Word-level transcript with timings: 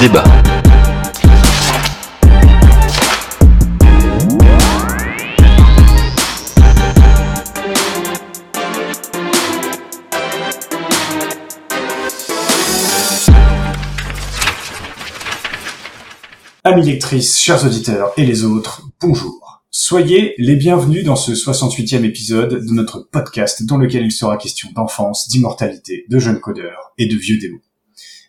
débat. 0.00 0.24
Amis 16.64 16.86
lectrices, 16.86 17.38
chers 17.38 17.66
auditeurs 17.66 18.12
et 18.16 18.24
les 18.24 18.44
autres, 18.44 18.82
bonjour. 19.02 19.62
Soyez 19.70 20.34
les 20.38 20.56
bienvenus 20.56 21.04
dans 21.04 21.16
ce 21.16 21.32
68e 21.32 22.04
épisode 22.04 22.64
de 22.64 22.72
notre 22.72 23.00
podcast 23.12 23.66
dans 23.66 23.76
lequel 23.76 24.06
il 24.06 24.12
sera 24.12 24.38
question 24.38 24.70
d'enfance, 24.74 25.28
d'immortalité, 25.28 26.06
de 26.08 26.18
jeunes 26.18 26.40
codeurs 26.40 26.92
et 26.96 27.06
de 27.06 27.16
vieux 27.16 27.38
démons. 27.38 27.60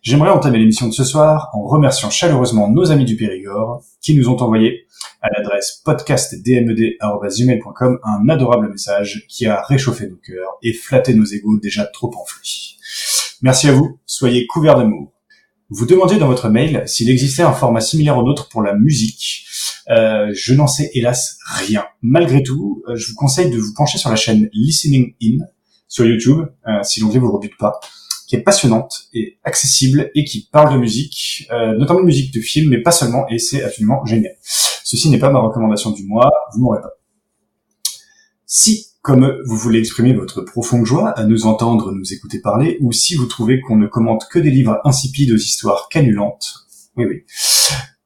J'aimerais 0.03 0.31
entamer 0.31 0.57
l'émission 0.57 0.87
de 0.87 0.93
ce 0.93 1.03
soir 1.03 1.51
en 1.53 1.63
remerciant 1.63 2.09
chaleureusement 2.09 2.71
nos 2.71 2.91
amis 2.91 3.05
du 3.05 3.15
Périgord 3.15 3.83
qui 4.01 4.15
nous 4.15 4.29
ont 4.29 4.37
envoyé 4.37 4.87
à 5.21 5.29
l'adresse 5.29 5.79
podcastdmed.com 5.85 7.99
un 8.03 8.29
adorable 8.29 8.71
message 8.71 9.27
qui 9.29 9.45
a 9.45 9.61
réchauffé 9.61 10.07
nos 10.07 10.15
cœurs 10.15 10.57
et 10.63 10.73
flatté 10.73 11.13
nos 11.13 11.25
égaux 11.25 11.59
déjà 11.59 11.85
trop 11.85 12.09
enflés. 12.19 12.79
Merci 13.43 13.69
à 13.69 13.73
vous, 13.73 13.99
soyez 14.07 14.47
couverts 14.47 14.77
d'amour. 14.77 15.11
Vous 15.69 15.85
demandiez 15.85 16.17
dans 16.17 16.25
votre 16.25 16.49
mail 16.49 16.81
s'il 16.87 17.11
existait 17.11 17.43
un 17.43 17.53
format 17.53 17.81
similaire 17.81 18.17
au 18.17 18.23
nôtre 18.23 18.49
pour 18.49 18.63
la 18.63 18.73
musique. 18.73 19.45
Euh, 19.91 20.31
je 20.33 20.55
n'en 20.55 20.65
sais 20.65 20.89
hélas 20.95 21.37
rien. 21.45 21.85
Malgré 22.01 22.41
tout, 22.41 22.81
euh, 22.87 22.95
je 22.95 23.07
vous 23.07 23.15
conseille 23.15 23.51
de 23.51 23.59
vous 23.59 23.75
pencher 23.75 23.99
sur 23.99 24.09
la 24.09 24.15
chaîne 24.15 24.49
Listening 24.51 25.13
In 25.21 25.45
sur 25.87 26.07
YouTube, 26.07 26.39
euh, 26.67 26.81
si 26.81 27.01
l'onglet 27.01 27.19
vous 27.19 27.31
rebute 27.31 27.55
pas, 27.59 27.79
qui 28.31 28.37
est 28.37 28.43
passionnante 28.43 29.09
et 29.13 29.39
accessible 29.43 30.09
et 30.15 30.23
qui 30.23 30.47
parle 30.53 30.73
de 30.73 30.79
musique, 30.79 31.49
euh, 31.51 31.77
notamment 31.77 31.99
de 31.99 32.05
musique 32.05 32.33
de 32.33 32.39
film, 32.39 32.69
mais 32.69 32.81
pas 32.81 32.91
seulement, 32.91 33.27
et 33.27 33.39
c'est 33.39 33.61
absolument 33.61 34.05
génial. 34.05 34.37
Ceci 34.85 35.09
n'est 35.09 35.19
pas 35.19 35.29
ma 35.29 35.39
recommandation 35.39 35.91
du 35.91 36.05
mois, 36.05 36.31
vous 36.53 36.61
m'aurez 36.61 36.79
pas. 36.79 36.91
Si 38.45 38.87
comme 39.01 39.35
vous 39.45 39.57
voulez 39.57 39.79
exprimer 39.79 40.13
votre 40.13 40.43
profonde 40.43 40.85
joie 40.85 41.09
à 41.09 41.25
nous 41.25 41.45
entendre 41.45 41.91
nous 41.91 42.13
écouter 42.13 42.39
parler, 42.39 42.77
ou 42.79 42.93
si 42.93 43.15
vous 43.15 43.25
trouvez 43.25 43.59
qu'on 43.59 43.75
ne 43.75 43.87
commente 43.87 44.29
que 44.31 44.39
des 44.39 44.51
livres 44.51 44.79
insipides 44.85 45.33
aux 45.33 45.37
histoires 45.37 45.89
canulantes, 45.89 46.53
oui 46.95 47.03
oui, 47.09 47.23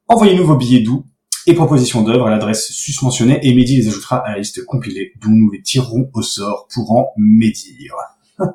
envoyez-nous 0.07 0.47
vos 0.47 0.55
billets 0.55 0.81
doux 0.81 1.05
et 1.45 1.53
propositions 1.53 2.01
d'œuvres 2.01 2.25
à 2.25 2.31
l'adresse 2.31 2.71
susmentionnée 2.71 3.39
et 3.43 3.53
Mehdi 3.53 3.77
les 3.77 3.89
ajoutera 3.89 4.25
à 4.25 4.31
la 4.31 4.39
liste 4.39 4.65
compilée 4.65 5.13
dont 5.21 5.29
nous 5.29 5.51
les 5.51 5.61
tirerons 5.61 6.09
au 6.15 6.23
sort 6.23 6.67
pour 6.73 6.93
en 6.93 7.09
médire. 7.15 7.93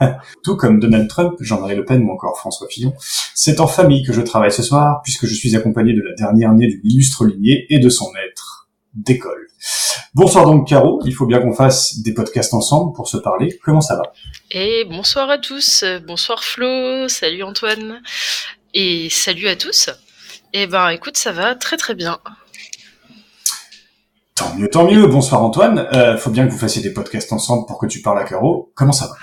Tout 0.44 0.56
comme 0.56 0.80
Donald 0.80 1.08
Trump, 1.08 1.36
Jean-Marie 1.40 1.76
Le 1.76 1.84
Pen 1.84 2.02
ou 2.02 2.10
encore 2.12 2.38
François 2.38 2.68
Fillon, 2.68 2.94
c'est 3.34 3.60
en 3.60 3.66
famille 3.66 4.04
que 4.04 4.12
je 4.12 4.20
travaille 4.20 4.52
ce 4.52 4.62
soir 4.62 5.00
puisque 5.02 5.26
je 5.26 5.34
suis 5.34 5.54
accompagné 5.56 5.92
de 5.92 6.02
la 6.02 6.14
dernière 6.14 6.52
née 6.52 6.68
d'une 6.68 6.80
illustre 6.84 7.24
lignée 7.24 7.66
et 7.70 7.78
de 7.78 7.88
son 7.88 8.10
maître 8.12 8.68
d'école. 8.94 9.46
Bonsoir 10.14 10.46
donc 10.46 10.68
Caro, 10.68 11.00
il 11.04 11.12
faut 11.12 11.26
bien 11.26 11.40
qu'on 11.40 11.52
fasse 11.52 11.98
des 12.00 12.14
podcasts 12.14 12.54
ensemble 12.54 12.92
pour 12.94 13.08
se 13.08 13.16
parler. 13.16 13.58
Comment 13.62 13.80
ça 13.80 13.96
va? 13.96 14.02
Et 14.50 14.84
bonsoir 14.88 15.28
à 15.30 15.38
tous, 15.38 15.84
bonsoir 16.06 16.42
Flo, 16.42 17.08
salut 17.08 17.42
Antoine, 17.42 18.00
et 18.74 19.08
salut 19.10 19.48
à 19.48 19.56
tous. 19.56 19.90
Eh 20.54 20.66
ben 20.66 20.88
écoute, 20.90 21.16
ça 21.16 21.32
va 21.32 21.54
très 21.54 21.76
très 21.76 21.94
bien. 21.94 22.18
Tant 24.34 24.54
mieux, 24.54 24.68
tant 24.68 24.84
mieux. 24.84 25.06
Bonsoir 25.06 25.42
Antoine. 25.42 25.88
Euh, 25.92 26.16
faut 26.16 26.30
bien 26.30 26.46
que 26.46 26.52
vous 26.52 26.58
fassiez 26.58 26.80
des 26.80 26.92
podcasts 26.92 27.32
ensemble 27.32 27.66
pour 27.66 27.78
que 27.78 27.86
tu 27.86 28.00
parles 28.00 28.20
à 28.20 28.24
Caro. 28.24 28.72
Comment 28.74 28.92
ça 28.92 29.08
va? 29.08 29.14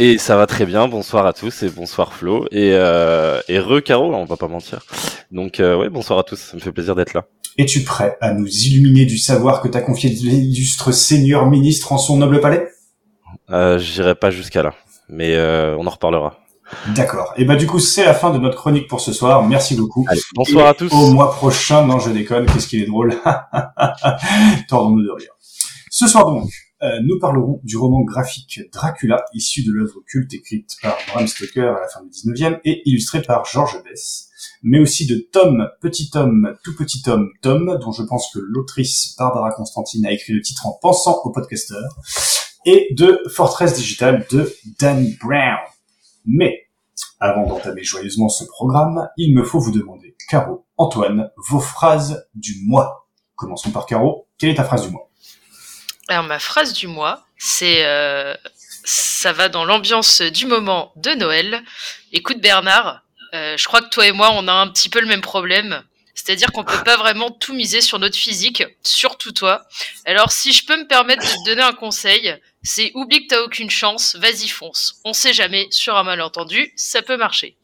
Et 0.00 0.16
ça 0.16 0.36
va 0.36 0.46
très 0.46 0.64
bien. 0.64 0.86
Bonsoir 0.86 1.26
à 1.26 1.32
tous 1.32 1.64
et 1.64 1.70
bonsoir 1.70 2.12
Flo 2.12 2.46
et 2.52 2.70
euh, 2.72 3.40
et 3.48 3.58
re 3.58 3.82
Caro, 3.82 4.14
on 4.14 4.24
va 4.26 4.36
pas 4.36 4.46
mentir. 4.46 4.84
Donc 5.32 5.58
euh, 5.58 5.76
ouais, 5.76 5.88
bonsoir 5.88 6.20
à 6.20 6.22
tous. 6.22 6.36
Ça 6.36 6.56
me 6.56 6.60
fait 6.60 6.70
plaisir 6.70 6.94
d'être 6.94 7.14
là. 7.14 7.24
Es-tu 7.58 7.82
prêt 7.82 8.16
à 8.20 8.32
nous 8.32 8.46
illuminer 8.46 9.06
du 9.06 9.18
savoir 9.18 9.60
que 9.60 9.66
t'as 9.66 9.80
confié 9.80 10.08
l'illustre 10.10 10.92
seigneur 10.92 11.46
ministre 11.50 11.92
en 11.92 11.98
son 11.98 12.16
noble 12.16 12.40
palais? 12.40 12.68
Euh, 13.50 13.80
J'irai 13.80 14.14
pas 14.14 14.30
jusqu'à 14.30 14.62
là, 14.62 14.72
mais 15.08 15.34
euh, 15.34 15.76
on 15.76 15.84
en 15.88 15.90
reparlera. 15.90 16.38
D'accord. 16.94 17.34
Et 17.36 17.44
bah 17.44 17.56
du 17.56 17.66
coup 17.66 17.80
c'est 17.80 18.04
la 18.04 18.14
fin 18.14 18.30
de 18.30 18.38
notre 18.38 18.56
chronique 18.56 18.86
pour 18.86 19.00
ce 19.00 19.12
soir. 19.12 19.42
Merci 19.48 19.74
beaucoup. 19.74 20.06
Allez, 20.08 20.20
bonsoir 20.36 20.66
Et 20.66 20.68
à 20.68 20.74
tous. 20.74 20.92
Au 20.92 21.10
mois 21.10 21.32
prochain, 21.32 21.84
non 21.84 21.98
je 21.98 22.10
déconne, 22.10 22.46
qu'est-ce 22.46 22.68
qu'il 22.68 22.80
est 22.80 22.86
drôle. 22.86 23.16
Tordons-nous 24.68 25.02
de 25.02 25.10
rire. 25.10 25.32
Ce 25.90 26.06
soir 26.06 26.26
donc, 26.26 26.48
euh, 26.82 27.00
nous 27.02 27.18
parlerons 27.18 27.60
du 27.64 27.76
roman 27.76 28.02
graphique 28.02 28.60
Dracula, 28.72 29.24
issu 29.34 29.64
de 29.64 29.72
l'œuvre 29.72 30.00
culte 30.06 30.32
écrite 30.34 30.76
par 30.80 30.96
Bram 31.08 31.26
Stoker 31.26 31.76
à 31.76 31.80
la 31.80 31.88
fin 31.88 32.02
du 32.04 32.10
19e 32.10 32.60
et 32.64 32.82
illustrée 32.88 33.20
par 33.22 33.44
Georges 33.46 33.82
Bess, 33.82 34.28
mais 34.62 34.78
aussi 34.78 35.06
de 35.06 35.16
Tom, 35.32 35.68
Petit 35.80 36.08
Tom, 36.10 36.54
Tout 36.62 36.76
Petit 36.76 37.02
Tom, 37.02 37.30
Tom, 37.42 37.78
dont 37.80 37.90
je 37.90 38.04
pense 38.04 38.32
que 38.32 38.38
l'autrice 38.38 39.16
Barbara 39.18 39.50
Constantine 39.52 40.06
a 40.06 40.12
écrit 40.12 40.34
le 40.34 40.40
titre 40.40 40.66
en 40.66 40.78
pensant 40.80 41.20
au 41.24 41.32
podcasteur, 41.32 41.98
et 42.64 42.88
de 42.92 43.20
Fortress 43.28 43.74
Digital 43.74 44.26
de 44.30 44.52
Dan 44.78 45.04
Brown. 45.20 45.58
Mais, 46.26 46.66
avant 47.18 47.46
d'entamer 47.46 47.82
joyeusement 47.82 48.28
ce 48.28 48.44
programme, 48.44 49.08
il 49.16 49.34
me 49.34 49.42
faut 49.42 49.58
vous 49.58 49.72
demander, 49.72 50.14
Caro, 50.28 50.66
Antoine, 50.76 51.30
vos 51.48 51.60
phrases 51.60 52.28
du 52.34 52.54
mois. 52.66 53.08
Commençons 53.34 53.70
par 53.70 53.86
Caro. 53.86 54.26
Quelle 54.36 54.50
est 54.50 54.56
ta 54.56 54.64
phrase 54.64 54.86
du 54.86 54.90
mois? 54.90 55.07
Alors 56.08 56.24
ma 56.24 56.38
phrase 56.38 56.72
du 56.72 56.86
mois, 56.86 57.26
c'est 57.36 57.84
euh, 57.84 58.34
ça 58.84 59.32
va 59.32 59.50
dans 59.50 59.66
l'ambiance 59.66 60.22
du 60.22 60.46
moment 60.46 60.92
de 60.96 61.10
Noël. 61.10 61.62
Écoute 62.12 62.40
Bernard, 62.40 63.02
euh, 63.34 63.58
je 63.58 63.64
crois 63.66 63.82
que 63.82 63.90
toi 63.90 64.06
et 64.06 64.12
moi 64.12 64.30
on 64.32 64.48
a 64.48 64.52
un 64.52 64.68
petit 64.68 64.88
peu 64.88 65.00
le 65.00 65.06
même 65.06 65.20
problème. 65.20 65.84
C'est-à-dire 66.14 66.50
qu'on 66.50 66.64
peut 66.64 66.82
pas 66.82 66.96
vraiment 66.96 67.30
tout 67.30 67.54
miser 67.54 67.80
sur 67.82 67.98
notre 67.98 68.16
physique, 68.16 68.64
surtout 68.82 69.32
toi. 69.32 69.66
Alors 70.06 70.32
si 70.32 70.52
je 70.52 70.64
peux 70.64 70.78
me 70.78 70.88
permettre 70.88 71.22
de 71.22 71.28
te 71.28 71.44
donner 71.44 71.62
un 71.62 71.74
conseil, 71.74 72.34
c'est 72.62 72.90
oublie 72.94 73.26
que 73.26 73.34
t'as 73.34 73.42
aucune 73.42 73.70
chance, 73.70 74.16
vas-y 74.16 74.48
fonce. 74.48 75.00
On 75.04 75.12
sait 75.12 75.34
jamais, 75.34 75.68
sur 75.70 75.96
un 75.96 76.04
malentendu, 76.04 76.72
ça 76.74 77.02
peut 77.02 77.18
marcher. 77.18 77.56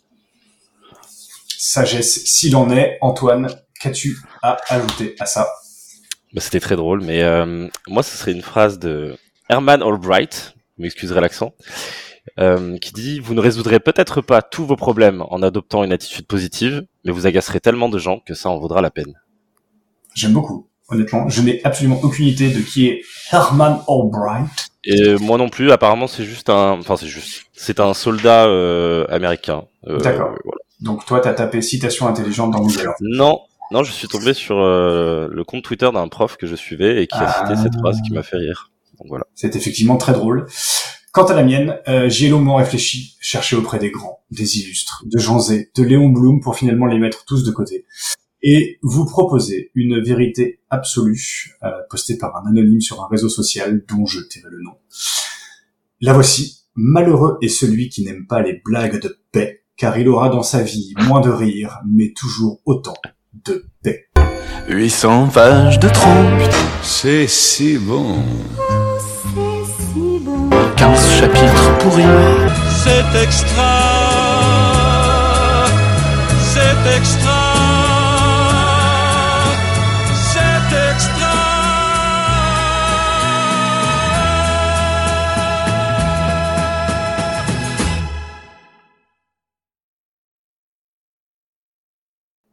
Sagesse, 1.59 2.27
s'il 2.27 2.57
en 2.57 2.71
est, 2.71 2.99
Antoine, 3.01 3.49
qu'as-tu 3.81 4.19
à 4.43 4.59
ajouter 4.69 5.17
à 5.19 5.25
ça? 5.25 5.51
Bah, 6.35 6.41
C'était 6.41 6.61
très 6.61 6.77
drôle, 6.77 7.01
mais 7.01 7.23
euh, 7.23 7.69
moi 7.87 8.03
ce 8.03 8.17
serait 8.17 8.33
une 8.33 8.43
phrase 8.43 8.81
de 8.81 9.17
Herman 9.49 9.83
Albright, 9.83 10.55
vous 10.77 10.83
m'excuserez 10.83 11.21
l'accent, 11.21 11.55
euh, 12.41 12.77
qui 12.79 12.93
dit 12.93 13.21
vous 13.21 13.35
ne 13.35 13.41
résoudrez 13.41 13.79
peut-être 13.79 14.21
pas 14.21 14.43
tous 14.43 14.67
vos 14.67 14.75
problèmes 14.75 15.23
en 15.31 15.43
adoptant 15.43 15.85
une 15.85 15.93
attitude 15.93 16.27
positive, 16.27 16.85
mais 17.05 17.13
vous 17.13 17.27
agacerez 17.27 17.61
tellement 17.61 17.89
de 17.89 17.99
gens 17.99 18.19
que 18.19 18.35
ça 18.35 18.49
en 18.51 18.59
vaudra 18.59 18.83
la 18.83 18.91
peine. 18.91 19.15
J'aime 20.15 20.33
beaucoup, 20.33 20.69
honnêtement. 20.89 21.29
Je 21.29 21.41
n'ai 21.41 21.61
absolument 21.65 22.01
aucune 22.03 22.27
idée 22.27 22.51
de 22.51 22.61
qui 22.61 22.89
est 22.89 23.03
Herman 23.31 23.81
Albright. 23.89 24.71
Et 24.85 25.15
moi 25.17 25.39
non 25.39 25.49
plus, 25.49 25.71
apparemment 25.71 26.09
c'est 26.09 26.25
juste 26.25 26.51
un, 26.51 26.73
enfin 26.73 26.97
c'est 26.97 27.07
juste, 27.07 27.45
c'est 27.53 27.79
un 27.79 27.95
soldat 27.95 28.47
euh, 28.47 29.07
américain. 29.09 29.67
Euh, 29.87 29.99
D'accord. 29.99 30.31
voilà. 30.45 30.65
Donc 30.81 31.07
toi, 31.07 31.21
t'as 31.21 31.33
tapé 31.33 31.63
citation 31.63 32.09
intelligente 32.09 32.51
dans 32.51 32.61
Google. 32.61 32.93
Non, 33.01 33.41
non, 33.75 33.83
je 33.83 33.91
suis 33.91 34.07
tombé 34.07 34.35
sur 34.35 34.57
euh, 34.59 35.27
le 35.33 35.43
compte 35.43 35.65
Twitter 35.65 35.91
d'un 35.93 36.07
prof 36.07 36.37
que 36.37 36.47
je 36.47 36.55
suivais 36.55 37.03
et 37.03 37.09
qui 37.09 37.17
a 37.17 37.27
Ah. 37.27 37.45
cité 37.49 37.61
cette 37.61 37.75
phrase 37.77 38.01
qui 38.07 38.13
m'a 38.13 38.23
fait 38.23 38.37
rire. 38.37 38.71
Donc 38.99 39.09
voilà. 39.09 39.25
C'est 39.35 39.57
effectivement 39.57 39.97
très 39.97 40.13
drôle. 40.13 40.47
Quant 41.11 41.25
à 41.27 41.35
la 41.35 41.43
mienne, 41.43 41.77
euh, 41.89 42.09
j'y 42.09 42.27
ai 42.27 42.29
longuement 42.29 42.55
réfléchi, 42.55 43.17
cherché 43.21 43.57
auprès 43.57 43.81
des 43.81 43.91
grands, 43.91 44.21
des 44.31 44.61
illustres, 44.61 45.03
de 45.07 45.19
Jean 45.19 45.41
Zay, 45.41 45.73
de 45.75 45.83
Léon 45.83 46.11
Blum 46.11 46.41
pour 46.41 46.55
finalement 46.57 46.87
les 46.87 47.01
mettre 47.01 47.25
tous 47.25 47.43
de 47.43 47.51
côté. 47.51 47.85
Et 48.43 48.79
vous 48.83 49.07
proposer 49.07 49.73
une 49.75 50.01
vérité 50.01 50.61
absolue, 50.71 51.57
euh, 51.65 51.71
postée 51.91 52.17
par 52.17 52.37
un 52.37 52.49
anonyme 52.51 52.81
sur 52.81 53.03
un 53.03 53.09
réseau 53.11 53.29
social 53.29 53.83
dont 53.89 54.07
je 54.07 54.21
tairai 54.21 54.51
le 54.53 54.63
nom. 54.63 54.77
La 56.01 56.13
voici. 56.13 56.61
Malheureux 56.77 57.39
est 57.43 57.49
celui 57.49 57.89
qui 57.89 58.05
n'aime 58.05 58.27
pas 58.29 58.41
les 58.41 58.61
blagues 58.65 59.01
de 59.01 59.19
paix, 59.33 59.65
car 59.77 59.99
il 59.99 60.09
aura 60.09 60.29
dans 60.29 60.45
sa 60.45 60.63
vie 60.63 60.95
moins 61.09 61.21
de 61.21 61.31
rire, 61.31 61.81
mais 61.89 62.13
toujours 62.13 62.61
autant 62.67 62.95
de 63.47 63.65
paix. 63.83 64.07
800 64.69 65.29
pages 65.29 65.79
de 65.79 65.89
trompe, 65.89 66.43
C'est 66.83 67.27
si 67.27 67.77
bon. 67.79 68.23
15 70.77 71.11
chapitres 71.21 71.79
pourris. 71.79 72.03
C'est 72.83 73.23
extra, 73.23 73.65
c'est 76.53 76.97
extra, 76.97 77.44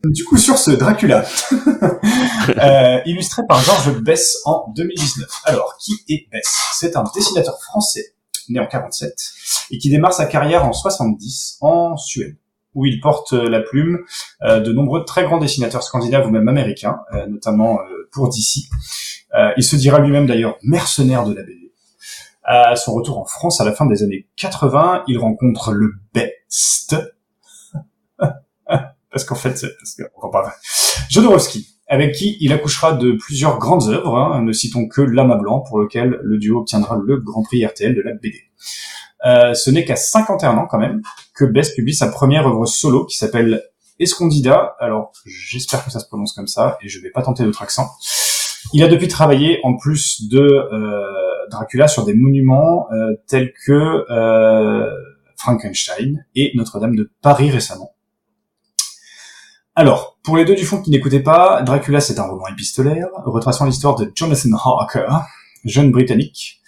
Du 0.04 0.24
coup, 0.26 0.38
sur 0.38 0.58
ce 0.58 0.72
Dracula, 0.72 1.24
euh, 2.58 3.00
illustré 3.06 3.44
par 3.48 3.62
Georges 3.62 4.00
Bess 4.00 4.40
en 4.46 4.72
2019. 4.76 5.30
Alors, 5.46 5.78
qui 5.78 5.94
est 6.10 6.28
Bess? 6.32 6.58
C'est 6.74 6.96
un 6.96 7.04
dessinateur 7.14 7.62
français, 7.62 8.16
né 8.50 8.60
en 8.60 8.66
47, 8.66 9.14
et 9.70 9.78
qui 9.78 9.90
démarre 9.92 10.14
sa 10.14 10.26
carrière 10.26 10.66
en 10.66 10.74
70 10.74 11.58
en 11.62 11.98
Suède. 11.98 12.36
où 12.74 12.86
il 12.86 13.00
porte 13.00 13.34
la 13.34 13.60
plume 13.62 14.00
euh, 14.44 14.60
de 14.60 14.72
nombreux 14.72 15.06
très 15.06 15.24
grands 15.24 15.38
dessinateurs 15.38 15.84
scandinaves 15.84 16.26
ou 16.26 16.32
même 16.32 16.48
américains, 16.48 17.02
euh, 17.14 17.28
notamment 17.28 17.78
pour 18.12 18.30
DC. 18.30 18.70
Il 19.58 19.64
se 19.64 19.76
dira 19.76 20.00
lui-même 20.00 20.26
d'ailleurs 20.26 20.58
mercenaire 20.64 21.26
de 21.26 21.34
la 21.34 21.44
BD. 21.44 21.72
À 22.44 22.76
son 22.76 22.94
retour 22.94 23.20
en 23.20 23.26
France 23.26 23.62
à 23.62 23.66
la 23.66 23.72
fin 23.72 23.86
des 23.86 24.04
années 24.04 24.28
80, 24.36 25.04
il 25.08 25.20
rencontre 25.20 25.72
le 25.74 25.94
best. 26.14 26.96
parce 29.12 29.26
qu'en 29.26 29.36
fait. 29.36 29.66
Jodorowsky, 31.10 31.68
avec 31.88 32.16
qui 32.16 32.38
il 32.40 32.54
accouchera 32.54 32.94
de 32.94 33.12
plusieurs 33.12 33.60
grandes 33.60 33.90
œuvres, 33.90 34.18
hein, 34.18 34.42
ne 34.42 34.54
citons 34.54 34.88
que 34.88 35.02
Lama 35.02 35.36
Blanc, 35.36 35.60
pour 35.60 35.78
lequel 35.80 36.20
le 36.24 36.38
duo 36.38 36.62
obtiendra 36.62 36.98
le 37.04 37.18
Grand 37.18 37.44
Prix 37.44 37.66
RTL 37.66 37.94
de 37.94 38.02
la 38.02 38.14
BD. 38.14 38.36
Euh, 39.26 39.54
ce 39.54 39.70
n'est 39.70 39.86
qu'à 39.86 39.98
51 39.98 40.58
ans 40.58 40.68
quand 40.68 40.80
même 40.80 41.02
que 41.36 41.46
Best 41.46 41.76
publie 41.76 41.94
sa 41.94 42.08
première 42.08 42.48
œuvre 42.48 42.66
solo 42.66 43.06
qui 43.06 43.18
s'appelle 43.18 43.62
Escondida. 44.00 44.76
Alors 44.80 45.12
j'espère 45.26 45.84
que 45.84 45.92
ça 45.92 46.00
se 46.00 46.08
prononce 46.08 46.34
comme 46.34 46.48
ça 46.48 46.78
et 46.82 46.88
je 46.88 47.00
vais 47.02 47.12
pas 47.12 47.22
tenter 47.22 47.44
d'autre 47.44 47.62
accent. 47.62 47.92
Il 48.74 48.84
a 48.84 48.88
depuis 48.88 49.10
travaillé 49.10 49.60
en 49.64 49.76
plus 49.76 50.30
de 50.30 50.40
euh, 50.40 51.06
Dracula 51.50 51.88
sur 51.88 52.06
des 52.06 52.14
monuments 52.14 52.88
euh, 52.94 53.16
tels 53.28 53.52
que 53.66 54.06
Frankenstein 55.36 56.26
et 56.36 56.52
Notre-Dame 56.56 56.96
de 56.96 57.12
Paris 57.22 57.52
récemment. 57.52 57.92
Alors, 59.74 60.20
pour 60.24 60.36
les 60.36 60.44
deux 60.44 60.56
du 60.56 60.66
fond 60.66 60.82
qui 60.82 60.90
n'écoutaient 60.90 61.24
pas, 61.24 61.62
Dracula 61.64 62.02
c'est 62.02 62.20
un 62.20 62.28
roman 62.28 62.46
épistolaire 62.48 63.08
retraçant 63.26 63.66
l'histoire 63.66 63.96
de 63.96 64.12
Jonathan 64.14 64.50
Harker, 64.54 65.08
jeune 65.64 65.92
britannique, 65.92 66.62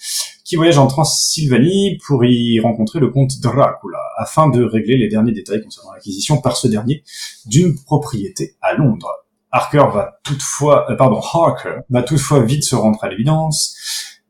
qui 0.46 0.56
voyage 0.56 0.78
en 0.78 0.88
Transylvanie 0.88 1.98
pour 2.08 2.24
y 2.24 2.62
rencontrer 2.62 3.02
le 3.02 3.10
comte 3.10 3.42
Dracula, 3.42 4.00
afin 4.18 4.50
de 4.50 4.64
régler 4.64 4.96
les 4.96 5.10
derniers 5.10 5.34
détails 5.34 5.62
concernant 5.62 5.92
l'acquisition 5.92 6.40
par 6.40 6.56
ce 6.56 6.70
dernier 6.70 7.04
d'une 7.46 7.76
propriété 7.76 8.56
à 8.62 8.74
Londres. 8.74 9.12
Harker 9.52 9.86
va 9.94 10.20
toutefois, 10.24 10.90
euh, 10.90 10.96
pardon, 10.96 11.20
Harker 11.20 11.82
va 11.90 12.04
toutefois 12.04 12.42
vite 12.42 12.64
se 12.64 12.76
rendre 12.76 13.04
à 13.04 13.10
l'évidence. 13.10 13.76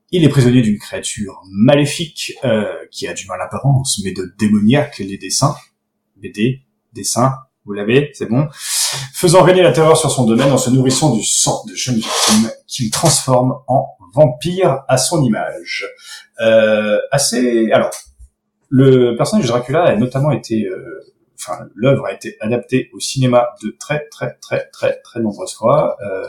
Il 0.10 0.24
est 0.24 0.30
prisonnier 0.30 0.64
d'une 0.64 0.80
créature 0.80 1.42
maléfique 1.52 2.34
euh, 2.44 2.74
qui 2.92 3.08
a 3.08 3.14
du 3.14 3.28
mal 3.28 3.40
apparence, 3.40 4.02
mais 4.04 4.14
de 4.14 4.34
démoniaque 4.40 4.98
les 4.98 5.18
dessins, 5.18 5.56
BD, 6.18 6.64
dessins, 6.92 7.36
vous 7.66 7.74
l'avez, 7.74 8.12
c'est 8.14 8.26
bon, 8.26 8.48
faisant 9.14 9.44
régner 9.44 9.64
la 9.64 9.72
terreur 9.72 9.98
sur 9.98 10.12
son 10.12 10.26
domaine 10.26 10.52
en 10.52 10.58
se 10.58 10.70
nourrissant 10.70 11.16
du 11.16 11.24
sang 11.24 11.64
de 11.68 11.74
jeunes 11.76 11.96
victimes 11.96 12.50
qu'il 12.68 12.92
transforme 12.92 13.54
en 13.68 13.88
vampire 14.14 14.84
à 14.88 14.98
son 14.98 15.24
image. 15.24 15.86
Euh, 16.42 17.00
assez, 17.12 17.72
alors, 17.72 17.92
le 18.70 19.16
personnage 19.16 19.46
de 19.46 19.50
Dracula 19.50 19.84
a 19.84 19.96
notamment 19.96 20.32
été, 20.32 20.66
euh, 20.66 21.00
enfin, 21.40 21.60
l'œuvre 21.76 22.06
a 22.06 22.14
été 22.14 22.38
adaptée 22.42 22.90
au 22.94 23.00
cinéma 23.00 23.50
de 23.64 23.76
très, 23.80 24.08
très, 24.10 24.36
très, 24.42 24.68
très, 24.72 25.00
très 25.02 25.20
nombreuses 25.20 25.54
fois. 25.54 25.96
Euh, 26.02 26.24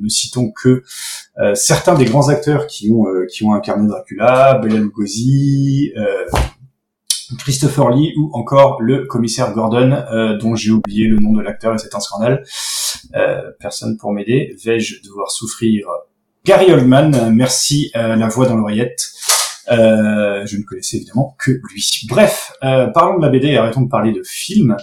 ne 0.00 0.08
citons 0.08 0.52
que 0.52 0.82
euh, 1.38 1.54
certains 1.54 1.94
des 1.94 2.04
grands 2.04 2.28
acteurs 2.28 2.66
qui 2.66 2.90
ont 2.90 3.06
euh, 3.08 3.26
qui 3.26 3.44
ont 3.44 3.52
incarné 3.52 3.88
Dracula, 3.88 4.54
Bela 4.62 4.76
Lugosi, 4.76 5.92
euh, 5.96 6.24
Christopher 7.38 7.90
Lee 7.90 8.12
ou 8.18 8.30
encore 8.34 8.80
le 8.82 9.06
commissaire 9.06 9.52
Gordon, 9.52 9.92
euh, 9.92 10.36
dont 10.38 10.54
j'ai 10.54 10.70
oublié 10.70 11.06
le 11.06 11.18
nom 11.18 11.32
de 11.32 11.42
l'acteur 11.42 11.74
et 11.74 11.78
c'est 11.78 11.94
un 11.94 12.00
scandale. 12.00 12.44
Euh, 13.14 13.50
personne 13.58 13.96
pour 13.96 14.12
m'aider. 14.12 14.56
Vais-je 14.64 15.02
devoir 15.02 15.30
souffrir? 15.30 15.86
Gary 16.44 16.72
Oldman, 16.72 17.32
merci 17.34 17.90
euh, 17.96 18.16
la 18.16 18.28
voix 18.28 18.46
dans 18.46 18.56
l'oreillette. 18.56 19.10
Euh, 19.70 20.44
je 20.46 20.56
ne 20.56 20.62
connaissais 20.62 20.96
évidemment 20.96 21.36
que 21.38 21.52
lui. 21.70 21.84
Bref, 22.08 22.52
euh, 22.64 22.88
parlons 22.88 23.18
de 23.18 23.24
la 23.24 23.30
BD 23.30 23.48
et 23.48 23.56
arrêtons 23.56 23.82
de 23.82 23.88
parler 23.88 24.12
de 24.12 24.22
film. 24.24 24.76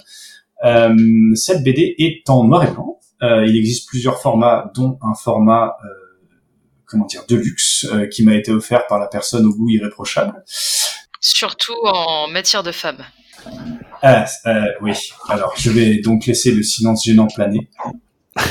Euh, 0.63 0.95
cette 1.35 1.63
BD 1.63 1.95
est 1.97 2.29
en 2.29 2.45
noir 2.45 2.63
et 2.63 2.71
blanc. 2.71 2.99
Il 3.21 3.57
existe 3.57 3.87
plusieurs 3.89 4.21
formats, 4.21 4.71
dont 4.75 4.99
un 5.01 5.15
format 5.15 5.75
comment 6.85 7.05
dire 7.05 7.23
de 7.27 7.35
luxe 7.35 7.87
qui 8.11 8.23
m'a 8.23 8.35
été 8.35 8.51
offert 8.51 8.85
par 8.85 8.99
la 8.99 9.07
personne 9.07 9.43
au 9.47 9.55
goût 9.55 9.69
irréprochable. 9.69 10.43
Surtout 11.29 11.75
en 11.83 12.29
matière 12.29 12.63
de 12.63 12.71
femmes. 12.71 13.03
Ah, 14.01 14.25
euh, 14.45 14.65
oui. 14.81 14.93
Alors, 15.27 15.53
je 15.57 15.69
vais 15.69 15.97
donc 15.97 16.25
laisser 16.25 16.51
le 16.51 16.63
silence 16.63 17.03
gênant 17.05 17.27
planer. 17.27 17.69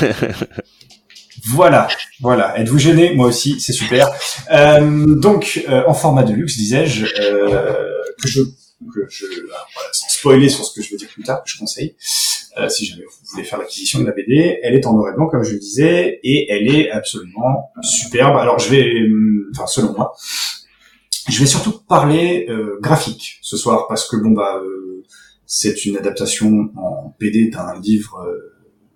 Voilà, 1.49 1.87
voilà. 2.19 2.59
Êtes-vous 2.59 2.79
gêné? 2.79 3.13
Moi 3.13 3.27
aussi, 3.27 3.59
c'est 3.61 3.71
super. 3.71 4.09
Euh, 4.51 5.15
donc, 5.15 5.63
euh, 5.69 5.83
en 5.87 5.93
format 5.93 6.23
de 6.23 6.33
luxe, 6.33 6.57
disais-je, 6.57 7.05
euh, 7.05 7.87
que 8.21 8.27
je, 8.27 8.41
que 8.41 9.07
je 9.07 9.25
voilà, 9.25 9.89
sans 9.93 10.09
spoiler 10.09 10.49
sur 10.49 10.65
ce 10.65 10.73
que 10.73 10.81
je 10.81 10.89
vais 10.91 10.97
dire 10.97 11.07
plus 11.07 11.23
tard, 11.23 11.43
que 11.43 11.49
je 11.49 11.57
conseille, 11.57 11.95
euh, 12.57 12.67
si 12.67 12.85
jamais 12.85 13.03
vous 13.03 13.11
voulez 13.31 13.43
faire 13.45 13.59
l'acquisition 13.59 13.99
de 13.99 14.05
la 14.05 14.11
BD, 14.11 14.59
elle 14.61 14.75
est 14.75 14.85
en 14.87 14.93
noir 14.93 15.13
et 15.13 15.15
blanc, 15.15 15.27
comme 15.27 15.43
je 15.43 15.53
le 15.53 15.59
disais, 15.59 16.19
et 16.23 16.51
elle 16.51 16.75
est 16.75 16.89
absolument 16.91 17.71
superbe. 17.81 18.35
Alors, 18.35 18.59
je 18.59 18.69
vais, 18.69 19.03
hum, 19.05 19.45
enfin, 19.55 19.67
selon 19.67 19.93
moi, 19.93 20.13
je 21.29 21.39
vais 21.39 21.45
surtout 21.45 21.79
parler 21.87 22.47
euh, 22.49 22.77
graphique 22.81 23.39
ce 23.41 23.57
soir, 23.57 23.87
parce 23.87 24.07
que 24.09 24.15
bon 24.17 24.31
bah, 24.31 24.61
euh, 24.63 25.03
c'est 25.45 25.85
une 25.85 25.97
adaptation 25.97 26.69
en 26.77 27.15
BD 27.19 27.49
d'un 27.49 27.79
livre 27.79 28.25
euh, 28.27 28.53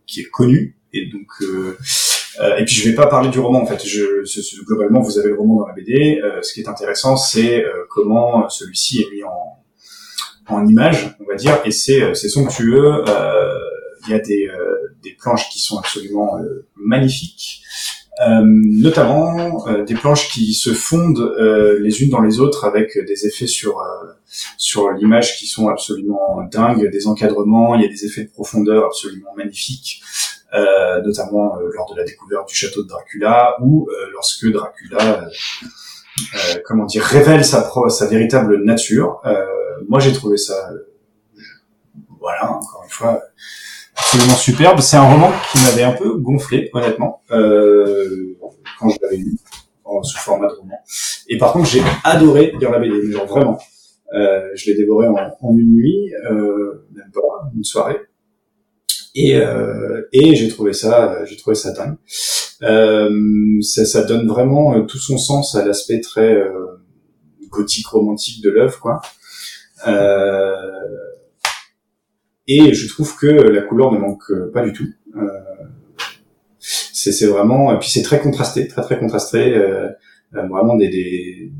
qui 0.07 0.21
est 0.21 0.29
connu, 0.29 0.77
et 0.93 1.07
donc 1.07 1.27
euh, 1.41 1.77
euh, 2.41 2.57
et 2.57 2.65
puis 2.65 2.75
je 2.75 2.89
vais 2.89 2.95
pas 2.95 3.07
parler 3.07 3.29
du 3.29 3.39
roman 3.39 3.61
en 3.61 3.65
fait. 3.65 3.85
Je, 3.85 4.23
globalement, 4.65 5.01
vous 5.01 5.19
avez 5.19 5.29
le 5.29 5.35
roman 5.35 5.61
dans 5.61 5.67
la 5.67 5.73
BD. 5.73 6.19
Euh, 6.23 6.41
ce 6.41 6.53
qui 6.53 6.61
est 6.61 6.67
intéressant, 6.67 7.17
c'est 7.17 7.63
comment 7.89 8.47
celui-ci 8.49 9.01
est 9.01 9.11
mis 9.13 9.23
en, 9.23 9.63
en 10.47 10.67
image, 10.67 11.15
on 11.19 11.25
va 11.25 11.35
dire, 11.35 11.59
et 11.65 11.71
c'est 11.71 12.13
c'est 12.15 12.29
somptueux. 12.29 13.03
Il 14.07 14.11
y 14.11 14.13
a 14.15 14.19
des, 14.19 14.49
des 15.03 15.11
planches 15.11 15.49
qui 15.49 15.59
sont 15.59 15.77
absolument 15.77 16.39
magnifiques, 16.75 17.61
Euh, 18.27 18.41
notamment 18.43 19.67
euh, 19.67 19.83
des 19.83 19.95
planches 19.95 20.29
qui 20.29 20.53
se 20.53 20.73
fondent 20.73 21.19
euh, 21.39 21.79
les 21.79 22.03
unes 22.03 22.09
dans 22.09 22.21
les 22.21 22.39
autres 22.39 22.65
avec 22.65 22.97
des 23.07 23.25
effets 23.25 23.47
sur 23.47 23.79
euh, 23.79 24.11
sur 24.57 24.91
l'image 24.91 25.37
qui 25.37 25.47
sont 25.47 25.69
absolument 25.69 26.43
dingues, 26.51 26.89
des 26.91 27.07
encadrements. 27.07 27.73
Il 27.75 27.81
y 27.81 27.85
a 27.85 27.87
des 27.87 28.05
effets 28.05 28.25
de 28.25 28.29
profondeur 28.29 28.85
absolument 28.85 29.33
magnifiques 29.35 30.03
euh, 30.53 31.01
notamment 31.01 31.57
euh, 31.57 31.69
lors 31.73 31.91
de 31.91 31.97
la 31.97 32.03
découverte 32.03 32.47
du 32.47 32.55
château 32.55 32.83
de 32.83 32.87
Dracula, 32.87 33.55
ou 33.61 33.89
lorsque 34.13 34.45
Dracula, 34.51 35.27
comment 36.65 36.85
dire, 36.85 37.03
révèle 37.03 37.43
sa, 37.45 37.61
pro- 37.61 37.89
sa 37.89 38.05
véritable 38.05 38.63
nature. 38.63 39.21
Moi, 39.87 39.99
j'ai 39.99 40.13
trouvé 40.13 40.37
ça, 40.37 40.69
voilà, 42.19 42.51
encore 42.51 42.83
une 42.83 42.91
fois, 42.91 43.21
absolument 44.01 44.35
superbe. 44.35 44.79
C'est 44.81 44.97
un 44.97 45.09
roman 45.09 45.31
qui 45.51 45.63
m'avait 45.63 45.83
un 45.83 45.93
peu 45.93 46.15
gonflé, 46.15 46.69
honnêtement, 46.73 47.21
euh, 47.31 48.35
quand 48.79 48.89
je 48.89 48.97
l'avais 49.01 49.17
lu, 49.17 49.37
en, 49.83 50.01
sous 50.03 50.17
format 50.17 50.47
de 50.47 50.53
roman. 50.53 50.79
Et 51.29 51.37
par 51.37 51.53
contre, 51.53 51.69
j'ai 51.69 51.81
adoré 52.03 52.53
lire 52.59 52.71
la 52.71 52.79
BD, 52.79 53.11
genre 53.11 53.27
vraiment. 53.27 53.59
Euh, 54.13 54.49
je 54.55 54.69
l'ai 54.69 54.75
dévoré 54.75 55.07
en, 55.07 55.15
en 55.15 55.55
une 55.55 55.73
nuit, 55.73 56.11
euh, 56.29 56.85
même 56.93 57.11
pas, 57.13 57.49
une 57.55 57.63
soirée 57.63 57.97
et 59.13 59.35
euh, 59.35 60.07
et 60.13 60.35
j'ai 60.35 60.47
trouvé 60.47 60.71
ça 60.71 61.25
j'ai 61.25 61.35
trouvé 61.35 61.53
ça 61.53 61.73
dingue 61.73 61.97
euh, 62.63 63.09
ça, 63.61 63.85
ça 63.85 64.03
donne 64.03 64.25
vraiment 64.27 64.75
euh, 64.75 64.83
tout 64.83 64.99
son 64.99 65.17
sens 65.17 65.55
à 65.55 65.65
l'aspect 65.65 65.99
très 65.99 66.33
euh, 66.33 66.77
gothique 67.49 67.87
romantique 67.87 68.41
de 68.41 68.49
l'œuvre 68.49 68.79
quoi 68.79 69.01
euh, 69.87 70.55
et 72.47 72.73
je 72.73 72.87
trouve 72.87 73.15
que 73.15 73.27
la 73.27 73.61
couleur 73.61 73.91
ne 73.91 73.99
manque 73.99 74.29
euh, 74.31 74.51
pas 74.51 74.63
du 74.63 74.73
tout 74.73 74.87
euh, 75.15 75.27
c'est 76.59 77.27
vraiment 77.27 77.73
et 77.73 77.79
puis 77.79 77.89
c'est 77.89 78.03
très 78.03 78.19
contrasté 78.19 78.67
très 78.67 78.81
très 78.81 78.99
contrasté 78.99 79.55
euh, 79.55 79.87
euh, 80.35 80.47
vraiment 80.47 80.75
des 80.75 80.89
des, 80.89 81.51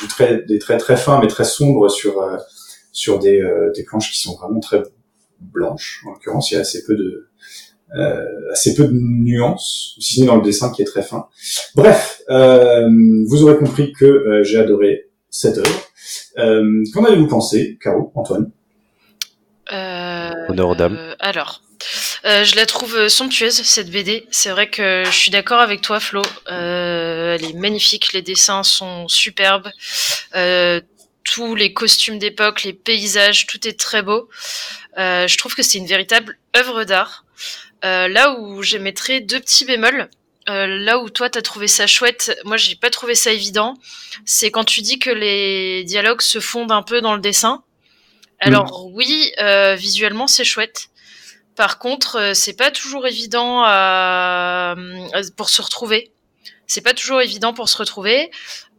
des 0.00 0.08
traits 0.08 0.46
des 0.46 0.58
très 0.58 0.96
fins 0.96 1.20
mais 1.20 1.28
très 1.28 1.44
sombres 1.44 1.88
sur 1.88 2.20
euh, 2.20 2.36
sur 2.92 3.18
des 3.18 3.42
des 3.74 3.82
planches 3.82 4.12
qui 4.12 4.20
sont 4.20 4.36
vraiment 4.36 4.60
très 4.60 4.82
blanche. 5.40 6.02
En 6.06 6.12
l'occurrence, 6.12 6.50
il 6.50 6.54
y 6.54 6.56
a 6.56 6.60
assez 6.60 6.84
peu 6.84 6.96
de 6.96 7.28
euh, 7.96 8.24
assez 8.52 8.74
peu 8.74 8.84
de 8.84 8.92
nuances, 8.92 9.96
si 10.00 10.14
ce 10.14 10.20
n'est 10.20 10.26
dans 10.26 10.36
le 10.36 10.42
dessin 10.42 10.70
qui 10.70 10.82
est 10.82 10.86
très 10.86 11.02
fin. 11.02 11.26
Bref, 11.74 12.22
euh, 12.30 12.88
vous 13.26 13.42
aurez 13.42 13.56
compris 13.56 13.92
que 13.92 14.42
j'ai 14.42 14.58
adoré 14.58 15.10
cette 15.30 15.58
œuvre. 15.58 16.84
Qu'en 16.92 17.04
avez-vous 17.04 17.28
pensé, 17.28 17.78
Caro, 17.80 18.12
Antoine? 18.14 18.50
Honneur 20.48 20.68
aux 20.68 20.74
dames. 20.74 20.96
euh, 20.96 21.14
alors, 21.18 21.62
euh, 22.24 22.44
je 22.44 22.56
la 22.56 22.66
trouve 22.66 22.96
euh, 22.96 23.08
somptueuse 23.08 23.62
cette 23.62 23.90
BD. 23.90 24.26
C'est 24.30 24.50
vrai 24.50 24.68
que 24.70 25.02
je 25.06 25.10
suis 25.10 25.30
d'accord 25.30 25.60
avec 25.60 25.80
toi, 25.80 26.00
Flo. 26.00 26.22
Euh, 26.50 27.34
elle 27.34 27.44
est 27.44 27.52
magnifique, 27.54 28.12
les 28.12 28.22
dessins 28.22 28.62
sont 28.62 29.08
superbes. 29.08 29.70
Euh, 30.34 30.80
tous 31.24 31.54
les 31.54 31.72
costumes 31.72 32.18
d'époque, 32.18 32.64
les 32.64 32.72
paysages, 32.74 33.46
tout 33.46 33.66
est 33.66 33.78
très 33.78 34.02
beau. 34.02 34.28
Euh, 34.98 35.26
je 35.26 35.38
trouve 35.38 35.54
que 35.54 35.62
c'est 35.62 35.78
une 35.78 35.86
véritable 35.86 36.38
œuvre 36.56 36.84
d'art. 36.84 37.24
Euh, 37.84 38.08
là 38.08 38.38
où 38.38 38.62
j'émettrais 38.62 39.20
deux 39.20 39.40
petits 39.40 39.64
bémols. 39.64 40.08
Euh, 40.50 40.66
là 40.66 40.98
où 40.98 41.08
toi 41.08 41.30
t'as 41.30 41.40
trouvé 41.40 41.68
ça 41.68 41.86
chouette, 41.86 42.38
moi 42.44 42.58
j'ai 42.58 42.76
pas 42.76 42.90
trouvé 42.90 43.14
ça 43.14 43.32
évident. 43.32 43.78
C'est 44.26 44.50
quand 44.50 44.64
tu 44.64 44.82
dis 44.82 44.98
que 44.98 45.08
les 45.08 45.84
dialogues 45.84 46.20
se 46.20 46.38
fondent 46.38 46.72
un 46.72 46.82
peu 46.82 47.00
dans 47.00 47.14
le 47.14 47.20
dessin. 47.22 47.62
Alors 48.46 48.86
oui, 48.92 49.32
euh, 49.40 49.74
visuellement 49.74 50.26
c'est 50.26 50.44
chouette. 50.44 50.88
Par 51.56 51.78
contre, 51.78 52.16
euh, 52.16 52.34
c'est 52.34 52.54
pas 52.56 52.70
toujours 52.70 53.06
évident 53.06 53.62
à- 53.64 54.72
à- 55.12 55.20
pour 55.36 55.48
se 55.50 55.62
retrouver. 55.62 56.10
C'est 56.66 56.80
pas 56.82 56.94
toujours 56.94 57.20
évident 57.20 57.52
pour 57.54 57.68
se 57.68 57.76
retrouver 57.78 58.30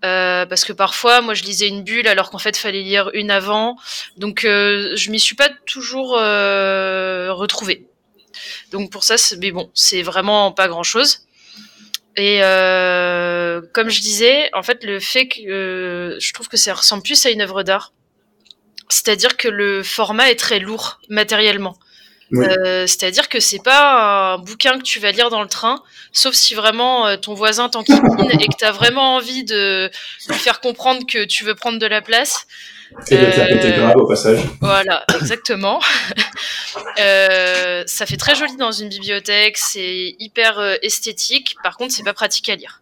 euh, 0.03 0.45
parce 0.45 0.65
que 0.65 0.73
parfois, 0.73 1.21
moi, 1.21 1.33
je 1.33 1.43
lisais 1.43 1.67
une 1.67 1.83
bulle 1.83 2.07
alors 2.07 2.29
qu'en 2.29 2.37
fait, 2.37 2.57
fallait 2.57 2.81
lire 2.81 3.09
une 3.13 3.31
avant. 3.31 3.75
Donc, 4.17 4.43
euh, 4.45 4.95
je 4.95 5.09
m'y 5.09 5.19
suis 5.19 5.35
pas 5.35 5.49
toujours 5.65 6.15
euh, 6.19 7.31
retrouvée. 7.33 7.87
Donc 8.71 8.91
pour 8.91 9.03
ça, 9.03 9.17
c'est- 9.17 9.37
mais 9.37 9.51
bon, 9.51 9.71
c'est 9.73 10.01
vraiment 10.03 10.51
pas 10.51 10.67
grand 10.67 10.83
chose. 10.83 11.19
Et 12.17 12.39
euh, 12.43 13.61
comme 13.73 13.89
je 13.89 14.01
disais, 14.01 14.49
en 14.53 14.63
fait, 14.63 14.83
le 14.83 14.99
fait 14.99 15.27
que 15.27 15.41
euh, 15.49 16.19
je 16.19 16.33
trouve 16.33 16.47
que 16.49 16.57
ça 16.57 16.73
ressemble 16.73 17.03
plus 17.03 17.25
à 17.25 17.29
une 17.29 17.41
œuvre 17.41 17.63
d'art. 17.63 17.93
C'est-à-dire 18.89 19.37
que 19.37 19.47
le 19.47 19.83
format 19.83 20.29
est 20.29 20.39
très 20.39 20.59
lourd 20.59 20.99
matériellement. 21.09 21.75
Oui. 22.31 22.45
Euh, 22.45 22.87
C'est-à-dire 22.87 23.29
que 23.29 23.39
c'est 23.39 23.63
pas 23.63 24.33
un 24.33 24.37
bouquin 24.39 24.77
que 24.77 24.83
tu 24.83 24.99
vas 24.99 25.11
lire 25.11 25.29
dans 25.29 25.41
le 25.41 25.47
train, 25.47 25.83
sauf 26.11 26.33
si 26.33 26.55
vraiment 26.55 27.07
euh, 27.07 27.17
ton 27.17 27.33
voisin 27.33 27.69
t'enquiquine 27.69 28.31
et 28.39 28.47
que 28.47 28.55
tu 28.57 28.65
as 28.65 28.71
vraiment 28.71 29.15
envie 29.15 29.43
de 29.43 29.91
lui 30.27 30.35
faire 30.35 30.59
comprendre 30.59 31.05
que 31.07 31.23
tu 31.25 31.43
veux 31.43 31.55
prendre 31.55 31.77
de 31.79 31.85
la 31.85 32.01
place. 32.01 32.47
Et 33.09 33.17
de 33.17 33.21
la 33.25 33.27
Euh, 33.27 33.47
péter 33.47 33.71
grave 33.77 33.97
au 33.97 34.07
passage. 34.07 34.39
Voilà, 34.61 35.05
exactement. 35.15 35.79
Euh, 36.99 37.83
ça 37.87 38.05
fait 38.05 38.17
très 38.17 38.35
joli 38.35 38.55
dans 38.57 38.71
une 38.71 38.89
bibliothèque, 38.89 39.57
c'est 39.57 40.15
hyper 40.19 40.77
esthétique. 40.81 41.55
Par 41.63 41.77
contre, 41.77 41.93
c'est 41.93 42.03
pas 42.03 42.13
pratique 42.13 42.47
à 42.49 42.55
lire. 42.55 42.81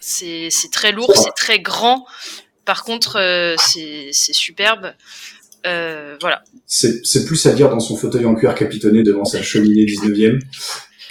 C'est 0.00 0.50
très 0.72 0.92
lourd, 0.92 1.14
c'est 1.14 1.34
très 1.34 1.60
grand. 1.60 2.06
Par 2.64 2.84
contre, 2.84 3.54
c'est 3.58 4.12
superbe. 4.12 4.94
Euh, 5.66 6.16
voilà. 6.20 6.42
C'est 6.66 7.24
plus 7.26 7.44
à 7.46 7.52
dire 7.52 7.68
dans 7.70 7.80
son 7.80 7.96
fauteuil 7.96 8.24
en 8.26 8.34
cuir 8.34 8.54
capitonné 8.54 9.02
devant 9.02 9.24
sa 9.24 9.42
cheminée 9.42 9.84
19e 9.84 10.40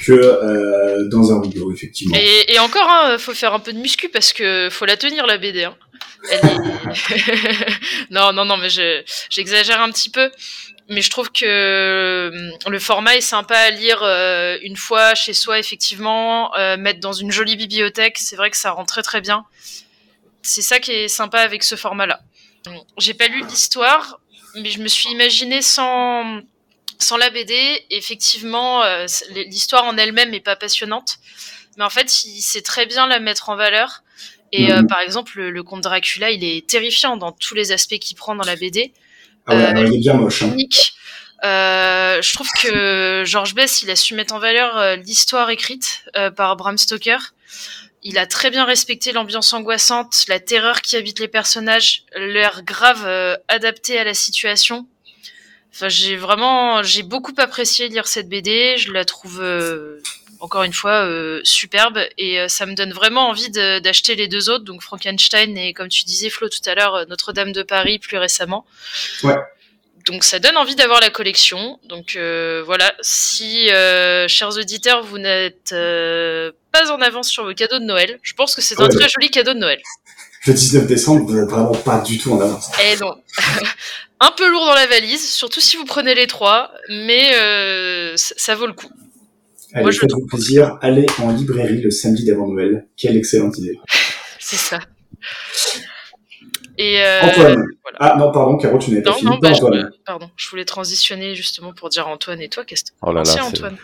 que 0.05 0.11
euh, 0.11 1.07
dans 1.09 1.31
un 1.31 1.41
rideau, 1.41 1.71
effectivement. 1.71 2.15
Et, 2.19 2.53
et 2.53 2.59
encore, 2.59 2.87
hein, 2.89 3.17
faut 3.17 3.33
faire 3.33 3.53
un 3.53 3.59
peu 3.59 3.71
de 3.73 3.77
muscu 3.79 4.09
parce 4.09 4.33
que 4.33 4.67
faut 4.71 4.85
la 4.85 4.97
tenir 4.97 5.25
la 5.25 5.37
BD. 5.37 5.63
Hein. 5.63 5.75
Elle 6.29 6.39
est- 6.39 7.69
non, 8.11 8.33
non, 8.33 8.45
non, 8.45 8.57
mais 8.57 8.69
je- 8.69 9.01
j'exagère 9.29 9.81
un 9.81 9.89
petit 9.91 10.09
peu. 10.09 10.29
Mais 10.89 11.01
je 11.01 11.09
trouve 11.09 11.31
que 11.31 12.29
hum, 12.33 12.71
le 12.71 12.79
format 12.79 13.15
est 13.15 13.21
sympa 13.21 13.55
à 13.55 13.69
lire 13.69 14.01
euh, 14.03 14.57
une 14.63 14.75
fois 14.75 15.15
chez 15.15 15.33
soi, 15.33 15.57
effectivement. 15.57 16.53
Euh, 16.57 16.75
mettre 16.75 16.99
dans 16.99 17.13
une 17.13 17.31
jolie 17.31 17.55
bibliothèque, 17.55 18.17
c'est 18.19 18.35
vrai 18.35 18.49
que 18.51 18.57
ça 18.57 18.71
rend 18.71 18.83
très 18.85 19.01
très 19.03 19.21
bien. 19.21 19.45
C'est 20.41 20.61
ça 20.61 20.79
qui 20.79 20.91
est 20.91 21.07
sympa 21.07 21.39
avec 21.39 21.63
ce 21.63 21.75
format-là. 21.75 22.19
J'ai 22.97 23.13
pas 23.13 23.27
lu 23.27 23.43
l'histoire, 23.49 24.19
mais 24.55 24.69
je 24.69 24.79
me 24.79 24.87
suis 24.87 25.09
imaginé 25.09 25.61
sans 25.61 26.41
sans 26.99 27.17
la 27.17 27.29
BD, 27.29 27.55
effectivement, 27.89 28.81
euh, 28.83 29.05
l'histoire 29.47 29.83
en 29.85 29.97
elle-même 29.97 30.33
est 30.33 30.39
pas 30.39 30.55
passionnante, 30.55 31.17
mais 31.77 31.83
en 31.83 31.89
fait, 31.89 32.23
il 32.23 32.41
sait 32.41 32.61
très 32.61 32.85
bien 32.85 33.07
la 33.07 33.19
mettre 33.19 33.49
en 33.49 33.55
valeur. 33.55 34.03
Et 34.53 34.71
euh, 34.71 34.81
Mhm. 34.81 34.87
par 34.87 34.99
exemple, 34.99 35.33
le, 35.37 35.49
le 35.51 35.63
conte 35.63 35.81
Dracula, 35.81 36.29
il 36.31 36.43
est 36.43 36.65
terrifiant 36.69 37.17
dans 37.17 37.31
tous 37.31 37.55
les 37.55 37.71
aspects 37.71 37.97
qu'il 37.97 38.15
prend 38.15 38.35
dans 38.35 38.45
la 38.45 38.55
BD. 38.55 38.93
Ah 39.47 39.55
ouais, 39.55 39.75
euh, 39.75 39.87
il 39.87 39.95
est 39.95 39.97
bien 39.97 40.13
moche. 40.13 40.43
Hein. 40.43 40.55
Euh, 41.43 42.21
je 42.21 42.33
trouve 42.33 42.47
que 42.61 43.23
George 43.25 43.55
Bess, 43.55 43.81
il 43.81 43.89
a 43.89 43.95
su 43.97 44.13
mettre 44.13 44.33
en 44.33 44.39
valeur 44.39 44.95
l'histoire 44.97 45.49
écrite 45.49 46.05
par 46.37 46.55
Bram 46.55 46.77
Stoker. 46.77 47.17
Il 48.05 48.17
a 48.17 48.27
très 48.27 48.49
bien 48.49 48.65
respecté 48.65 49.13
l'ambiance 49.13 49.53
angoissante, 49.53 50.25
la 50.27 50.39
terreur 50.39 50.81
qui 50.81 50.97
habite 50.97 51.19
les 51.19 51.29
personnages, 51.29 52.03
l'air 52.15 52.63
grave 52.63 53.03
euh, 53.05 53.37
adapté 53.47 53.97
à 53.97 54.03
la 54.03 54.13
situation. 54.13 54.85
Enfin, 55.71 55.87
j'ai 55.87 56.17
vraiment, 56.17 56.83
j'ai 56.83 57.01
beaucoup 57.01 57.33
apprécié 57.37 57.87
lire 57.87 58.07
cette 58.07 58.27
BD. 58.27 58.75
Je 58.77 58.91
la 58.91 59.05
trouve 59.05 59.41
euh, 59.41 60.01
encore 60.41 60.63
une 60.63 60.73
fois 60.73 61.05
euh, 61.05 61.39
superbe 61.45 61.99
et 62.17 62.47
ça 62.49 62.65
me 62.65 62.75
donne 62.75 62.91
vraiment 62.91 63.29
envie 63.29 63.49
d'acheter 63.49 64.15
les 64.15 64.27
deux 64.27 64.49
autres, 64.49 64.65
donc 64.65 64.81
Frankenstein 64.81 65.57
et 65.57 65.73
comme 65.73 65.87
tu 65.87 66.03
disais 66.03 66.29
Flo 66.29 66.49
tout 66.49 66.69
à 66.69 66.75
l'heure, 66.75 67.07
Notre-Dame 67.07 67.53
de 67.53 67.63
Paris 67.63 67.99
plus 67.99 68.17
récemment. 68.17 68.65
Ouais. 69.23 69.37
Donc 70.05 70.23
ça 70.23 70.39
donne 70.39 70.57
envie 70.57 70.75
d'avoir 70.75 70.99
la 70.99 71.09
collection. 71.09 71.79
Donc 71.87 72.15
euh, 72.15 72.61
voilà, 72.65 72.93
si 73.01 73.69
euh, 73.71 74.27
chers 74.27 74.57
auditeurs 74.57 75.03
vous 75.03 75.17
n'êtes 75.17 75.71
euh, 75.71 76.51
pas 76.71 76.91
en 76.91 77.01
avance 77.01 77.29
sur 77.29 77.45
vos 77.45 77.53
cadeaux 77.53 77.79
de 77.79 77.85
Noël, 77.85 78.19
je 78.21 78.33
pense 78.33 78.55
que 78.55 78.61
c'est 78.61 78.79
un 78.81 78.89
très 78.89 79.07
joli 79.09 79.29
cadeau 79.29 79.53
de 79.53 79.59
Noël. 79.59 79.81
Le 80.45 80.53
19 80.53 80.87
décembre, 80.87 81.25
vous 81.25 81.39
n'êtes 81.39 81.49
vraiment 81.49 81.71
pas 81.71 82.01
du 82.01 82.17
tout 82.17 82.33
en 82.33 82.41
avance. 82.41 82.69
Et 82.83 82.97
non. 82.97 83.15
un 84.19 84.31
peu 84.31 84.49
lourd 84.49 84.65
dans 84.65 84.73
la 84.73 84.87
valise, 84.87 85.29
surtout 85.29 85.61
si 85.61 85.77
vous 85.77 85.85
prenez 85.85 86.15
les 86.15 86.27
trois, 86.27 86.71
mais 86.89 87.31
ça, 88.17 88.35
ça 88.37 88.55
vaut 88.55 88.67
le 88.67 88.73
coup. 88.73 88.89
Allez, 89.73 89.83
Moi, 89.83 89.91
je 89.91 89.99
faites-vous 89.99 90.25
plaisir, 90.27 90.77
allez 90.81 91.05
en 91.17 91.31
librairie 91.31 91.81
le 91.81 91.89
samedi 91.89 92.25
d'avant 92.25 92.47
Noël. 92.47 92.85
Quelle 92.95 93.17
excellente 93.17 93.57
idée. 93.57 93.79
C'est 94.39 94.57
ça. 94.57 94.79
Et 96.77 97.01
euh, 97.01 97.21
Antoine. 97.21 97.65
voilà. 97.83 97.97
Ah 97.99 98.15
non, 98.17 98.31
pardon, 98.31 98.57
Caro, 98.57 98.77
tu 98.77 98.91
n'avais 98.91 99.03
pas 99.03 99.13
fini. 99.13 99.29
non, 99.31 99.37
bah, 99.37 99.53
je, 99.53 99.61
Antoine. 99.61 99.91
pardon, 100.05 100.29
je 100.35 100.49
voulais 100.49 100.65
transitionner 100.65 101.35
justement 101.35 101.73
pour 101.73 101.89
dire 101.89 102.07
Antoine 102.07 102.41
et 102.41 102.49
toi, 102.49 102.65
qu'est-ce 102.65 102.85
que 102.85 102.89
Oh 103.01 103.09
Antoine? 103.15 103.77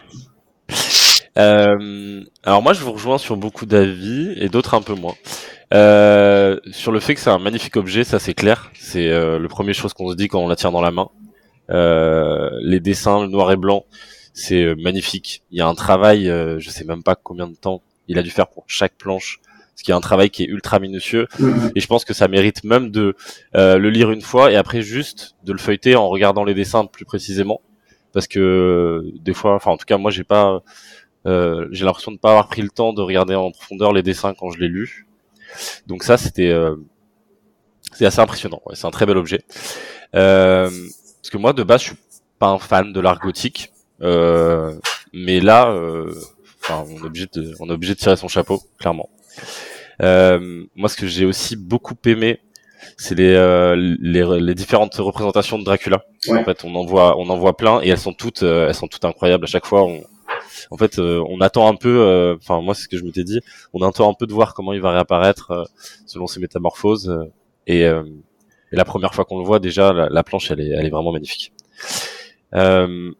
Euh, 1.37 2.23
alors 2.43 2.61
moi, 2.61 2.73
je 2.73 2.81
vous 2.81 2.91
rejoins 2.91 3.17
sur 3.17 3.37
beaucoup 3.37 3.65
d'avis 3.65 4.33
et 4.37 4.49
d'autres 4.49 4.73
un 4.73 4.81
peu 4.81 4.93
moins. 4.93 5.15
Euh, 5.73 6.59
sur 6.71 6.91
le 6.91 6.99
fait 6.99 7.13
que 7.13 7.21
c'est 7.21 7.29
un 7.29 7.37
magnifique 7.39 7.77
objet, 7.77 8.03
ça 8.03 8.19
c'est 8.19 8.33
clair. 8.33 8.71
C'est 8.73 9.07
euh, 9.07 9.37
le 9.37 9.47
premier 9.47 9.73
chose 9.73 9.93
qu'on 9.93 10.09
se 10.09 10.15
dit 10.15 10.27
quand 10.27 10.39
on 10.39 10.47
la 10.47 10.55
tient 10.55 10.71
dans 10.71 10.81
la 10.81 10.91
main. 10.91 11.09
Euh, 11.69 12.49
les 12.63 12.79
dessins, 12.79 13.21
le 13.21 13.27
noir 13.27 13.51
et 13.51 13.55
blanc, 13.55 13.85
c'est 14.33 14.73
magnifique. 14.75 15.43
Il 15.51 15.59
y 15.59 15.61
a 15.61 15.67
un 15.67 15.75
travail, 15.75 16.29
euh, 16.29 16.59
je 16.59 16.69
sais 16.71 16.83
même 16.83 17.03
pas 17.03 17.15
combien 17.15 17.47
de 17.47 17.55
temps 17.55 17.83
il 18.07 18.17
a 18.17 18.23
dû 18.23 18.31
faire 18.31 18.47
pour 18.47 18.63
chaque 18.67 18.93
planche, 18.97 19.39
parce 19.79 19.85
qu'il 19.85 19.93
y 19.93 19.95
a 19.95 19.97
un 19.97 20.01
travail 20.01 20.29
qui 20.29 20.43
est 20.43 20.47
ultra 20.47 20.77
minutieux. 20.79 21.27
Mhm. 21.39 21.71
Et 21.73 21.79
je 21.79 21.87
pense 21.87 22.03
que 22.03 22.13
ça 22.13 22.27
mérite 22.27 22.65
même 22.65 22.91
de 22.91 23.15
euh, 23.55 23.77
le 23.77 23.89
lire 23.89 24.11
une 24.11 24.21
fois 24.21 24.51
et 24.51 24.57
après 24.57 24.81
juste 24.81 25.35
de 25.45 25.53
le 25.53 25.57
feuilleter 25.57 25.95
en 25.95 26.09
regardant 26.09 26.43
les 26.43 26.53
dessins 26.53 26.85
plus 26.85 27.05
précisément, 27.05 27.61
parce 28.11 28.27
que 28.27 29.01
des 29.21 29.33
fois, 29.33 29.55
enfin 29.55 29.71
en 29.71 29.77
tout 29.77 29.85
cas 29.85 29.97
moi 29.97 30.11
j'ai 30.11 30.25
pas, 30.25 30.61
euh, 31.27 31.69
j'ai 31.71 31.85
l'impression 31.85 32.11
de 32.11 32.17
pas 32.17 32.31
avoir 32.31 32.49
pris 32.49 32.61
le 32.61 32.67
temps 32.67 32.91
de 32.91 33.01
regarder 33.01 33.35
en 33.35 33.51
profondeur 33.51 33.93
les 33.93 34.03
dessins 34.03 34.33
quand 34.33 34.51
je 34.51 34.59
l'ai 34.59 34.67
lu. 34.67 35.07
Donc 35.87 36.03
ça 36.03 36.17
c'était, 36.17 36.49
euh, 36.49 36.75
c'est 37.93 38.05
assez 38.05 38.19
impressionnant. 38.19 38.61
Ouais, 38.65 38.75
c'est 38.75 38.85
un 38.85 38.91
très 38.91 39.05
bel 39.05 39.15
objet. 39.15 39.45
Euh, 40.13 40.69
parce 41.21 41.29
que 41.31 41.37
moi 41.37 41.53
de 41.53 41.63
base 41.63 41.83
je 41.83 41.85
suis 41.87 41.97
pas 42.37 42.49
un 42.49 42.59
fan 42.59 42.91
de 42.91 42.99
l'art 42.99 43.19
gothique, 43.19 43.71
euh, 44.01 44.73
mais 45.13 45.39
là, 45.39 45.71
euh, 45.71 46.13
enfin 46.61 46.83
on 46.85 46.97
est 46.97 47.05
obligé 47.05 47.27
de, 47.31 47.53
on 47.61 47.69
est 47.69 47.73
obligé 47.73 47.93
de 47.93 47.99
tirer 47.99 48.17
son 48.17 48.27
chapeau 48.27 48.61
clairement. 48.77 49.09
Euh, 50.01 50.63
moi, 50.75 50.89
ce 50.89 50.95
que 50.95 51.07
j'ai 51.07 51.25
aussi 51.25 51.55
beaucoup 51.55 51.95
aimé, 52.05 52.39
c'est 52.97 53.15
les, 53.15 53.33
euh, 53.33 53.75
les, 53.99 54.23
les 54.39 54.55
différentes 54.55 54.95
représentations 54.95 55.59
de 55.59 55.63
Dracula. 55.63 56.03
Ouais. 56.27 56.39
En 56.39 56.43
fait, 56.45 56.63
on 56.63 56.73
en 56.75 56.85
voit, 56.85 57.17
on 57.17 57.29
en 57.29 57.37
voit 57.37 57.57
plein 57.57 57.81
et 57.81 57.89
elles 57.89 57.97
sont 57.99 58.13
toutes, 58.13 58.43
euh, 58.43 58.67
elles 58.69 58.75
sont 58.75 58.87
toutes 58.87 59.03
incroyables 59.05 59.43
à 59.43 59.47
chaque 59.47 59.65
fois. 59.65 59.83
On, 59.83 60.01
en 60.71 60.77
fait, 60.77 60.99
euh, 60.99 61.23
on 61.29 61.41
attend 61.41 61.67
un 61.67 61.75
peu. 61.75 61.99
euh, 61.99 62.35
Enfin, 62.37 62.61
moi, 62.61 62.73
c'est 62.75 62.83
ce 62.83 62.87
que 62.89 62.97
je 62.97 63.03
m'étais 63.03 63.23
dit. 63.23 63.41
On 63.73 63.81
attend 63.85 64.09
un 64.09 64.13
peu 64.13 64.27
de 64.27 64.33
voir 64.33 64.53
comment 64.53 64.71
il 64.73 64.81
va 64.81 64.91
réapparaître 64.91 65.67
selon 66.05 66.27
ses 66.27 66.39
métamorphoses. 66.39 67.13
et, 67.67 67.85
euh, 67.85 68.03
et 68.71 68.75
la 68.75 68.85
première 68.85 69.13
fois 69.15 69.25
qu'on 69.25 69.39
le 69.39 69.45
voit, 69.45 69.59
déjà, 69.59 69.91
la, 69.93 70.09
la 70.09 70.23
planche, 70.23 70.51
elle 70.51 70.61
est, 70.61 70.69
elle 70.69 70.85
est 70.85 70.91
vraiment 70.91 71.11
magnifique. 71.11 71.51
Euh, 72.55 73.11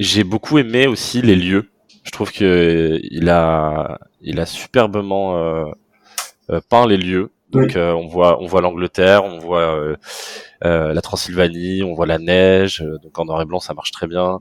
j'ai 0.00 0.24
beaucoup 0.24 0.58
aimé 0.58 0.86
aussi 0.86 1.22
les 1.22 1.36
lieux. 1.36 1.70
Je 2.08 2.12
trouve 2.12 2.32
que 2.32 2.98
il 3.02 3.28
a, 3.28 3.98
il 4.22 4.40
a 4.40 4.46
superbement 4.46 5.36
euh, 5.36 5.66
euh, 6.50 6.60
peint 6.70 6.86
les 6.86 6.96
lieux. 6.96 7.30
Donc 7.50 7.76
euh, 7.76 7.92
on 7.92 8.06
voit, 8.06 8.42
on 8.42 8.46
voit 8.46 8.62
l'Angleterre, 8.62 9.24
on 9.24 9.38
voit 9.38 9.76
euh, 9.76 9.96
euh, 10.64 10.94
la 10.94 11.02
Transylvanie, 11.02 11.82
on 11.82 11.92
voit 11.92 12.06
la 12.06 12.16
neige. 12.18 12.80
euh, 12.80 12.96
donc 13.02 13.18
en 13.18 13.26
noir 13.26 13.42
et 13.42 13.44
blanc, 13.44 13.60
ça 13.60 13.74
marche 13.74 13.90
très 13.90 14.06
bien. 14.06 14.38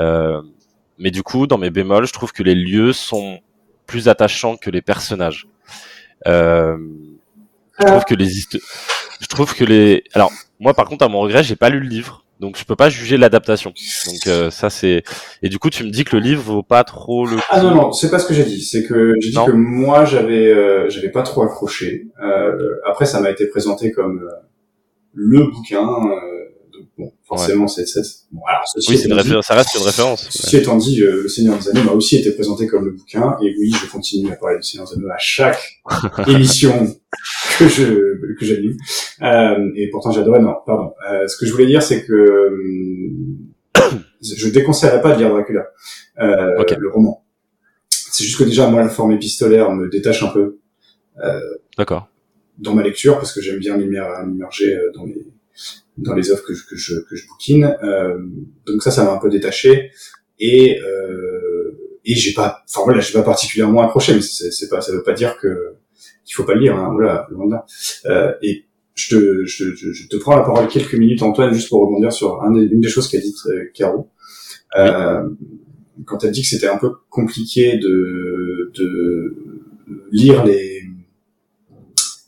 Euh, 0.00 0.40
mais 0.96 1.10
du 1.10 1.22
coup, 1.22 1.46
dans 1.46 1.58
mes 1.58 1.68
bémols, 1.68 2.06
je 2.06 2.12
trouve 2.14 2.32
que 2.32 2.42
les 2.42 2.54
lieux 2.54 2.94
sont 2.94 3.40
plus 3.86 4.08
attachants 4.08 4.56
que 4.56 4.70
les 4.70 4.80
personnages. 4.80 5.46
Euh, 6.26 6.78
je 7.78 7.84
trouve 7.84 8.04
que 8.06 8.14
les 8.14 8.28
je 8.28 9.26
trouve 9.28 9.54
que 9.54 9.64
les 9.64 10.04
alors 10.14 10.32
moi 10.58 10.72
par 10.72 10.86
contre 10.86 11.04
à 11.04 11.08
mon 11.08 11.20
regret 11.20 11.42
j'ai 11.42 11.56
pas 11.56 11.68
lu 11.68 11.80
le 11.80 11.86
livre 11.88 12.24
donc 12.40 12.56
je 12.58 12.64
peux 12.64 12.74
pas 12.76 12.88
juger 12.88 13.16
l'adaptation 13.18 13.72
donc 14.06 14.26
euh, 14.26 14.50
ça 14.50 14.70
c'est 14.70 15.02
et 15.42 15.48
du 15.48 15.58
coup 15.58 15.70
tu 15.70 15.84
me 15.84 15.90
dis 15.90 16.04
que 16.04 16.16
le 16.16 16.22
livre 16.22 16.42
vaut 16.42 16.62
pas 16.62 16.84
trop 16.84 17.26
le 17.26 17.36
coup 17.36 17.42
Ah 17.50 17.62
non, 17.62 17.74
non, 17.74 17.92
c'est 17.92 18.10
pas 18.10 18.18
ce 18.18 18.26
que 18.26 18.34
j'ai 18.34 18.44
dit. 18.44 18.62
C'est 18.62 18.84
que 18.84 19.14
j'ai 19.20 19.30
dit 19.30 19.36
Non. 19.36 19.46
que 19.46 19.52
moi, 19.52 20.04
j'avais 20.04 20.48
euh, 20.52 20.88
j'avais 20.88 21.10
pas 21.10 21.22
trop 21.22 21.42
accroché. 21.42 22.06
Euh, 22.22 22.56
après, 22.88 23.06
ça 23.06 23.20
m'a 23.20 23.30
été 23.30 23.46
présenté 23.48 23.92
comme 23.92 24.22
euh, 24.22 24.34
le 25.14 25.44
bouquin. 25.50 25.86
Euh, 26.80 26.84
bon, 26.98 27.12
forcément, 27.26 27.68
c'est, 27.68 27.86
c'est, 27.86 28.00
bon, 28.32 28.40
alors, 28.48 28.62
ceci 28.66 28.90
Oui, 28.90 28.98
c'est 28.98 29.04
une 29.08 29.12
étant 29.18 29.22
dit- 29.40 29.46
ça 29.46 29.54
reste 29.54 29.74
une 29.74 29.82
référence. 29.82 30.26
Ceci 30.30 30.56
étant 30.56 30.76
dit, 30.76 31.02
euh, 31.02 31.22
Le 31.22 31.28
Seigneur 31.28 31.58
des 31.58 31.68
Anneaux 31.68 31.84
m'a 31.84 31.92
aussi 31.92 32.16
été 32.16 32.32
présenté 32.32 32.66
comme 32.66 32.84
le 32.84 32.92
bouquin, 32.92 33.36
et 33.42 33.54
oui, 33.58 33.72
je 33.72 33.90
continue 33.90 34.30
à 34.32 34.36
parler 34.36 34.56
du 34.58 34.62
Seigneur 34.62 34.86
des 34.88 34.94
Anneaux 34.96 35.10
à 35.10 35.18
chaque 35.18 35.80
émission 36.28 36.96
que 37.58 37.68
je 37.68 38.34
que 38.38 38.44
j'anime. 38.46 38.76
Euh, 39.22 39.70
et 39.76 39.90
pourtant 39.90 40.12
j'adorais. 40.12 40.40
Non, 40.40 40.54
pardon. 40.66 40.92
Euh, 41.10 41.26
ce 41.28 41.36
que 41.36 41.46
je 41.46 41.52
voulais 41.52 41.66
dire, 41.66 41.82
c'est 41.82 42.04
que 42.04 42.48
hum, 42.48 43.38
je 44.22 44.48
déconseillerais 44.48 45.02
pas 45.02 45.12
de 45.14 45.18
lire 45.18 45.30
Dracula, 45.30 45.66
euh, 46.20 46.60
Ok. 46.60 46.74
le 46.78 46.90
roman. 46.90 47.24
C'est 47.90 48.24
juste 48.24 48.38
que 48.38 48.44
déjà 48.44 48.68
moi, 48.68 48.80
la 48.82 48.88
forme 48.88 49.12
épistolaire 49.12 49.70
me 49.72 49.88
détache 49.88 50.22
un 50.22 50.28
peu 50.28 50.58
D'accord. 51.76 52.08
dans 52.58 52.74
ma 52.74 52.82
lecture 52.82 53.16
parce 53.16 53.32
que 53.32 53.40
j'aime 53.40 53.58
bien 53.58 53.76
m'immer- 53.76 54.02
m'immerger 54.26 54.74
euh, 54.74 54.90
dans 54.94 55.04
les 55.04 55.26
dans 56.00 56.14
les 56.14 56.30
œuvres 56.30 56.42
que 56.44 56.54
je 56.54 56.66
que 56.66 56.76
je, 56.76 56.94
que 57.08 57.16
je 57.16 57.26
bouquine. 57.28 57.76
Euh, 57.82 58.18
donc 58.66 58.82
ça, 58.82 58.90
ça 58.90 59.04
m'a 59.04 59.12
un 59.12 59.18
peu 59.18 59.30
détaché 59.30 59.90
et 60.38 60.78
euh, 60.80 61.50
et 62.04 62.14
j'ai 62.14 62.32
pas, 62.32 62.62
enfin 62.68 62.82
voilà, 62.84 63.00
j'ai 63.00 63.12
pas 63.12 63.22
particulièrement 63.22 63.82
accroché, 63.82 64.14
mais 64.14 64.22
c'est 64.22 64.68
pas, 64.68 64.80
ça 64.80 64.92
veut 64.92 65.02
pas 65.02 65.12
dire 65.12 65.36
que 65.38 65.74
qu'il 66.24 66.34
faut 66.34 66.44
pas 66.44 66.54
lire. 66.54 66.76
Hein, 66.76 66.90
voilà, 66.92 67.26
loin 67.30 67.46
de 67.46 67.52
là. 67.52 67.66
Euh, 68.06 68.32
et 68.42 68.64
je 68.94 69.16
te, 69.16 69.44
je, 69.44 69.74
je, 69.74 69.92
je 69.92 70.08
te 70.08 70.16
prends 70.16 70.36
la 70.36 70.42
parole 70.42 70.68
quelques 70.68 70.94
minutes, 70.94 71.22
Antoine, 71.22 71.52
juste 71.52 71.68
pour 71.68 71.80
rebondir 71.82 72.12
sur 72.12 72.42
une 72.42 72.80
des 72.80 72.88
choses 72.88 73.08
qu'a 73.08 73.18
dit 73.18 73.34
euh, 73.46 73.64
Caro. 73.74 74.08
Euh, 74.76 75.28
quand 76.06 76.24
elle 76.24 76.30
dit 76.30 76.42
que 76.42 76.48
c'était 76.48 76.68
un 76.68 76.78
peu 76.78 76.90
compliqué 77.10 77.76
de, 77.76 78.70
de 78.74 79.36
lire 80.10 80.44
les 80.44 80.84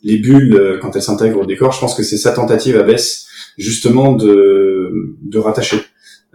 les 0.04 0.18
bulles 0.18 0.78
quand 0.82 0.94
elles 0.96 1.02
s'intègrent 1.02 1.40
au 1.40 1.46
décor, 1.46 1.72
je 1.72 1.80
pense 1.80 1.94
que 1.94 2.02
c'est 2.02 2.18
sa 2.18 2.32
tentative 2.32 2.76
à 2.76 2.82
Bess 2.82 3.28
justement 3.58 4.12
de, 4.12 5.16
de 5.22 5.38
rattacher 5.38 5.78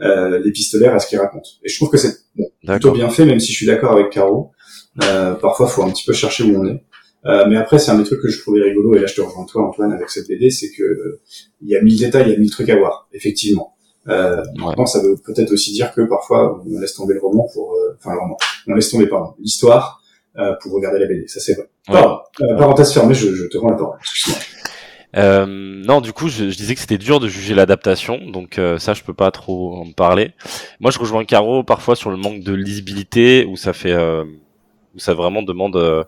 euh, 0.02 0.40
l'épistolaire 0.40 0.94
à 0.94 1.00
ce 1.00 1.08
qu'il 1.08 1.20
raconte. 1.20 1.60
Et 1.64 1.70
je 1.70 1.76
trouve 1.76 1.90
que 1.90 1.98
c'est 1.98 2.16
plutôt 2.66 2.92
bien 2.92 3.10
fait, 3.10 3.26
même 3.26 3.40
si 3.40 3.52
je 3.52 3.58
suis 3.58 3.66
d'accord 3.66 3.94
avec 3.94 4.10
Caro. 4.10 4.52
Euh, 5.04 5.34
parfois, 5.36 5.68
faut 5.68 5.84
un 5.84 5.92
petit 5.92 6.06
peu 6.06 6.14
chercher 6.14 6.44
où 6.44 6.60
on 6.60 6.66
est. 6.66 6.84
Euh, 7.26 7.46
mais 7.50 7.58
après, 7.58 7.80
c'est 7.80 7.92
un 7.92 7.98
des 7.98 8.04
trucs 8.04 8.22
que 8.22 8.30
je 8.30 8.40
trouvais 8.40 8.62
rigolo, 8.62 8.96
et 8.96 9.00
là 9.00 9.08
je 9.08 9.16
te 9.16 9.22
rejoins 9.22 9.46
toi 9.46 9.68
Antoine 9.68 9.92
avec 9.92 10.10
cette 10.10 10.28
BD, 10.28 10.50
c'est 10.50 10.70
que 10.72 10.84
euh, 10.84 11.20
il 11.62 11.70
y 11.70 11.76
a 11.76 11.82
mille 11.82 12.00
détails, 12.00 12.28
il 12.28 12.32
y 12.32 12.36
a 12.36 12.38
mille 12.38 12.52
trucs 12.52 12.70
à 12.70 12.78
voir, 12.78 13.10
effectivement. 13.12 13.74
Euh, 14.08 14.42
maintenant, 14.56 14.86
ça 14.86 15.02
veut 15.02 15.18
peut-être 15.26 15.52
aussi 15.52 15.74
dire 15.74 15.94
que 15.94 16.02
parfois 16.02 16.64
on 16.66 16.80
laisse 16.80 16.94
tomber 16.94 17.16
le 17.16 17.20
roman 17.20 17.46
pour, 17.54 17.74
euh, 17.74 17.98
enfin 17.98 18.14
le 18.14 18.20
roman, 18.20 18.38
on 18.68 18.74
laisse 18.74 18.90
tomber 18.90 19.08
pardon 19.08 19.34
l'histoire 19.40 20.02
euh, 20.38 20.54
pour 20.62 20.72
regarder 20.74 21.00
la 21.00 21.08
BD, 21.08 21.28
ça 21.28 21.42
c'est 21.42 21.56
vrai. 21.56 21.64
Ouais. 21.90 21.96
Pardon, 21.96 22.20
euh, 22.42 22.56
parenthèse 22.58 22.94
fermée, 22.94 23.14
je, 23.14 23.34
je 23.36 23.46
te 23.48 23.58
rends 23.58 23.72
la 23.72 23.76
parole. 23.76 23.98
Excuse-moi. 24.00 24.40
Euh, 25.16 25.46
non, 25.48 26.02
du 26.02 26.14
coup, 26.14 26.28
je, 26.28 26.50
je 26.50 26.58
disais 26.58 26.76
que 26.76 26.82
c'était 26.82 26.98
dur 26.98 27.20
de 27.20 27.28
juger 27.28 27.56
l'adaptation, 27.56 28.20
donc 28.30 28.60
euh, 28.60 28.78
ça, 28.78 28.94
je 28.94 29.04
peux 29.04 29.14
pas 29.14 29.32
trop 29.32 29.76
en 29.82 29.92
parler. 29.92 30.34
Moi, 30.80 30.92
je 30.92 31.00
rejoins 31.00 31.24
Caro 31.26 31.64
parfois 31.64 31.96
sur 31.96 32.10
le 32.12 32.18
manque 32.18 32.42
de 32.42 32.54
lisibilité, 32.54 33.46
où 33.46 33.56
ça 33.56 33.74
fait, 33.74 33.94
euh, 33.94 34.26
où 34.96 35.00
ça 35.00 35.14
vraiment 35.14 35.42
demande 35.44 35.76
euh, 35.78 36.04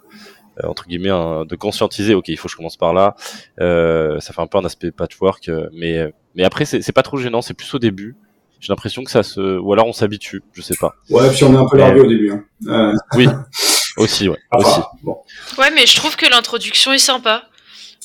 euh, 0.63 0.68
entre 0.68 0.86
guillemets 0.88 1.10
un- 1.10 1.46
de 1.46 1.56
conscientiser. 1.56 2.13
Ok, 2.13 2.27
il 2.27 2.38
faut 2.38 2.48
que 2.48 2.51
je 2.51 2.58
commence 2.58 2.77
par 2.77 2.94
là. 2.94 3.15
Euh, 3.62 4.20
ça 4.20 4.34
fait 4.34 4.41
un 4.41 4.48
peu 4.48 4.58
un 4.58 4.65
aspect 4.65 4.91
patchwork, 4.91 5.48
euh, 5.50 5.70
mais 5.74 6.13
mais 6.36 6.44
après, 6.44 6.65
c'est 6.65 6.82
c'est 6.82 6.91
pas 6.91 7.03
trop 7.03 7.18
gênant. 7.18 7.41
C'est 7.41 7.53
plus 7.53 7.74
au 7.74 7.79
début. 7.79 8.15
J'ai 8.60 8.74
l'impression 8.74 9.06
que 9.06 9.12
ça 9.12 9.24
se, 9.24 9.58
ou 9.58 9.72
alors 9.72 9.88
on 9.88 9.94
s'habitue, 9.94 10.44
je 10.51 10.62
sais 10.62 10.75
pas. 10.75 10.94
Ouais, 11.10 11.29
puis 11.32 11.46
on 11.46 11.53
est 11.53 11.58
un 11.58 11.65
peu 11.65 11.77
largué 11.77 12.01
au 12.01 12.08
début. 12.08 12.32
Hein. 12.34 12.44
Euh, 12.68 12.94
Oui, 13.15 13.25
aussi, 13.98 14.27
ouais, 14.27 14.38
aussi. 14.53 14.82
bon. 15.01 15.18
Ouais, 15.58 15.72
mais 15.74 15.86
je 15.86 15.96
trouve 15.96 16.18
que 16.18 16.29
l'introduction 16.29 16.91
est 16.91 16.98
sympa. 16.98 17.44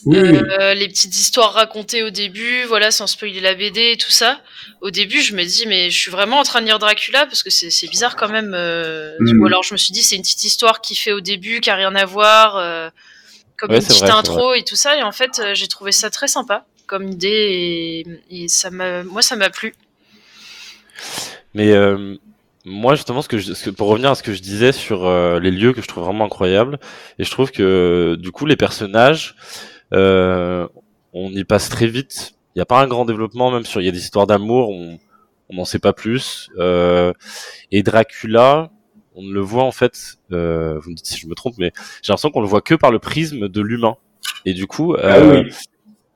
Oui. 0.07 0.19
Euh, 0.19 0.75
les 0.75 0.89
petites 0.89 1.17
histoires 1.19 1.55
racontées 1.55 2.03
au 2.03 2.11
début, 2.11 2.65
voilà, 2.65 2.91
sans 2.91 3.07
spoiler 3.07 3.41
la 3.41 3.55
BD 3.55 3.93
et 3.93 3.97
tout 3.97 4.11
ça. 4.11 4.41
Au 4.83 4.91
début, 4.91 5.21
je 5.23 5.35
me 5.35 5.43
dis, 5.45 5.65
mais 5.67 5.91
je 5.91 5.99
suis 5.99 6.11
vraiment 6.11 6.39
en 6.41 6.43
train 6.43 6.61
de 6.61 6.67
lire 6.67 6.79
Dracula 6.79 7.25
parce 7.27 7.43
que 7.43 7.51
c'est 7.51 7.89
bizarre 7.89 8.17
quand 8.17 8.29
même. 8.29 8.53
Euh. 8.55 9.17
Ou 9.41 9.47
alors 9.47 9.63
je 9.63 9.73
me 9.73 9.79
suis 9.79 9.93
dit, 9.93 10.03
c'est 10.03 10.17
une 10.17 10.23
petite 10.23 10.45
histoire 10.45 10.81
qui 10.83 10.95
fait 10.95 11.13
au 11.13 11.21
début, 11.21 11.61
qui 11.61 11.71
a 11.71 11.75
rien 11.75 11.95
à 11.95 12.05
voir, 12.05 12.57
euh, 12.57 12.91
comme 13.57 13.71
Ouais, 13.71 13.79
une 13.79 13.87
petite 13.87 14.03
vrai, 14.03 14.11
intro 14.11 14.53
et 14.55 14.63
tout 14.65 14.77
ça. 14.77 14.97
Et 14.99 15.03
en 15.03 15.13
fait, 15.13 15.41
j'ai 15.55 15.69
trouvé 15.69 15.91
ça 15.93 16.11
très 16.11 16.29
sympa 16.29 16.67
comme 16.87 17.09
idée 17.09 18.05
et, 18.31 18.43
et 18.45 18.49
ça 18.49 18.71
m'a, 18.71 19.05
moi, 19.05 19.23
ça 19.23 19.37
m'a 19.37 19.49
plu. 19.49 19.75
Mais 21.55 21.73
moi, 22.65 22.95
justement, 22.95 23.21
ce 23.23 23.29
que 23.29 23.39
je, 23.39 23.53
ce 23.53 23.65
que- 23.67 23.71
pour 23.71 23.89
revenir 23.89 24.11
à 24.11 24.15
ce 24.15 24.23
que 24.23 24.33
je 24.33 24.41
disais 24.41 24.73
sur 24.73 25.07
euh, 25.07 25.39
les 25.39 25.51
lieux 25.51 25.73
que 25.73 25.83
je 25.83 25.87
trouve 25.87 26.05
vraiment 26.05 26.25
incroyables, 26.25 26.79
et 27.19 27.25
je 27.25 27.31
trouve 27.31 27.51
que 27.51 28.17
du 28.19 28.31
coup, 28.33 28.47
les 28.47 28.57
personnages, 28.57 29.35
euh, 29.95 30.67
on 31.13 31.31
y 31.33 31.45
passe 31.45 31.69
très 31.69 31.87
vite. 31.87 32.33
Il 32.55 32.59
n'y 32.59 32.63
a 32.63 32.67
pas 32.67 32.81
un 32.81 32.87
grand 32.87 33.05
développement, 33.05 33.51
même 33.51 33.65
sur 33.65 33.81
il 33.81 33.85
y 33.85 33.89
a 33.89 33.93
des 33.93 33.99
histoires 33.99 34.27
d'amour, 34.27 34.69
on 34.71 34.99
n'en 35.53 35.65
sait 35.65 35.79
pas 35.79 35.93
plus. 35.93 36.51
Euh, 36.59 37.13
et 37.73 37.83
Dracula, 37.83 38.71
on 39.15 39.23
ne 39.23 39.33
le 39.33 39.41
voit 39.41 39.65
en 39.65 39.73
fait. 39.73 40.17
Euh, 40.33 40.79
vous 40.81 40.91
me 40.91 40.95
dites 40.97 41.07
si 41.07 41.19
je 41.19 41.27
me 41.27 41.35
trompe, 41.35 41.55
mais 41.59 41.73
j'ai 42.03 42.13
l'impression 42.13 42.31
qu'on 42.31 42.41
le 42.41 42.47
voit 42.49 42.61
que 42.61 42.75
par 42.75 42.91
le 42.91 42.99
prisme 42.99 43.49
de 43.49 43.61
l'humain. 43.61 43.97
Et 44.47 44.55
du 44.55 44.67
coup, 44.67 44.95
Ah 45.01 45.21
oui. 45.25 45.51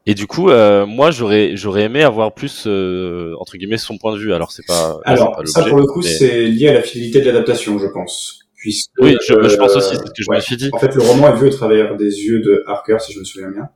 et 0.07 0.15
du 0.15 0.27
coup, 0.27 0.49
euh, 0.51 0.87
moi, 0.87 1.11
j'aurais 1.11 1.57
j'aurais 1.57 1.83
aimé 1.85 2.03
avoir 2.03 2.33
plus 2.35 2.65
euh, 2.67 3.35
entre 3.39 3.57
guillemets 3.57 3.77
son 3.79 3.99
point 3.99 4.13
de 4.15 4.19
vue. 4.19 4.33
Alors 4.33 4.51
c'est 4.53 4.67
pas. 4.67 4.99
Alors, 5.05 5.37
pas 5.37 5.47
ça 5.47 5.65
pour 5.65 5.79
le 5.79 5.87
coup, 5.87 6.01
mais- 6.03 6.09
c'est 6.09 6.45
lié 6.45 6.69
à 6.69 6.75
la 6.75 6.83
fidélité 6.83 7.21
de 7.21 7.27
l'adaptation, 7.27 7.79
je 7.79 7.87
pense. 7.89 8.41
Puisque, 8.59 8.91
Oui, 9.01 9.17
je, 9.27 9.35
je 9.49 9.57
pense 9.57 9.73
euh, 9.73 9.79
aussi, 9.79 9.89
c'est 9.91 9.97
ce 9.97 10.03
que 10.03 10.09
je 10.19 10.29
ouais. 10.31 10.37
me 10.37 10.41
suis 10.41 10.57
dit. 10.57 10.69
En 10.73 10.79
fait, 10.79 10.93
le 10.95 11.01
roman 11.03 11.35
est 11.35 11.39
vu 11.39 11.47
au 11.47 11.51
travers 11.51 11.97
des 11.97 12.25
yeux 12.25 12.41
de 12.41 12.65
Harker, 12.67 12.97
si 13.01 13.13
je 13.13 13.21
me 13.21 13.25
souviens 13.25 13.51
bien. 13.51 13.69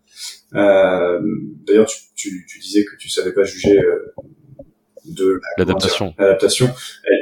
Euh, 0.54 1.20
D'ailleurs, 1.66 1.86
tu, 1.86 1.98
tu, 2.16 2.44
tu 2.48 2.58
disais 2.58 2.84
que 2.84 2.96
tu 2.98 3.08
savais 3.08 3.32
pas 3.32 3.44
juger 3.44 3.78
euh, 3.78 4.12
de 5.06 5.34
la- 5.34 5.40
L'adaptation. 5.64 6.14
L'adaptation, 6.18 6.68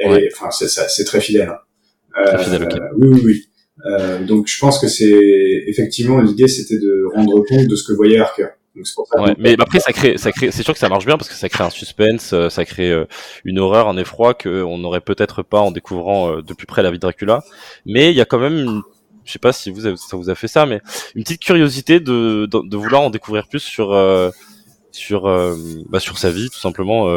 Ouais. 0.07 0.27
enfin, 0.33 0.49
c'est 0.51 1.03
très 1.03 1.21
fidèle. 1.21 1.49
hein. 1.49 2.25
Très 2.25 2.43
fidèle, 2.43 2.63
ok. 2.63 2.79
Oui, 2.97 3.07
oui, 3.09 3.21
oui. 3.25 3.45
Euh, 3.85 4.23
donc, 4.25 4.47
je 4.47 4.59
pense 4.59 4.79
que 4.79 4.87
c'est 4.87 5.19
effectivement 5.67 6.19
l'idée, 6.19 6.47
c'était 6.47 6.77
de 6.79 7.03
rendre 7.15 7.43
compte 7.47 7.67
de 7.67 7.75
ce 7.75 7.83
que 7.87 7.93
voyait 7.93 8.19
Harker. 8.19 8.47
Mais 9.37 9.55
après, 9.59 9.79
ça 9.79 9.91
crée, 9.91 10.17
ça 10.17 10.31
crée, 10.31 10.51
c'est 10.51 10.63
sûr 10.63 10.73
que 10.73 10.79
ça 10.79 10.89
marche 10.89 11.05
bien 11.05 11.17
parce 11.17 11.29
que 11.29 11.35
ça 11.35 11.49
crée 11.49 11.63
un 11.63 11.69
suspense, 11.69 12.33
euh, 12.33 12.49
ça 12.49 12.63
crée 12.65 12.89
euh, 12.89 13.05
une 13.43 13.59
horreur, 13.59 13.87
un 13.87 13.97
effroi 13.97 14.33
que 14.33 14.63
on 14.63 14.77
n'aurait 14.77 15.01
peut-être 15.01 15.43
pas 15.43 15.59
en 15.59 15.71
découvrant 15.71 16.31
euh, 16.31 16.41
de 16.41 16.53
plus 16.53 16.67
près 16.67 16.81
la 16.81 16.89
vie 16.89 16.97
de 16.97 17.01
Dracula. 17.01 17.43
Mais 17.85 18.11
il 18.11 18.15
y 18.15 18.21
a 18.21 18.25
quand 18.25 18.39
même, 18.39 18.57
une, 18.57 18.81
je 19.25 19.31
sais 19.33 19.39
pas 19.39 19.51
si 19.51 19.71
vous 19.71 19.85
avez- 19.85 19.97
ça 19.97 20.15
vous 20.15 20.29
a 20.29 20.35
fait 20.35 20.47
ça, 20.47 20.65
mais 20.65 20.81
une 21.15 21.23
petite 21.23 21.41
curiosité 21.41 21.99
de, 21.99 22.47
de, 22.51 22.77
vouloir 22.77 23.01
en 23.01 23.09
découvrir 23.09 23.47
plus 23.47 23.59
sur 23.59 23.89
sur 24.91 25.23
bah, 25.89 25.99
sur 25.99 26.17
sa 26.17 26.31
vie, 26.31 26.49
tout 26.49 26.59
simplement, 26.59 27.07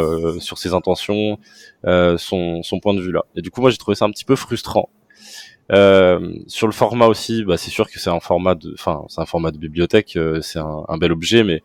sur 0.40 0.58
ses 0.58 0.74
intentions, 0.74 1.38
son 1.84 2.62
son 2.62 2.80
point 2.80 2.94
de 2.94 3.00
vue 3.00 3.12
là. 3.12 3.22
Et 3.36 3.42
du 3.42 3.50
coup, 3.50 3.60
moi, 3.60 3.70
j'ai 3.70 3.78
trouvé 3.78 3.94
ça 3.94 4.04
un 4.04 4.10
petit 4.10 4.24
peu 4.24 4.36
frustrant. 4.36 4.90
Euh, 5.72 6.20
sur 6.46 6.66
le 6.66 6.72
format 6.72 7.06
aussi, 7.06 7.44
bah, 7.44 7.56
c'est 7.56 7.70
sûr 7.70 7.90
que 7.90 7.98
c'est 7.98 8.10
un 8.10 8.20
format 8.20 8.54
de, 8.54 8.72
enfin, 8.74 9.02
c'est 9.08 9.20
un 9.20 9.26
format 9.26 9.50
de 9.50 9.58
bibliothèque, 9.58 10.16
euh, 10.16 10.40
c'est 10.42 10.58
un, 10.58 10.84
un 10.88 10.98
bel 10.98 11.10
objet, 11.12 11.42
mais 11.42 11.62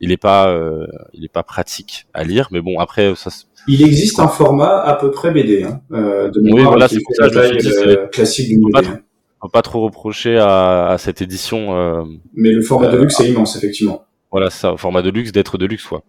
il 0.00 0.12
est 0.12 0.16
pas, 0.16 0.48
euh, 0.48 0.86
il 1.12 1.24
est 1.24 1.32
pas 1.32 1.42
pratique 1.42 2.06
à 2.14 2.24
lire. 2.24 2.48
Mais 2.50 2.60
bon, 2.60 2.78
après, 2.78 3.14
ça, 3.16 3.30
Il 3.68 3.82
existe 3.82 4.18
un 4.18 4.28
format 4.28 4.80
à 4.80 4.94
peu 4.94 5.10
près 5.10 5.30
BD, 5.30 5.62
hein, 5.64 5.80
euh, 5.92 6.30
de 6.30 6.40
Oui, 6.40 6.52
mémoire, 6.54 6.70
voilà, 6.72 6.88
c'est 6.88 6.98
la 7.18 7.30
taille, 7.30 7.58
euh, 7.66 8.06
classique 8.08 8.48
d'une 8.48 8.62
faut 8.62 8.70
pas 8.70 8.80
BD. 8.80 8.90
hein. 8.92 9.00
on 9.42 9.46
peut 9.48 9.52
pas 9.52 9.62
trop 9.62 9.82
reprocher 9.84 10.38
à, 10.38 10.86
à 10.88 10.98
cette 10.98 11.20
édition. 11.22 11.76
Euh, 11.76 12.02
Mais 12.34 12.50
le 12.50 12.62
format 12.62 12.88
de 12.88 12.96
luxe 12.98 13.20
est 13.20 13.28
immense, 13.28 13.56
effectivement. 13.56 14.04
voilà, 14.30 14.48
ça, 14.50 14.74
format 14.78 15.02
de 15.02 15.10
luxe, 15.10 15.32
d'être 15.32 15.58
de 15.58 15.66
luxe, 15.66 15.84
quoi. 15.86 16.02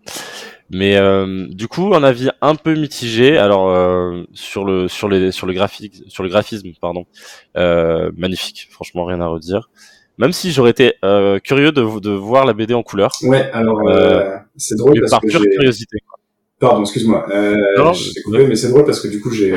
Mais 0.71 0.95
euh, 0.97 1.45
du 1.49 1.67
coup, 1.67 1.93
un 1.93 2.03
avis 2.03 2.29
un 2.41 2.55
peu 2.55 2.73
mitigé. 2.73 3.37
Alors 3.37 3.69
euh, 3.69 4.23
sur 4.33 4.65
le 4.65 4.87
sur 4.87 5.07
les 5.07 5.31
sur 5.31 5.45
le 5.47 5.53
graphique 5.53 6.01
sur 6.07 6.23
le 6.23 6.29
graphisme, 6.29 6.69
pardon, 6.81 7.05
euh, 7.55 8.11
magnifique. 8.17 8.67
Franchement, 8.71 9.05
rien 9.05 9.21
à 9.21 9.27
redire. 9.27 9.69
Même 10.17 10.31
si 10.31 10.51
j'aurais 10.51 10.71
été 10.71 10.93
euh, 11.03 11.39
curieux 11.39 11.71
de, 11.71 11.99
de 11.99 12.11
voir 12.11 12.45
la 12.45 12.53
BD 12.53 12.73
en 12.73 12.83
couleur, 12.83 13.11
Ouais, 13.23 13.49
alors 13.51 13.79
euh, 13.87 14.21
Euh, 14.21 14.37
c'est 14.55 14.75
drôle 14.77 14.99
parce 15.01 15.11
par 15.11 15.21
que 15.21 15.27
pure 15.27 15.41
curiosité. 15.41 15.97
Pardon, 16.59 16.81
excuse-moi. 16.81 17.27
Euh, 17.31 17.53
je 17.93 18.09
mais- 18.15 18.21
coupé, 18.23 18.47
mais 18.47 18.55
c'est 18.55 18.69
drôle 18.69 18.85
parce 18.85 19.01
que 19.01 19.09
du 19.09 19.19
coup 19.19 19.29
j'ai 19.31 19.53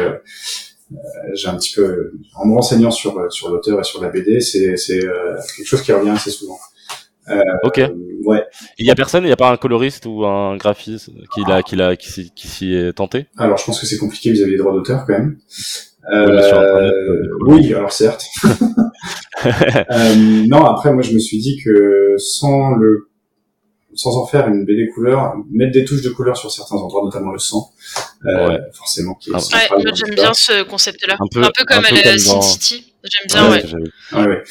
j'ai 1.34 1.48
un 1.48 1.56
petit 1.56 1.74
peu 1.74 2.12
en 2.34 2.46
me 2.46 2.54
renseignant 2.54 2.90
sur 2.90 3.30
sur 3.30 3.50
l'auteur 3.50 3.78
et 3.80 3.84
sur 3.84 4.02
la 4.02 4.08
BD, 4.08 4.40
c'est 4.40 4.76
c'est 4.76 5.04
euh, 5.04 5.36
quelque 5.56 5.66
chose 5.66 5.82
qui 5.82 5.92
revient 5.92 6.10
assez 6.10 6.30
souvent. 6.30 6.58
Ok. 7.64 7.78
Euh, 7.78 7.88
ouais. 8.24 8.44
Il 8.78 8.86
y 8.86 8.90
a 8.90 8.94
personne, 8.94 9.24
il 9.24 9.28
y 9.28 9.32
a 9.32 9.36
pas 9.36 9.50
un 9.50 9.56
coloriste 9.56 10.06
ou 10.06 10.24
un 10.24 10.56
graphiste 10.56 11.10
qui 11.34 11.42
l'a 11.46 11.62
qui 11.62 11.76
l'a 11.76 11.96
qui 11.96 12.10
s'y 12.10 12.30
qui 12.34 12.48
s'y 12.48 12.74
est 12.74 12.92
tenté? 12.92 13.26
Alors 13.36 13.56
je 13.58 13.64
pense 13.64 13.80
que 13.80 13.86
c'est 13.86 13.98
compliqué 13.98 14.30
vis-à-vis 14.30 14.52
des 14.52 14.58
droits 14.58 14.72
d'auteur 14.72 15.04
quand 15.06 15.12
même. 15.14 15.38
Sur 15.48 15.78
Internet, 16.10 16.92
Euh, 16.94 17.12
euh, 17.12 17.22
oui, 17.46 17.72
alors 17.74 17.92
certes. 17.92 18.24
Euh, 19.44 20.14
non, 20.48 20.64
après 20.64 20.92
moi 20.92 21.02
je 21.02 21.12
me 21.14 21.20
suis 21.20 21.38
dit 21.38 21.60
que 21.64 22.14
sans 22.18 22.74
le 22.74 23.07
sans 23.94 24.16
en 24.16 24.26
faire 24.26 24.46
une 24.48 24.64
BD 24.64 24.88
couleur, 24.94 25.34
mettre 25.50 25.72
des 25.72 25.84
touches 25.84 26.02
de 26.02 26.10
couleur 26.10 26.36
sur 26.36 26.50
certains 26.50 26.76
endroits, 26.76 27.02
notamment 27.04 27.32
le 27.32 27.38
sang, 27.38 27.72
euh, 28.26 28.48
Ouais. 28.48 28.58
forcément. 28.74 29.14
Qui 29.14 29.30
est 29.30 29.34
Ah, 29.34 29.76
Ouais, 29.76 29.84
j'aime 29.94 30.14
bien 30.14 30.32
ce 30.34 30.62
concept-là. 30.62 31.16
Un 31.18 31.24
Un 31.24 31.28
peu- 31.28 31.64
comme 31.66 31.78
un 31.78 31.88
peu 31.88 31.96
à 31.96 32.04
la 32.12 32.18
Sin 32.18 32.40
City. 32.42 32.92
J'aime 33.04 33.26
bien, 33.28 33.50
Ouais, 33.50 33.64
ouais. 33.64 34.18
Ouais, 34.20 34.26
ouais. 34.28 34.42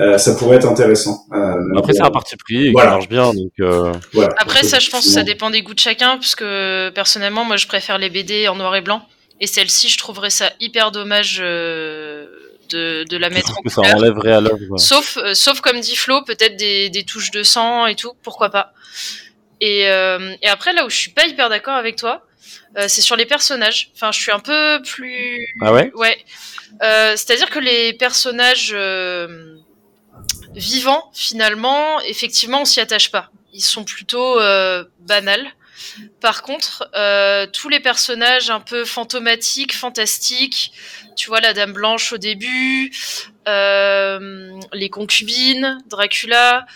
Euh, 0.00 0.16
ça 0.18 0.34
pourrait 0.36 0.56
être 0.56 0.68
intéressant. 0.68 1.24
Euh, 1.32 1.76
Après, 1.76 1.92
c'est 1.92 2.02
un 2.02 2.10
parti 2.10 2.36
pris 2.36 2.68
et 2.68 2.72
Voilà. 2.72 2.90
qui 2.90 2.96
marche 2.96 3.08
bien, 3.08 3.34
donc 3.34 3.52
euh, 3.60 3.92
voilà. 4.12 4.34
Après, 4.38 4.62
ça, 4.62 4.78
je 4.78 4.88
pense 4.90 5.04
que 5.06 5.10
ça 5.12 5.22
dépend 5.24 5.50
des 5.50 5.62
goûts 5.62 5.74
de 5.74 5.78
chacun, 5.80 6.16
parce 6.16 6.34
que 6.34 6.90
personnellement, 6.90 7.44
moi, 7.44 7.56
je 7.56 7.66
préfère 7.66 7.98
les 7.98 8.08
BD 8.10 8.48
en 8.48 8.54
noir 8.56 8.74
et 8.76 8.80
blanc. 8.80 9.02
Et 9.40 9.46
celle-ci, 9.46 9.88
je 9.90 9.98
trouverais 9.98 10.30
ça 10.30 10.50
hyper 10.60 10.92
dommage 10.92 11.40
euh, 11.42 12.26
de, 12.68 13.04
de 13.08 13.16
la 13.16 13.30
mettre 13.30 13.58
en 13.58 13.62
que 13.62 13.68
ça 13.68 13.82
couleur. 13.82 13.96
enlèverait 13.96 14.32
à 14.32 14.40
l'œuvre. 14.40 14.78
Sauf, 14.78 15.16
euh, 15.16 15.34
sauf 15.34 15.60
comme 15.60 15.80
dit 15.80 15.96
Flo, 15.96 16.22
peut-être 16.22 16.56
des, 16.56 16.90
des 16.90 17.04
touches 17.04 17.30
de 17.30 17.42
sang 17.42 17.86
et 17.86 17.94
tout, 17.94 18.12
pourquoi 18.22 18.50
pas. 18.50 18.72
Et, 19.60 19.88
euh, 19.88 20.34
et 20.42 20.48
après, 20.48 20.72
là 20.72 20.84
où 20.84 20.90
je 20.90 20.96
suis 20.96 21.10
pas 21.10 21.26
hyper 21.26 21.48
d'accord 21.48 21.74
avec 21.76 21.96
toi, 21.96 22.26
euh, 22.76 22.86
c'est 22.88 23.00
sur 23.00 23.16
les 23.16 23.26
personnages. 23.26 23.90
Enfin, 23.94 24.12
je 24.12 24.20
suis 24.20 24.32
un 24.32 24.38
peu 24.40 24.80
plus. 24.82 25.46
Ah 25.62 25.72
ouais? 25.72 25.90
Ouais. 25.94 26.18
C'est-à-dire 26.80 27.48
que 27.48 27.58
les 27.58 27.94
personnages 27.94 28.76
vivants, 30.54 31.10
finalement, 31.14 32.00
effectivement, 32.02 32.62
on 32.62 32.64
s'y 32.66 32.80
attache 32.80 33.10
pas. 33.10 33.30
Ils 33.54 33.62
sont 33.62 33.84
plutôt 33.84 34.38
banals. 35.00 35.46
Par 36.20 36.42
contre, 36.42 36.88
euh, 36.94 37.46
tous 37.52 37.68
les 37.68 37.80
personnages 37.80 38.50
un 38.50 38.60
peu 38.60 38.84
fantomatiques, 38.84 39.74
fantastiques, 39.74 40.72
tu 41.16 41.28
vois 41.28 41.40
la 41.40 41.52
Dame 41.52 41.72
Blanche 41.72 42.12
au 42.12 42.18
début, 42.18 42.92
euh, 43.48 44.50
les 44.72 44.90
concubines, 44.90 45.78
Dracula. 45.88 46.66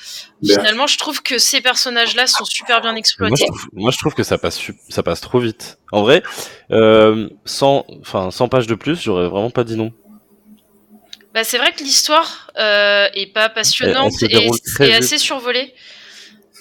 Berk. 0.43 0.61
Finalement, 0.61 0.87
je 0.87 0.99
trouve 0.99 1.23
que 1.23 1.39
ces 1.39 1.61
personnages-là 1.61 2.27
sont 2.27 2.45
super 2.45 2.81
bien 2.81 2.91
Moi 2.93 2.97
je, 2.97 3.01
exploités. 3.01 3.47
trouve, 3.47 3.69
moi, 3.73 3.91
je 3.91 3.99
trouve 3.99 4.15
que 4.15 4.23
ça 4.23 4.39
passe, 4.39 4.61
ça 4.89 5.03
passe 5.03 5.21
trop 5.21 5.39
vite. 5.41 5.79
En 5.93 6.03
vrai, 6.03 6.23
euh, 6.71 7.29
100, 7.45 7.87
enfin, 8.01 8.31
100 8.31 8.49
pages 8.49 8.67
de 8.67 8.75
plus, 8.75 9.01
j'aurais 9.01 9.29
vraiment 9.29 9.51
pas 9.51 9.65
dit 9.65 9.77
non. 9.77 9.93
Bah, 11.35 11.45
c'est 11.45 11.59
vrai 11.59 11.73
que 11.73 11.83
l'histoire 11.83 12.51
euh, 12.59 13.09
est 13.15 13.33
pas 13.33 13.49
passionnante 13.49 14.13
et, 14.23 14.49
et 14.81 14.95
assez 14.95 15.19
survolée. 15.19 15.75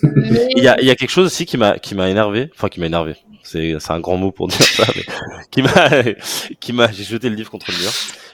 Mais- 0.04 0.48
Il 0.56 0.64
y 0.64 0.68
a, 0.68 0.80
il 0.82 0.88
y 0.88 0.92
a 0.92 0.96
quelque 0.96 1.10
chose 1.10 1.26
aussi 1.28 1.46
qui 1.46 1.58
m'a, 1.58 1.78
qui 1.80 1.96
m'a 1.96 2.10
énervé. 2.10 2.50
Enfin, 2.56 2.70
qui 2.70 2.80
m'a 2.80 2.86
énervé. 2.88 3.16
C'est, 3.44 3.76
c'est 3.80 3.92
un 3.92 4.00
grand 4.00 4.18
mot 4.18 4.32
pour 4.32 4.48
dire 4.48 4.62
ça, 4.62 4.84
mais 4.96 5.04
qui 5.52 5.62
m'a, 5.62 5.90
qui 6.60 6.74
m'a, 6.74 6.92
j'ai 6.92 7.04
jeté 7.04 7.30
le 7.30 7.36
livre 7.36 7.50
contre 7.52 7.72
le 7.72 7.78
mur. 7.78 7.92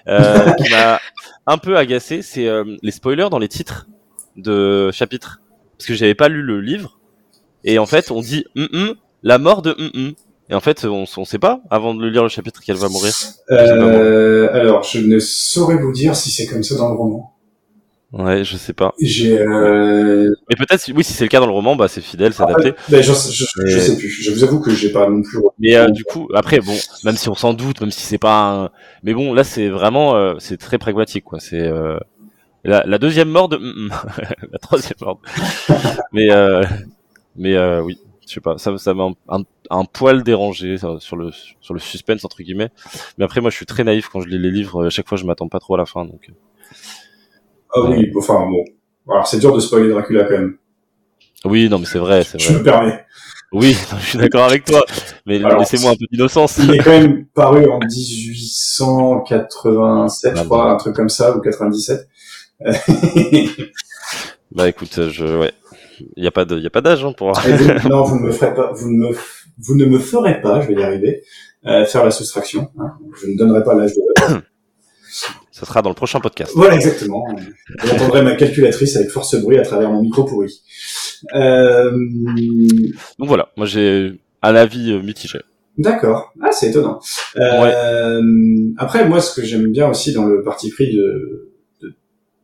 Euh, 0.07 0.51
qui 0.53 0.69
m'a 0.71 0.99
un 1.47 1.57
peu 1.57 1.77
agacé, 1.77 2.21
c'est 2.21 2.47
euh, 2.47 2.63
les 2.81 2.91
spoilers 2.91 3.29
dans 3.29 3.39
les 3.39 3.47
titres 3.47 3.87
de 4.35 4.91
chapitres. 4.91 5.41
Parce 5.77 5.87
que 5.87 5.93
j'avais 5.93 6.15
pas 6.15 6.29
lu 6.29 6.41
le 6.41 6.61
livre. 6.61 6.99
Et 7.63 7.79
en 7.79 7.85
fait, 7.85 8.11
on 8.11 8.21
dit 8.21 8.45
hum, 8.55 8.67
hum, 8.73 8.95
la 9.23 9.37
mort 9.37 9.61
de 9.61 9.71
hum. 9.77 10.13
Et 10.49 10.53
en 10.53 10.59
fait, 10.59 10.85
on, 10.85 11.05
on 11.17 11.25
sait 11.25 11.39
pas 11.39 11.61
avant 11.71 11.95
de 11.95 12.05
lire 12.07 12.21
le 12.21 12.29
chapitre 12.29 12.61
qu'elle 12.61 12.75
va 12.75 12.87
mourir. 12.87 13.13
Euh, 13.49 14.47
alors, 14.53 14.83
je 14.83 14.99
ne 14.99 15.17
saurais 15.17 15.75
vous 15.77 15.91
dire 15.91 16.15
si 16.15 16.29
c'est 16.29 16.45
comme 16.45 16.61
ça 16.61 16.75
dans 16.75 16.89
le 16.91 16.95
roman. 16.95 17.34
Ouais, 18.11 18.43
je 18.43 18.55
sais 18.55 18.73
pas. 18.73 18.93
J'ai, 19.01 19.39
euh, 19.39 20.33
Mais 20.49 20.55
peut-être, 20.55 20.89
oui, 20.95 21.03
si 21.03 21.13
c'est 21.13 21.25
le 21.25 21.29
cas 21.29 21.39
dans 21.39 21.47
le 21.47 21.51
roman, 21.51 21.75
bah 21.75 21.87
c'est 21.87 22.01
fidèle, 22.01 22.33
c'est 22.33 22.43
en 22.43 22.47
adapté. 22.47 22.73
ben, 22.89 23.01
je, 23.01 23.11
je, 23.11 23.79
sais 23.79 23.97
plus. 23.97 24.09
Je 24.09 24.31
vous 24.31 24.43
avoue 24.43 24.61
que 24.61 24.71
j'ai 24.71 24.89
pas 24.91 25.09
non 25.09 25.21
plus. 25.21 25.39
Mais 25.59 25.75
euh, 25.75 25.89
du 25.89 26.03
coup, 26.05 26.29
après, 26.33 26.59
bon, 26.59 26.75
même 27.03 27.17
si 27.17 27.27
on 27.29 27.35
s'en 27.35 27.53
doute, 27.53 27.81
même 27.81 27.91
si 27.91 28.01
c'est 28.01 28.17
pas 28.17 28.51
un... 28.51 28.69
Mais 29.03 29.13
bon, 29.13 29.33
là, 29.33 29.43
c'est 29.43 29.67
vraiment... 29.67 30.15
euh, 30.15 30.35
c'est 30.39 30.57
très 30.57 30.77
pragmatique, 30.77 31.25
quoi. 31.25 31.39
C'est 31.39 31.61
euh, 31.61 31.97
la, 32.63 32.83
la 32.85 32.97
deuxième 32.99 33.29
mort 33.29 33.49
de... 33.49 33.57
Mm, 33.57 33.87
mm. 33.87 33.91
la 34.51 34.59
troisième 34.59 34.97
mort. 35.01 35.19
mais 36.13 36.31
euh, 36.31 36.63
mais 37.35 37.55
euh, 37.55 37.81
oui, 37.81 37.97
je 38.25 38.33
sais 38.33 38.39
pas, 38.41 38.57
ça, 38.57 38.77
ça 38.77 38.93
m'a 38.93 39.03
un, 39.03 39.39
un, 39.39 39.43
un 39.69 39.85
poil 39.85 40.23
dérangé 40.23 40.77
ça, 40.77 40.95
sur 40.99 41.17
le 41.17 41.31
sur 41.59 41.73
le 41.73 41.79
suspense, 41.79 42.23
entre 42.23 42.41
guillemets. 42.43 42.69
Mais 43.17 43.25
après, 43.25 43.41
moi, 43.41 43.49
je 43.49 43.57
suis 43.57 43.65
très 43.65 43.83
naïf 43.83 44.07
quand 44.07 44.21
je 44.21 44.27
lis 44.29 44.39
les 44.39 44.51
livres. 44.51 44.85
À 44.85 44.89
chaque 44.89 45.07
fois, 45.07 45.17
je 45.17 45.25
m'attends 45.25 45.49
pas 45.49 45.59
trop 45.59 45.75
à 45.75 45.77
la 45.77 45.85
fin, 45.85 46.05
donc... 46.05 46.31
euh. 47.77 47.81
Ah 47.85 47.89
oui, 47.89 48.11
enfin 48.17 48.45
bon. 48.49 48.63
Alors, 49.11 49.27
c'est 49.27 49.39
dur 49.39 49.53
de 49.53 49.59
spoiler 49.59 49.89
Dracula 49.89 50.23
quand 50.25 50.37
même. 50.37 50.57
Oui, 51.45 51.69
non, 51.69 51.77
mais 51.79 51.85
c'est 51.85 51.99
vrai, 51.99 52.23
c'est 52.23 52.39
Je 52.39 52.49
vrai. 52.49 52.59
me 52.59 52.63
permets. 52.63 53.05
Oui, 53.51 53.75
je 53.99 54.05
suis 54.05 54.17
d'accord 54.17 54.45
avec 54.45 54.65
toi. 54.65 54.83
Mais 55.25 55.37
laissez-moi 55.39 55.91
un 55.91 55.95
peu 55.95 56.05
d'innocence. 56.11 56.57
Il 56.57 56.73
est 56.73 56.79
quand 56.79 56.89
même 56.91 57.25
paru 57.27 57.69
en 57.69 57.77
1887, 57.79 60.35
je 60.35 60.41
Ah 60.41 60.45
crois, 60.45 60.65
bon. 60.65 60.71
un 60.71 60.75
truc 60.77 60.95
comme 60.95 61.09
ça, 61.09 61.35
ou 61.37 61.41
97. 61.41 62.07
Euh, 62.65 62.73
Bah 64.51 64.67
écoute, 64.69 65.09
je... 65.09 65.25
Ouais. 65.39 65.51
Il 66.17 66.23
y 66.23 66.27
a 66.27 66.31
pas 66.31 66.43
de, 66.45 66.57
il 66.57 66.63
y 66.63 66.67
a 66.67 66.69
pas 66.69 66.81
d'âge 66.81 67.03
hein, 67.05 67.13
pour. 67.15 67.31
Vous- 67.33 67.79
non, 67.89 68.03
vous 68.03 68.19
ne 68.19 68.25
me 68.27 68.31
ferez 68.31 68.53
pas, 68.53 68.71
vous 68.73 68.89
ne 68.91 68.97
me, 69.09 69.15
vous 69.59 69.75
ne 69.75 69.85
me 69.85 69.99
ferez 69.99 70.41
pas, 70.41 70.59
je 70.61 70.67
vais 70.67 70.73
y 70.73 70.83
arriver, 70.83 71.23
euh, 71.65 71.85
faire 71.85 72.03
la 72.03 72.11
soustraction. 72.11 72.69
hein. 72.79 72.93
Je 73.21 73.27
ne 73.27 73.37
donnerai 73.37 73.63
pas 73.63 73.75
l'âge 73.75 73.91
de. 73.93 74.01
Ça 75.57 75.65
sera 75.65 75.81
dans 75.81 75.87
le 75.89 75.95
prochain 75.95 76.19
podcast. 76.19 76.51
Voilà, 76.53 76.75
exactement. 76.75 77.23
Vous 77.81 77.89
entendrez 77.91 78.21
ma 78.23 78.35
calculatrice 78.35 78.97
avec 78.97 79.09
force 79.09 79.35
bruit 79.35 79.57
à 79.57 79.61
travers 79.61 79.89
mon 79.89 80.01
micro 80.01 80.25
pourri. 80.25 80.51
Euh, 81.33 81.91
Donc 83.19 83.27
voilà, 83.29 83.49
moi 83.55 83.65
j'ai 83.65 84.19
un 84.41 84.53
avis 84.55 84.91
euh, 84.91 85.01
mitigé. 85.01 85.39
D'accord. 85.77 86.33
Ah, 86.43 86.49
c'est 86.51 86.69
étonnant. 86.71 86.99
Euh, 87.37 88.21
Après, 88.77 89.07
moi, 89.07 89.21
ce 89.21 89.33
que 89.39 89.45
j'aime 89.45 89.71
bien 89.71 89.89
aussi 89.89 90.13
dans 90.13 90.25
le 90.25 90.43
parti 90.43 90.69
pris 90.71 90.93
de, 90.93 91.51
de 91.81 91.93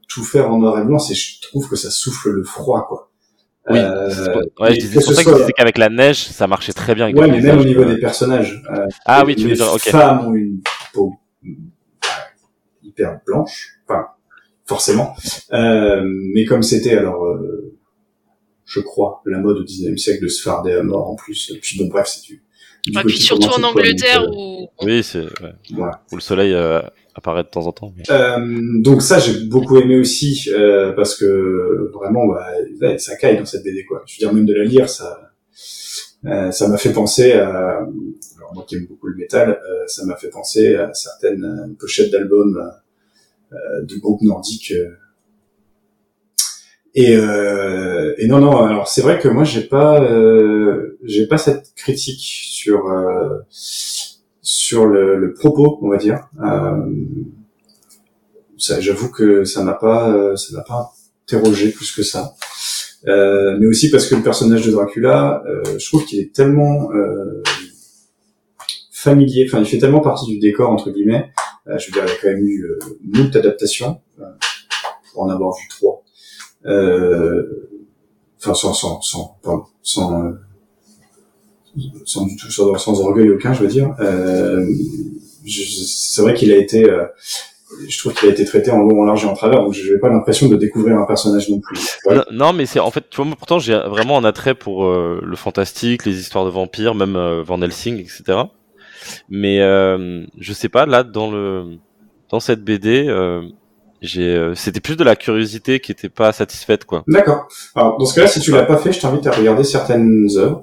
tout 0.09 0.23
faire 0.23 0.49
en 0.51 0.57
noir 0.59 0.79
et 0.79 0.85
blanc, 0.85 0.99
c'est 0.99 1.13
je 1.15 1.41
trouve 1.41 1.67
que 1.69 1.75
ça 1.75 1.89
souffle 1.91 2.29
le 2.29 2.43
froid, 2.43 2.85
quoi. 2.87 3.11
Oui. 3.69 3.77
Euh, 3.79 4.07
Ouais, 4.59 4.77
c'est 4.79 4.93
pour 4.93 5.03
ça 5.13 5.23
que 5.23 5.31
je 5.31 5.35
disais 5.37 5.51
qu'avec 5.53 5.77
la 5.77 5.89
neige, 5.89 6.17
ça 6.27 6.47
marchait 6.47 6.73
très 6.73 6.95
bien. 6.95 7.05
Avec 7.05 7.17
Ouais, 7.17 7.27
mais 7.29 7.41
même 7.41 7.59
au 7.59 7.63
niveau 7.65 7.83
des 7.85 7.97
personnages. 7.97 8.61
euh, 8.73 8.85
Ah 9.05 9.23
oui, 9.25 9.35
tu 9.35 9.43
veux 9.43 9.49
les 9.49 9.55
dire, 9.55 9.71
ok. 9.73 9.81
femmes 9.81 10.27
ont 10.27 10.33
une 10.33 10.61
peau 10.93 11.13
euh, 11.45 11.49
hyper 12.91 13.19
blanche, 13.25 13.79
enfin 13.87 14.05
forcément. 14.65 15.15
Euh, 15.53 16.01
mais 16.33 16.45
comme 16.45 16.61
c'était 16.63 16.95
alors, 16.97 17.25
euh, 17.25 17.73
je 18.65 18.79
crois, 18.79 19.21
la 19.25 19.39
mode 19.39 19.57
au 19.57 19.63
19e 19.63 19.97
siècle 19.97 20.23
de 20.23 20.29
se 20.29 20.41
farder 20.41 20.73
à 20.73 20.83
mort 20.83 21.09
en 21.09 21.15
plus. 21.15 21.53
Puis 21.61 21.77
bon, 21.79 21.87
bref, 21.87 22.07
c'est 22.07 22.21
du. 22.23 22.41
du 22.85 22.97
Et 22.97 23.03
puis 23.03 23.17
surtout 23.17 23.47
en 23.49 23.59
quoi, 23.59 23.69
Angleterre 23.69 24.23
donc, 24.23 24.35
où 24.37 24.67
Oui, 24.83 25.03
c'est 25.03 25.19
ouais. 25.19 25.27
euh, 25.43 25.51
voilà. 25.73 26.03
où 26.11 26.15
le 26.15 26.21
soleil 26.21 26.53
euh, 26.53 26.81
apparaît 27.15 27.43
de 27.43 27.49
temps 27.49 27.67
en 27.67 27.71
temps. 27.73 27.91
mais- 27.97 28.03
Euh, 28.09 28.39
donc 28.81 29.01
ça 29.01 29.19
j'ai 29.19 29.45
beaucoup 29.45 29.77
aimé 29.77 29.97
aussi 29.99 30.45
euh, 30.53 30.93
parce 30.93 31.17
que 31.17 31.91
vraiment 31.93 32.25
bah, 32.27 32.47
ouais, 32.81 32.97
ça 32.97 33.17
caille 33.17 33.37
dans 33.37 33.45
cette 33.45 33.63
BD 33.63 33.83
quoi. 33.85 34.03
Je 34.07 34.15
veux 34.15 34.19
dire 34.19 34.33
même 34.33 34.45
de 34.45 34.53
la 34.53 34.63
lire 34.63 34.87
ça 34.89 35.30
euh, 36.25 36.51
ça 36.51 36.67
m'a 36.67 36.77
fait 36.77 36.93
penser 36.93 37.33
à 37.33 37.87
alors 38.37 38.53
moi 38.53 38.65
qui 38.67 38.75
aime 38.75 38.85
beaucoup 38.85 39.07
le 39.07 39.15
métal 39.15 39.49
euh, 39.51 39.87
ça 39.87 40.05
m'a 40.05 40.15
fait 40.15 40.29
penser 40.29 40.75
à 40.75 40.93
certaines 40.93 41.43
euh, 41.43 41.73
pochettes 41.79 42.11
d'albums 42.11 42.71
euh, 43.51 43.57
de 43.83 43.95
groupes 43.97 44.21
nordiques 44.21 44.73
euh. 44.75 44.95
et 46.93 47.15
euh, 47.15 48.13
et 48.17 48.27
non 48.27 48.39
non 48.39 48.63
alors 48.63 48.87
c'est 48.87 49.01
vrai 49.01 49.19
que 49.19 49.27
moi 49.27 49.43
j'ai 49.43 49.63
pas 49.63 50.01
euh, 50.01 50.99
j'ai 51.03 51.25
pas 51.27 51.37
cette 51.37 51.73
critique 51.75 52.21
sur 52.21 52.87
euh, 52.89 53.39
sur 53.49 54.85
le, 54.85 55.17
le 55.17 55.33
propos 55.33 55.79
on 55.81 55.89
va 55.89 55.97
dire 55.97 56.29
euh, 56.43 56.85
ça, 58.61 58.79
j'avoue 58.79 59.09
que 59.09 59.43
ça 59.43 59.63
m'a 59.63 59.73
pas, 59.73 60.09
euh, 60.11 60.35
ça 60.35 60.55
m'a 60.55 60.63
pas 60.63 60.93
interrogé 61.23 61.71
plus 61.71 61.91
que 61.91 62.03
ça. 62.03 62.35
Euh, 63.07 63.57
mais 63.59 63.65
aussi 63.65 63.89
parce 63.89 64.07
que 64.07 64.15
le 64.15 64.21
personnage 64.21 64.65
de 64.65 64.71
Dracula, 64.71 65.41
euh, 65.47 65.79
je 65.79 65.85
trouve 65.87 66.05
qu'il 66.05 66.19
est 66.19 66.33
tellement 66.33 66.91
euh, 66.93 67.41
familier, 68.91 69.45
enfin 69.47 69.59
il 69.59 69.65
fait 69.65 69.79
tellement 69.79 70.01
partie 70.01 70.27
du 70.27 70.37
décor 70.37 70.69
entre 70.69 70.91
guillemets. 70.91 71.31
Euh, 71.67 71.77
je 71.77 71.87
veux 71.87 71.93
dire, 71.93 72.03
il 72.05 72.09
y 72.09 72.11
a 72.11 72.15
quand 72.21 72.27
même 72.27 72.45
eu 72.45 72.63
euh, 72.63 72.79
moult 73.03 73.35
adaptations 73.35 74.01
euh, 74.19 74.23
pour 75.11 75.23
en 75.23 75.29
avoir 75.29 75.55
vu 75.55 75.67
trois. 75.67 76.03
Enfin, 78.37 78.53
sans, 78.53 78.73
sans, 78.73 79.01
sans, 79.01 79.37
pardon, 79.43 79.63
sans, 79.83 80.33
sans 82.05 82.25
du 82.25 82.35
tout, 82.35 82.51
sans, 82.51 82.75
sans 82.77 82.99
orgueil 83.01 83.29
aucun, 83.29 83.53
je 83.53 83.61
veux 83.61 83.67
dire. 83.67 83.95
C'est 85.45 86.21
vrai 86.21 86.33
qu'il 86.33 86.51
a 86.51 86.57
été 86.57 86.87
je 87.87 87.99
trouve 87.99 88.13
qu'il 88.13 88.29
a 88.29 88.31
été 88.31 88.45
traité 88.45 88.71
en 88.71 88.79
long, 88.79 89.01
en 89.01 89.05
large 89.05 89.23
et 89.23 89.27
en 89.27 89.33
travers, 89.33 89.63
donc 89.63 89.73
je 89.73 89.93
n'ai 89.93 89.99
pas 89.99 90.09
l'impression 90.09 90.47
de 90.47 90.55
découvrir 90.55 90.97
un 90.97 91.05
personnage 91.05 91.49
non 91.49 91.59
plus. 91.59 91.97
Ouais. 92.05 92.15
Non, 92.15 92.23
non, 92.31 92.53
mais 92.53 92.65
c'est 92.65 92.79
en 92.79 92.91
fait, 92.91 93.09
tu 93.09 93.17
vois, 93.17 93.25
moi, 93.25 93.35
pourtant 93.37 93.59
j'ai 93.59 93.75
vraiment 93.75 94.17
un 94.17 94.23
attrait 94.23 94.55
pour 94.55 94.85
euh, 94.85 95.21
le 95.23 95.35
fantastique, 95.35 96.05
les 96.05 96.19
histoires 96.19 96.45
de 96.45 96.49
vampires, 96.49 96.95
même 96.95 97.15
euh, 97.15 97.43
Van 97.43 97.61
Helsing, 97.61 97.99
etc. 97.99 98.39
Mais 99.29 99.61
euh, 99.61 100.25
je 100.37 100.53
sais 100.53 100.69
pas, 100.69 100.85
là 100.85 101.03
dans 101.03 101.31
le 101.31 101.77
dans 102.29 102.39
cette 102.39 102.63
BD, 102.63 103.07
euh, 103.07 103.41
j'ai 104.01 104.35
euh, 104.35 104.55
c'était 104.55 104.79
plus 104.79 104.95
de 104.95 105.03
la 105.03 105.15
curiosité 105.15 105.79
qui 105.79 105.91
était 105.91 106.09
pas 106.09 106.31
satisfaite 106.31 106.85
quoi. 106.85 107.03
D'accord. 107.07 107.47
Alors 107.75 107.97
dans 107.97 108.05
ce 108.05 108.15
cas-là, 108.15 108.27
si 108.27 108.39
tu 108.39 108.51
l'as 108.51 108.63
pas 108.63 108.77
fait, 108.77 108.91
je 108.91 108.99
t'invite 108.99 109.27
à 109.27 109.31
regarder 109.31 109.63
certaines 109.63 110.27
œuvres. 110.37 110.61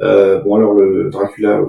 Euh, 0.00 0.40
bon 0.40 0.56
alors 0.56 0.74
le 0.74 1.10
Dracula 1.10 1.60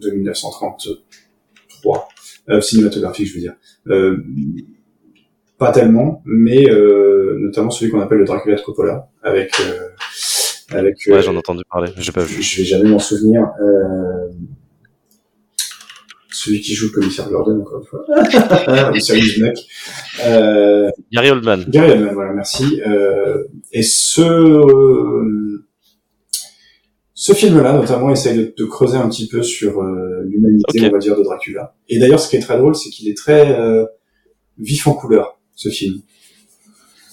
de 0.00 0.10
1933, 0.10 2.08
euh, 2.50 2.60
cinématographique, 2.60 3.26
je 3.28 3.34
veux 3.34 3.40
dire. 3.40 3.54
Euh, 3.88 4.16
pas 5.58 5.70
tellement, 5.72 6.22
mais 6.26 6.68
euh, 6.70 7.36
notamment 7.38 7.70
celui 7.70 7.90
qu'on 7.90 8.00
appelle 8.00 8.18
le 8.18 8.24
Dracula 8.24 8.56
de 8.56 8.60
Coppola, 8.62 9.08
avec 9.22 9.52
euh, 9.60 9.88
avec. 10.76 10.96
euh, 11.08 11.14
Ouais, 11.14 11.22
j'en 11.22 11.34
ai 11.34 11.38
entendu 11.38 11.62
parler, 11.70 11.92
j'ai 11.98 12.10
pas 12.12 12.24
vu. 12.24 12.42
je 12.42 12.58
vais 12.58 12.64
jamais 12.64 12.88
m'en 12.90 12.98
souvenir. 12.98 13.42
Euh, 13.60 14.28
celui 16.30 16.60
qui 16.60 16.74
joue 16.74 16.86
le 16.86 16.92
commissaire 16.92 17.28
Gordon, 17.30 17.60
encore 17.60 17.78
une 17.80 17.86
fois. 17.86 18.04
Euh, 20.24 20.90
Gary 21.12 21.30
Oldman. 21.30 21.64
Gary 21.68 21.92
Oldman, 21.92 22.14
voilà, 22.14 22.32
merci. 22.32 22.80
Euh, 22.86 23.44
et 23.72 23.82
ce 23.82 24.20
euh, 24.22 25.61
ce 27.24 27.32
film-là, 27.34 27.72
notamment, 27.74 28.10
essaye 28.10 28.36
de, 28.36 28.52
de 28.56 28.64
creuser 28.64 28.96
un 28.96 29.08
petit 29.08 29.28
peu 29.28 29.42
sur 29.44 29.80
euh, 29.80 30.22
l'humanité, 30.26 30.80
Ok. 30.80 30.86
on 30.88 30.92
va 30.92 30.98
dire, 30.98 31.16
de 31.16 31.22
Dracula. 31.22 31.72
Et 31.88 32.00
d'ailleurs, 32.00 32.18
ce 32.18 32.28
qui 32.28 32.34
est 32.34 32.40
très 32.40 32.58
drôle, 32.58 32.74
c'est 32.74 32.90
qu'il 32.90 33.08
est 33.08 33.16
très 33.16 33.56
euh, 33.60 33.84
vif 34.58 34.88
en 34.88 34.94
couleur, 34.94 35.38
ce 35.54 35.68
film. 35.68 36.00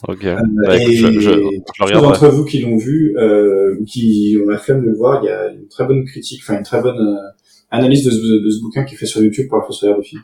Ok. 0.07 0.25
Euh, 0.25 0.39
Bah, 0.65 0.77
écoute, 0.77 0.95
je, 0.95 1.11
je, 1.19 1.29
je 1.29 1.83
regarderai. 1.83 2.01
d'entre 2.11 2.27
vous 2.29 2.43
qui 2.43 2.59
l'ont 2.61 2.77
vu, 2.77 3.15
euh, 3.17 3.75
ou 3.79 3.83
qui 3.85 4.35
ont 4.43 4.49
la 4.49 4.57
flemme 4.57 4.81
de 4.81 4.89
le 4.89 4.95
voir, 4.97 5.21
il 5.23 5.27
y 5.27 5.29
a 5.29 5.51
une 5.51 5.67
très 5.67 5.85
bonne 5.85 6.03
critique, 6.05 6.39
enfin 6.41 6.57
une 6.57 6.63
très 6.63 6.81
bonne 6.81 6.97
euh, 6.97 7.29
analyse 7.69 8.03
de 8.05 8.09
ce, 8.09 8.17
de 8.17 8.49
ce 8.49 8.61
bouquin 8.61 8.85
qui 8.85 8.95
est 8.95 8.97
fait 8.97 9.05
sur 9.05 9.21
YouTube 9.21 9.47
par 9.47 9.59
le 9.59 9.65
Fossoyeur 9.67 9.95
de 9.99 10.01
film, 10.03 10.21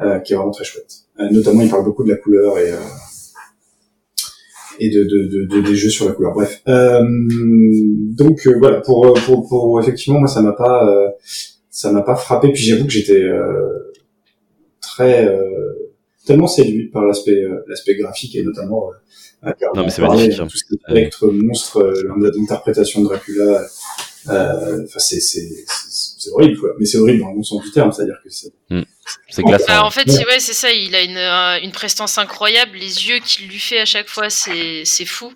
euh, 0.00 0.18
qui 0.20 0.32
est 0.32 0.36
vraiment 0.36 0.50
très 0.50 0.64
chouette. 0.64 0.92
Euh, 1.18 1.28
notamment, 1.30 1.60
il 1.60 1.68
parle 1.68 1.84
beaucoup 1.84 2.04
de 2.04 2.08
la 2.10 2.16
couleur 2.16 2.58
et 2.58 2.72
euh, 2.72 2.76
et 4.80 4.90
de, 4.90 5.04
de, 5.04 5.28
de, 5.28 5.44
de- 5.46 5.60
des 5.68 5.76
jeux 5.76 5.90
sur 5.90 6.06
la 6.08 6.12
couleur. 6.12 6.32
Bref, 6.32 6.60
euh, 6.68 7.00
donc 8.22 8.46
euh, 8.46 8.56
voilà, 8.58 8.80
pour, 8.80 9.12
pour 9.26 9.48
pour 9.48 9.80
effectivement, 9.80 10.18
moi 10.18 10.28
ça 10.28 10.42
m'a 10.42 10.52
pas 10.52 10.88
euh, 10.88 11.08
ça 11.70 11.92
m'a 11.92 12.02
pas 12.02 12.16
frappé. 12.16 12.50
Puis 12.52 12.62
j'avoue 12.62 12.84
que 12.84 12.90
j'étais 12.92 13.22
euh, 13.22 13.92
très 14.80 15.26
euh, 15.28 15.92
tellement 16.26 16.46
séduit 16.46 16.88
par 16.88 17.04
l'aspect 17.06 17.42
euh, 17.44 17.64
l'aspect 17.68 17.94
graphique 17.96 18.34
et 18.36 18.42
notamment 18.42 18.90
euh, 19.44 19.50
Non, 19.74 19.84
mais 19.84 19.90
c'est 19.90 20.02
magnifique, 20.02 20.38
hein. 20.40 20.46
tout 20.50 20.56
ce 20.56 20.64
qui 20.64 20.74
est 20.74 20.90
spectre, 20.90 21.26
monstre, 21.28 21.78
euh, 21.82 22.30
l'interprétation 22.38 23.00
de 23.02 23.06
Dracula. 23.06 23.62
euh, 24.28 24.84
Enfin, 24.84 24.98
c'est 24.98 25.20
c'est 25.20 25.48
c'est 26.20 26.30
horrible 26.30 26.58
quoi. 26.58 26.70
Mais 26.78 26.84
c'est 26.86 26.98
horrible 26.98 27.20
dans 27.20 27.30
le 27.30 27.36
bon 27.36 27.42
sens 27.42 27.62
du 27.64 27.70
terme, 27.72 27.90
c'est-à-dire 27.92 28.16
que 28.22 28.30
c'est 28.30 28.52
C'est 29.28 29.42
glaçant. 29.42 29.64
Bah, 29.66 29.84
en 29.84 29.90
fait, 29.90 30.06
Ouais. 30.06 30.12
c'est 30.14 30.26
ouais, 30.26 30.38
c'est 30.40 30.52
ça. 30.52 30.70
Il 30.70 30.94
a 30.94 31.02
une, 31.02 31.16
euh, 31.16 31.60
une 31.64 31.72
prestance 31.72 32.18
incroyable. 32.18 32.76
Les 32.78 33.08
yeux 33.08 33.18
qu'il 33.24 33.48
lui 33.48 33.58
fait 33.58 33.80
à 33.80 33.84
chaque 33.84 34.08
fois, 34.08 34.30
c'est 34.30 34.84
c'est 34.84 35.06
fou. 35.06 35.32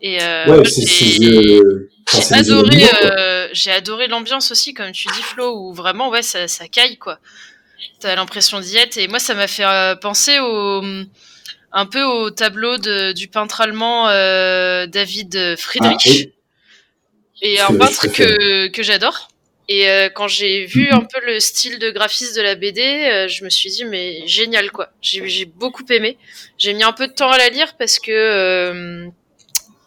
Et 0.00 0.22
euh, 0.22 0.46
ouais, 0.60 0.64
c'est 0.68 1.24
euh, 1.24 1.90
enfin, 2.12 2.20
j'ai 2.28 2.34
adoré, 2.52 2.84
euh, 3.02 3.48
j'ai 3.52 3.72
adoré 3.72 4.06
l'ambiance 4.06 4.52
aussi, 4.52 4.72
comme 4.72 4.92
tu 4.92 5.08
dis, 5.08 5.22
Flo, 5.22 5.56
où 5.56 5.74
vraiment, 5.74 6.08
ouais, 6.10 6.22
ça, 6.22 6.46
ça 6.46 6.68
caille, 6.68 6.98
quoi. 6.98 7.18
T'as 7.98 8.14
l'impression 8.14 8.60
d'y 8.60 8.76
être. 8.76 8.96
Et 8.96 9.08
moi, 9.08 9.18
ça 9.18 9.34
m'a 9.34 9.48
fait 9.48 9.64
euh, 9.64 9.96
penser 9.96 10.38
au, 10.38 10.82
un 11.72 11.86
peu 11.86 12.04
au 12.04 12.30
tableau 12.30 12.78
de, 12.78 13.10
du 13.12 13.26
peintre 13.26 13.60
allemand 13.60 14.08
euh, 14.08 14.86
David 14.86 15.56
Friedrich. 15.58 16.02
Ah, 16.06 16.10
oui. 16.10 16.32
Et 17.42 17.60
un 17.60 17.76
peintre 17.76 18.06
que, 18.08 18.68
que 18.68 18.82
j'adore. 18.84 19.28
Et 19.68 19.88
euh, 19.90 20.08
quand 20.08 20.28
j'ai 20.28 20.64
vu 20.64 20.88
un 20.90 21.00
peu 21.00 21.20
le 21.26 21.40
style 21.40 21.78
de 21.78 21.90
graphisme 21.90 22.34
de 22.36 22.42
la 22.42 22.54
BD, 22.54 22.80
euh, 22.80 23.28
je 23.28 23.44
me 23.44 23.50
suis 23.50 23.70
dit 23.70 23.84
mais 23.84 24.26
génial 24.26 24.70
quoi. 24.70 24.90
J'ai 25.02 25.44
beaucoup 25.44 25.84
aimé. 25.90 26.16
J'ai 26.56 26.72
mis 26.72 26.82
un 26.82 26.92
peu 26.92 27.06
de 27.06 27.12
temps 27.12 27.30
à 27.30 27.36
la 27.36 27.50
lire 27.50 27.76
parce 27.76 27.98
que 27.98 28.10
euh, 28.10 29.06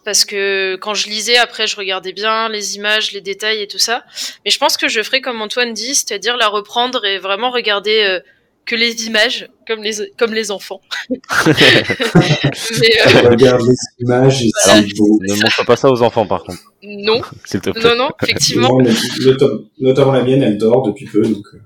parce 0.04 0.24
que 0.24 0.76
quand 0.80 0.94
je 0.94 1.08
lisais 1.08 1.36
après 1.36 1.66
je 1.66 1.76
regardais 1.76 2.12
bien 2.12 2.48
les 2.48 2.76
images, 2.76 3.10
les 3.10 3.20
détails 3.20 3.60
et 3.60 3.66
tout 3.66 3.78
ça. 3.78 4.04
Mais 4.44 4.52
je 4.52 4.58
pense 4.58 4.76
que 4.76 4.86
je 4.86 5.02
ferai 5.02 5.20
comme 5.20 5.42
Antoine 5.42 5.74
dit, 5.74 5.96
c'est-à-dire 5.96 6.36
la 6.36 6.46
reprendre 6.46 7.04
et 7.04 7.18
vraiment 7.18 7.50
regarder 7.50 8.04
euh, 8.04 8.20
que 8.66 8.76
les 8.76 9.06
images 9.06 9.48
comme 9.66 9.82
les 9.82 10.12
comme 10.18 10.32
les 10.32 10.50
enfants. 10.50 10.80
mais 11.10 11.16
euh, 11.46 13.28
Regarde 13.30 13.62
les 13.66 13.76
images 14.04 14.42
et 14.42 14.50
Voilà. 14.64 14.82
c'est 14.82 14.96
beau. 14.96 15.18
Ne 15.22 15.34
montre 15.34 15.64
pas 15.66 15.76
ça 15.76 15.90
aux 15.90 16.02
enfants, 16.02 16.26
par 16.26 16.44
contre, 16.44 16.60
non, 16.82 17.20
s'il 17.44 17.60
te 17.60 17.70
plaît. 17.70 17.82
non 17.82 17.96
non, 17.96 18.10
effectivement. 18.22 18.78
Non, 18.78 19.64
notamment 19.80 20.12
la 20.12 20.22
mienne, 20.24 20.42
elle 20.42 20.58
dort 20.58 20.82
depuis 20.86 21.06
peu, 21.06 21.22
donc 21.22 21.44
euh, 21.54 21.58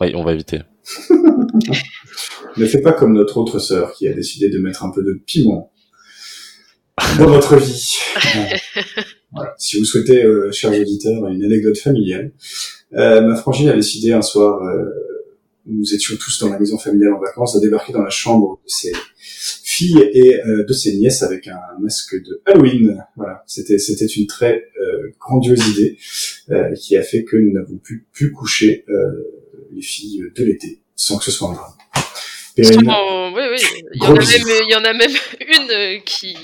Oui, 0.00 0.12
on 0.14 0.24
va 0.24 0.32
éviter. 0.32 0.60
ne 2.56 2.66
fais 2.66 2.80
pas 2.80 2.92
comme 2.92 3.14
notre 3.14 3.38
autre 3.38 3.58
sœur 3.58 3.92
qui 3.94 4.06
a 4.08 4.12
décidé 4.12 4.48
de 4.50 4.58
mettre 4.58 4.84
un 4.84 4.90
peu 4.90 5.02
de 5.02 5.14
piment 5.26 5.72
dans 7.18 7.26
votre 7.26 7.56
vie. 7.56 7.96
Voilà. 9.32 9.52
Si 9.58 9.78
vous 9.78 9.84
souhaitez, 9.84 10.22
euh, 10.22 10.52
chers 10.52 10.72
auditeurs, 10.72 11.26
une 11.28 11.42
anecdote 11.42 11.76
familiale, 11.78 12.32
ma 12.94 13.36
frangine 13.36 13.68
a 13.68 13.74
décidé 13.74 14.12
un 14.12 14.22
soir, 14.22 14.62
euh, 14.62 14.84
nous 15.66 15.94
étions 15.94 16.16
tous 16.16 16.38
dans 16.40 16.50
la 16.50 16.58
maison 16.58 16.78
familiale 16.78 17.14
en 17.14 17.20
vacances, 17.20 17.54
de 17.56 17.60
débarquer 17.60 17.92
dans 17.92 18.02
la 18.02 18.10
chambre 18.10 18.60
de 18.64 18.70
ses 18.70 18.92
filles 19.18 20.10
et 20.12 20.40
euh, 20.46 20.64
de 20.64 20.72
ses 20.72 20.96
nièces 20.96 21.22
avec 21.22 21.48
un 21.48 21.58
masque 21.80 22.14
de 22.22 22.42
Halloween. 22.46 23.02
Voilà, 23.16 23.42
c'était 23.46 23.78
c'était 23.78 24.06
une 24.06 24.26
très 24.26 24.68
euh, 24.80 25.10
grandiose 25.18 25.66
idée 25.68 25.96
euh, 26.50 26.74
qui 26.74 26.96
a 26.96 27.02
fait 27.02 27.24
que 27.24 27.36
nous 27.36 27.52
n'avons 27.52 27.78
pu, 27.78 28.06
pu 28.12 28.30
coucher 28.30 28.84
euh, 28.88 28.94
les 29.72 29.82
filles 29.82 30.24
de 30.34 30.44
l'été 30.44 30.80
sans 30.94 31.18
que 31.18 31.24
ce 31.24 31.30
soit 31.30 31.48
un 31.48 31.54
drame. 31.54 31.72
Sûrement, 32.62 33.32
oui, 33.32 33.42
oui. 33.50 33.58
Il 33.94 34.02
y, 34.02 34.06
en 34.06 34.14
a 34.14 34.20
même, 34.20 34.42
il 34.46 34.70
y 34.70 34.74
en 34.76 34.84
a 34.84 34.92
même 34.92 35.10
une 35.40 35.70
euh, 35.70 35.98
qui, 36.04 36.36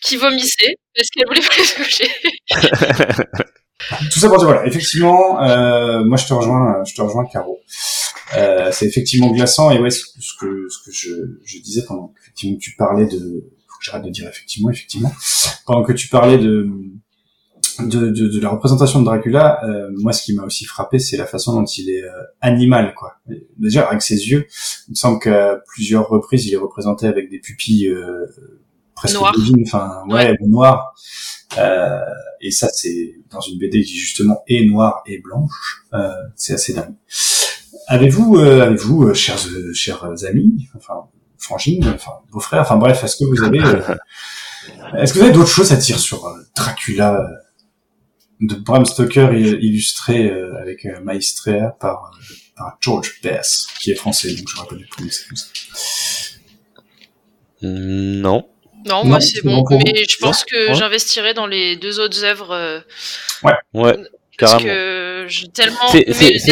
qui 0.00 0.16
vomissait 0.16 0.76
parce 0.96 1.08
qu'elle 1.10 1.26
voulait 1.28 1.40
pas 1.40 1.62
se 1.62 1.76
coucher. 1.76 2.08
Tout 4.12 4.18
ça 4.18 4.28
pour 4.28 4.38
dire 4.38 4.48
voilà, 4.48 4.66
effectivement, 4.66 5.40
euh, 5.42 6.04
moi 6.04 6.16
je 6.16 6.26
te 6.26 6.34
rejoins, 6.34 6.82
je 6.84 6.94
te 6.94 7.02
rejoins 7.02 7.24
Caro. 7.26 7.60
Euh, 8.36 8.70
c'est 8.72 8.86
effectivement 8.86 9.30
glaçant 9.30 9.70
et 9.70 9.78
ouais, 9.78 9.90
ce, 9.90 10.04
que 10.38 10.66
ce 10.68 10.84
que 10.84 10.92
je, 10.92 11.38
je 11.44 11.58
disais 11.60 11.82
pendant 11.86 12.08
que 12.08 12.56
tu 12.58 12.74
parlais 12.76 13.06
de, 13.06 13.44
faut 13.66 13.78
que 13.78 13.84
j'arrête 13.84 14.04
de 14.04 14.10
dire 14.10 14.28
effectivement, 14.28 14.70
effectivement, 14.70 15.12
pendant 15.66 15.84
que 15.84 15.92
tu 15.92 16.08
parlais 16.08 16.38
de 16.38 16.68
de, 17.80 18.10
de, 18.10 18.26
de 18.26 18.40
la 18.40 18.48
représentation 18.48 18.98
de 19.00 19.04
Dracula, 19.04 19.64
euh, 19.64 19.90
moi 19.98 20.12
ce 20.12 20.24
qui 20.24 20.34
m'a 20.34 20.42
aussi 20.42 20.64
frappé, 20.64 20.98
c'est 20.98 21.16
la 21.16 21.26
façon 21.26 21.54
dont 21.54 21.64
il 21.64 21.90
est 21.90 22.02
euh, 22.02 22.10
animal 22.40 22.92
quoi. 22.94 23.14
Déjà 23.56 23.86
avec 23.86 24.02
ses 24.02 24.28
yeux, 24.28 24.46
il 24.88 24.92
me 24.92 24.96
semble 24.96 25.20
qu'à 25.20 25.60
plusieurs 25.68 26.08
reprises 26.08 26.46
il 26.46 26.54
est 26.54 26.58
représenté 26.58 27.06
avec 27.06 27.30
des 27.30 27.38
pupilles 27.38 27.88
euh, 27.88 28.26
presque 28.98 29.16
bovines, 29.32 29.62
enfin 29.66 30.02
ouais, 30.08 30.36
noires. 30.46 30.94
Euh, 31.56 31.98
et 32.40 32.50
ça, 32.50 32.68
c'est 32.72 33.14
dans 33.30 33.40
une 33.40 33.58
BD 33.58 33.82
qui 33.82 33.96
justement 33.96 34.42
est 34.48 34.64
noire 34.66 35.02
et 35.06 35.18
blanche. 35.18 35.84
Euh, 35.94 36.10
c'est 36.36 36.52
assez 36.54 36.72
dingue. 36.74 36.94
Avez-vous, 37.86 38.36
euh, 38.38 38.62
avez-vous, 38.62 39.04
euh, 39.08 39.14
chers, 39.14 39.38
euh, 39.48 39.72
chers 39.72 40.04
amis, 40.28 40.68
enfin, 40.76 41.08
frangines, 41.38 41.88
enfin, 41.94 42.12
beaux 42.30 42.40
frères, 42.40 42.60
enfin 42.62 42.76
bref, 42.76 43.02
est-ce 43.02 43.16
que 43.16 43.24
vous 43.24 43.42
avez, 43.42 43.60
euh, 43.60 43.80
est-ce 44.98 45.14
que 45.14 45.18
vous 45.20 45.24
avez 45.24 45.32
d'autres 45.34 45.48
choses 45.48 45.72
à 45.72 45.76
dire 45.76 45.98
sur 45.98 46.26
euh, 46.26 46.38
Dracula 46.54 47.14
euh, 47.20 47.26
de 48.40 48.54
Bram 48.56 48.84
Stoker 48.84 49.30
il- 49.32 49.58
illustré 49.64 50.30
euh, 50.30 50.60
avec 50.60 50.84
euh, 50.84 51.00
Maestria 51.02 51.76
par, 51.80 52.12
euh, 52.14 52.34
par 52.56 52.76
George 52.80 53.20
Bess, 53.22 53.66
qui 53.80 53.90
est 53.90 53.94
français, 53.94 54.34
donc 54.34 54.48
je 54.48 54.56
rappelle 54.56 54.86
le 55.00 55.10
ça. 55.10 55.24
Non. 57.62 58.48
Non, 58.86 59.04
moi 59.04 59.20
c'est 59.20 59.36
c'est 59.40 59.42
bon, 59.44 59.64
mais 59.70 60.04
je 60.08 60.16
pense 60.18 60.44
que 60.44 60.68
Ouais. 60.68 60.74
j'investirai 60.74 61.34
dans 61.34 61.46
les 61.46 61.76
deux 61.76 62.00
autres 62.00 62.24
œuvres 62.24 62.52
euh, 62.52 62.80
Ouais, 63.42 63.52
parce 64.38 64.52
carrément. 64.52 64.64
que 64.64 65.26
j'ai 65.28 65.48
tellement 65.48 65.76
C'est. 65.90 66.06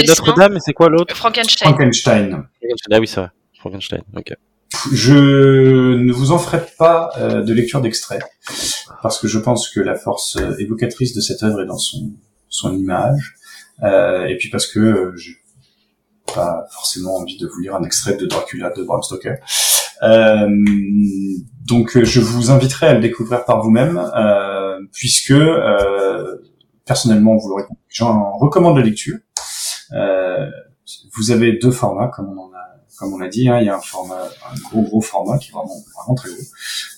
Notre-Dame 0.07 0.57
et 0.57 0.61
c'est 0.61 0.73
quoi 0.73 0.89
l'autre? 0.89 1.15
Frankenstein. 1.17 1.69
Frankenstein. 1.69 2.47
Ah 2.91 2.99
oui, 3.01 3.07
c'est 3.07 3.21
vrai. 3.21 3.31
Frankenstein, 3.59 4.03
ok. 4.17 4.33
Je 4.93 5.15
ne 5.15 6.13
vous 6.13 6.33
en 6.33 6.39
ferai 6.39 6.61
pas 6.79 7.11
euh, 7.19 7.43
de 7.43 7.53
lecture 7.55 7.81
d'extrait 7.81 8.19
parce 9.03 9.19
que 9.19 9.29
je 9.29 9.39
pense 9.39 9.69
que 9.71 9.81
la 9.81 9.95
force 9.97 10.37
euh, 10.37 10.55
évocatrice 10.59 11.15
de 11.15 11.21
cette 11.21 11.43
œuvre 11.45 11.63
est 11.63 11.67
dans 11.67 11.79
son 11.79 12.11
son 12.49 12.77
image 12.77 13.35
euh, 13.83 14.27
et 14.27 14.37
puis 14.37 14.51
parce 14.51 14.67
que 14.67 14.79
euh, 14.81 15.17
j'ai 15.17 15.37
pas 16.35 16.67
forcément 16.71 17.17
envie 17.17 17.39
de 17.39 17.47
vous 17.47 17.61
lire 17.61 17.75
un 17.75 17.83
extrait 17.83 18.17
de 18.17 18.27
Dracula 18.27 18.71
de 18.71 18.83
Bram 18.83 19.03
Stoker. 19.03 19.37
Euh, 20.03 20.49
donc 21.65 21.97
euh, 21.97 22.05
je 22.05 22.21
vous 22.21 22.51
inviterai 22.51 22.87
à 22.87 22.95
le 22.95 23.01
découvrir 23.01 23.45
par 23.45 23.63
vous-même 23.63 23.99
euh, 24.15 24.79
puisque 24.93 25.31
euh, 25.31 26.37
personnellement 26.85 27.37
vous 27.37 27.49
l'aurez 27.49 27.65
compris, 27.65 27.83
j'en 27.89 28.37
recommande 28.37 28.77
la 28.77 28.85
lecture. 28.85 29.17
Euh, 29.93 30.51
vous 31.17 31.31
avez 31.31 31.53
deux 31.53 31.71
formats 31.71 32.09
comme 32.09 32.39
on 32.39 32.53
a 32.55 32.63
comme 32.99 33.13
on 33.13 33.19
l'a 33.19 33.29
dit, 33.29 33.47
hein, 33.47 33.59
il 33.61 33.67
y 33.67 33.69
a 33.69 33.77
un 33.77 33.81
format, 33.81 34.23
un 34.51 34.59
gros 34.71 34.81
gros 34.81 35.01
format 35.03 35.37
qui 35.37 35.51
est 35.51 35.53
vraiment 35.53 35.77
vraiment 35.95 36.15
très 36.15 36.31
gros, 36.31 36.43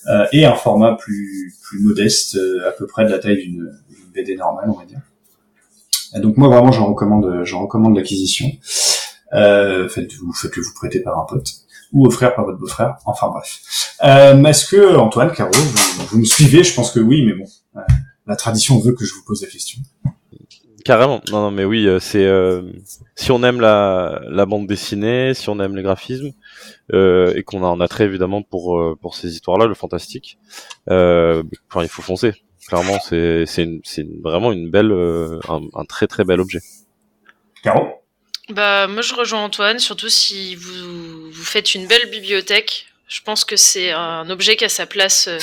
euh, 0.07 0.27
et 0.31 0.45
un 0.45 0.55
format 0.55 0.95
plus 0.95 1.53
plus 1.63 1.81
modeste, 1.81 2.39
à 2.67 2.71
peu 2.71 2.87
près 2.87 3.05
de 3.05 3.11
la 3.11 3.19
taille 3.19 3.39
d'une 3.39 3.69
BD 4.15 4.37
normale, 4.37 4.71
on 4.71 4.79
va 4.79 4.85
dire. 4.85 5.01
Donc 6.17 6.37
moi 6.37 6.49
vraiment, 6.49 6.71
j'en 6.71 6.87
recommande, 6.87 7.43
j'en 7.43 7.63
recommande 7.63 7.97
l'acquisition. 7.97 8.47
Euh, 9.35 9.89
faites-vous, 9.89 10.33
faites-le 10.33 10.63
vous 10.63 10.75
prêter 10.75 11.01
par 11.01 11.19
un 11.19 11.25
pote 11.25 11.53
ou 11.93 12.07
offrir 12.07 12.35
par 12.35 12.45
votre 12.45 12.59
beau-frère. 12.59 12.97
Enfin 13.07 13.29
bref. 13.29 13.61
Euh, 14.05 14.43
Est-ce 14.45 14.67
que 14.67 14.97
Antoine, 14.97 15.33
Caro, 15.33 15.51
vous, 15.53 16.07
vous 16.07 16.19
me 16.19 16.25
suivez? 16.25 16.65
Je 16.65 16.75
pense 16.75 16.93
que 16.93 17.01
oui, 17.01 17.25
mais 17.27 17.35
bon, 17.35 17.45
euh, 17.77 17.81
la 18.27 18.37
tradition 18.37 18.79
veut 18.79 18.93
que 18.93 19.05
je 19.05 19.13
vous 19.15 19.25
pose 19.27 19.43
la 19.43 19.49
question. 19.49 19.81
Carrément. 20.85 21.21
Non, 21.31 21.43
non, 21.43 21.51
mais 21.51 21.65
oui, 21.65 21.87
euh, 21.87 21.99
c'est 21.99 22.25
euh, 22.25 22.63
si 23.15 23.31
on 23.31 23.43
aime 23.43 23.61
la, 23.61 24.23
la 24.29 24.47
bande 24.47 24.67
dessinée, 24.67 25.35
si 25.35 25.51
on 25.51 25.61
aime 25.61 25.77
les 25.77 25.83
graphismes 25.83 26.33
euh, 26.95 27.35
et 27.35 27.43
qu'on 27.43 27.63
a 27.63 27.67
un 27.67 27.81
attrait 27.83 28.05
évidemment 28.05 28.43
pour 28.43 28.97
pour 29.03 29.15
ces 29.15 29.35
histoires-là, 29.35 29.67
le 29.67 29.75
fantastique, 29.75 30.39
euh, 30.89 31.43
enfin, 31.71 31.83
il 31.83 31.89
faut 31.89 32.01
foncer. 32.01 32.33
Clairement, 32.67 32.99
c'est 33.03 33.45
c'est 33.47 34.07
vraiment 34.23 34.53
une 34.53 34.71
belle, 34.71 34.93
euh, 34.93 35.41
un, 35.49 35.61
un 35.75 35.85
très 35.85 36.07
très 36.07 36.25
bel 36.25 36.41
objet. 36.41 36.61
Caro? 37.63 37.83
Bah, 38.51 38.87
moi, 38.87 39.03
je 39.03 39.15
rejoins 39.15 39.43
Antoine, 39.45 39.79
surtout 39.79 40.09
si 40.09 40.55
vous, 40.57 41.31
vous 41.31 41.45
faites 41.45 41.75
une 41.75 41.87
belle 41.87 42.09
bibliothèque. 42.11 42.87
Je 43.07 43.21
pense 43.23 43.45
que 43.45 43.57
c'est 43.57 43.91
un 43.93 44.29
objet 44.31 44.57
qui 44.57 44.65
a 44.65 44.69
sa 44.69 44.87
place 44.87 45.29
euh, 45.29 45.39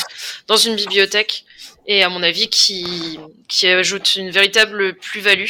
dans 0.47 0.57
une 0.57 0.75
bibliothèque 0.75 1.45
et, 1.87 2.03
à 2.03 2.09
mon 2.09 2.23
avis, 2.23 2.47
qui, 2.49 3.19
qui 3.47 3.67
ajoute 3.67 4.15
une 4.15 4.31
véritable 4.31 4.95
plus-value. 4.95 5.45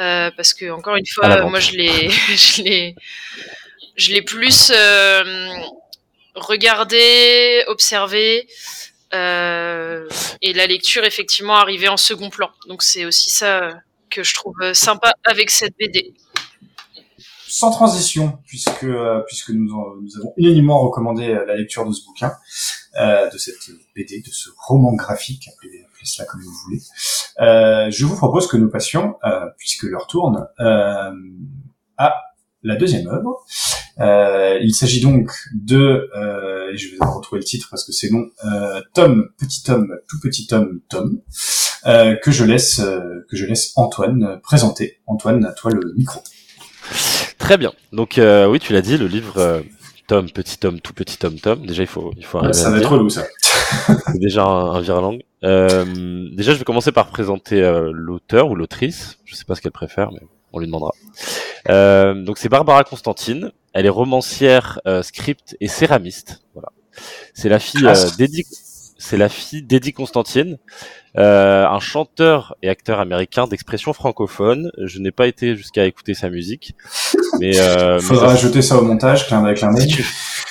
Euh, 0.00 0.30
parce 0.36 0.54
que, 0.54 0.70
encore 0.70 0.96
une 0.96 1.06
fois, 1.06 1.42
moi, 1.46 1.60
je 1.60 1.72
l'ai, 1.72 2.10
je 2.36 2.62
l'ai, 2.62 2.94
je 3.96 4.12
l'ai 4.12 4.22
plus 4.22 4.70
euh, 4.74 5.52
regardé, 6.34 7.64
observé. 7.68 8.46
euh, 9.14 10.08
et 10.42 10.52
la 10.54 10.66
lecture, 10.66 11.04
effectivement, 11.04 11.56
arrivée 11.56 11.88
en 11.88 11.96
second 11.98 12.30
plan. 12.30 12.50
Donc, 12.68 12.82
c'est 12.82 13.04
aussi 13.06 13.30
ça 13.30 13.74
que 14.10 14.22
je 14.24 14.34
trouve 14.34 14.56
euh, 14.62 14.74
sympa 14.74 15.14
avec 15.24 15.50
cette 15.50 15.74
BD. 15.78 16.14
Sans 17.54 17.70
transition, 17.70 18.38
puisque 18.46 18.82
euh, 18.82 19.22
puisque 19.28 19.50
nous, 19.50 19.68
nous 20.02 20.16
avons 20.18 20.32
unanimement 20.36 20.80
recommandé 20.80 21.28
euh, 21.28 21.46
la 21.46 21.54
lecture 21.54 21.86
de 21.86 21.92
ce 21.92 22.04
bouquin, 22.04 22.32
euh, 23.00 23.30
de 23.30 23.38
cette 23.38 23.70
BD, 23.94 24.20
de 24.20 24.30
ce 24.32 24.50
roman 24.66 24.92
graphique, 24.94 25.48
appelez, 25.48 25.86
cela 26.02 26.26
comme 26.26 26.42
vous 26.42 26.52
voulez. 26.64 26.80
Euh, 27.40 27.90
je 27.90 28.04
vous 28.04 28.16
propose 28.16 28.48
que 28.48 28.56
nous 28.56 28.68
passions, 28.68 29.16
euh, 29.24 29.46
puisque 29.56 29.84
l'heure 29.84 30.08
tourne, 30.08 30.48
euh, 30.60 31.12
à 31.96 32.14
la 32.64 32.76
deuxième 32.76 33.06
œuvre. 33.06 33.44
Il 34.60 34.74
s'agit 34.74 35.00
donc 35.00 35.30
de, 35.54 36.10
et 36.72 36.76
je 36.76 36.90
vais 36.90 37.06
retrouver 37.06 37.38
le 37.38 37.44
titre 37.44 37.68
parce 37.70 37.84
que 37.84 37.92
c'est 37.92 38.08
long, 38.08 38.26
Tom, 38.94 39.28
petit 39.38 39.62
Tom, 39.62 39.96
tout 40.08 40.18
petit 40.20 40.48
Tom, 40.48 40.80
Tom, 40.88 41.20
que 41.84 42.30
je 42.32 42.44
laisse 42.44 42.80
que 42.80 43.36
je 43.36 43.46
laisse 43.46 43.72
Antoine 43.76 44.40
présenter. 44.42 44.98
Antoine, 45.06 45.44
à 45.44 45.52
toi 45.52 45.70
le 45.70 45.94
micro. 45.96 46.20
Très 47.44 47.58
bien. 47.58 47.74
Donc 47.92 48.16
euh, 48.16 48.46
oui, 48.46 48.58
tu 48.58 48.72
l'as 48.72 48.80
dit, 48.80 48.96
le 48.96 49.06
livre 49.06 49.36
euh, 49.36 49.60
Tom, 50.06 50.30
petit 50.30 50.56
Tom, 50.56 50.80
tout 50.80 50.94
petit 50.94 51.18
Tom, 51.18 51.38
Tom. 51.38 51.66
Déjà, 51.66 51.82
il 51.82 51.86
faut 51.86 52.14
il 52.16 52.24
faut 52.24 52.40
Ouais, 52.40 52.54
ça 52.54 52.70
va 52.70 52.78
être 52.78 52.90
relou 52.90 53.10
ça. 53.10 53.26
C'est 54.06 54.18
déjà 54.18 54.44
un, 54.44 54.82
un. 54.82 55.18
Euh, 55.44 55.84
déjà, 56.32 56.54
je 56.54 56.58
vais 56.58 56.64
commencer 56.64 56.90
par 56.90 57.08
présenter 57.08 57.60
l'auteur 57.92 58.48
ou 58.48 58.54
l'autrice. 58.54 59.18
Je 59.26 59.34
sais 59.34 59.44
pas 59.44 59.54
ce 59.54 59.60
qu'elle 59.60 59.72
préfère, 59.72 60.10
mais 60.10 60.20
on 60.54 60.58
lui 60.58 60.66
demandera. 60.66 60.92
Donc, 62.14 62.38
c'est 62.38 62.48
Barbara 62.48 62.82
Constantine. 62.82 63.52
Elle 63.74 63.84
est 63.84 63.90
romancière, 63.90 64.80
script 65.02 65.54
et 65.60 65.68
céramiste. 65.68 66.42
Voilà. 66.54 66.68
C'est 67.34 67.50
la 67.50 67.58
fille 67.58 67.82
Classe. 67.82 68.16
d'Eddie. 68.16 68.44
C'est 69.06 69.18
la 69.18 69.28
fille 69.28 69.62
d'Eddie 69.62 69.92
Constantine, 69.92 70.56
euh, 71.18 71.66
un 71.66 71.78
chanteur 71.78 72.56
et 72.62 72.70
acteur 72.70 73.00
américain 73.00 73.46
d'expression 73.46 73.92
francophone. 73.92 74.70
Je 74.82 74.98
n'ai 74.98 75.10
pas 75.10 75.26
été 75.26 75.56
jusqu'à 75.56 75.84
écouter 75.84 76.14
sa 76.14 76.30
musique, 76.30 76.74
mais, 77.38 77.58
euh, 77.60 78.00
Faudra 78.00 78.32
ajouter 78.32 78.62
ça 78.62 78.78
au 78.78 78.82
montage, 78.82 79.26
clin 79.26 79.42
d'œil, 79.42 79.56
clin 79.56 79.70
si 79.76 79.86
d'œil. 79.86 79.94
tu, 79.96 80.02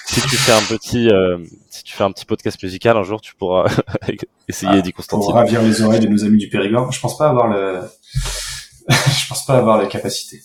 si 0.05 0.21
tu 0.21 0.35
fais 0.37 0.51
un 0.51 0.61
petit, 0.61 1.09
euh, 1.09 1.39
si 1.71 1.83
tu 1.83 1.95
fais 1.95 2.03
un 2.03 2.11
petit 2.11 2.25
podcast 2.25 2.61
musical 2.61 2.95
un 2.95 3.01
jour, 3.01 3.21
tu 3.21 3.33
pourras 3.33 3.65
essayer 4.47 4.71
Ah, 4.71 4.77
Eddie 4.77 4.91
Pour 4.93 4.97
Constantine. 5.07 5.33
ravir 5.33 5.63
les 5.63 5.81
oreilles 5.81 6.01
de 6.01 6.07
nos 6.07 6.23
amis 6.23 6.37
du 6.37 6.47
Périgord. 6.49 6.91
Je 6.91 6.99
pense 6.99 7.17
pas 7.17 7.29
avoir 7.29 7.47
le, 7.47 7.79
je 8.89 9.27
pense 9.29 9.47
pas 9.47 9.57
avoir 9.57 9.79
la 9.81 9.87
capacité. 9.87 10.41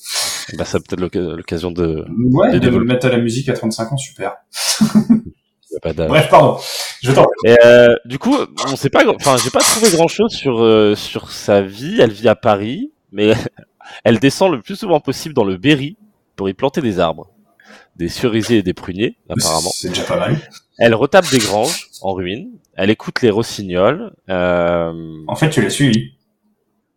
Bah, 0.56 0.64
ça 0.64 0.78
a 0.78 0.80
peut-être 0.80 1.00
l'oc- 1.00 1.14
l'occasion 1.36 1.70
de. 1.70 2.06
Ouais, 2.32 2.58
De 2.58 2.70
de 2.70 2.78
mettre 2.78 3.04
à 3.04 3.10
la 3.10 3.18
musique 3.18 3.50
à 3.50 3.52
35 3.52 3.92
ans, 3.92 3.96
super. 3.98 4.32
Pas. 5.82 5.92
Bref, 5.92 6.28
pardon. 6.30 6.58
Je 7.02 7.12
t'en 7.12 7.26
Et, 7.44 7.56
euh, 7.64 7.94
du 8.04 8.18
coup, 8.18 8.36
on 8.66 8.76
sait 8.76 8.90
pas, 8.90 9.04
enfin, 9.08 9.36
j'ai 9.42 9.50
pas 9.50 9.60
trouvé 9.60 9.90
grand 9.90 10.08
chose 10.08 10.32
sur 10.32 10.60
euh, 10.62 10.94
sur 10.94 11.30
sa 11.30 11.62
vie. 11.62 12.00
Elle 12.00 12.12
vit 12.12 12.28
à 12.28 12.34
Paris, 12.34 12.92
mais 13.12 13.32
elle 14.04 14.18
descend 14.18 14.52
le 14.52 14.60
plus 14.60 14.76
souvent 14.76 15.00
possible 15.00 15.34
dans 15.34 15.44
le 15.44 15.56
Berry 15.56 15.96
pour 16.36 16.48
y 16.48 16.54
planter 16.54 16.80
des 16.80 17.00
arbres, 17.00 17.30
des 17.96 18.08
cerisiers 18.08 18.58
et 18.58 18.62
des 18.62 18.74
pruniers, 18.74 19.16
apparemment. 19.28 19.70
C'est 19.72 19.88
déjà 19.88 20.04
pas 20.04 20.18
mal. 20.18 20.38
Elle 20.78 20.94
retape 20.94 21.28
des 21.30 21.38
granges 21.38 21.88
en 22.02 22.12
ruine. 22.12 22.50
Elle 22.74 22.90
écoute 22.90 23.20
les 23.22 23.30
rossignols. 23.30 24.12
Euh, 24.30 24.92
En 25.26 25.34
fait, 25.34 25.50
tu 25.50 25.60
l'as 25.60 25.70
suivi. 25.70 26.12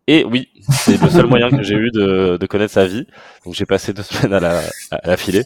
Et 0.06 0.24
oui, 0.24 0.48
c'est 0.70 1.00
le 1.00 1.08
seul 1.10 1.26
moyen 1.26 1.48
que 1.50 1.62
j'ai 1.62 1.74
eu 1.74 1.90
de, 1.92 2.36
de 2.36 2.46
connaître 2.46 2.72
sa 2.72 2.86
vie. 2.86 3.06
Donc 3.44 3.54
j'ai 3.54 3.66
passé 3.66 3.92
deux 3.92 4.02
semaines 4.02 4.32
à 4.34 4.40
la, 4.40 4.60
à 4.90 5.06
la 5.08 5.16
filer. 5.16 5.44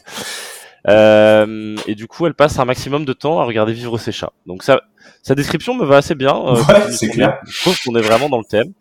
Euh, 0.89 1.75
et 1.87 1.95
du 1.95 2.07
coup, 2.07 2.25
elle 2.27 2.33
passe 2.33 2.59
un 2.59 2.65
maximum 2.65 3.03
de 3.05 3.13
temps 3.13 3.39
à 3.39 3.45
regarder 3.45 3.73
vivre 3.73 3.97
ses 3.97 4.11
chats. 4.11 4.31
Donc 4.45 4.63
ça, 4.63 4.81
sa 5.21 5.35
description 5.35 5.73
me 5.75 5.85
va 5.85 5.97
assez 5.97 6.15
bien. 6.15 6.35
euh, 6.35 6.55
Ouais, 6.55 6.91
c'est 6.91 7.09
clair. 7.09 7.39
Je 7.45 7.61
trouve 7.61 7.77
qu'on 7.85 7.95
est 7.95 8.01
vraiment 8.01 8.29
dans 8.29 8.37
le 8.37 8.45
thème. 8.45 8.71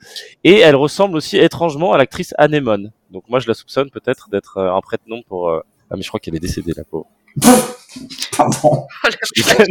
Et 0.45 0.59
elle 0.61 0.77
ressemble 0.77 1.17
aussi 1.17 1.37
étrangement 1.39 1.93
à 1.93 1.99
l'actrice 1.99 2.33
Anémone. 2.39 2.93
Donc 3.11 3.25
moi, 3.29 3.41
je 3.41 3.49
la 3.49 3.55
soupçonne 3.55 3.91
peut-être 3.91 4.29
d'être 4.31 4.59
euh, 4.59 4.73
un 4.73 4.81
prête-nom 4.81 5.23
pour... 5.29 5.49
euh, 5.51 5.61
Ah 5.91 5.95
mais 5.97 6.03
je 6.03 6.09
crois 6.09 6.21
qu'elle 6.21 6.37
est 6.37 6.41
décédée, 6.41 6.73
la 6.77 6.85
pauvre. 6.85 7.07
Pardon. 8.37 8.61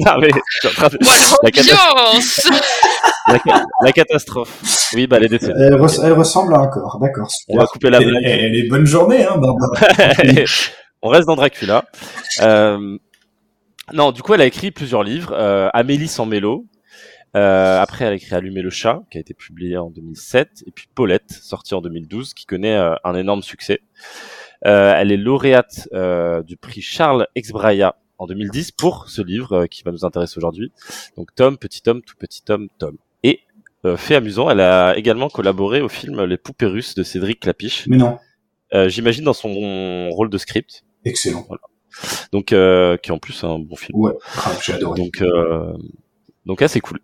non 0.06 0.17
mais... 0.19 0.30
je 0.32 0.58
suis 0.60 0.67
en 0.67 0.71
train 0.71 0.88
de- 0.89 0.98
La 1.43 1.52
cata- 1.52 1.71
l'ambiance 1.95 2.50
la, 3.28 3.39
ca- 3.43 3.65
la 3.82 3.91
catastrophe. 3.91 4.62
Oui, 4.93 5.08
bah 5.08 5.17
elle 5.17 5.26
est 5.26 5.30
décédée. 5.30 5.54
Elle, 5.58 5.74
res- 5.76 6.02
elle 6.04 6.13
ressemble 6.13 6.54
à 6.56 6.60
un 6.60 6.67
corps, 6.67 7.00
d'accord. 7.02 7.28
On 7.50 7.58
va 7.58 7.65
couper 7.65 7.89
la 7.89 8.00
blague. 8.00 8.21
elle- 8.24 8.45
elle 8.45 8.56
est 8.56 8.67
bonne 8.69 8.86
journée, 8.86 9.24
hein, 9.26 9.38
Barbara. 9.38 9.69
On 11.06 11.10
reste 11.10 11.28
dans 11.28 11.36
Dracula. 11.36 11.86
Euh, 12.41 12.98
non, 13.94 14.12
du 14.12 14.24
coup, 14.24 14.34
elle 14.34 14.41
a 14.41 14.46
écrit 14.48 14.72
plusieurs 14.72 15.04
livres. 15.04 15.34
Euh, 15.34 15.70
Amélie 15.72 16.08
sans 16.08 16.26
mélo. 16.26 16.65
Euh, 17.36 17.80
après, 17.80 18.06
elle 18.06 18.13
a 18.13 18.15
écrit 18.15 18.34
Allumer 18.34 18.63
le 18.63 18.72
chat, 18.72 19.04
qui 19.12 19.20
a 19.20 19.22
été 19.22 19.36
publié 19.36 19.78
en 19.78 19.91
2007, 19.91 20.63
et 20.65 20.72
puis 20.72 20.88
Paulette, 20.96 21.30
sorti 21.32 21.76
en 21.76 21.82
2012, 21.82 22.34
qui 22.34 22.46
connaît 22.46 22.76
euh, 22.76 22.96
un 23.04 23.13
énorme 23.13 23.44
succès. 23.44 23.82
Euh, 24.65 24.94
elle 24.96 25.12
est 25.12 25.18
lauréate 25.18 25.88
euh, 25.94 26.41
du 26.41 26.58
prix 26.58 26.82
Charles 26.82 27.28
Exbraya 27.36 27.98
en 28.18 28.26
2010 28.26 28.72
pour 28.72 29.08
ce 29.08 29.22
livre 29.22 29.68
qui 29.68 29.84
va 29.84 29.91
nous 29.91 30.06
intéresser 30.06 30.39
aujourd'hui. 30.39 30.72
Donc 31.18 31.36
Tom, 31.36 31.58
petit 31.58 31.84
homme, 31.88 32.02
tout 32.02 32.15
petit 32.18 32.41
homme, 32.50 32.70
Tom. 32.80 32.98
Et 33.22 33.41
euh, 33.86 33.96
fait 33.96 34.15
amusant, 34.15 34.50
elle 34.50 34.62
a 34.62 34.98
également 34.98 35.30
collaboré 35.30 35.82
au 35.82 35.89
film 35.89 36.24
Les 36.24 36.38
Poupées 36.38 36.65
Russes 36.65 36.96
de 36.96 37.04
Cédric 37.04 37.41
Clapiche. 37.41 37.86
Mais 37.88 37.98
non. 37.98 38.18
Euh, 38.74 38.89
J'imagine 38.89 39.24
dans 39.24 39.34
son 39.34 40.10
rôle 40.10 40.30
de 40.30 40.38
script. 40.38 40.84
Excellent. 41.06 41.48
donc 42.32 42.52
euh, 42.52 42.98
qui 42.98 43.10
est 43.10 43.13
en 43.13 43.20
plus 43.20 43.44
un 43.44 43.60
bon 43.60 43.76
film. 43.76 43.98
Ouais, 44.00 44.13
grave, 44.36 44.60
j'ai 44.63 44.74
adoré. 44.74 45.00
Donc 45.00 45.22
euh, 45.22 45.74
donc 46.46 46.62
assez 46.62 46.82
cool. 46.82 47.00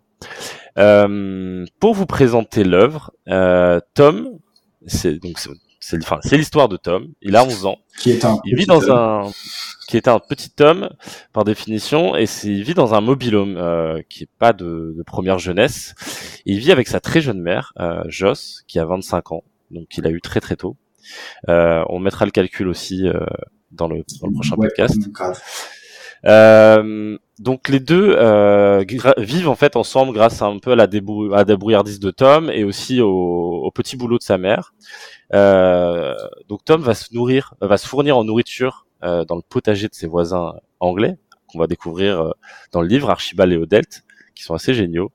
Euh, 0.78 1.64
pour 1.80 1.94
vous 1.94 2.06
présenter 2.06 2.64
l'œuvre, 2.64 3.12
euh, 3.28 3.80
Tom, 3.94 4.38
c'est 4.86 5.14
donc 5.18 5.38
c'est 5.80 5.96
enfin, 6.02 6.18
c'est 6.22 6.36
l'histoire 6.36 6.68
de 6.68 6.76
Tom. 6.76 7.12
Il 7.22 7.36
a 7.36 7.44
11 7.44 7.66
ans. 7.66 7.78
Qui 7.98 8.10
est 8.10 8.24
un. 8.24 8.38
Il 8.44 8.56
vit 8.56 8.66
dans 8.66 8.82
homme. 8.82 9.26
un 9.26 9.30
qui 9.88 9.96
est 9.96 10.08
un 10.08 10.18
petit 10.20 10.52
homme 10.60 10.88
par 11.34 11.44
définition 11.44 12.16
et 12.16 12.24
il 12.44 12.62
vit 12.62 12.72
dans 12.72 12.94
un 12.94 13.02
mobilhome 13.02 13.56
euh, 13.58 14.00
qui 14.08 14.22
est 14.22 14.30
pas 14.38 14.52
de, 14.54 14.94
de 14.96 15.02
première 15.02 15.38
jeunesse. 15.38 15.94
Et 16.46 16.52
il 16.52 16.60
vit 16.60 16.72
avec 16.72 16.88
sa 16.88 16.98
très 17.00 17.20
jeune 17.20 17.40
mère, 17.40 17.74
euh, 17.78 18.02
Joss, 18.06 18.62
qui 18.68 18.78
a 18.78 18.86
25 18.86 19.32
ans, 19.32 19.44
donc 19.70 19.88
il 19.98 20.06
a 20.06 20.10
eu 20.10 20.20
très 20.22 20.40
très 20.40 20.56
tôt. 20.56 20.76
Euh, 21.48 21.84
on 21.88 21.98
mettra 21.98 22.24
le 22.24 22.30
calcul 22.30 22.68
aussi 22.68 23.06
euh, 23.06 23.20
dans 23.72 23.88
le 23.88 24.04
dans 24.20 24.28
le 24.28 24.34
prochain 24.34 24.56
Ouais, 24.56 24.68
podcast. 24.68 24.98
Euh, 26.24 27.18
donc 27.40 27.68
les 27.68 27.80
deux 27.80 28.14
euh, 28.16 28.84
vivent 29.18 29.48
en 29.48 29.56
fait 29.56 29.74
ensemble 29.74 30.12
grâce 30.12 30.40
un 30.40 30.58
peu 30.58 30.72
à 30.72 30.76
la, 30.76 30.86
débrou 30.86 31.32
à 31.32 31.38
la 31.38 31.44
débrouillardise 31.44 31.98
de 31.98 32.12
Tom 32.12 32.48
et 32.48 32.62
aussi 32.62 33.00
au, 33.00 33.08
au 33.08 33.70
petit 33.72 33.96
boulot 33.96 34.18
de 34.18 34.22
sa 34.22 34.38
mère. 34.38 34.74
Euh, 35.34 36.14
donc 36.48 36.64
Tom 36.64 36.80
va 36.82 36.94
se 36.94 37.12
nourrir, 37.14 37.54
va 37.60 37.76
se 37.76 37.86
fournir 37.86 38.16
en 38.16 38.24
nourriture 38.24 38.86
dans 39.02 39.34
le 39.34 39.42
potager 39.42 39.88
de 39.88 39.94
ses 39.94 40.06
voisins 40.06 40.54
anglais 40.78 41.18
qu'on 41.48 41.58
va 41.58 41.66
découvrir 41.66 42.34
dans 42.70 42.80
le 42.80 42.86
livre 42.86 43.10
Archibald 43.10 43.52
et 43.52 43.56
Odelt, 43.56 44.04
qui 44.36 44.44
sont 44.44 44.54
assez 44.54 44.74
géniaux. 44.74 45.10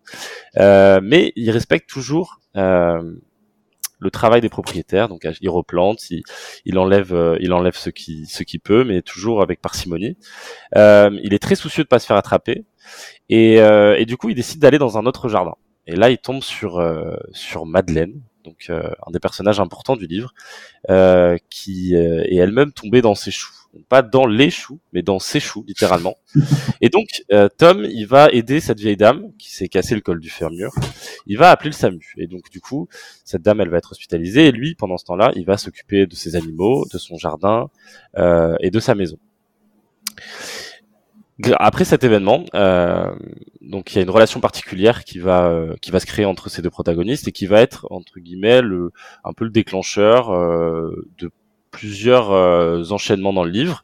Mais 0.58 1.32
il 1.38 1.50
respecte 1.52 1.90
toujours 1.90 2.42
le 4.00 4.12
travail 4.12 4.42
des 4.42 4.50
propriétaires, 4.50 5.10
donc 5.10 5.28
il 5.42 5.50
replante, 5.50 6.10
il, 6.66 6.78
enlève, 6.78 7.14
euh, 7.14 7.38
il 7.40 7.52
ce 7.74 7.90
qui, 7.90 8.26
ce 8.26 8.44
qui 8.44 8.60
peut, 8.60 8.84
mais 8.84 9.02
toujours 9.02 9.42
avec 9.42 9.62
parcimonie. 9.62 10.18
Euh, 10.76 11.18
il 11.24 11.34
est 11.34 11.40
très 11.40 11.56
soucieux 11.56 11.84
de 11.84 11.88
pas 11.88 12.00
se 12.00 12.06
faire 12.06 12.18
attraper, 12.18 12.66
et, 13.30 13.60
euh, 13.62 13.96
et 13.98 14.06
du 14.06 14.18
coup 14.18 14.30
il 14.30 14.36
décide 14.36 14.60
d'aller 14.60 14.78
dans 14.78 14.98
un 14.98 15.06
autre 15.06 15.30
jardin. 15.30 15.56
Et 15.88 15.96
là 15.96 16.10
il 16.10 16.18
tombe 16.18 16.44
sur 16.44 16.84
sur 17.32 17.66
Madeleine, 17.66 18.22
donc 18.48 18.68
euh, 18.70 18.90
un 19.06 19.12
des 19.12 19.20
personnages 19.20 19.60
importants 19.60 19.98
du 19.98 20.08
livre, 20.08 20.34
euh, 20.90 21.38
qui 21.50 21.96
euh, 21.96 22.24
est 22.24 22.36
elle-même 22.36 22.72
tombée 22.72 23.02
dans 23.02 23.16
ses 23.16 23.32
choux, 23.32 23.54
pas 23.90 24.02
dans 24.02 24.26
les 24.26 24.50
choux, 24.50 24.80
mais 24.94 25.02
dans 25.02 25.20
ses 25.20 25.40
choux 25.40 25.64
littéralement. 25.68 26.16
et 26.82 26.90
donc 26.90 27.08
euh, 27.32 27.50
Tom 27.58 27.86
il 27.86 28.06
va 28.08 28.30
aider 28.30 28.60
cette 28.60 28.80
vieille 28.80 28.98
dame 28.98 29.32
qui 29.38 29.54
s'est 29.54 29.68
cassé 29.68 29.96
le 29.96 30.02
col 30.02 30.20
du 30.20 30.30
fémur. 30.30 30.72
Il 31.26 31.38
va 31.38 31.52
appeler 31.52 31.70
le 31.72 31.76
SAMU, 31.76 32.14
et 32.18 32.28
donc 32.28 32.50
du 32.50 32.62
coup 32.62 32.88
cette 33.26 33.42
dame 33.42 33.60
elle 33.62 33.70
va 33.70 33.78
être 33.78 33.92
hospitalisée, 33.92 34.48
et 34.48 34.52
lui 34.52 34.76
pendant 34.76 34.98
ce 34.98 35.06
temps-là 35.06 35.32
il 35.36 35.46
va 35.46 35.58
s'occuper 35.58 36.06
de 36.06 36.16
ses 36.16 36.36
animaux, 36.36 36.86
de 36.92 36.98
son 36.98 37.18
jardin 37.18 37.70
euh, 38.18 38.56
et 38.62 38.72
de 38.72 38.80
sa 38.80 38.96
maison. 38.96 39.18
Après 41.60 41.86
cet 41.86 42.04
événement, 42.04 42.46
euh, 42.56 43.14
donc 43.62 43.94
il 43.94 43.98
y 43.98 44.00
a 44.00 44.02
une 44.02 44.10
relation 44.10 44.40
particulière 44.40 45.04
qui 45.04 45.20
va 45.20 45.50
euh, 45.50 45.76
qui 45.82 45.92
va 45.92 46.00
se 46.00 46.06
créer 46.06 46.26
entre 46.26 46.50
ces 46.50 46.62
deux 46.62 46.70
protagonistes 46.72 47.28
et 47.28 47.32
qui 47.32 47.46
va 47.46 47.62
être 47.62 47.88
entre 47.92 48.20
guillemets 48.20 48.62
le 48.62 48.92
un 49.24 49.34
peu 49.34 49.46
le 49.46 49.52
déclencheur 49.52 50.32
euh, 50.34 51.08
de 51.20 51.30
plusieurs 51.72 52.32
euh, 52.32 52.84
enchaînements 52.90 53.34
dans 53.34 53.44
le 53.44 53.52
livre. 53.52 53.84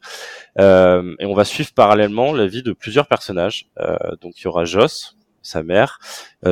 Euh, 0.58 1.14
et 1.20 1.26
on 1.26 1.34
va 1.34 1.44
suivre 1.44 1.70
parallèlement 1.74 2.32
la 2.32 2.46
vie 2.46 2.62
de 2.62 2.72
plusieurs 2.72 3.06
personnages. 3.06 3.68
Euh, 3.80 3.96
donc 4.20 4.40
il 4.40 4.44
y 4.44 4.46
aura 4.48 4.64
Joss, 4.64 5.16
sa 5.42 5.62
mère, 5.62 5.98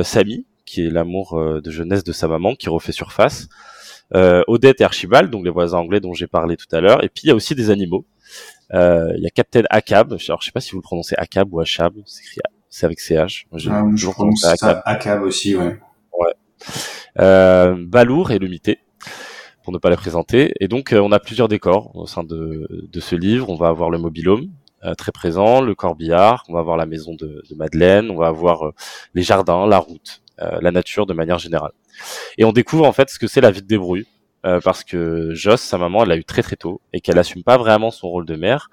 Samy, 0.03 0.45
qui 0.65 0.85
est 0.85 0.89
l'amour 0.89 1.37
de 1.61 1.71
jeunesse 1.71 2.03
de 2.03 2.13
sa 2.13 2.27
maman, 2.27 2.55
qui 2.55 2.69
refait 2.69 2.91
surface, 2.91 3.49
Odette 4.13 4.81
et 4.81 4.83
Archibald, 4.83 5.31
donc 5.31 5.43
les 5.43 5.49
voisins 5.49 5.79
anglais 5.79 5.99
dont 5.99 6.13
j'ai 6.13 6.27
parlé 6.27 6.57
tout 6.57 6.73
à 6.75 6.79
l'heure. 6.79 7.03
Et 7.03 7.09
puis 7.09 7.23
il 7.25 7.27
y 7.27 7.31
a 7.31 7.35
aussi 7.35 7.55
des 7.55 7.71
animaux. 7.71 8.05
Euh, 8.73 9.13
Il 9.17 9.23
y 9.23 9.27
a 9.27 9.29
Captain 9.29 9.63
Akab. 9.69 10.17
Alors 10.27 10.41
je 10.41 10.45
sais 10.45 10.51
pas 10.51 10.59
si 10.61 10.71
vous 10.71 10.77
le 10.77 10.81
prononcez 10.83 11.15
Akab 11.17 11.53
ou 11.53 11.59
Achab. 11.59 11.93
C'est 12.69 12.85
avec 12.85 12.99
CH. 12.99 13.45
Moi, 13.51 13.61
Ah, 13.69 13.83
je 13.95 14.09
prononce 14.09 14.43
Akab. 14.85 15.23
aussi, 15.23 15.55
ouais. 15.55 15.77
Euh, 17.19 17.75
Balour 17.77 18.31
et 18.31 18.39
le 18.39 18.47
Mité, 18.47 18.79
pour 19.63 19.73
ne 19.73 19.77
pas 19.77 19.89
les 19.89 19.95
présenter. 19.95 20.53
Et 20.59 20.67
donc, 20.67 20.93
euh, 20.93 20.99
on 20.99 21.11
a 21.11 21.19
plusieurs 21.19 21.47
décors 21.47 21.95
au 21.95 22.07
sein 22.07 22.23
de, 22.23 22.67
de 22.91 22.99
ce 22.99 23.15
livre. 23.15 23.49
On 23.49 23.55
va 23.55 23.67
avoir 23.67 23.89
le 23.89 23.97
mobilhome, 23.99 24.49
euh, 24.83 24.95
très 24.95 25.11
présent, 25.11 25.61
le 25.61 25.75
corbillard, 25.75 26.43
on 26.49 26.53
va 26.53 26.59
avoir 26.59 26.77
la 26.77 26.85
maison 26.85 27.13
de, 27.13 27.43
de 27.49 27.55
Madeleine, 27.55 28.09
on 28.09 28.15
va 28.17 28.27
avoir 28.27 28.67
euh, 28.67 28.71
les 29.13 29.21
jardins, 29.21 29.67
la 29.67 29.77
route, 29.77 30.21
euh, 30.41 30.57
la 30.61 30.71
nature 30.71 31.05
de 31.05 31.13
manière 31.13 31.37
générale. 31.37 31.71
Et 32.37 32.45
on 32.45 32.51
découvre 32.51 32.85
en 32.85 32.93
fait 32.93 33.09
ce 33.09 33.19
que 33.19 33.27
c'est 33.27 33.41
la 33.41 33.51
vie 33.51 33.61
de 33.61 33.67
débrouille. 33.67 34.05
Euh, 34.45 34.59
parce 34.61 34.83
que 34.83 35.33
Joss, 35.33 35.61
sa 35.61 35.77
maman, 35.77 36.03
elle 36.03 36.09
l'a 36.09 36.17
eu 36.17 36.25
très 36.25 36.43
très 36.43 36.55
tôt 36.55 36.81
et 36.91 37.01
qu'elle 37.01 37.17
assume 37.17 37.43
pas 37.43 37.57
vraiment 37.57 37.91
son 37.91 38.09
rôle 38.09 38.25
de 38.25 38.35
mère, 38.35 38.69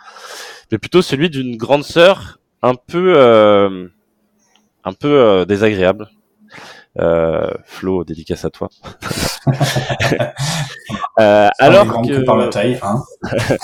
mais 0.70 0.78
plutôt 0.78 1.02
celui 1.02 1.30
d'une 1.30 1.56
grande 1.56 1.84
sœur 1.84 2.38
un 2.62 2.74
peu 2.74 3.14
euh, 3.16 3.88
un 4.84 4.92
peu 4.92 5.08
euh, 5.08 5.44
désagréable. 5.44 6.08
Euh, 6.98 7.52
Flo, 7.64 8.04
dédicace 8.04 8.44
à 8.44 8.50
toi. 8.50 8.68
Euh, 11.18 11.48
Alors 11.58 12.02
que 12.02 12.08
que 12.08 12.24
par 12.24 12.36
la 12.36 12.48
taille, 12.48 12.78
hein. 12.82 13.02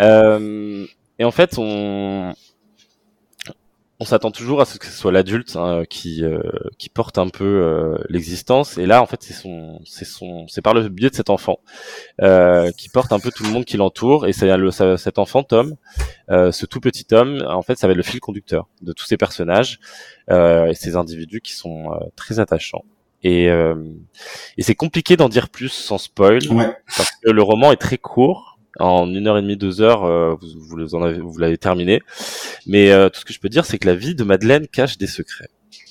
euh, 0.00 0.86
et 1.18 1.24
en 1.24 1.30
fait, 1.30 1.56
on 1.58 2.34
on 4.02 4.04
s'attend 4.04 4.32
toujours 4.32 4.60
à 4.60 4.64
ce 4.64 4.78
que 4.78 4.86
ce 4.86 4.92
soit 4.92 5.12
l'adulte 5.12 5.54
hein, 5.54 5.84
qui 5.88 6.24
euh, 6.24 6.40
qui 6.76 6.88
porte 6.88 7.18
un 7.18 7.28
peu 7.28 7.44
euh, 7.44 7.96
l'existence. 8.08 8.76
Et 8.76 8.84
là, 8.86 9.00
en 9.00 9.06
fait, 9.06 9.22
c'est 9.22 9.32
son 9.32 9.80
c'est 9.84 10.04
son 10.04 10.46
c'est 10.48 10.60
par 10.60 10.74
le 10.74 10.88
biais 10.88 11.08
de 11.10 11.14
cet 11.14 11.30
enfant 11.30 11.60
euh, 12.20 12.72
qui 12.72 12.88
porte 12.88 13.12
un 13.12 13.20
peu 13.20 13.30
tout 13.30 13.44
le 13.44 13.50
monde 13.50 13.64
qui 13.64 13.76
l'entoure. 13.76 14.26
Et 14.26 14.32
c'est 14.32 14.54
le 14.56 14.70
ça- 14.72 14.96
cet 14.98 15.18
enfant 15.18 15.44
Tom, 15.44 15.76
euh, 16.30 16.50
ce 16.50 16.66
tout 16.66 16.80
petit 16.80 17.06
homme, 17.12 17.44
en 17.48 17.62
fait, 17.62 17.78
ça 17.78 17.86
va 17.86 17.92
être 17.92 17.96
le 17.96 18.02
fil 18.02 18.18
conducteur 18.20 18.66
de 18.80 18.92
tous 18.92 19.04
ces 19.06 19.16
personnages 19.16 19.78
euh, 20.30 20.66
et 20.66 20.74
ces 20.74 20.96
individus 20.96 21.40
qui 21.40 21.52
sont 21.52 21.92
euh, 21.92 21.96
très 22.16 22.40
attachants. 22.40 22.84
Et, 23.24 23.48
euh, 23.50 23.76
et 24.58 24.62
c'est 24.64 24.74
compliqué 24.74 25.16
d'en 25.16 25.28
dire 25.28 25.48
plus 25.48 25.68
sans 25.68 25.98
spoil 25.98 26.40
Ouais. 26.50 26.74
parce 26.96 27.12
que 27.22 27.30
le 27.30 27.42
roman 27.42 27.70
est 27.70 27.76
très 27.76 27.96
court. 27.98 28.51
En 28.78 29.12
une 29.12 29.26
heure 29.26 29.38
et 29.38 29.42
demie, 29.42 29.56
deux 29.56 29.80
heures, 29.82 30.04
euh, 30.04 30.34
vous, 30.40 30.48
vous, 30.60 30.76
les 30.76 30.94
en 30.94 31.02
avez- 31.02 31.20
vous 31.20 31.36
l'avez 31.38 31.58
terminé. 31.58 32.02
Mais 32.66 32.90
euh, 32.90 33.08
tout 33.08 33.20
ce 33.20 33.24
que 33.24 33.32
je 33.32 33.40
peux 33.40 33.48
dire, 33.48 33.64
c'est 33.66 33.78
que 33.78 33.86
la 33.86 33.94
vie 33.94 34.14
de 34.14 34.24
Madeleine 34.24 34.66
cache 34.66 34.96
des 34.98 35.06
secrets. 35.06 35.48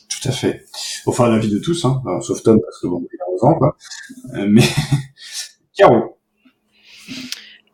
Tout 0.09 0.29
à 0.29 0.31
fait. 0.31 0.65
Enfin, 1.05 1.29
la 1.29 1.39
vie 1.39 1.49
de 1.49 1.59
tous, 1.59 1.85
hein. 1.85 2.01
Alors, 2.05 2.23
sauf 2.23 2.41
Tom, 2.43 2.59
parce 2.61 2.79
que 2.81 2.87
bon, 2.87 3.07
il 3.11 3.17
a 3.21 3.25
11 3.33 3.43
ans, 3.43 3.57
quoi. 3.57 3.77
Euh, 4.35 4.45
mais, 4.47 4.63
Caro. 5.77 6.17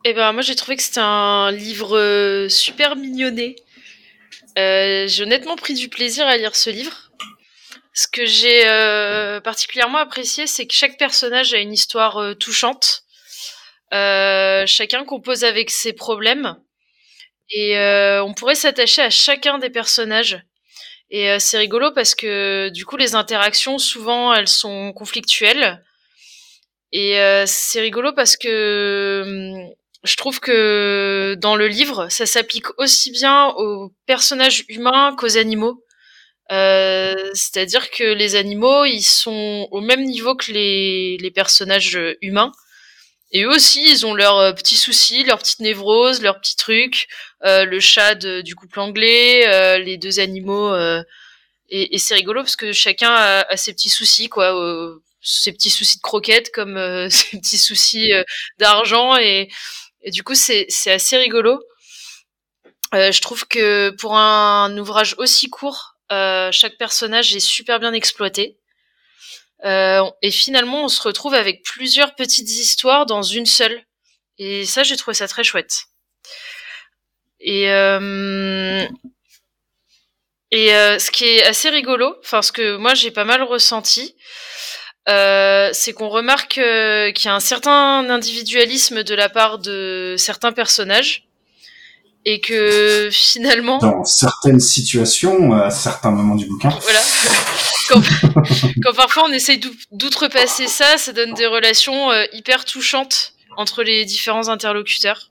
Eh 0.04 0.14
ben, 0.14 0.32
moi, 0.32 0.42
j'ai 0.42 0.54
trouvé 0.54 0.76
que 0.76 0.82
c'était 0.82 1.00
un 1.02 1.50
livre 1.50 2.46
super 2.48 2.96
mignonné. 2.96 3.56
Euh, 4.58 5.06
j'ai 5.06 5.22
honnêtement 5.22 5.56
pris 5.56 5.74
du 5.74 5.88
plaisir 5.88 6.26
à 6.26 6.36
lire 6.36 6.56
ce 6.56 6.70
livre. 6.70 7.10
Ce 7.92 8.06
que 8.08 8.24
j'ai 8.24 8.66
euh, 8.68 9.40
particulièrement 9.40 9.98
apprécié, 9.98 10.46
c'est 10.46 10.66
que 10.66 10.74
chaque 10.74 10.98
personnage 10.98 11.52
a 11.54 11.58
une 11.58 11.72
histoire 11.72 12.16
euh, 12.18 12.34
touchante. 12.34 13.02
Euh, 13.94 14.64
chacun 14.66 15.04
compose 15.04 15.44
avec 15.44 15.70
ses 15.70 15.92
problèmes. 15.92 16.56
Et 17.50 17.78
euh, 17.78 18.22
on 18.22 18.34
pourrait 18.34 18.54
s'attacher 18.54 19.02
à 19.02 19.10
chacun 19.10 19.58
des 19.58 19.70
personnages. 19.70 20.42
Et 21.10 21.30
euh, 21.30 21.38
c'est 21.38 21.58
rigolo 21.58 21.92
parce 21.92 22.14
que 22.14 22.68
du 22.70 22.84
coup, 22.84 22.96
les 22.96 23.14
interactions, 23.14 23.78
souvent, 23.78 24.34
elles 24.34 24.48
sont 24.48 24.92
conflictuelles. 24.92 25.82
Et 26.92 27.18
euh, 27.20 27.44
c'est 27.46 27.80
rigolo 27.80 28.12
parce 28.12 28.36
que 28.36 29.54
je 30.04 30.16
trouve 30.16 30.40
que 30.40 31.34
dans 31.38 31.56
le 31.56 31.68
livre, 31.68 32.08
ça 32.10 32.26
s'applique 32.26 32.66
aussi 32.78 33.10
bien 33.10 33.48
aux 33.56 33.92
personnages 34.06 34.64
humains 34.68 35.14
qu'aux 35.16 35.36
animaux. 35.38 35.84
Euh, 36.52 37.14
C'est-à-dire 37.34 37.90
que 37.90 38.04
les 38.04 38.36
animaux, 38.36 38.84
ils 38.84 39.02
sont 39.02 39.68
au 39.70 39.80
même 39.80 40.04
niveau 40.04 40.34
que 40.36 40.52
les, 40.52 41.18
les 41.18 41.30
personnages 41.30 41.98
humains. 42.22 42.52
Et 43.32 43.44
eux 43.44 43.50
aussi, 43.50 43.84
ils 43.90 44.06
ont 44.06 44.14
leurs 44.14 44.38
euh, 44.38 44.52
petits 44.52 44.76
soucis, 44.76 45.24
leurs 45.24 45.38
petites 45.38 45.60
névroses, 45.60 46.22
leurs 46.22 46.40
petits 46.40 46.56
trucs. 46.56 47.08
Euh, 47.44 47.64
le 47.64 47.80
chat 47.80 48.14
du 48.16 48.54
couple 48.54 48.80
anglais, 48.80 49.46
euh, 49.48 49.78
les 49.78 49.98
deux 49.98 50.20
animaux. 50.20 50.72
euh, 50.72 51.02
et 51.70 51.94
et 51.96 51.98
c'est 51.98 52.14
rigolo 52.14 52.42
parce 52.42 52.56
que 52.56 52.72
chacun 52.72 53.10
a, 53.12 53.42
a 53.48 53.56
ses 53.56 53.72
petits 53.74 53.90
soucis, 53.90 54.28
quoi. 54.28 54.54
euh, 54.60 54.98
ses 55.22 55.52
petits 55.52 55.70
soucis 55.70 55.98
de 55.98 56.02
croquettes 56.02 56.50
comme 56.52 56.76
euh, 56.78 57.10
ses 57.10 57.38
petits 57.38 57.58
soucis 57.58 58.12
d'argent. 58.58 59.16
Et, 59.18 59.50
et 60.02 60.10
du 60.12 60.22
coup, 60.24 60.34
c'est 60.36 60.68
assez 60.92 61.16
rigolo. 61.18 61.60
Je 62.92 63.20
trouve 63.20 63.46
que 63.46 63.90
pour 63.98 64.16
un 64.16 64.76
ouvrage 64.78 65.14
aussi 65.18 65.48
court, 65.50 65.96
chaque 66.10 66.76
personnage 66.78 67.34
est 67.34 67.40
super 67.40 67.80
bien 67.80 67.92
exploité. 67.92 68.57
Euh, 69.64 70.04
et 70.22 70.30
finalement, 70.30 70.84
on 70.84 70.88
se 70.88 71.02
retrouve 71.02 71.34
avec 71.34 71.62
plusieurs 71.64 72.14
petites 72.14 72.50
histoires 72.50 73.06
dans 73.06 73.22
une 73.22 73.46
seule. 73.46 73.82
Et 74.38 74.64
ça, 74.64 74.82
j'ai 74.82 74.96
trouvé 74.96 75.14
ça 75.14 75.28
très 75.28 75.44
chouette. 75.44 75.86
Et, 77.40 77.70
euh, 77.70 78.86
et 80.50 80.74
euh, 80.74 80.98
ce 80.98 81.10
qui 81.10 81.24
est 81.24 81.44
assez 81.44 81.68
rigolo, 81.68 82.16
enfin 82.20 82.42
ce 82.42 82.52
que 82.52 82.76
moi 82.76 82.94
j'ai 82.94 83.10
pas 83.10 83.24
mal 83.24 83.42
ressenti, 83.42 84.16
euh, 85.08 85.70
c'est 85.72 85.92
qu'on 85.92 86.08
remarque 86.08 86.58
euh, 86.58 87.12
qu'il 87.12 87.26
y 87.26 87.28
a 87.28 87.34
un 87.34 87.40
certain 87.40 88.08
individualisme 88.10 89.04
de 89.04 89.14
la 89.14 89.28
part 89.28 89.58
de 89.58 90.16
certains 90.18 90.52
personnages 90.52 91.27
et 92.24 92.40
que 92.40 93.08
finalement, 93.12 93.78
Dans 93.78 94.04
certaines 94.04 94.60
situations, 94.60 95.52
à 95.52 95.70
certains 95.70 96.10
moments 96.10 96.34
du 96.34 96.46
bouquin. 96.46 96.70
voilà, 96.82 97.00
quand, 97.88 98.02
quand 98.82 98.94
parfois 98.94 99.24
on 99.28 99.32
essaye 99.32 99.58
d'ou- 99.58 99.74
d'outrepasser 99.92 100.66
ça, 100.68 100.98
ça 100.98 101.12
donne 101.12 101.32
des 101.34 101.46
relations 101.46 102.10
euh, 102.10 102.24
hyper 102.32 102.64
touchantes 102.64 103.32
entre 103.56 103.82
les 103.82 104.04
différents 104.04 104.48
interlocuteurs. 104.48 105.30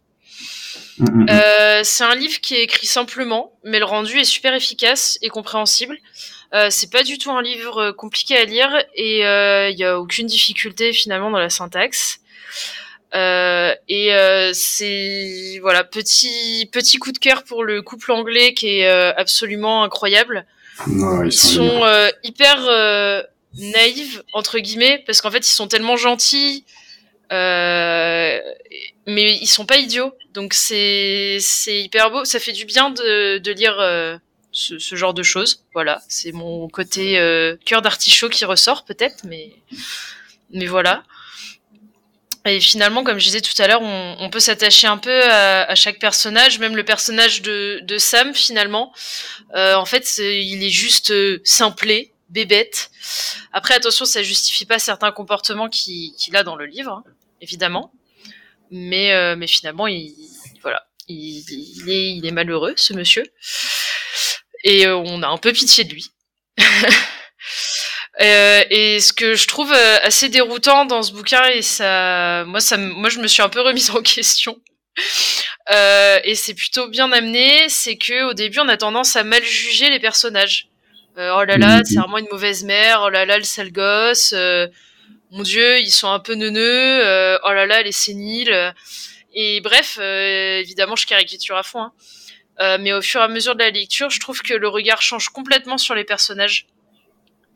Mm, 0.97 1.05
mm, 1.05 1.23
mm. 1.23 1.27
Euh, 1.29 1.81
c'est 1.83 2.03
un 2.03 2.15
livre 2.15 2.39
qui 2.41 2.55
est 2.55 2.63
écrit 2.63 2.87
simplement, 2.87 3.53
mais 3.63 3.79
le 3.79 3.85
rendu 3.85 4.17
est 4.19 4.23
super 4.25 4.53
efficace 4.55 5.19
et 5.21 5.29
compréhensible. 5.29 5.97
Euh, 6.53 6.69
c'est 6.71 6.89
pas 6.89 7.03
du 7.03 7.17
tout 7.17 7.29
un 7.31 7.41
livre 7.41 7.77
euh, 7.77 7.93
compliqué 7.93 8.35
à 8.37 8.45
lire 8.45 8.71
et 8.95 9.19
il 9.19 9.77
y 9.77 9.83
a 9.83 9.99
aucune 9.99 10.27
difficulté 10.27 10.93
finalement 10.93 11.29
dans 11.29 11.39
la 11.39 11.49
syntaxe. 11.49 12.19
Euh, 13.15 13.73
et 13.87 14.13
euh, 14.13 14.51
c'est 14.53 15.59
voilà 15.61 15.85
petit 15.85 16.67
petit 16.73 16.97
coup 16.97 17.13
de 17.13 17.17
cœur 17.17 17.43
pour 17.43 17.63
le 17.63 17.81
couple 17.81 18.11
anglais 18.11 18.53
qui 18.53 18.79
est 18.79 18.87
euh, 18.87 19.13
absolument 19.15 19.83
incroyable. 19.83 20.45
Ils 20.87 21.27
Ils 21.27 21.31
sont, 21.31 21.47
sont 21.55 21.85
euh, 21.85 22.09
hyper 22.23 22.65
euh, 22.67 23.23
naïfs 23.57 24.21
entre 24.33 24.59
guillemets 24.59 25.03
parce 25.07 25.21
qu'en 25.21 25.31
fait 25.31 25.39
ils 25.39 25.53
sont 25.53 25.69
tellement 25.69 25.95
gentils, 25.95 26.65
euh, 27.31 28.41
mais 29.05 29.33
ils 29.37 29.47
sont 29.47 29.65
pas 29.65 29.77
idiots. 29.77 30.13
Donc 30.33 30.53
c'est 30.53 31.37
c'est 31.39 31.79
hyper 31.79 32.11
beau. 32.11 32.25
Ça 32.25 32.39
fait 32.41 32.51
du 32.51 32.65
bien 32.65 32.89
de, 32.89 33.37
de 33.37 33.51
lire 33.53 33.79
euh, 33.79 34.17
ce, 34.51 34.79
ce 34.79 34.95
genre 34.95 35.13
de 35.13 35.23
choses. 35.23 35.63
Voilà, 35.73 36.01
c'est 36.09 36.33
mon 36.33 36.67
côté 36.67 37.17
euh, 37.19 37.55
cœur 37.65 37.81
d'artichaut 37.81 38.27
qui 38.27 38.43
ressort 38.43 38.83
peut-être, 38.83 39.23
mais 39.23 39.53
mais 40.51 40.65
voilà. 40.65 41.03
Et 42.47 42.59
finalement, 42.59 43.03
comme 43.03 43.19
je 43.19 43.25
disais 43.25 43.41
tout 43.41 43.59
à 43.61 43.67
l'heure, 43.67 43.81
on, 43.81 44.29
peut 44.29 44.39
s'attacher 44.39 44.87
un 44.87 44.97
peu 44.97 45.23
à, 45.23 45.63
à 45.63 45.75
chaque 45.75 45.99
personnage, 45.99 46.59
même 46.59 46.75
le 46.75 46.83
personnage 46.83 47.41
de, 47.41 47.97
Sam 47.97 48.33
finalement. 48.33 48.93
Euh, 49.55 49.75
en 49.75 49.85
fait, 49.85 50.17
il 50.17 50.63
est 50.63 50.69
juste 50.69 51.11
euh, 51.11 51.39
simplé, 51.43 52.13
bébête. 52.29 52.89
Après, 53.53 53.73
attention, 53.73 54.05
ça 54.05 54.23
justifie 54.23 54.65
pas 54.65 54.79
certains 54.79 55.11
comportements 55.11 55.69
qu'il 55.69 56.35
a 56.35 56.43
dans 56.43 56.55
le 56.55 56.65
livre, 56.65 56.91
hein, 56.91 57.03
évidemment. 57.41 57.91
Mais, 58.71 59.13
euh, 59.13 59.47
finalement, 59.47 59.87
il, 59.87 60.13
voilà, 60.61 60.85
il, 61.07 62.25
est, 62.25 62.31
malheureux, 62.31 62.73
ce 62.75 62.93
monsieur. 62.93 63.23
Et 64.63 64.85
euh, 64.85 64.95
on 64.95 65.23
a 65.23 65.27
un 65.27 65.37
peu 65.37 65.53
pitié 65.53 65.83
de 65.83 65.93
lui. 65.93 66.11
Euh, 68.21 68.63
et 68.69 68.99
ce 68.99 69.13
que 69.13 69.35
je 69.35 69.47
trouve 69.47 69.71
euh, 69.71 69.97
assez 70.01 70.29
déroutant 70.29 70.85
dans 70.85 71.03
ce 71.03 71.11
bouquin, 71.13 71.45
et 71.49 71.61
ça, 71.61 72.43
moi, 72.45 72.59
ça, 72.59 72.77
moi, 72.77 73.09
je 73.09 73.19
me 73.19 73.27
suis 73.27 73.41
un 73.43 73.49
peu 73.49 73.61
remise 73.61 73.91
en 73.91 74.01
question. 74.15 74.59
Euh, 75.71 76.19
et 76.23 76.35
c'est 76.35 76.53
plutôt 76.53 76.87
bien 76.87 77.11
amené, 77.11 77.69
c'est 77.69 77.97
que 77.97 78.23
au 78.29 78.33
début 78.33 78.59
on 78.59 78.67
a 78.69 78.77
tendance 78.77 79.15
à 79.15 79.23
mal 79.23 79.43
juger 79.43 79.89
les 79.89 79.99
personnages. 79.99 80.69
Euh, 81.17 81.33
oh 81.37 81.43
là 81.43 81.57
là, 81.57 81.79
Mhm. 81.79 81.85
c'est 81.85 81.99
vraiment 81.99 82.17
une 82.19 82.27
mauvaise 82.31 82.63
mère. 82.63 83.01
Oh 83.03 83.09
là 83.09 83.25
là, 83.25 83.37
le 83.37 83.43
sale 83.43 83.71
gosse. 83.71 84.33
euh, 84.33 84.67
mon 85.31 85.43
Dieu, 85.43 85.79
ils 85.79 85.91
sont 85.91 86.09
un 86.09 86.19
peu 86.19 86.35
neuneux. 86.35 86.61
euh, 87.05 87.37
oh 87.43 87.51
là 87.51 87.65
là, 87.65 87.81
elle 87.81 87.87
est 87.87 87.91
sénile. 87.91 88.73
Et 89.35 89.61
bref, 89.61 89.97
euh, 90.01 90.59
évidemment, 90.59 90.95
je 90.95 91.05
caricature 91.05 91.57
à 91.57 91.63
fond. 91.63 91.81
hein. 91.81 91.91
Euh, 92.61 92.77
mais 92.79 92.93
au 92.93 93.01
fur 93.01 93.21
et 93.21 93.23
à 93.23 93.27
mesure 93.27 93.55
de 93.55 93.59
la 93.59 93.69
lecture, 93.69 94.09
je 94.09 94.19
trouve 94.19 94.41
que 94.41 94.53
le 94.53 94.67
regard 94.67 95.01
change 95.01 95.29
complètement 95.29 95.77
sur 95.77 95.95
les 95.95 96.05
personnages. 96.05 96.65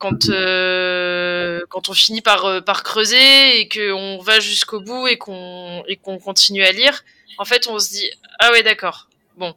Quand, 0.01 0.29
euh, 0.29 1.61
quand 1.69 1.89
on 1.89 1.93
finit 1.93 2.21
par, 2.21 2.45
euh, 2.45 2.59
par 2.59 2.81
creuser 2.81 3.59
et 3.59 3.69
qu'on 3.69 4.17
va 4.17 4.39
jusqu'au 4.39 4.79
bout 4.79 5.07
et 5.07 5.19
qu'on 5.19 5.83
et 5.87 5.95
qu'on 5.95 6.17
continue 6.17 6.63
à 6.63 6.71
lire, 6.71 7.03
en 7.37 7.45
fait, 7.45 7.67
on 7.67 7.77
se 7.77 7.89
dit 7.89 8.09
ah 8.39 8.51
ouais 8.51 8.63
d'accord, 8.63 9.09
bon. 9.37 9.53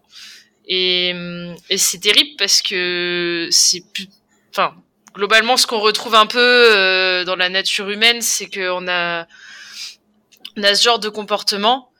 Et, 0.68 1.12
hum, 1.14 1.57
et 1.70 1.78
c'est 1.78 1.99
terrible 1.99 2.36
parce 2.36 2.61
que 2.61 3.49
c'est 3.51 3.84
enfin, 4.51 4.74
globalement, 5.14 5.57
ce 5.57 5.66
qu'on 5.66 5.80
retrouve 5.80 6.14
un 6.14 6.26
peu 6.26 6.38
euh, 6.38 7.24
dans 7.24 7.36
la 7.36 7.49
nature 7.49 7.88
humaine, 7.88 8.20
c'est 8.20 8.51
qu'on 8.51 8.86
a, 8.86 9.26
on 10.59 10.62
a 10.62 10.74
ce 10.74 10.82
genre 10.82 10.99
de 10.99 11.09
comportement 11.09 11.90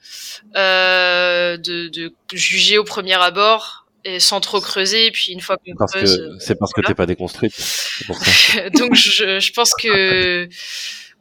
euh, 0.55 1.57
de, 1.57 1.89
de 1.89 2.13
juger 2.35 2.77
au 2.77 2.85
premier 2.85 3.15
abord 3.15 3.84
et 4.05 4.21
sans 4.21 4.41
trop 4.41 4.61
creuser, 4.61 5.07
et 5.07 5.11
puis 5.11 5.33
une 5.33 5.41
fois 5.41 5.57
qu'on 5.57 5.75
Parce 5.77 5.93
creuse, 5.93 6.17
que 6.17 6.23
euh, 6.23 6.37
c'est 6.39 6.57
parce 6.57 6.73
que 6.73 6.81
voilà. 6.81 6.89
t'es 6.89 6.95
pas 6.95 7.07
déconstruite. 7.07 7.55
C'est 7.57 8.07
pour 8.07 8.17
ça. 8.19 8.71
donc 8.79 8.95
je, 8.95 9.41
je 9.41 9.53
pense 9.53 9.73
que 9.75 10.49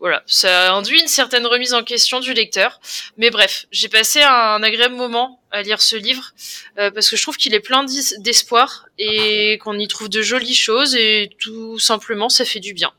voilà, 0.03 0.21
ça 0.25 0.73
induit 0.73 0.99
une 0.99 1.07
certaine 1.07 1.47
remise 1.47 1.73
en 1.73 1.81
question 1.81 2.19
du 2.19 2.33
lecteur. 2.33 2.81
Mais 3.15 3.29
bref, 3.29 3.67
j'ai 3.71 3.87
passé 3.87 4.21
un 4.21 4.61
agréable 4.61 4.95
moment 4.95 5.41
à 5.49 5.61
lire 5.61 5.81
ce 5.81 5.95
livre 5.95 6.33
euh, 6.77 6.91
parce 6.91 7.09
que 7.09 7.15
je 7.15 7.21
trouve 7.21 7.37
qu'il 7.37 7.53
est 7.53 7.61
plein 7.61 7.85
d'espoir 8.19 8.87
et 8.97 9.57
qu'on 9.59 9.79
y 9.79 9.87
trouve 9.87 10.09
de 10.09 10.21
jolies 10.21 10.55
choses 10.55 10.93
et 10.95 11.29
tout 11.39 11.79
simplement 11.79 12.27
ça 12.27 12.43
fait 12.43 12.59
du 12.59 12.73
bien. 12.73 12.91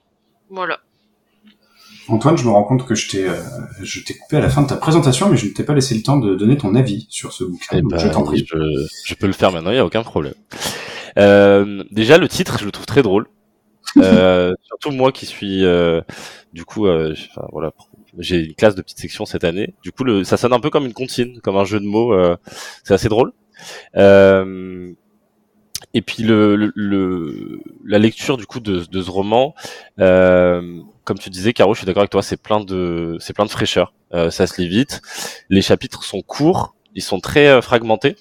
Voilà. 0.48 0.80
Antoine, 2.08 2.36
je 2.36 2.44
me 2.44 2.50
rends 2.50 2.64
compte 2.64 2.84
que 2.86 2.94
je 2.94 3.08
t'ai, 3.08 3.28
euh, 3.28 3.34
je 3.82 4.00
t'ai 4.00 4.14
coupé 4.14 4.36
à 4.36 4.40
la 4.40 4.50
fin 4.50 4.62
de 4.62 4.68
ta 4.68 4.76
présentation, 4.76 5.28
mais 5.30 5.36
je 5.36 5.46
ne 5.46 5.52
t'ai 5.52 5.64
pas 5.64 5.74
laissé 5.74 5.94
le 5.94 6.02
temps 6.02 6.18
de 6.18 6.34
donner 6.34 6.56
ton 6.58 6.74
avis 6.74 7.06
sur 7.08 7.32
ce 7.32 7.44
bouquin. 7.44 7.66
Eh 7.72 7.80
Donc, 7.80 7.92
ben, 7.92 7.98
je 7.98 8.08
t'en 8.08 8.22
prie. 8.22 8.44
je, 8.46 8.56
je 9.06 9.14
peux 9.14 9.26
le 9.26 9.32
faire 9.32 9.52
maintenant, 9.52 9.70
il 9.70 9.76
y 9.76 9.78
a 9.78 9.84
aucun 9.86 10.02
problème. 10.02 10.34
Euh, 11.18 11.82
déjà, 11.90 12.18
le 12.18 12.28
titre, 12.28 12.58
je 12.58 12.64
le 12.66 12.72
trouve 12.72 12.86
très 12.86 13.02
drôle. 13.02 13.26
Euh, 13.98 14.52
surtout 14.66 14.90
moi 14.90 15.12
qui 15.12 15.24
suis, 15.26 15.64
euh, 15.64 16.00
du 16.52 16.64
coup, 16.64 16.86
euh, 16.86 17.14
enfin, 17.30 17.46
voilà, 17.52 17.72
j'ai 18.18 18.38
une 18.44 18.54
classe 18.54 18.74
de 18.74 18.82
petite 18.82 18.98
section 18.98 19.24
cette 19.24 19.44
année. 19.44 19.74
Du 19.82 19.92
coup, 19.92 20.04
le, 20.04 20.24
ça 20.24 20.36
sonne 20.36 20.52
un 20.52 20.60
peu 20.60 20.70
comme 20.70 20.84
une 20.86 20.92
comptine, 20.92 21.40
comme 21.42 21.56
un 21.56 21.64
jeu 21.64 21.80
de 21.80 21.86
mots. 21.86 22.12
euh, 22.12 22.36
c'est 22.82 22.94
assez 22.94 23.08
drôle. 23.08 23.32
Euh, 23.96 24.92
et 25.94 26.02
puis 26.02 26.22
le, 26.24 26.56
le, 26.56 26.72
le- 26.74 27.60
la 27.84 27.98
lecture 27.98 28.36
du 28.36 28.46
coup 28.46 28.60
de, 28.60 28.84
de 28.90 29.02
ce 29.02 29.10
roman, 29.10 29.54
euh, 30.00 30.80
comme 31.04 31.18
tu 31.18 31.30
disais, 31.30 31.52
Caro, 31.52 31.74
je 31.74 31.78
suis 31.78 31.86
d'accord 31.86 32.02
avec 32.02 32.10
toi, 32.10 32.22
c'est 32.22 32.40
plein 32.40 32.60
de, 32.60 33.16
c'est 33.20 33.34
plein 33.34 33.44
de 33.44 33.50
fraîcheur. 33.50 33.92
Euh, 34.14 34.30
ça 34.30 34.46
se 34.46 34.60
lit 34.60 34.68
vite. 34.68 35.02
Les 35.50 35.62
chapitres 35.62 36.02
sont 36.02 36.22
courts, 36.22 36.74
ils 36.94 37.02
sont 37.02 37.20
très 37.20 37.46
euh, 37.46 37.60
fragmentés 37.60 38.16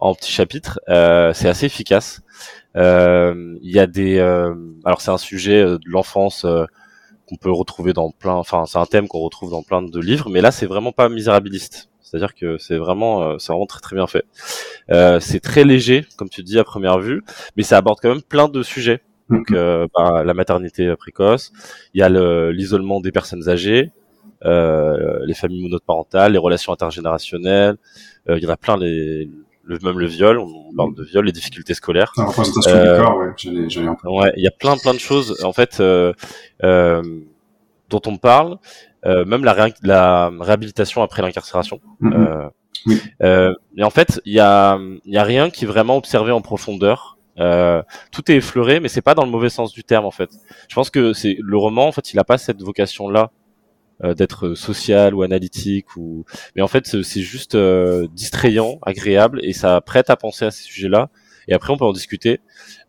en 0.00 0.14
petits 0.14 0.32
chapitres. 0.32 0.80
Euh, 0.88 1.32
c'est 1.34 1.48
assez 1.48 1.66
efficace. 1.66 2.22
Il 2.74 3.58
y 3.62 3.78
a 3.78 3.86
des, 3.86 4.18
alors 4.84 5.00
c'est 5.00 5.10
un 5.10 5.18
sujet 5.18 5.62
de 5.62 5.80
l'enfance 5.84 6.46
qu'on 7.26 7.36
peut 7.36 7.52
retrouver 7.52 7.92
dans 7.92 8.10
plein, 8.10 8.32
enfin 8.32 8.64
c'est 8.66 8.78
un 8.78 8.86
thème 8.86 9.08
qu'on 9.08 9.20
retrouve 9.20 9.50
dans 9.50 9.62
plein 9.62 9.82
de 9.82 10.00
livres, 10.00 10.30
mais 10.30 10.40
là 10.40 10.50
c'est 10.50 10.66
vraiment 10.66 10.92
pas 10.92 11.10
misérabiliste. 11.10 11.90
C'est-à-dire 12.00 12.34
que 12.34 12.56
c'est 12.56 12.78
vraiment, 12.78 13.38
c'est 13.38 13.52
vraiment 13.52 13.66
très 13.66 13.80
très 13.80 13.94
bien 13.94 14.06
fait. 14.06 14.24
C'est 15.20 15.40
très 15.40 15.64
léger, 15.64 16.06
comme 16.16 16.30
tu 16.30 16.42
dis 16.42 16.58
à 16.58 16.64
première 16.64 16.98
vue, 16.98 17.22
mais 17.56 17.62
ça 17.62 17.76
aborde 17.76 17.98
quand 18.00 18.08
même 18.08 18.22
plein 18.22 18.48
de 18.48 18.62
sujets. 18.62 19.02
Donc 19.38 19.50
euh, 19.52 19.86
bah, 19.94 20.22
la 20.24 20.34
maternité 20.34 20.94
précoce, 20.96 21.52
il 21.94 22.00
y 22.00 22.02
a 22.02 22.08
le- 22.08 22.50
l'isolement 22.52 23.00
des 23.00 23.12
personnes 23.12 23.48
âgées, 23.48 23.90
euh, 24.44 25.20
les 25.24 25.34
familles 25.34 25.62
monoparentales, 25.62 26.32
les 26.32 26.38
relations 26.38 26.72
intergénérationnelles, 26.72 27.76
euh, 28.28 28.38
il 28.38 28.42
y 28.44 28.46
en 28.46 28.50
a 28.50 28.56
plein, 28.56 28.76
les, 28.76 29.28
le, 29.64 29.78
même 29.82 29.98
le 29.98 30.06
viol, 30.06 30.38
on 30.38 30.74
parle 30.76 30.94
de 30.94 31.04
viol, 31.04 31.24
les 31.24 31.32
difficultés 31.32 31.74
scolaires. 31.74 32.12
La 32.16 32.24
représentation 32.24 32.76
Euh, 32.76 32.96
du 32.96 33.02
corps, 33.02 33.16
ouais, 33.18 33.26
j'allais, 33.36 33.70
j'allais 33.70 33.88
en 33.88 33.94
parler. 33.96 34.18
Ouais, 34.18 34.32
il 34.36 34.42
y 34.42 34.48
a 34.48 34.50
plein 34.50 34.76
plein 34.76 34.94
de 34.94 34.98
choses 34.98 35.44
en 35.44 35.52
fait 35.52 35.78
euh, 35.80 36.12
euh, 36.64 37.02
dont 37.88 38.00
on 38.06 38.16
parle, 38.16 38.58
euh, 39.06 39.24
même 39.24 39.44
la, 39.44 39.52
réin- 39.54 39.74
la 39.82 40.30
réhabilitation 40.40 41.02
après 41.02 41.22
l'incarcération. 41.22 41.80
Mhm. 42.00 42.12
Euh, 42.14 42.48
Oui. 42.86 43.00
euh, 43.22 43.54
et 43.76 43.84
en 43.84 43.90
fait, 43.90 44.20
il 44.24 44.32
y 44.32 44.40
a, 44.40 44.78
il 45.04 45.12
y 45.12 45.18
a 45.18 45.22
rien 45.24 45.50
qui 45.50 45.64
est 45.64 45.68
vraiment 45.68 45.96
observé 45.96 46.32
en 46.32 46.40
profondeur. 46.40 47.16
Euh, 47.38 47.82
tout 48.10 48.30
est 48.30 48.36
effleuré, 48.36 48.78
mais 48.80 48.88
c'est 48.88 49.00
pas 49.02 49.14
dans 49.14 49.24
le 49.24 49.30
mauvais 49.30 49.48
sens 49.48 49.72
du 49.72 49.84
terme 49.84 50.04
en 50.04 50.10
fait. 50.10 50.30
Je 50.68 50.74
pense 50.74 50.90
que 50.90 51.12
c'est 51.12 51.36
le 51.40 51.56
roman 51.56 51.86
en 51.88 51.92
fait, 51.92 52.12
il 52.12 52.18
a 52.18 52.24
pas 52.24 52.38
cette 52.38 52.60
vocation 52.62 53.08
là 53.08 53.30
d'être 54.16 54.54
social 54.54 55.14
ou 55.14 55.22
analytique 55.22 55.96
ou, 55.96 56.24
mais 56.56 56.62
en 56.62 56.66
fait 56.66 57.02
c'est 57.02 57.20
juste 57.20 57.54
euh, 57.54 58.08
distrayant, 58.12 58.78
agréable 58.82 59.38
et 59.44 59.52
ça 59.52 59.80
prête 59.80 60.10
à 60.10 60.16
penser 60.16 60.44
à 60.44 60.50
ces 60.50 60.64
sujets-là. 60.64 61.08
Et 61.46 61.54
après 61.54 61.72
on 61.72 61.76
peut 61.76 61.84
en 61.84 61.92
discuter. 61.92 62.40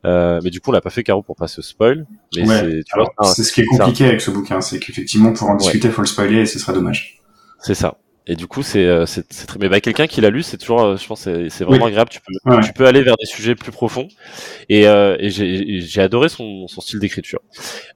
Euh, 0.06 0.40
mais 0.44 0.50
du 0.50 0.60
coup 0.60 0.72
on 0.72 0.74
l'a 0.74 0.82
pas 0.82 0.90
fait 0.90 1.04
Caro 1.04 1.22
pour 1.22 1.36
pas 1.36 1.48
se 1.48 1.62
spoil. 1.62 2.08
Mais 2.36 2.48
Ouais, 2.48 2.82
c'est, 3.26 3.44
ce 3.44 3.52
qui 3.54 3.62
est 3.62 3.66
un- 3.76 3.78
compliqué 3.78 4.06
avec 4.06 4.22
ce 4.22 4.32
bouquin, 4.32 4.60
c'est 4.62 4.80
qu'effectivement, 4.80 5.34
pour 5.34 5.50
en 5.50 5.54
Ouais. 5.54 5.58
discuter, 5.60 5.90
faut 5.92 6.02
le 6.02 6.08
spoiler 6.08 6.40
et 6.40 6.46
ce 6.48 6.58
serait 6.58 6.74
dommage. 6.74 7.22
C'est 7.60 7.76
ça. 7.76 7.96
Et 8.26 8.36
du 8.38 8.48
coup, 8.48 8.64
c'est 8.64 8.86
euh, 8.86 9.06
c'est 9.06 9.26
c'est 9.34 9.46
très. 9.48 9.60
Mais 9.60 9.68
bah, 9.68 9.82
quelqu'un 9.82 10.08
qui 10.08 10.22
l'a 10.22 10.30
lu, 10.30 10.44
c'est 10.44 10.58
toujours, 10.58 10.82
euh, 10.82 10.98
je 10.98 11.06
pense, 11.06 11.22
c'est 11.24 11.64
vraiment 11.64 11.84
Oui. 11.86 11.90
agréable. 11.90 12.10
Tu 12.10 12.20
peux 12.22 12.52
Ouais, 12.52 12.62
tu 12.64 12.72
peux 12.74 12.86
aller 12.86 13.02
vers 13.02 13.18
des 13.18 13.26
sujets 13.26 13.54
plus 13.56 13.72
profonds. 13.74 14.08
Et, 14.70 14.88
euh, 14.88 15.18
et 15.20 15.30
j'ai 15.30 15.82
j'ai 15.82 16.02
adoré 16.02 16.30
son 16.30 16.68
son 16.68 16.80
style 16.82 17.00
d'écriture. 17.00 17.40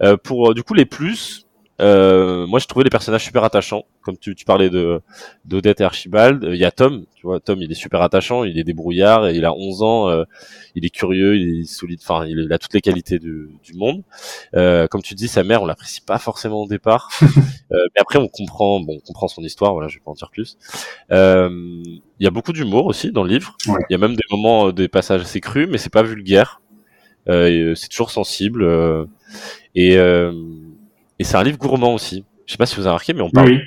Euh, 0.04 0.18
pour 0.18 0.52
euh, 0.52 0.54
du 0.54 0.64
coup 0.64 0.74
les 0.74 0.86
plus, 0.86 1.47
euh, 1.80 2.48
moi 2.48 2.60
je 2.60 2.66
trouvais 2.68 2.84
les 2.84 2.90
personnages 2.90 3.24
super 3.24 3.44
attachants. 3.44 3.84
Comme 4.02 4.18
tu 4.18 4.36
tu 4.36 4.46
parlais 4.46 4.70
de 4.70 5.02
d'Odette 5.46 5.82
et 5.82 5.84
Archibald, 5.84 6.44
Euh, 6.46 6.56
il 6.56 6.60
y 6.62 6.66
a 6.66 6.72
Tom. 6.72 7.06
Tu 7.16 7.24
vois, 7.28 7.40
Tom, 7.40 7.62
il 7.62 7.72
est 7.72 7.76
super 7.76 8.02
attachant. 8.02 8.44
Il 8.46 8.58
est 8.58 8.64
débrouillard. 8.64 9.28
Et 9.28 9.36
il 9.36 9.46
a 9.46 9.54
11 9.54 9.84
ans. 9.84 10.10
euh, 10.10 10.24
il 10.76 10.86
est 10.86 10.90
curieux. 10.90 11.36
Il 11.38 11.62
est 11.62 11.64
solide. 11.66 12.00
Enfin, 12.02 12.26
il, 12.26 12.40
il 12.40 12.54
a 12.54 12.58
toutes 12.60 12.74
les 12.74 12.82
qualités 12.82 13.20
du, 13.20 13.50
du 13.64 13.74
monde. 13.74 14.04
Euh, 14.56 14.88
comme 14.88 15.02
tu 15.04 15.14
dis, 15.16 15.28
sa 15.28 15.44
mère, 15.44 15.62
on 15.62 15.66
l'apprécie 15.66 16.02
pas 16.02 16.20
forcément 16.20 16.64
au 16.64 16.68
départ. 16.68 17.10
Euh, 17.74 17.76
mais 17.94 18.02
après, 18.02 18.18
on 18.18 18.30
comprend, 18.30 18.80
bon, 18.80 18.94
on 18.96 19.00
comprend 19.02 19.28
son 19.28 19.44
histoire. 19.44 19.74
Voilà, 19.74 19.90
je 19.90 19.96
vais 19.98 20.02
pas 20.06 20.12
en 20.12 20.14
dire 20.14 20.30
plus. 20.32 20.58
Euh, 21.12 21.50
Il 22.20 22.24
y 22.24 22.28
a 22.28 22.30
beaucoup 22.32 22.54
d'humour 22.54 22.86
aussi 22.86 23.12
dans 23.12 23.24
le 23.24 23.30
livre. 23.30 23.58
Il 23.66 23.72
Ouais. 23.74 23.80
y 23.90 23.94
a 23.96 23.98
même 23.98 24.16
des 24.16 24.24
moments, 24.32 24.72
des 24.72 24.88
passages 24.88 25.22
assez 25.24 25.42
crus, 25.42 25.68
mais 25.70 25.78
c'est 25.78 25.90
pas 25.92 26.02
vulgaire. 26.04 26.62
C'est 27.28 27.90
toujours 27.90 28.12
sensible. 28.12 28.64
euh, 28.64 29.06
et 29.76 29.98
euh, 29.98 30.32
et 31.20 31.24
c'est 31.24 31.38
un 31.38 31.44
livre 31.44 31.58
gourmand 31.58 31.94
aussi. 31.94 32.26
Je 32.46 32.54
sais 32.54 32.58
pas 32.58 32.66
si 32.66 32.76
vous 32.76 32.82
avez 32.82 32.90
remarqué, 32.90 33.14
mais 33.14 33.22
on 33.22 33.30
parle, 33.30 33.50
oui, 33.50 33.60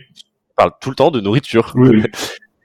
on 0.52 0.54
parle 0.56 0.72
tout 0.80 0.90
le 0.90 0.96
temps 0.96 1.10
de 1.10 1.20
nourriture. 1.20 1.72
oui. 1.74 2.02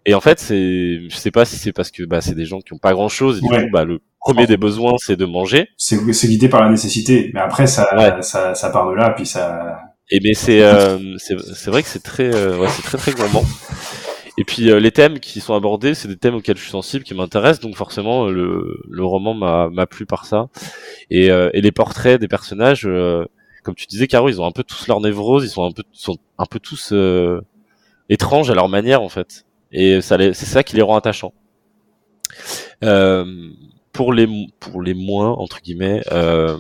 Et 0.08 0.14
en 0.14 0.22
fait, 0.22 0.40
c'est, 0.40 1.02
je 1.10 1.16
sais 1.16 1.32
pas 1.32 1.46
si 1.46 1.56
c'est 1.58 1.74
parce 1.74 1.90
que 1.90 2.04
bah, 2.04 2.22
c'est 2.22 2.36
des 2.36 2.46
gens 2.46 2.60
qui 2.62 2.74
ont 2.74 2.78
pas 2.78 2.94
grand 2.94 3.10
chose. 3.10 3.40
Et 3.40 3.42
du 3.42 3.48
Ouais. 3.48 3.64
coup, 3.66 3.72
bah, 3.72 3.86
le 3.86 4.02
premier 4.20 4.46
des 4.46 4.56
besoins, 4.56 4.94
c'est 5.00 5.16
de 5.16 5.26
manger. 5.26 5.68
C'est, 5.78 5.98
c'est 6.14 6.28
guidé 6.28 6.48
par 6.48 6.62
la 6.64 6.70
nécessité, 6.70 7.32
mais 7.34 7.40
après, 7.40 7.66
ça, 7.66 7.90
Ouais. 7.98 8.22
ça, 8.22 8.54
ça 8.54 8.70
part 8.70 8.88
de 8.90 8.94
là, 8.96 9.10
puis 9.12 9.26
ça, 9.26 9.80
Et 10.12 10.20
mais 10.24 10.36
c'est 10.36 10.62
euh, 10.62 11.00
c'est 11.18 11.36
c'est 11.40 11.72
vrai 11.72 11.82
que 11.82 11.90
c'est 11.90 12.04
très 12.04 12.32
euh, 12.32 12.56
ouais, 12.60 12.68
c'est 12.70 12.84
très 12.84 13.00
très 13.00 13.14
gourmand. 13.14 13.44
Et 14.38 14.44
puis 14.44 14.70
euh, 14.70 14.80
les 14.80 14.92
thèmes 14.92 15.20
qui 15.20 15.40
sont 15.40 15.56
abordés, 15.56 15.94
c'est 15.96 16.08
des 16.08 16.18
thèmes 16.18 16.36
auxquels 16.36 16.58
je 16.58 16.62
suis 16.62 16.72
sensible, 16.72 17.04
qui 17.04 17.16
m'intéressent, 17.16 17.62
donc 17.62 17.76
forcément 17.76 18.28
le 18.28 18.78
le 18.90 19.04
roman 19.06 19.34
m'a 19.34 19.70
m'a 19.72 19.88
plu 19.88 20.06
par 20.06 20.26
ça. 20.26 20.48
Et 21.10 21.32
euh, 21.32 21.50
et 21.54 21.62
les 21.62 21.72
portraits 21.72 22.20
des 22.20 22.28
personnages, 22.28 22.86
euh, 22.86 23.26
comme 23.66 23.76
tu 23.76 23.88
disais, 23.88 24.08
Caro, 24.08 24.30
ils 24.30 24.40
ont 24.40 24.46
un 24.46 24.52
peu 24.52 24.64
tous 24.64 24.88
leur 24.88 25.02
névrose, 25.02 25.44
ils 25.44 25.50
sont 25.50 25.66
un 25.66 25.72
peu 25.72 25.84
sont 25.92 26.18
un 26.38 26.46
peu 26.46 26.60
tous 26.60 26.92
euh, 26.94 27.42
étranges 28.10 28.50
à 28.50 28.56
leur 28.56 28.70
manière 28.70 29.02
en 29.02 29.10
fait. 29.10 29.46
Et 29.72 30.00
ça 30.02 30.18
c'est 30.34 30.46
ça 30.46 30.64
qui 30.64 30.76
les 30.78 30.82
rend 30.82 30.96
attachants. 30.96 31.34
Euh, 32.84 33.26
pour 33.92 34.14
les 34.14 34.28
pour 34.60 34.82
les 34.82 34.94
moins 34.94 35.32
entre 35.32 35.62
guillemets, 35.62 36.02
euh, 36.12 36.58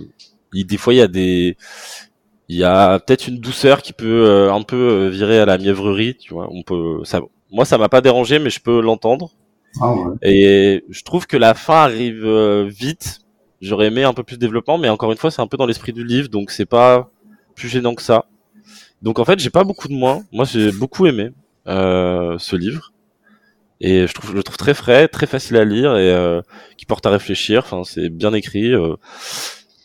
il, 0.53 0.66
des 0.66 0.78
fois 0.78 0.93
il 0.93 0.97
y 0.97 1.01
a 1.01 1.08
des 1.08 1.56
il 2.47 2.58
y 2.58 2.64
a 2.64 2.99
peut-être 2.99 3.28
une 3.28 3.39
douceur 3.39 3.82
qui 3.82 3.93
peut 3.93 4.26
euh, 4.28 4.53
un 4.53 4.62
peu 4.62 4.76
euh, 4.76 5.10
virer 5.10 5.39
à 5.39 5.45
la 5.45 5.58
mièvrerie, 5.58 6.16
tu 6.16 6.34
vois. 6.34 6.47
On 6.51 6.64
peut, 6.64 6.99
ça, 7.03 7.22
moi, 7.51 7.66
ça 7.66 7.78
m'a 7.78 7.89
pas 7.89 8.01
dérangé, 8.01 8.39
mais 8.39 8.49
je 8.49 8.60
peux 8.62 8.82
l'entendre. 8.82 9.32
ah 9.82 9.93
ouais. 9.93 10.16
Et 10.22 10.86
je 10.89 11.03
trouve 11.03 11.28
que 11.28 11.38
la 11.38 11.53
fin 11.53 11.84
arrive 11.84 12.26
euh, 12.26 12.66
vite. 12.70 13.22
J'aurais 13.66 13.88
aimé 13.88 14.03
un 14.03 14.13
peu 14.13 14.24
plus 14.24 14.36
de 14.36 14.41
développement, 14.41 14.78
mais 14.78 14.89
encore 14.89 15.11
une 15.11 15.18
fois, 15.18 15.32
c'est 15.32 15.41
un 15.41 15.47
peu 15.47 15.57
dans 15.57 15.66
l'esprit 15.66 15.91
du 15.91 16.03
livre, 16.05 16.30
donc 16.30 16.51
c'est 16.51 16.66
pas 16.68 17.09
plus 17.55 17.68
gênant 17.68 17.95
que 17.95 18.01
ça. 18.03 18.26
Donc 19.01 19.18
en 19.18 19.26
fait, 19.26 19.39
j'ai 19.39 19.49
pas 19.49 19.63
beaucoup 19.63 19.88
de 19.88 19.93
moins. 19.93 20.24
Moi, 20.32 20.45
j'ai 20.45 20.72
beaucoup 20.72 21.07
aimé 21.07 21.32
euh, 21.68 22.38
ce 22.38 22.55
livre, 22.55 22.93
et 23.82 24.05
je 24.05 24.13
trouve, 24.13 24.30
je 24.32 24.36
le 24.36 24.43
trouve 24.43 24.57
très 24.57 24.76
frais, 24.76 25.07
très 25.07 25.26
facile 25.26 25.57
à 25.57 25.66
lire 25.66 25.97
et 25.97 26.11
euh, 26.11 26.41
qui 26.78 26.86
porte 26.86 27.05
à 27.07 27.09
réfléchir. 27.09 27.63
Enfin, 27.66 27.84
c'est 27.84 28.09
bien 28.09 28.34
écrit. 28.34 28.72
euh, 28.72 28.95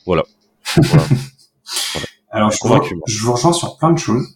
voilà. 0.05 0.25
voilà. 0.77 1.05
Alors, 2.33 2.51
Je 2.51 2.59
je 2.63 2.69
moi. 2.69 2.81
je 3.09 3.19
vous 3.25 3.33
rejoins 3.33 3.53
sur 3.53 3.79
plein 3.79 3.93
de 3.93 3.99
choses. 3.99 4.27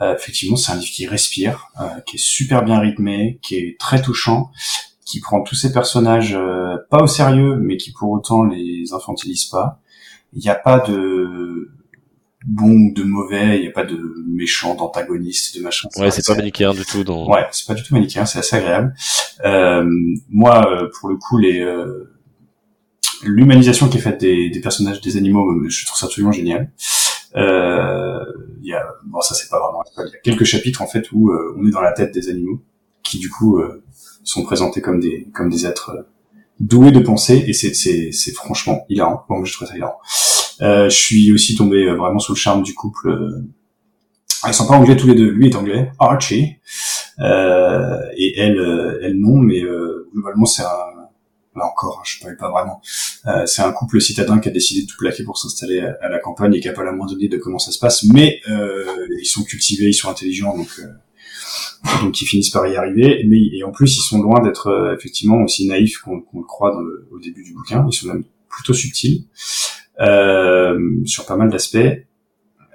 Effectivement, 0.00 0.56
c'est 0.56 0.72
un 0.72 0.76
livre 0.76 0.92
qui 0.92 1.06
respire, 1.08 1.72
qui 2.06 2.16
est 2.16 2.20
super 2.20 2.64
bien 2.64 2.78
rythmé, 2.78 3.40
qui 3.42 3.56
est 3.56 3.76
très 3.80 4.00
touchant, 4.00 4.52
qui 5.08 5.20
prend 5.20 5.40
tous 5.40 5.54
ces 5.54 5.72
personnages 5.72 6.34
euh, 6.36 6.76
pas 6.90 7.02
au 7.02 7.06
sérieux, 7.06 7.56
mais 7.56 7.78
qui 7.78 7.92
pour 7.92 8.10
autant 8.10 8.44
les 8.44 8.92
infantilise 8.92 9.46
pas. 9.46 9.80
Il 10.34 10.40
n'y 10.40 10.50
a 10.50 10.54
pas 10.54 10.80
de 10.80 11.70
bon 12.46 12.70
ou 12.70 12.92
de 12.94 13.02
mauvais, 13.02 13.56
il 13.56 13.62
n'y 13.62 13.68
a 13.68 13.72
pas 13.72 13.84
de 13.84 13.98
méchant, 14.26 14.74
d'antagoniste, 14.74 15.56
de 15.56 15.62
machin. 15.62 15.88
Ouais, 15.96 16.10
c'est 16.10 16.26
pas 16.26 16.34
manichéen 16.34 16.74
du 16.74 16.84
tout. 16.84 17.04
Dans... 17.04 17.26
Ouais, 17.26 17.46
c'est 17.52 17.66
pas 17.66 17.74
du 17.74 17.82
tout 17.82 17.94
manichéen, 17.94 18.26
c'est 18.26 18.38
assez 18.38 18.56
agréable. 18.56 18.94
Euh, 19.46 19.88
moi, 20.28 20.70
euh, 20.70 20.90
pour 21.00 21.08
le 21.08 21.16
coup, 21.16 21.38
les 21.38 21.60
euh, 21.60 22.12
l'humanisation 23.22 23.88
qui 23.88 23.96
est 23.96 24.02
faite 24.02 24.20
des, 24.20 24.50
des 24.50 24.60
personnages, 24.60 25.00
des 25.00 25.16
animaux, 25.16 25.50
euh, 25.50 25.68
je 25.70 25.86
trouve 25.86 25.98
ça 25.98 26.06
absolument 26.06 26.32
génial. 26.32 26.70
Euh, 27.34 28.20
Il 28.60 28.68
y 28.68 28.74
a, 28.74 28.86
bon, 29.06 29.20
ça 29.22 29.34
c'est 29.34 29.48
pas 29.48 29.58
vraiment. 29.58 29.82
Il 29.96 30.12
y 30.12 30.16
a 30.16 30.20
quelques 30.22 30.44
chapitres 30.44 30.82
en 30.82 30.86
fait 30.86 31.10
où 31.12 31.30
euh, 31.30 31.56
on 31.58 31.66
est 31.66 31.70
dans 31.70 31.80
la 31.80 31.92
tête 31.92 32.12
des 32.12 32.28
animaux, 32.28 32.60
qui 33.02 33.18
du 33.18 33.30
coup 33.30 33.58
euh, 33.58 33.82
sont 34.28 34.42
présentés 34.42 34.80
comme 34.80 35.00
des 35.00 35.28
comme 35.34 35.50
des 35.50 35.66
êtres 35.66 35.90
euh, 35.90 36.02
doués 36.60 36.92
de 36.92 37.00
pensée, 37.00 37.44
et 37.46 37.52
c'est 37.52 37.74
c'est 37.74 38.12
c'est 38.12 38.32
franchement 38.32 38.84
hilarant. 38.88 39.24
Bon, 39.28 39.44
je 39.44 39.52
trouve 39.52 39.68
ça 39.68 39.76
hilarant. 39.76 39.98
Euh, 40.60 40.88
je 40.88 40.96
suis 40.96 41.32
aussi 41.32 41.54
tombé 41.54 41.84
euh, 41.84 41.94
vraiment 41.94 42.18
sous 42.18 42.32
le 42.32 42.38
charme 42.38 42.62
du 42.62 42.74
couple. 42.74 43.08
euh, 43.08 43.44
ils 44.46 44.54
sont 44.54 44.66
pas 44.66 44.74
anglais 44.76 44.96
tous 44.96 45.08
les 45.08 45.14
deux. 45.14 45.30
Lui 45.30 45.48
est 45.48 45.56
anglais, 45.56 45.90
Archie, 45.98 46.56
euh, 47.20 47.98
et 48.16 48.38
elle, 48.38 48.98
elle 49.02 49.18
non, 49.18 49.36
mais 49.36 49.62
globalement 50.12 50.46
c'est 50.46 50.62
un 50.62 50.98
là 51.58 51.66
encore, 51.66 51.98
hein, 52.00 52.02
je 52.06 52.26
ne 52.26 52.34
pas 52.34 52.50
vraiment. 52.50 52.80
Euh, 53.26 53.44
c'est 53.46 53.62
un 53.62 53.72
couple 53.72 54.00
citadin 54.00 54.38
qui 54.38 54.48
a 54.48 54.52
décidé 54.52 54.82
de 54.82 54.86
tout 54.86 54.96
plaquer 54.96 55.24
pour 55.24 55.36
s'installer 55.36 55.80
à, 55.80 56.08
la 56.08 56.18
campagne 56.18 56.54
et 56.54 56.60
qui 56.60 56.68
a 56.68 56.72
pas 56.72 56.84
la 56.84 56.92
moindre 56.92 57.12
idée 57.14 57.28
de 57.28 57.36
comment 57.36 57.58
ça 57.58 57.72
se 57.72 57.78
passe, 57.78 58.04
mais 58.04 58.40
euh, 58.48 59.06
ils 59.20 59.26
sont 59.26 59.42
cultivés, 59.42 59.88
ils 59.88 59.94
sont 59.94 60.08
intelligents, 60.08 60.56
donc 60.56 60.68
euh, 60.78 60.86
donc 62.02 62.20
ils 62.20 62.26
finissent 62.26 62.50
par 62.50 62.66
y 62.66 62.76
arriver. 62.76 63.24
Mais 63.26 63.38
et 63.56 63.62
en 63.64 63.70
plus 63.72 63.96
ils 63.96 64.02
sont 64.02 64.20
loin 64.22 64.40
d'être 64.42 64.68
euh, 64.68 64.94
effectivement 64.94 65.42
aussi 65.42 65.66
naïfs 65.66 65.98
qu'on 65.98 66.20
qu'on 66.20 66.38
le 66.40 66.44
croit 66.46 66.72
dans 66.72 66.80
le- 66.80 67.08
au 67.10 67.18
début 67.18 67.42
du 67.42 67.52
bouquin. 67.54 67.86
Ils 67.90 67.94
sont 67.94 68.08
même 68.08 68.24
plutôt 68.48 68.72
subtils 68.74 69.24
euh, 70.00 70.78
sur 71.04 71.26
pas 71.26 71.36
mal 71.36 71.50
d'aspects. 71.50 71.78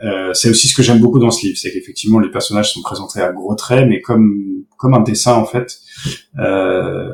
Euh, 0.04 0.34
c'est 0.34 0.50
aussi 0.50 0.68
ce 0.68 0.76
que 0.76 0.84
j'aime 0.84 1.00
beaucoup 1.00 1.20
dans 1.20 1.32
ce 1.32 1.46
livre, 1.46 1.58
c'est 1.58 1.72
qu'effectivement 1.72 2.20
les 2.20 2.30
personnages 2.30 2.74
sont 2.74 2.82
présentés 2.82 3.22
à 3.22 3.32
gros 3.32 3.56
traits, 3.56 3.88
mais 3.88 4.02
comme 4.02 4.66
comme 4.78 4.94
un 4.96 5.02
dessin 5.02 5.34
en 5.36 5.46
fait. 5.46 5.80
Euh, 6.40 7.10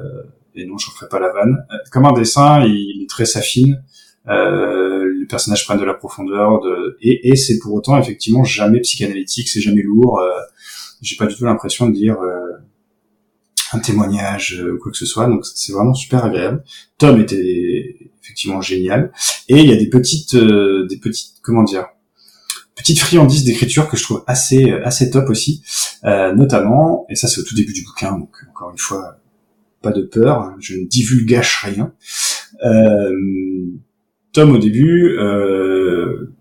et 0.56 0.66
non, 0.66 0.78
je 0.78 0.90
ferai 0.90 1.08
pas 1.08 1.20
la 1.20 1.32
vanne. 1.32 1.58
Euh, 1.72 1.76
Comme 1.92 2.06
un 2.06 2.14
dessin, 2.14 2.66
il, 2.66 2.98
les 3.00 3.06
traits 3.08 3.28
s'affinent, 3.28 3.84
euh, 4.28 5.06
les 5.20 5.26
personnages 5.28 5.64
prennent 5.66 5.80
de 5.80 5.86
la 5.86 5.94
profondeur, 5.94 6.60
de... 6.62 6.98
et, 7.02 7.30
et 7.30 7.36
c'est 7.36 7.60
pour 7.60 7.74
autant 7.76 7.98
effectivement 8.00 8.44
jamais 8.44 8.80
psychanalytique, 8.80 9.48
c'est 9.50 9.62
jamais 9.62 9.84
lourd. 9.84 10.20
Euh, 11.00 11.02
J'ai 11.02 11.16
pas 11.16 11.26
du 11.26 11.36
tout 11.36 11.45
l'impression 11.45 11.89
de 11.89 11.95
lire 11.95 12.20
euh, 12.22 12.58
un 13.74 13.80
témoignage 13.80 14.60
euh, 14.60 14.74
ou 14.74 14.78
quoi 14.80 14.91
que 14.91 14.97
ce 14.97 15.06
soit, 15.06 15.28
donc 15.28 15.45
c'est 15.45 15.74
vraiment 15.74 15.93
super 15.93 16.26
agréable. 16.26 16.64
Tom 16.97 17.20
était 17.20 18.10
effectivement 18.22 18.62
génial, 18.62 19.12
et 19.47 19.60
il 19.62 19.70
y 19.70 19.74
a 19.74 19.78
des 19.78 19.89
petites, 19.89 20.36
euh, 20.36 20.88
des 20.88 20.97
petites, 20.97 21.36
comment 21.41 21.64
dire, 21.64 21.88
petites 22.76 23.00
friandises 23.00 23.43
d'écriture 23.43 23.89
que 23.89 23.97
je 23.97 24.04
trouve 24.04 24.24
assez 24.28 24.72
assez 24.72 25.10
top 25.10 25.30
aussi, 25.30 25.64
euh, 26.04 26.34
notamment, 26.34 27.06
et 27.10 27.16
ça 27.16 27.28
c'est 27.28 27.41
au 27.41 27.43
tout 27.43 27.56
début 27.56 27.74
du 27.74 27.84
bouquin, 27.84 28.18
donc 28.18 28.36
encore 28.50 28.72
une 28.72 28.78
fois 28.78 29.18
pas 29.82 29.91
de 29.91 30.02
peur, 30.02 30.56
je 30.60 30.76
ne 30.76 30.86
divulgage 30.86 31.62
rien. 31.64 31.93
Euh, 32.66 33.12
Tom 34.34 34.52
au 34.52 34.58
début, 34.58 35.18
euh, 35.18 36.34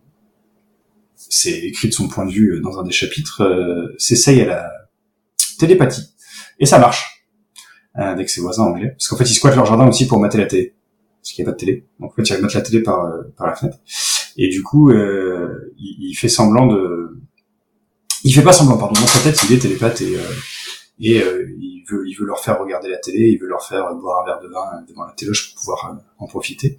c'est 1.28 1.58
écrit 1.58 1.88
de 1.88 1.92
son 1.94 2.08
point 2.08 2.26
de 2.26 2.32
vue 2.32 2.60
dans 2.60 2.78
un 2.78 2.82
des 2.82 2.92
chapitres, 2.92 3.42
euh, 3.42 3.94
s'essaye 3.98 4.40
à 4.42 4.46
la 4.46 4.72
télépathie. 5.58 6.14
Et 6.60 6.66
ça 6.66 6.78
marche 6.78 7.26
euh, 7.98 8.02
avec 8.02 8.30
ses 8.30 8.40
voisins 8.40 8.64
anglais, 8.64 8.90
parce 8.90 9.08
qu'en 9.08 9.16
fait 9.16 9.24
ils 9.24 9.34
squattent 9.34 9.56
leur 9.56 9.66
jardin 9.66 9.86
aussi 9.88 10.06
pour 10.06 10.20
mater 10.20 10.38
la 10.38 10.46
télé, 10.46 10.74
parce 11.20 11.32
qu'il 11.32 11.44
n'y 11.44 11.48
a 11.48 11.52
pas 11.52 11.56
de 11.56 11.60
télé. 11.60 11.86
Donc 12.00 12.12
en 12.12 12.14
fait 12.14 12.22
ils 12.34 12.42
mettre 12.42 12.54
la 12.56 12.62
télé 12.62 12.82
par 12.82 13.04
euh, 13.04 13.22
par 13.36 13.46
la 13.46 13.54
fenêtre. 13.54 13.78
Et 14.36 14.48
du 14.48 14.62
coup 14.62 14.90
euh, 14.90 15.72
il, 15.78 16.10
il 16.10 16.14
fait 16.14 16.28
semblant 16.28 16.66
de, 16.66 17.20
il 18.24 18.32
fait 18.32 18.42
pas 18.42 18.52
semblant 18.52 18.78
pardon. 18.78 19.00
Dans 19.00 19.06
sa 19.06 19.20
tête 19.20 19.40
il 19.48 19.54
est 19.54 19.58
télépathe 19.58 20.00
et 20.00 20.16
euh, 20.16 20.22
et 21.00 21.22
euh, 21.22 21.48
il 21.60 21.84
veut 21.88 22.08
il 22.08 22.14
veut 22.14 22.26
leur 22.26 22.40
faire 22.40 22.58
regarder 22.58 22.88
la 22.90 22.98
télé, 22.98 23.30
il 23.30 23.38
veut 23.38 23.46
leur 23.46 23.64
faire 23.64 23.94
boire 23.94 24.22
un 24.22 24.26
verre 24.26 24.40
de 24.40 24.48
vin 24.48 24.84
devant 24.88 25.04
la 25.04 25.12
téloche 25.12 25.54
pour 25.54 25.60
pouvoir 25.60 25.92
euh, 25.92 26.00
en 26.18 26.26
profiter. 26.26 26.78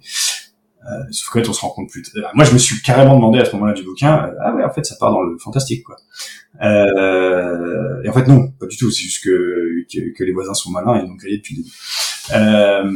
Euh, 0.86 1.02
sauf 1.10 1.28
qu'en 1.28 1.40
fait 1.40 1.48
on 1.48 1.52
se 1.52 1.60
rend 1.60 1.70
compte 1.70 1.90
plus. 1.90 2.02
tard- 2.02 2.30
Moi 2.34 2.44
je 2.44 2.52
me 2.54 2.58
suis 2.58 2.80
carrément 2.82 3.14
demandé 3.14 3.38
à 3.38 3.44
ce 3.44 3.52
moment-là 3.52 3.74
du 3.74 3.82
bouquin, 3.82 4.24
euh, 4.28 4.34
ah 4.42 4.54
ouais 4.54 4.64
en 4.64 4.70
fait 4.70 4.84
ça 4.84 4.96
part 4.98 5.12
dans 5.12 5.22
le 5.22 5.36
fantastique 5.38 5.84
quoi. 5.84 5.96
Euh, 6.62 8.02
et 8.02 8.08
en 8.08 8.12
fait 8.12 8.26
non, 8.26 8.48
pas 8.58 8.66
du 8.66 8.76
tout. 8.76 8.90
C'est 8.90 9.02
juste 9.02 9.22
que, 9.24 9.84
que 9.92 10.12
que 10.16 10.24
les 10.24 10.32
voisins 10.32 10.54
sont 10.54 10.70
malins 10.70 10.96
et 10.98 11.04
ils 11.04 11.10
ont 11.10 11.14
grillé 11.16 11.38
depuis 11.38 11.56
le 11.56 11.62
début. 11.62 11.74
Euh, 12.32 12.92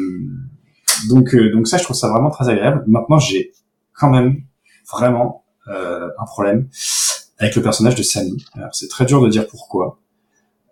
donc 1.09 1.35
euh, 1.35 1.51
donc 1.53 1.67
ça 1.69 1.77
je 1.79 1.85
trouve 1.85 1.97
ça 1.97 2.09
vraiment 2.09 2.31
très 2.31 2.49
agréable. 2.49 2.85
Maintenant 2.87 3.19
j'ai 3.19 3.53
quand 3.93 4.11
même 4.11 4.37
vraiment 4.91 5.45
euh, 5.69 6.09
un 6.19 6.25
problème 6.25 6.69
avec 7.39 7.55
le 7.57 7.63
personnage 7.63 7.95
de 7.97 8.03
Sammy. 8.03 8.45
Alors 8.55 8.75
c'est 8.75 8.89
très 8.89 9.05
dur 9.05 9.21
de 9.23 9.29
dire 9.29 9.47
pourquoi. 9.47 10.01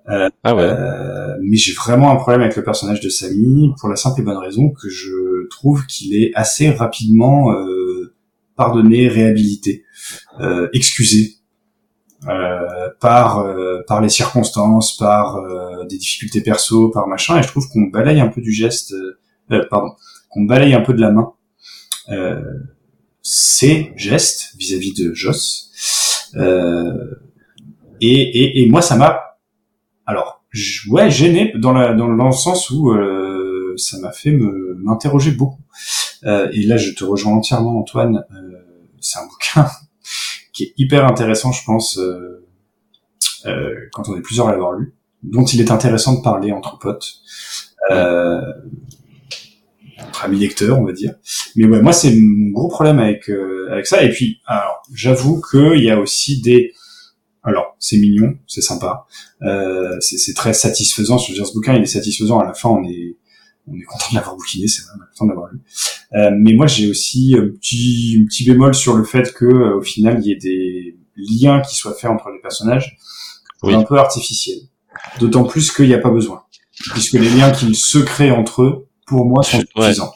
Ah 0.06 0.56
ouais. 0.56 0.62
Euh, 0.62 1.36
mais 1.40 1.56
j'ai 1.56 1.72
vraiment 1.74 2.10
un 2.10 2.16
problème 2.16 2.40
avec 2.42 2.56
le 2.56 2.64
personnage 2.64 3.00
de 3.00 3.08
Samy 3.08 3.72
pour 3.78 3.88
la 3.88 3.94
simple 3.96 4.20
et 4.20 4.24
bonne 4.24 4.36
raison 4.36 4.70
que 4.70 4.88
je 4.88 5.10
trouve 5.52 5.86
qu'il 5.86 6.14
est 6.14 6.32
assez 6.34 6.70
rapidement 6.70 7.52
euh, 7.52 8.14
pardonné, 8.56 9.08
réhabilité, 9.08 9.84
euh, 10.40 10.68
excusé 10.72 11.36
euh, 12.28 12.88
par 13.00 13.44
par 13.86 14.00
les 14.00 14.08
circonstances, 14.08 14.96
par 14.96 15.40
des 15.88 15.96
difficultés 15.96 16.40
perso, 16.40 16.90
par 16.90 17.06
machin, 17.06 17.38
et 17.38 17.42
je 17.42 17.48
trouve 17.48 17.68
qu'on 17.68 17.82
balaye 17.82 18.20
un 18.20 18.28
peu 18.28 18.40
du 18.40 18.52
geste, 18.52 18.94
pardon, 19.70 19.92
qu'on 20.30 20.44
balaye 20.44 20.74
un 20.74 20.80
peu 20.80 20.94
de 20.94 21.00
la 21.00 21.10
main 21.10 21.32
ces 23.24 23.92
gestes 23.96 24.54
vis-à-vis 24.58 24.94
de 24.94 25.14
Joss. 25.14 25.70
Et, 28.00 28.62
et, 28.62 28.68
moi, 28.68 28.82
ça 28.82 28.96
m'a 28.96 29.20
alors, 30.06 30.44
ouais, 30.88 31.10
gêné 31.10 31.52
dans, 31.56 31.72
la, 31.72 31.94
dans, 31.94 32.08
le 32.08 32.32
sens 32.32 32.70
où 32.70 32.92
ça 33.76 33.98
m'a 33.98 34.12
fait 34.12 34.30
me 34.30 34.78
m'interroger 34.82 35.32
beaucoup. 35.32 35.60
Euh, 36.24 36.48
et 36.52 36.62
là, 36.62 36.76
je 36.76 36.90
te 36.90 37.04
rejoins 37.04 37.34
entièrement, 37.34 37.78
Antoine. 37.78 38.24
Euh, 38.32 38.58
c'est 39.00 39.18
un 39.18 39.26
bouquin 39.26 39.68
qui 40.52 40.64
est 40.64 40.74
hyper 40.76 41.06
intéressant, 41.06 41.52
je 41.52 41.64
pense, 41.64 41.98
euh, 41.98 42.46
euh, 43.46 43.74
quand 43.92 44.08
on 44.08 44.16
est 44.16 44.20
plusieurs 44.20 44.48
à 44.48 44.52
l'avoir 44.52 44.72
lu, 44.72 44.94
dont 45.22 45.44
il 45.44 45.60
est 45.60 45.70
intéressant 45.70 46.18
de 46.18 46.22
parler 46.22 46.52
entre 46.52 46.78
potes, 46.78 47.20
entre 47.90 48.54
amis 50.24 50.38
lecteurs, 50.38 50.78
on 50.78 50.84
va 50.84 50.92
dire. 50.92 51.14
Mais 51.56 51.66
ouais, 51.66 51.80
moi, 51.80 51.92
c'est 51.92 52.14
mon 52.14 52.50
gros 52.50 52.68
problème 52.68 52.98
avec 52.98 53.30
avec 53.70 53.86
ça. 53.86 54.02
Et 54.02 54.10
puis, 54.10 54.40
alors, 54.46 54.82
j'avoue 54.92 55.40
qu'il 55.50 55.82
y 55.82 55.90
a 55.90 55.98
aussi 55.98 56.42
des 56.42 56.72
alors, 57.44 57.74
c'est 57.80 57.96
mignon, 57.96 58.38
c'est 58.46 58.60
sympa, 58.60 59.06
euh, 59.42 59.96
c'est 60.00 60.34
très 60.34 60.52
satisfaisant. 60.52 61.18
Je 61.18 61.32
veux 61.32 61.34
dire, 61.34 61.46
ce 61.46 61.52
bouquin, 61.52 61.74
il 61.74 61.82
est 61.82 61.86
satisfaisant. 61.86 62.38
À 62.38 62.44
la 62.44 62.54
fin, 62.54 62.68
on 62.68 62.84
est, 62.84 63.16
on 63.68 63.74
est 63.74 63.84
content 63.84 64.06
de 64.10 64.16
l'avoir 64.16 64.36
bouquiné, 64.36 64.66
c'est 64.68 64.82
vrai, 64.82 64.92
on 64.96 65.02
est 65.02 65.06
content 65.12 65.24
de 65.26 65.30
l'avoir 65.30 65.52
lu. 65.52 65.60
Euh, 66.14 66.30
mais 66.38 66.54
moi, 66.54 66.66
j'ai 66.66 66.90
aussi 66.90 67.34
un 67.38 67.48
petit, 67.48 68.18
un 68.22 68.26
petit 68.26 68.44
bémol 68.44 68.74
sur 68.74 68.96
le 68.96 69.04
fait 69.04 69.32
que, 69.32 69.44
euh, 69.44 69.78
au 69.78 69.82
final, 69.82 70.20
il 70.20 70.26
y 70.26 70.32
ait 70.32 70.36
des 70.36 70.96
liens 71.16 71.60
qui 71.60 71.76
soient 71.76 71.94
faits 71.94 72.10
entre 72.10 72.30
les 72.30 72.40
personnages, 72.40 72.96
Oui. 73.62 73.74
un 73.74 73.82
peu 73.82 73.98
artificiels. 73.98 74.58
D'autant 75.20 75.44
plus 75.44 75.72
qu'il 75.72 75.86
n'y 75.86 75.94
a 75.94 75.98
pas 75.98 76.10
besoin, 76.10 76.42
puisque 76.92 77.14
les 77.14 77.30
liens 77.30 77.50
qu'ils 77.50 77.76
se 77.76 77.98
créent 77.98 78.30
entre 78.30 78.62
eux, 78.62 78.86
pour 79.06 79.24
moi, 79.24 79.42
sont 79.42 79.58
ouais. 79.58 79.86
suffisants. 79.86 80.12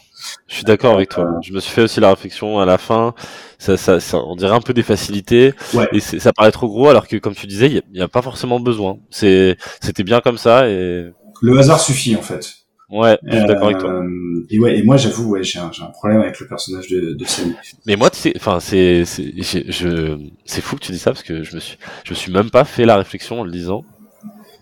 Je 0.48 0.56
suis 0.56 0.64
d'accord 0.64 0.94
avec 0.94 1.10
toi. 1.10 1.38
Je 1.42 1.52
me 1.52 1.60
suis 1.60 1.70
fait 1.70 1.82
aussi 1.82 2.00
la 2.00 2.10
réflexion 2.10 2.58
à 2.58 2.66
la 2.66 2.78
fin. 2.78 3.14
Ça, 3.58 3.76
ça, 3.76 4.00
ça 4.00 4.18
on 4.18 4.36
dirait 4.36 4.54
un 4.54 4.60
peu 4.60 4.74
des 4.74 4.82
facilités. 4.82 5.54
Ouais. 5.72 5.88
Et 5.92 6.00
ça 6.00 6.32
paraît 6.32 6.52
trop 6.52 6.68
gros, 6.68 6.88
alors 6.88 7.06
que 7.06 7.16
comme 7.16 7.34
tu 7.34 7.46
disais, 7.46 7.68
il 7.68 7.82
n'y 7.92 8.00
a, 8.00 8.08
pas 8.08 8.22
forcément 8.22 8.60
besoin. 8.60 8.98
C'était 9.10 9.56
bien 10.04 10.20
comme 10.20 10.38
ça. 10.38 10.68
Et 10.68 11.06
Le 11.42 11.58
hasard 11.58 11.80
suffit, 11.80 12.16
en 12.16 12.22
fait. 12.22 12.65
Ouais, 12.90 13.18
je 13.24 13.36
suis 13.36 13.46
d'accord 13.46 13.66
avec 13.66 13.78
toi. 13.78 13.90
Euh, 13.90 14.46
Et 14.50 14.58
ouais, 14.58 14.78
et 14.78 14.82
moi, 14.82 14.96
j'avoue, 14.96 15.30
ouais, 15.30 15.42
j'ai 15.42 15.58
un, 15.58 15.70
problème 15.92 16.20
avec 16.20 16.38
le 16.40 16.46
personnage 16.46 16.88
de, 16.88 17.14
de 17.14 17.24
Sammy. 17.24 17.54
Mais 17.86 17.96
moi, 17.96 18.10
tu 18.10 18.18
sais, 18.18 18.32
enfin, 18.36 18.60
c'est, 18.60 19.04
c'est, 19.04 19.32
je, 19.70 20.18
c'est 20.44 20.60
fou 20.60 20.76
que 20.76 20.82
tu 20.82 20.92
dis 20.92 20.98
ça 20.98 21.10
parce 21.10 21.22
que 21.22 21.42
je 21.42 21.54
me 21.54 21.60
suis, 21.60 21.78
je 22.04 22.10
me 22.10 22.14
suis 22.14 22.32
même 22.32 22.50
pas 22.50 22.64
fait 22.64 22.84
la 22.84 22.96
réflexion 22.96 23.40
en 23.40 23.44
le 23.44 23.50
disant 23.50 23.84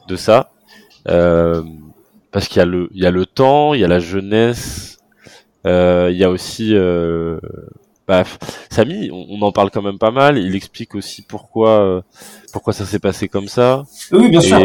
de 0.09 0.17
ça, 0.17 0.51
euh, 1.09 1.63
parce 2.31 2.49
qu'il 2.49 2.59
y 2.59 2.63
a 2.63 2.67
le, 2.67 2.89
il 2.93 3.03
y 3.03 3.07
a 3.07 3.11
le 3.11 3.27
temps, 3.27 3.75
il 3.75 3.81
y 3.81 3.85
a 3.85 3.89
la 3.89 4.01
jeunesse, 4.01 4.99
euh, 5.67 6.09
il 6.11 6.17
y 6.17 6.25
a 6.25 6.31
aussi, 6.31 6.75
euh, 6.75 7.39
bah, 8.07 8.25
Samy, 8.71 9.11
on, 9.11 9.27
on 9.31 9.43
en 9.43 9.53
parle 9.53 9.71
quand 9.71 9.83
même 9.83 9.99
pas 9.99 10.11
mal. 10.11 10.39
Il 10.39 10.55
explique 10.55 10.95
aussi 10.95 11.23
pourquoi, 11.23 11.81
euh, 11.81 12.01
pourquoi 12.53 12.73
ça 12.73 12.85
s'est 12.85 12.99
passé 12.99 13.29
comme 13.29 13.49
ça. 13.49 13.85
Oui, 14.13 14.29
bien 14.29 14.41
sûr, 14.41 14.59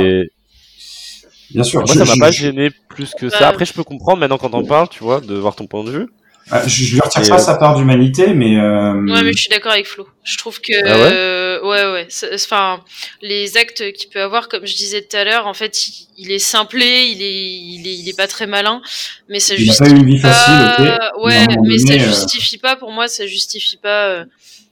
bien 1.52 1.64
sûr. 1.64 1.80
moi, 1.82 1.94
Je- 1.94 2.00
ça 2.00 2.06
m'a 2.06 2.14
je- 2.16 2.20
pas 2.20 2.32
je- 2.32 2.42
gêné 2.42 2.70
plus 2.90 3.14
que 3.14 3.30
ça. 3.30 3.48
Après, 3.50 3.66
je 3.66 3.74
peux 3.74 3.84
comprendre 3.84 4.20
maintenant 4.20 4.38
quand 4.38 4.54
on 4.54 4.64
parle, 4.64 4.90
tu 4.90 5.04
vois, 5.04 5.22
de 5.22 5.36
voir 5.36 5.56
ton 5.56 5.68
point 5.68 5.84
de 5.84 5.92
vue. 5.92 6.08
Ah, 6.52 6.68
je, 6.68 6.84
je 6.84 6.94
lui 6.96 7.00
retire 7.02 7.24
Et, 7.24 7.30
pas 7.30 7.36
euh, 7.36 7.38
sa 7.38 7.56
part 7.56 7.76
d'humanité, 7.76 8.34
mais, 8.34 8.58
euh, 8.58 8.94
Ouais, 9.06 9.22
mais 9.22 9.34
je 9.34 9.38
suis 9.42 9.50
d'accord 9.50 9.72
avec 9.72 9.86
Flo. 9.86 10.08
Je 10.24 10.36
trouve 10.38 10.60
que, 10.62 10.74
Ah 10.84 10.98
ouais? 10.98 11.10
euh, 11.14 11.62
ouais, 11.62 11.92
ouais. 11.94 12.08
Enfin, 12.34 12.84
les 13.22 13.56
actes 13.56 13.92
qu'il 13.94 14.10
peut 14.10 14.20
avoir, 14.22 14.48
comme 14.50 14.66
je 14.66 14.76
disais 14.76 15.04
tout 15.04 15.16
à 15.16 15.24
l'heure, 15.26 15.46
en 15.46 15.54
fait, 15.54 15.88
il, 15.88 16.08
il 16.18 16.32
est 16.32 16.40
simplé, 16.40 17.06
il 17.12 17.22
est, 17.22 17.44
il 17.46 17.88
est, 17.88 17.96
il 18.00 18.10
est 18.10 18.18
pas 18.18 18.26
très 18.28 18.48
malin, 18.48 18.82
mais 19.28 19.40
ça 19.40 19.54
il 19.54 19.60
justifie 19.60 19.78
pas 19.92 19.96
eu 19.96 20.00
une 20.00 20.06
vie 20.08 20.18
facile, 20.18 20.54
ok. 20.64 20.76
pas- 20.76 21.12
Ouais, 21.20 21.46
mais 21.68 21.78
ça 21.78 21.86
donné, 21.86 22.02
euh, 22.02 22.08
justifie 22.08 22.58
pas, 22.58 22.76
pour 22.76 22.92
moi, 22.92 23.08
ça 23.08 23.28
justifie 23.28 23.78
pas 23.78 24.08
euh, 24.08 24.26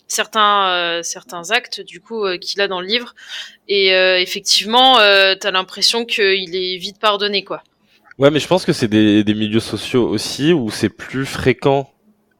certains, 0.08 0.70
euh, 0.70 1.04
certains 1.04 1.52
actes, 1.52 1.82
du 1.82 2.00
coup, 2.00 2.26
euh, 2.26 2.38
qu'il 2.38 2.62
a 2.62 2.68
dans 2.68 2.82
le 2.82 2.88
livre. 2.88 3.14
Et 3.68 3.94
euh, 3.94 4.20
effectivement, 4.20 5.00
euh, 5.00 5.36
t'as 5.40 5.52
l'impression 5.52 6.06
qu'il 6.06 6.56
est 6.56 6.78
vite 6.78 7.00
pardonné, 7.00 7.44
quoi. 7.44 7.64
Ouais, 8.18 8.32
mais 8.32 8.40
je 8.40 8.48
pense 8.48 8.66
que 8.66 8.74
c'est 8.74 8.88
des, 8.88 9.24
des 9.24 9.34
milieux 9.34 9.60
sociaux 9.60 10.08
aussi 10.08 10.52
où 10.52 10.72
c'est 10.72 10.90
plus 10.90 11.26
fréquent 11.26 11.92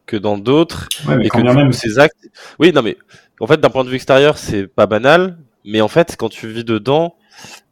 que 0.08 0.18
dans 0.18 0.38
d'autres 0.38 0.88
ouais, 1.08 1.18
mais 1.18 1.26
et 1.26 1.30
quand 1.30 1.40
que 1.40 1.44
du 1.44 1.50
coup, 1.50 1.56
même. 1.56 1.74
ces 1.74 2.00
actes. 2.00 2.18
Oui, 2.58 2.72
non, 2.74 2.82
mais 2.82 2.98
en 3.40 3.48
fait, 3.48 3.60
d'un 3.60 3.70
point 3.70 3.84
de 3.84 3.90
vue 3.90 3.96
extérieur, 3.96 4.38
c'est 4.38 4.66
pas 4.68 4.88
banal, 4.88 5.38
mais 5.66 5.82
en 5.82 5.88
fait, 5.88 6.16
quand 6.18 6.30
tu 6.30 6.48
vis 6.48 6.64
dedans, 6.64 7.16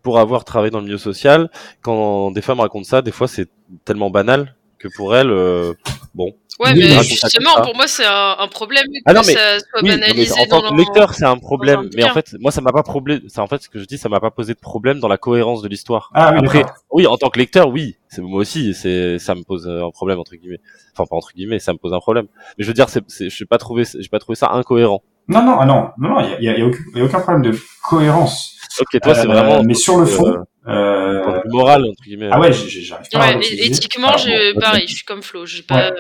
pour 0.04 0.20
avoir 0.20 0.46
travaillé 0.46 0.70
dans 0.70 0.80
le 0.80 0.86
milieu 0.86 1.00
social, 1.00 1.50
quand 1.82 2.30
des 2.32 2.42
femmes 2.42 2.60
racontent 2.60 2.84
ça, 2.84 3.02
des 3.02 3.12
fois, 3.12 3.28
c'est 3.28 3.50
tellement 3.86 4.12
banal 4.12 4.56
que 4.88 4.96
pour 4.96 5.16
elles, 5.16 5.30
euh, 5.30 5.74
bon. 6.14 6.32
Ouais, 6.60 6.72
Oui, 6.74 6.86
mais 6.88 7.04
justement, 7.04 7.62
pour 7.64 7.76
moi, 7.76 7.86
c'est 7.88 8.06
un, 8.06 8.36
un 8.40 8.48
problème 8.48 8.86
que 8.86 9.00
Ah 9.06 9.14
non, 9.14 9.22
mais- 9.28 9.34
ça 9.34 9.60
soit 9.60 9.82
Oui, 9.82 9.90
non, 9.90 9.96
mais 9.96 10.00
banalisé 10.00 10.34
en 10.42 10.46
tant 10.46 10.62
que 10.62 10.72
le- 10.74 10.78
lecteur, 10.80 11.14
c'est 11.14 11.26
un 11.26 11.38
problème. 11.38 11.80
un 11.82 11.90
Mais 11.96 12.04
en 12.04 12.14
fait, 12.14 12.34
moi, 12.40 12.52
ça 12.52 12.62
m'a 12.62 12.72
pas 12.72 12.84
problème. 12.84 13.22
C'est 13.28 13.40
en 13.42 13.48
fait 13.48 13.62
ce 13.62 13.68
que 13.70 13.80
je 13.80 13.86
dis, 13.86 13.98
ça 13.98 14.08
m'a 14.08 14.22
pas 14.22 14.32
posé 14.32 14.54
de 14.54 14.60
problème 14.60 15.00
dans 15.00 15.10
la 15.10 15.18
cohérence 15.18 15.62
de 15.62 15.68
l'histoire. 15.68 16.12
Ah 16.14 16.32
oui, 16.32 16.40
Après, 16.40 16.66
oui, 16.92 17.08
en 17.08 17.18
tant 17.18 17.30
que 17.30 17.40
lecteur, 17.40 17.68
oui, 17.68 17.98
c'est 18.08 18.22
moi 18.22 18.40
aussi, 18.40 18.74
c'est 18.74 19.20
ça 19.20 19.36
me 19.36 19.44
pose 19.44 19.68
euh, 19.68 19.86
un 19.86 19.92
problème 19.92 20.20
entre 20.20 20.36
guillemets. 20.36 20.62
Enfin, 20.94 21.06
pas 21.10 21.18
entre 21.18 21.34
guillemets, 21.36 21.60
ça 21.60 21.74
me 21.74 21.78
pose 21.78 21.94
un 21.94 22.00
problème. 22.00 22.28
Mais 22.58 22.64
je 22.64 22.68
veux 22.68 22.74
dire, 22.74 22.88
c'est, 22.88 23.04
c'est, 23.10 23.30
je 23.30 23.44
n'ai 23.44 23.48
pas 23.48 23.58
trouvé, 23.58 23.84
j'ai 24.00 24.08
pas 24.10 24.20
trouvé 24.20 24.36
ça 24.38 24.50
incohérent. 24.54 25.04
Non, 25.28 25.44
non, 25.44 25.58
ah 25.60 25.66
non, 25.66 25.90
non, 25.98 26.10
non, 26.10 26.20
il 26.20 26.44
y 26.44 26.50
a, 26.50 26.58
y 26.58 26.62
a- 26.62 26.68
il 26.68 26.98
y 26.98 27.02
a 27.02 27.04
aucun, 27.06 27.20
problème 27.20 27.42
de 27.52 27.58
cohérence. 27.88 28.56
Ok, 28.80 29.00
toi, 29.02 29.16
c'est 29.16 29.22
Euh, 29.22 29.26
vraiment. 29.32 29.64
mais 29.64 29.74
sur 29.74 29.98
le 29.98 30.06
fond, 30.06 30.28
euh, 30.68 30.72
euh, 30.72 31.42
moral 31.50 31.84
entre 31.86 32.04
guillemets. 32.04 32.30
ah 32.32 32.40
ouais, 32.40 32.52
j'ai- 32.54 32.82
j'arrive 32.82 33.08
pas 33.12 33.20
à 33.20 33.36
Ouais, 33.38 33.46
éthiquement, 33.54 34.12
bon, 34.12 34.60
pareil, 34.60 34.86
je 34.88 34.96
suis 34.96 35.06
comme 35.06 35.24
Flo, 35.24 35.46
j'ai 35.46 35.64
pas, 35.64 35.92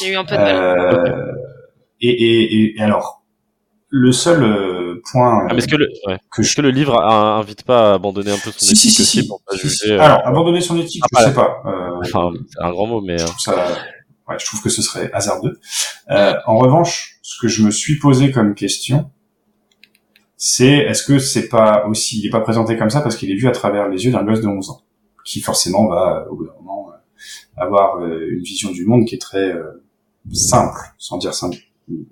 j'ai 0.00 0.10
eu 0.12 0.16
un 0.16 0.24
peu 0.24 0.34
de 0.36 0.40
mal. 0.40 0.56
Euh, 0.56 1.32
et, 2.00 2.08
et, 2.08 2.78
et 2.78 2.82
alors, 2.82 3.22
le 3.88 4.12
seul 4.12 5.00
point 5.12 5.46
Ah, 5.48 5.52
mais 5.52 5.58
est-ce 5.58 5.68
que 5.68 5.76
le, 5.76 5.88
ouais. 6.06 6.18
que 6.32 6.42
je 6.42 6.60
le 6.62 6.70
livre 6.70 7.00
invite 7.02 7.64
pas 7.64 7.90
à 7.90 7.94
abandonner 7.94 8.30
un 8.32 8.38
peu 8.38 8.50
son 8.52 8.58
si, 8.58 8.72
éthique 8.72 8.90
si, 8.92 9.02
aussi 9.02 9.20
si, 9.22 9.28
pour 9.28 9.42
pas 9.46 9.54
euh, 9.56 9.98
Alors, 10.00 10.26
abandonner 10.26 10.60
son 10.60 10.78
éthique, 10.78 11.02
Ah, 11.14 11.20
je 11.20 11.24
sais 11.26 11.34
pas. 11.34 11.62
Euh, 11.66 11.90
Enfin, 12.02 12.30
c'est 12.50 12.62
un 12.64 12.70
grand 12.70 12.86
mot, 12.86 13.00
mais 13.00 13.18
je 13.18 13.24
euh, 13.24 13.26
trouve 13.26 13.40
ça, 13.40 13.66
ouais, 14.28 14.36
je 14.38 14.46
trouve 14.46 14.62
que 14.62 14.70
ce 14.70 14.80
serait 14.82 15.10
hasardeux. 15.12 15.58
Euh, 16.10 16.34
en 16.46 16.56
revanche, 16.58 17.16
ce 17.30 17.40
que 17.40 17.46
je 17.46 17.62
me 17.62 17.70
suis 17.70 17.96
posé 17.96 18.32
comme 18.32 18.56
question, 18.56 19.08
c'est 20.36 20.78
est-ce 20.78 21.04
que 21.04 21.20
c'est 21.20 21.48
pas 21.48 21.86
aussi, 21.86 22.18
il 22.18 22.26
est 22.26 22.30
pas 22.30 22.40
présenté 22.40 22.76
comme 22.76 22.90
ça 22.90 23.02
parce 23.02 23.14
qu'il 23.14 23.30
est 23.30 23.36
vu 23.36 23.46
à 23.46 23.52
travers 23.52 23.88
les 23.88 24.04
yeux 24.04 24.10
d'un 24.10 24.24
gosse 24.24 24.40
de 24.40 24.48
11 24.48 24.70
ans, 24.70 24.80
qui 25.24 25.40
forcément 25.40 25.86
va, 25.86 26.26
au 26.28 26.34
bout 26.34 26.46
d'un 26.46 26.54
moment, 26.58 26.88
euh, 26.90 27.62
avoir 27.62 28.00
euh, 28.00 28.32
une 28.32 28.42
vision 28.42 28.72
du 28.72 28.84
monde 28.84 29.06
qui 29.06 29.14
est 29.14 29.20
très 29.20 29.52
euh, 29.52 29.84
simple, 30.32 30.80
sans 30.98 31.18
dire 31.18 31.32
simple. 31.32 31.56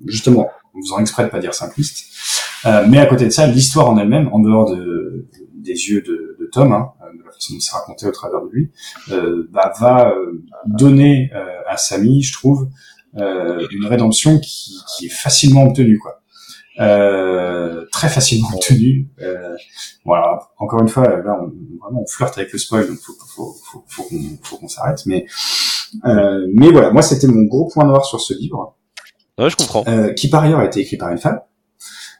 Justement, 0.06 0.50
en 0.72 0.80
faisant 0.82 1.00
exprès 1.00 1.24
de 1.24 1.30
pas 1.30 1.40
dire 1.40 1.54
simpliste. 1.54 2.04
Mais 2.88 2.98
à 2.98 3.06
côté 3.06 3.24
de 3.24 3.30
ça, 3.30 3.46
l'histoire 3.48 3.90
en 3.90 3.98
elle-même, 3.98 4.28
en 4.32 4.38
dehors 4.38 4.70
de, 4.70 5.26
des 5.54 5.88
yeux 5.88 6.02
de, 6.02 6.48
Tom, 6.52 6.72
hein, 6.72 6.92
de 7.12 7.24
la 7.24 7.32
façon 7.32 7.54
dont 7.54 7.60
c'est 7.60 7.72
raconté 7.72 8.06
au 8.06 8.12
travers 8.12 8.40
de 8.42 8.50
lui, 8.50 8.70
bah, 9.52 9.72
va 9.78 10.12
donner 10.66 11.30
à 11.68 11.76
Samy, 11.76 12.22
je 12.22 12.32
trouve, 12.32 12.68
une 13.14 13.86
rédemption 13.86 14.38
qui, 14.38 14.76
qui 14.96 15.06
est 15.06 15.10
facilement 15.12 15.64
obtenue, 15.64 15.98
quoi. 15.98 16.20
Euh, 16.80 17.86
très 17.90 18.08
facilement 18.08 18.48
obtenue. 18.54 19.08
Euh, 19.20 19.56
voilà. 20.04 20.38
Encore 20.58 20.80
une 20.80 20.88
fois, 20.88 21.08
là, 21.08 21.36
on, 21.42 21.50
vraiment, 21.82 22.02
on 22.02 22.06
flirte 22.06 22.38
avec 22.38 22.52
le 22.52 22.58
spoil, 22.58 22.86
donc 22.86 22.98
faut, 22.98 23.14
faut, 23.34 23.56
faut, 23.64 23.84
faut 23.88 24.02
qu'on, 24.04 24.38
faut 24.44 24.56
qu'on 24.58 24.68
s'arrête. 24.68 25.04
Mais, 25.06 25.26
euh, 26.04 26.46
mais 26.54 26.70
voilà, 26.70 26.90
moi, 26.90 27.02
c'était 27.02 27.26
mon 27.26 27.42
gros 27.44 27.68
point 27.68 27.84
noir 27.84 28.04
sur 28.04 28.20
ce 28.20 28.32
livre, 28.34 28.76
ouais, 29.38 29.50
je 29.50 29.56
comprends. 29.56 29.82
euh, 29.88 30.12
qui 30.12 30.30
par 30.30 30.44
ailleurs 30.44 30.60
a 30.60 30.66
été 30.66 30.80
écrit 30.80 30.96
par 30.96 31.10
une 31.10 31.18
femme. 31.18 31.40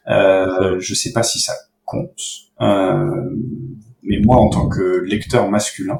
Euh, 0.09 0.77
je 0.79 0.93
sais 0.93 1.13
pas 1.13 1.23
si 1.23 1.39
ça 1.39 1.53
compte, 1.85 2.19
euh, 2.61 3.29
mais 4.03 4.19
moi, 4.25 4.37
en 4.37 4.49
tant 4.49 4.67
que 4.67 5.03
lecteur 5.05 5.49
masculin, 5.49 5.97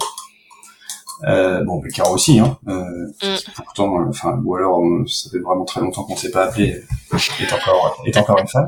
euh, 1.28 1.63
bon, 1.63 1.82
mais 1.84 1.89
Caro 1.89 2.15
aussi, 2.15 2.39
hein. 2.39 2.57
Euh, 2.67 2.84
Mm. 3.22 3.36
Pourtant, 3.55 3.99
euh, 3.99 4.05
enfin, 4.09 4.39
ou 4.45 4.55
alors, 4.55 4.80
euh, 4.80 5.05
ça 5.07 5.30
fait 5.30 5.39
vraiment 5.39 5.65
très 5.65 5.82
longtemps 5.82 6.03
qu'on 6.03 6.15
s'est 6.15 6.32
pas 6.32 6.45
appelé, 6.45 6.74
euh, 7.13 7.17
est 7.41 7.51
encore, 7.53 8.01
est 8.05 8.17
encore 8.17 8.39
une 8.39 8.47
femme. 8.47 8.67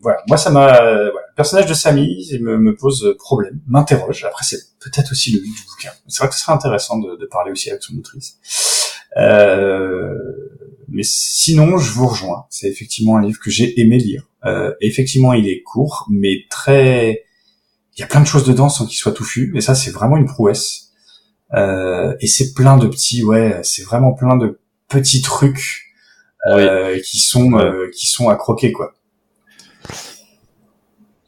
Voilà, 0.00 0.22
moi, 0.28 0.36
ça 0.36 0.50
m'a, 0.50 0.80
euh, 0.80 1.10
voilà. 1.10 1.26
le 1.28 1.34
personnage 1.34 1.66
de 1.66 1.74
Samy 1.74 2.26
il 2.30 2.42
me, 2.44 2.56
me 2.56 2.76
pose 2.76 3.16
problème, 3.18 3.58
m'interroge. 3.66 4.24
Après, 4.24 4.44
c'est 4.44 4.60
peut-être 4.78 5.10
aussi 5.12 5.32
le 5.32 5.40
but 5.40 5.48
du 5.48 5.62
bouquin. 5.68 5.90
C'est 6.06 6.18
vrai 6.22 6.28
que 6.28 6.34
ce 6.34 6.42
serait 6.42 6.52
intéressant 6.52 6.98
de, 6.98 7.16
de 7.16 7.26
parler 7.26 7.50
aussi 7.50 7.68
avec 7.70 7.82
son 7.82 7.96
autrice. 7.98 8.38
Euh, 9.16 10.14
mais 10.88 11.02
sinon, 11.02 11.78
je 11.78 11.92
vous 11.92 12.06
rejoins. 12.06 12.46
C'est 12.50 12.68
effectivement 12.68 13.16
un 13.16 13.22
livre 13.22 13.40
que 13.40 13.50
j'ai 13.50 13.78
aimé 13.80 13.98
lire. 13.98 14.28
Euh, 14.46 14.72
effectivement, 14.80 15.32
il 15.32 15.48
est 15.48 15.62
court, 15.62 16.06
mais 16.10 16.44
très. 16.48 17.24
Il 17.96 18.00
y 18.00 18.04
a 18.04 18.06
plein 18.06 18.20
de 18.20 18.26
choses 18.26 18.44
dedans 18.44 18.68
sans 18.68 18.86
qu'il 18.86 18.96
soit 18.96 19.12
touffu, 19.12 19.52
et 19.56 19.60
ça, 19.60 19.74
c'est 19.74 19.90
vraiment 19.90 20.16
une 20.16 20.26
prouesse. 20.26 20.89
Euh, 21.54 22.14
et 22.20 22.26
c'est 22.26 22.52
plein 22.54 22.76
de 22.76 22.86
petits, 22.86 23.22
ouais, 23.24 23.60
c'est 23.62 23.82
vraiment 23.82 24.12
plein 24.12 24.36
de 24.36 24.60
petits 24.88 25.20
trucs 25.22 25.86
euh, 26.48 26.98
qui 27.04 27.18
sont 27.18 27.58
euh, 27.58 27.88
qui 27.94 28.06
sont 28.06 28.28
à 28.28 28.36
croquer, 28.36 28.72
quoi. 28.72 28.94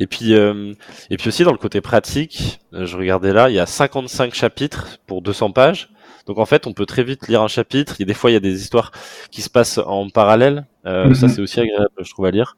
Et 0.01 0.07
puis, 0.07 0.35
euh, 0.35 0.73
et 1.11 1.17
puis 1.17 1.29
aussi 1.29 1.45
dans 1.45 1.53
le 1.53 1.59
côté 1.59 1.81
pratique, 1.81 2.61
je 2.73 2.97
regardais 2.97 3.33
là, 3.33 3.51
il 3.51 3.55
y 3.55 3.61
a 3.61 3.67
55 3.67 4.35
chapitres 4.35 4.99
pour 5.07 5.23
200 5.23 5.53
pages. 5.53 5.91
Donc 6.27 6.39
en 6.39 6.47
fait, 6.47 6.67
on 6.67 6.73
peut 6.73 6.87
très 6.87 7.05
vite 7.05 7.29
lire 7.29 7.43
un 7.43 7.49
chapitre. 7.49 7.97
A 8.01 8.05
des 8.05 8.15
fois, 8.15 8.31
il 8.31 8.35
y 8.35 8.37
a 8.37 8.41
des 8.41 8.61
histoires 8.61 8.91
qui 9.31 9.43
se 9.43 9.51
passent 9.51 9.79
en 9.79 10.09
parallèle. 10.09 10.67
Euh, 10.87 11.09
Mhm. 11.09 11.15
Ça, 11.15 11.29
c'est 11.29 11.41
aussi 11.41 11.61
agréable, 11.61 11.91
je 12.01 12.11
trouve, 12.11 12.27
à 12.27 12.31
lire. 12.31 12.57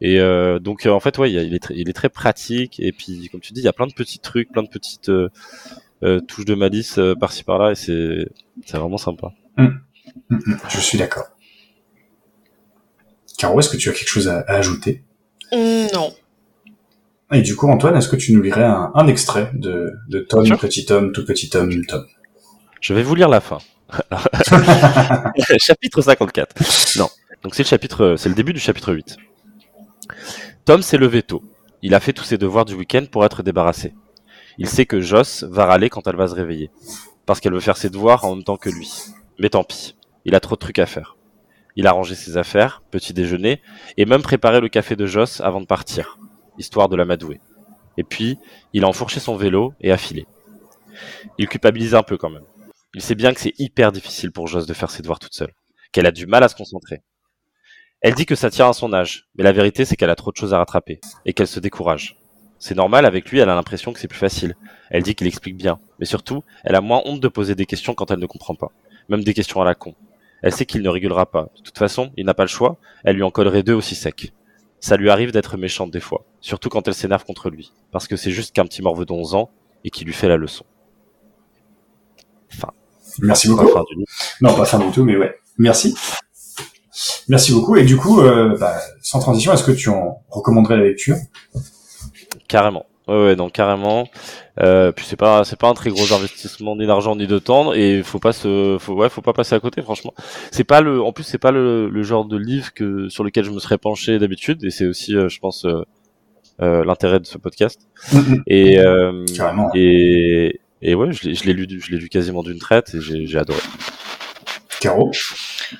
Et 0.00 0.20
euh, 0.20 0.58
donc 0.58 0.84
en 0.86 1.00
fait, 1.00 1.16
ouais, 1.18 1.30
il, 1.30 1.34
y 1.34 1.38
a- 1.38 1.42
il 1.42 1.54
est 1.54 1.66
il 1.70 1.88
est 1.88 1.92
très 1.94 2.08
pratique. 2.10 2.80
Et 2.80 2.92
puis, 2.92 3.28
comme 3.30 3.40
tu 3.40 3.52
dis, 3.52 3.60
il 3.60 3.64
y 3.64 3.68
a 3.68 3.72
plein 3.72 3.86
de 3.86 3.92
petits 3.94 4.18
trucs, 4.18 4.50
plein 4.52 4.62
de 4.62 4.68
petites 4.68 5.10
euh, 6.04 6.20
touches 6.20 6.44
de 6.44 6.54
malice 6.54 6.98
euh, 6.98 7.14
par-ci 7.14 7.44
par-là, 7.44 7.72
et 7.72 7.74
c'est, 7.74 8.26
c'est 8.66 8.76
vraiment 8.76 8.98
sympa. 8.98 9.32
Mm, 9.56 9.68
mm, 10.30 10.56
Je 10.68 10.80
suis 10.80 10.98
d'accord. 10.98 11.26
Caro, 13.38 13.58
est-ce 13.60 13.68
que 13.70 13.76
tu 13.76 13.88
as 13.88 13.92
quelque 13.92 14.08
chose 14.08 14.28
à, 14.28 14.40
à 14.40 14.54
ajouter? 14.54 15.02
Mm, 15.52 15.86
Non. 15.94 16.12
Et 17.32 17.40
du 17.42 17.56
coup, 17.56 17.68
Antoine, 17.68 17.96
est-ce 17.96 18.08
que 18.08 18.16
tu 18.16 18.32
nous 18.32 18.42
lirais 18.42 18.64
un, 18.64 18.92
un 18.94 19.06
extrait 19.08 19.50
de, 19.54 19.92
de 20.08 20.20
Tom, 20.20 20.46
petit 20.58 20.84
Tom, 20.84 21.10
tout 21.12 21.24
petit 21.24 21.48
Tom, 21.48 21.84
Tom? 21.86 22.04
Je 22.80 22.92
vais 22.94 23.02
vous 23.02 23.14
lire 23.14 23.28
la 23.28 23.40
fin. 23.40 23.58
chapitre 25.58 26.02
54. 26.02 26.98
Non. 26.98 27.08
Donc 27.42 27.54
c'est 27.54 27.62
le 27.62 27.68
chapitre, 27.68 28.14
c'est 28.18 28.28
le 28.28 28.34
début 28.34 28.52
du 28.52 28.60
chapitre 28.60 28.92
8. 28.92 29.16
Tom 30.64 30.82
s'est 30.82 30.96
levé 30.98 31.22
tôt. 31.22 31.42
Il 31.82 31.94
a 31.94 32.00
fait 32.00 32.12
tous 32.12 32.24
ses 32.24 32.38
devoirs 32.38 32.64
du 32.64 32.74
week-end 32.74 33.04
pour 33.10 33.24
être 33.24 33.42
débarrassé. 33.42 33.94
Il 34.58 34.68
sait 34.68 34.86
que 34.86 35.00
Joss 35.00 35.44
va 35.44 35.66
râler 35.66 35.90
quand 35.90 36.06
elle 36.06 36.16
va 36.16 36.28
se 36.28 36.34
réveiller. 36.34 36.70
Parce 37.26 37.40
qu'elle 37.40 37.54
veut 37.54 37.60
faire 37.60 37.76
ses 37.76 37.90
devoirs 37.90 38.24
en 38.24 38.36
même 38.36 38.44
temps 38.44 38.56
que 38.56 38.70
lui. 38.70 38.90
Mais 39.38 39.48
tant 39.48 39.64
pis. 39.64 39.96
Il 40.24 40.34
a 40.34 40.40
trop 40.40 40.54
de 40.54 40.60
trucs 40.60 40.78
à 40.78 40.86
faire. 40.86 41.16
Il 41.76 41.86
a 41.86 41.92
rangé 41.92 42.14
ses 42.14 42.36
affaires, 42.36 42.82
petit 42.90 43.12
déjeuner, 43.12 43.60
et 43.96 44.04
même 44.04 44.22
préparé 44.22 44.60
le 44.60 44.68
café 44.68 44.94
de 44.94 45.06
Joss 45.06 45.40
avant 45.40 45.60
de 45.60 45.66
partir. 45.66 46.18
Histoire 46.58 46.88
de 46.88 46.96
l'amadouer. 46.96 47.40
Et 47.96 48.04
puis, 48.04 48.38
il 48.72 48.84
a 48.84 48.88
enfourché 48.88 49.20
son 49.20 49.36
vélo 49.36 49.74
et 49.80 49.90
a 49.90 49.96
filé. 49.96 50.26
Il 51.38 51.48
culpabilise 51.48 51.94
un 51.94 52.02
peu 52.02 52.16
quand 52.16 52.30
même. 52.30 52.44
Il 52.94 53.02
sait 53.02 53.16
bien 53.16 53.34
que 53.34 53.40
c'est 53.40 53.58
hyper 53.58 53.90
difficile 53.90 54.30
pour 54.30 54.46
Joss 54.46 54.66
de 54.66 54.74
faire 54.74 54.90
ses 54.90 55.02
devoirs 55.02 55.18
toute 55.18 55.34
seule, 55.34 55.52
qu'elle 55.92 56.06
a 56.06 56.12
du 56.12 56.26
mal 56.26 56.44
à 56.44 56.48
se 56.48 56.54
concentrer. 56.54 57.02
Elle 58.00 58.14
dit 58.14 58.26
que 58.26 58.36
ça 58.36 58.50
tient 58.50 58.68
à 58.68 58.72
son 58.72 58.92
âge, 58.92 59.28
mais 59.34 59.42
la 59.42 59.52
vérité 59.52 59.84
c'est 59.84 59.96
qu'elle 59.96 60.10
a 60.10 60.14
trop 60.14 60.30
de 60.30 60.36
choses 60.36 60.54
à 60.54 60.58
rattraper, 60.58 61.00
et 61.24 61.32
qu'elle 61.32 61.48
se 61.48 61.58
décourage. 61.58 62.16
C'est 62.58 62.74
normal, 62.74 63.04
avec 63.04 63.30
lui 63.30 63.38
elle 63.38 63.48
a 63.48 63.54
l'impression 63.54 63.92
que 63.92 64.00
c'est 64.00 64.08
plus 64.08 64.18
facile. 64.18 64.56
Elle 64.90 65.02
dit 65.02 65.14
qu'il 65.14 65.26
explique 65.26 65.56
bien, 65.56 65.78
mais 65.98 66.06
surtout, 66.06 66.42
elle 66.64 66.74
a 66.74 66.80
moins 66.80 67.02
honte 67.04 67.20
de 67.20 67.28
poser 67.28 67.54
des 67.54 67.66
questions 67.66 67.94
quand 67.94 68.10
elle 68.10 68.20
ne 68.20 68.26
comprend 68.26 68.54
pas, 68.54 68.72
même 69.08 69.24
des 69.24 69.34
questions 69.34 69.60
à 69.60 69.64
la 69.64 69.74
con. 69.74 69.94
Elle 70.42 70.52
sait 70.52 70.66
qu'il 70.66 70.82
ne 70.82 70.88
rigolera 70.88 71.26
pas, 71.26 71.48
de 71.56 71.62
toute 71.62 71.78
façon, 71.78 72.12
il 72.16 72.26
n'a 72.26 72.34
pas 72.34 72.44
le 72.44 72.48
choix, 72.48 72.76
elle 73.04 73.16
lui 73.16 73.22
en 73.22 73.30
collerait 73.30 73.62
deux 73.62 73.74
aussi 73.74 73.94
secs. 73.94 74.32
Ça 74.80 74.96
lui 74.96 75.10
arrive 75.10 75.32
d'être 75.32 75.56
méchante 75.56 75.90
des 75.90 76.00
fois, 76.00 76.24
surtout 76.40 76.68
quand 76.68 76.86
elle 76.86 76.94
s'énerve 76.94 77.24
contre 77.24 77.48
lui, 77.48 77.72
parce 77.90 78.06
que 78.06 78.16
c'est 78.16 78.30
juste 78.30 78.54
qu'un 78.54 78.66
petit 78.66 78.82
morveux 78.82 79.06
de 79.06 79.12
11 79.12 79.34
ans, 79.34 79.50
et 79.84 79.90
qui 79.90 80.04
lui 80.04 80.14
fait 80.14 80.28
la 80.28 80.36
leçon. 80.36 80.64
Merci 83.20 83.48
beaucoup. 83.48 83.68
fin 83.68 83.84
du 83.88 83.96
livre. 83.96 84.08
Non, 84.40 84.54
pas 84.54 84.64
fin 84.64 84.78
du 84.78 84.90
tout, 84.90 85.04
mais 85.04 85.16
ouais. 85.16 85.34
Merci. 85.58 85.94
Merci 87.28 87.52
beaucoup. 87.52 87.76
Et 87.76 87.84
du 87.84 87.96
coup, 87.96 88.20
euh, 88.20 88.56
bah, 88.58 88.76
sans 89.02 89.20
transition, 89.20 89.52
est-ce 89.52 89.64
que 89.64 89.72
tu 89.72 89.88
en 89.88 90.22
recommanderais 90.28 90.76
la 90.76 90.84
lecture? 90.84 91.16
Carrément. 92.48 92.86
Ouais, 93.06 93.22
ouais, 93.22 93.36
non, 93.36 93.50
carrément. 93.50 94.08
Euh, 94.62 94.90
puis 94.90 95.04
c'est 95.06 95.16
pas, 95.16 95.44
c'est 95.44 95.58
pas 95.58 95.68
un 95.68 95.74
très 95.74 95.90
gros 95.90 96.12
investissement 96.14 96.74
ni 96.74 96.86
d'argent 96.86 97.16
ni 97.16 97.26
de 97.26 97.38
temps, 97.38 97.74
et 97.74 98.02
faut 98.02 98.18
pas 98.18 98.32
se, 98.32 98.78
faut, 98.80 98.94
ouais, 98.94 99.10
faut 99.10 99.20
pas 99.20 99.34
passer 99.34 99.54
à 99.54 99.60
côté, 99.60 99.82
franchement. 99.82 100.14
C'est 100.50 100.64
pas 100.64 100.80
le, 100.80 101.02
en 101.02 101.12
plus 101.12 101.24
c'est 101.24 101.38
pas 101.38 101.50
le, 101.50 101.88
le 101.90 102.02
genre 102.02 102.24
de 102.24 102.38
livre 102.38 102.72
que 102.72 103.08
sur 103.10 103.22
lequel 103.24 103.44
je 103.44 103.50
me 103.50 103.58
serais 103.58 103.76
penché 103.76 104.18
d'habitude, 104.18 104.64
et 104.64 104.70
c'est 104.70 104.86
aussi, 104.86 105.14
euh, 105.14 105.28
je 105.28 105.38
pense, 105.38 105.66
euh, 105.66 105.82
euh, 106.62 106.82
l'intérêt 106.84 107.20
de 107.20 107.26
ce 107.26 107.36
podcast. 107.36 107.80
Mhm. 108.12 108.42
Et 108.46 108.78
euh, 108.78 109.26
Carrément. 109.36 109.70
et 109.74 110.60
et 110.80 110.94
ouais, 110.94 111.12
je 111.12 111.28
l'ai, 111.28 111.34
je 111.34 111.44
l'ai 111.44 111.52
lu, 111.52 111.66
je 111.80 111.90
l'ai 111.90 111.98
lu 111.98 112.08
quasiment 112.08 112.42
d'une 112.42 112.58
traite, 112.58 112.94
et 112.94 113.00
j'ai, 113.02 113.26
j'ai 113.26 113.38
adoré. 113.38 113.60
Caro? 114.80 115.10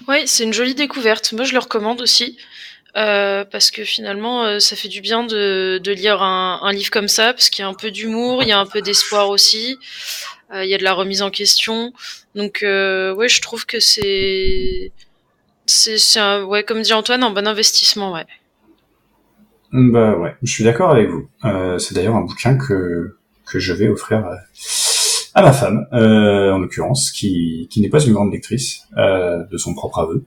Oui, 0.08 0.22
c'est 0.26 0.44
une 0.44 0.54
jolie 0.54 0.74
découverte. 0.74 1.32
Moi, 1.32 1.44
je 1.44 1.52
le 1.52 1.58
recommande 1.58 2.00
aussi. 2.00 2.38
Euh, 2.96 3.44
parce 3.50 3.72
que 3.72 3.82
finalement, 3.82 4.44
euh, 4.44 4.58
ça 4.60 4.76
fait 4.76 4.88
du 4.88 5.00
bien 5.00 5.24
de, 5.24 5.80
lire 5.84 6.22
un, 6.22 6.72
livre 6.72 6.90
comme 6.90 7.08
ça, 7.08 7.32
parce 7.32 7.50
qu'il 7.50 7.62
y 7.62 7.66
a 7.66 7.68
un 7.68 7.74
peu 7.74 7.90
d'humour, 7.90 8.42
il 8.42 8.48
y 8.48 8.52
a 8.52 8.58
un 8.58 8.66
peu 8.66 8.82
d'espoir 8.82 9.30
aussi, 9.30 9.76
euh, 10.52 10.64
il 10.64 10.70
y 10.70 10.74
a 10.74 10.78
de 10.78 10.84
la 10.84 10.92
remise 10.92 11.22
en 11.22 11.30
question. 11.30 11.92
Donc, 12.36 12.58
ouais, 12.62 13.28
je 13.28 13.40
trouve 13.40 13.66
que 13.66 13.80
c'est, 13.80 14.92
c'est, 15.66 15.96
ouais, 16.42 16.62
comme 16.62 16.82
dit 16.82 16.92
Antoine, 16.92 17.24
un 17.24 17.30
bon 17.30 17.46
investissement, 17.46 18.12
ouais. 18.12 18.26
Bah 19.72 20.16
ouais, 20.16 20.36
je 20.44 20.52
suis 20.52 20.62
d'accord 20.62 20.90
avec 20.90 21.08
vous. 21.08 21.28
C'est 21.80 21.94
d'ailleurs 21.94 22.14
un 22.14 22.20
bouquin 22.20 22.56
que 22.56 23.16
que 23.50 23.58
je 23.58 23.72
vais 23.74 23.88
offrir 23.88 24.24
à, 25.34 25.42
ma 25.42 25.52
femme, 25.52 25.88
en 25.90 26.58
l'occurrence, 26.58 27.10
qui 27.10 27.66
qui 27.70 27.80
n'est 27.80 27.88
pas 27.88 27.98
une 27.98 28.12
grande 28.12 28.32
lectrice 28.32 28.86
de 28.96 29.56
son 29.56 29.74
propre 29.74 29.98
aveu. 29.98 30.24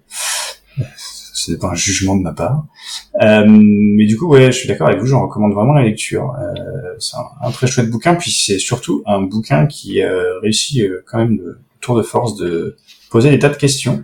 Ce 1.47 1.53
n'est 1.53 1.59
pas 1.59 1.69
un 1.69 1.75
jugement 1.75 2.17
de 2.17 2.23
ma 2.23 2.33
part. 2.33 2.65
Euh, 3.21 3.45
mais 3.47 4.05
du 4.05 4.17
coup, 4.17 4.27
ouais, 4.27 4.51
je 4.51 4.57
suis 4.57 4.67
d'accord 4.67 4.89
avec 4.89 4.99
vous. 4.99 5.05
J'en 5.05 5.25
recommande 5.25 5.53
vraiment 5.53 5.71
la 5.71 5.83
lecture. 5.83 6.35
Euh, 6.35 6.93
c'est 6.99 7.15
un, 7.41 7.51
très 7.51 7.67
chouette 7.67 7.89
bouquin, 7.89 8.15
puis 8.15 8.31
c'est 8.31 8.59
surtout 8.59 9.01
un 9.05 9.21
bouquin 9.21 9.65
qui 9.65 10.03
euh, 10.03 10.39
réussit 10.39 10.83
quand 11.05 11.19
même 11.19 11.37
le 11.37 11.59
tour 11.79 11.95
de 11.95 12.01
force 12.01 12.35
de 12.35 12.75
poser 13.09 13.29
des 13.29 13.39
tas 13.39 13.47
de 13.47 13.55
questions 13.55 14.03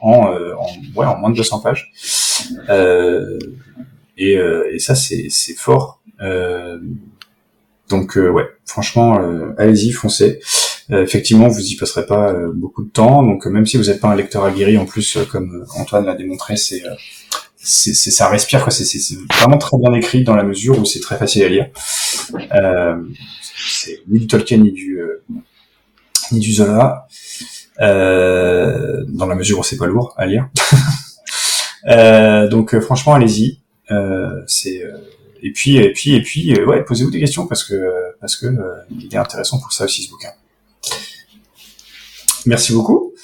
en, 0.00 0.32
ouais 0.94 1.04
en 1.04 1.18
moins 1.18 1.30
de 1.30 1.36
200 1.36 1.58
pages. 1.58 1.90
Et, 4.16 4.38
ça 4.78 4.94
c'est 4.94 5.26
c'est 5.30 5.54
fort 5.54 6.00
donc 7.88 8.16
ouais 8.16 8.46
franchement 8.66 9.20
allez-y 9.58 9.90
foncez 9.90 10.38
effectivement 11.00 11.48
vous 11.48 11.60
y 11.60 11.76
passerez 11.76 12.04
pas 12.06 12.30
euh, 12.32 12.50
beaucoup 12.54 12.84
de 12.84 12.90
temps. 12.90 13.22
Donc 13.22 13.46
euh, 13.46 13.50
même 13.50 13.64
si 13.66 13.76
vous 13.78 13.84
n'êtes 13.84 14.00
pas 14.00 14.08
un 14.08 14.16
lecteur 14.16 14.44
aguerri 14.44 14.76
en 14.78 14.84
plus 14.84 15.16
euh, 15.16 15.24
comme 15.24 15.62
euh, 15.62 15.80
Antoine 15.80 16.04
l'a 16.04 16.14
démontré 16.14 16.56
c'est 16.56 16.84
euh, 16.84 16.94
c'est 17.56 17.94
c'est- 17.94 18.10
ça 18.10 18.28
respire 18.28 18.62
quoi. 18.62 18.70
C'est 18.72 18.84
c'est 18.84 19.16
vraiment 19.40 19.58
très 19.58 19.76
bien 19.78 19.92
écrit 19.94 20.24
dans 20.24 20.34
la 20.36 20.42
mesure 20.42 20.78
où 20.78 20.84
c'est 20.84 21.00
très 21.00 21.16
facile 21.16 21.44
à 21.44 21.48
lire. 21.48 21.66
Euh, 22.54 22.96
c'est 23.56 24.00
ni 24.08 24.20
du 24.20 24.26
Tolkien 24.26 24.58
ni 24.58 24.72
du 24.72 24.98
euh, 25.00 25.22
ni 26.32 26.40
du 26.40 26.52
Zola. 26.52 27.06
Euh, 27.80 29.02
dans 29.08 29.26
la 29.26 29.34
mesure 29.34 29.58
où 29.58 29.62
c'est 29.64 29.76
pas 29.78 29.86
lourd 29.86 30.14
à 30.16 30.26
lire. 30.26 30.48
Euh, 31.88 32.46
donc 32.48 32.74
euh, 32.74 32.80
franchement 32.80 33.14
allez-y. 33.14 33.58
Euh, 33.90 34.40
c'est 34.46 34.84
euh, 34.84 34.98
et 35.42 35.50
puis 35.52 35.78
et 35.78 35.92
puis 35.92 36.14
et 36.14 36.22
puis 36.22 36.54
euh, 36.54 36.64
ouais 36.64 36.84
posez-vous 36.84 37.10
des 37.10 37.18
questions 37.18 37.48
parce 37.48 37.64
que 37.64 37.74
parce 38.20 38.36
que 38.36 38.46
euh, 38.46 38.76
il 39.00 39.12
est 39.12 39.16
intéressant 39.18 39.58
pour 39.58 39.72
ça 39.72 39.86
aussi 39.86 40.04
ce 40.04 40.10
bouquin. 40.10 40.28
Merci 42.46 42.72
beaucoup. 42.72 43.14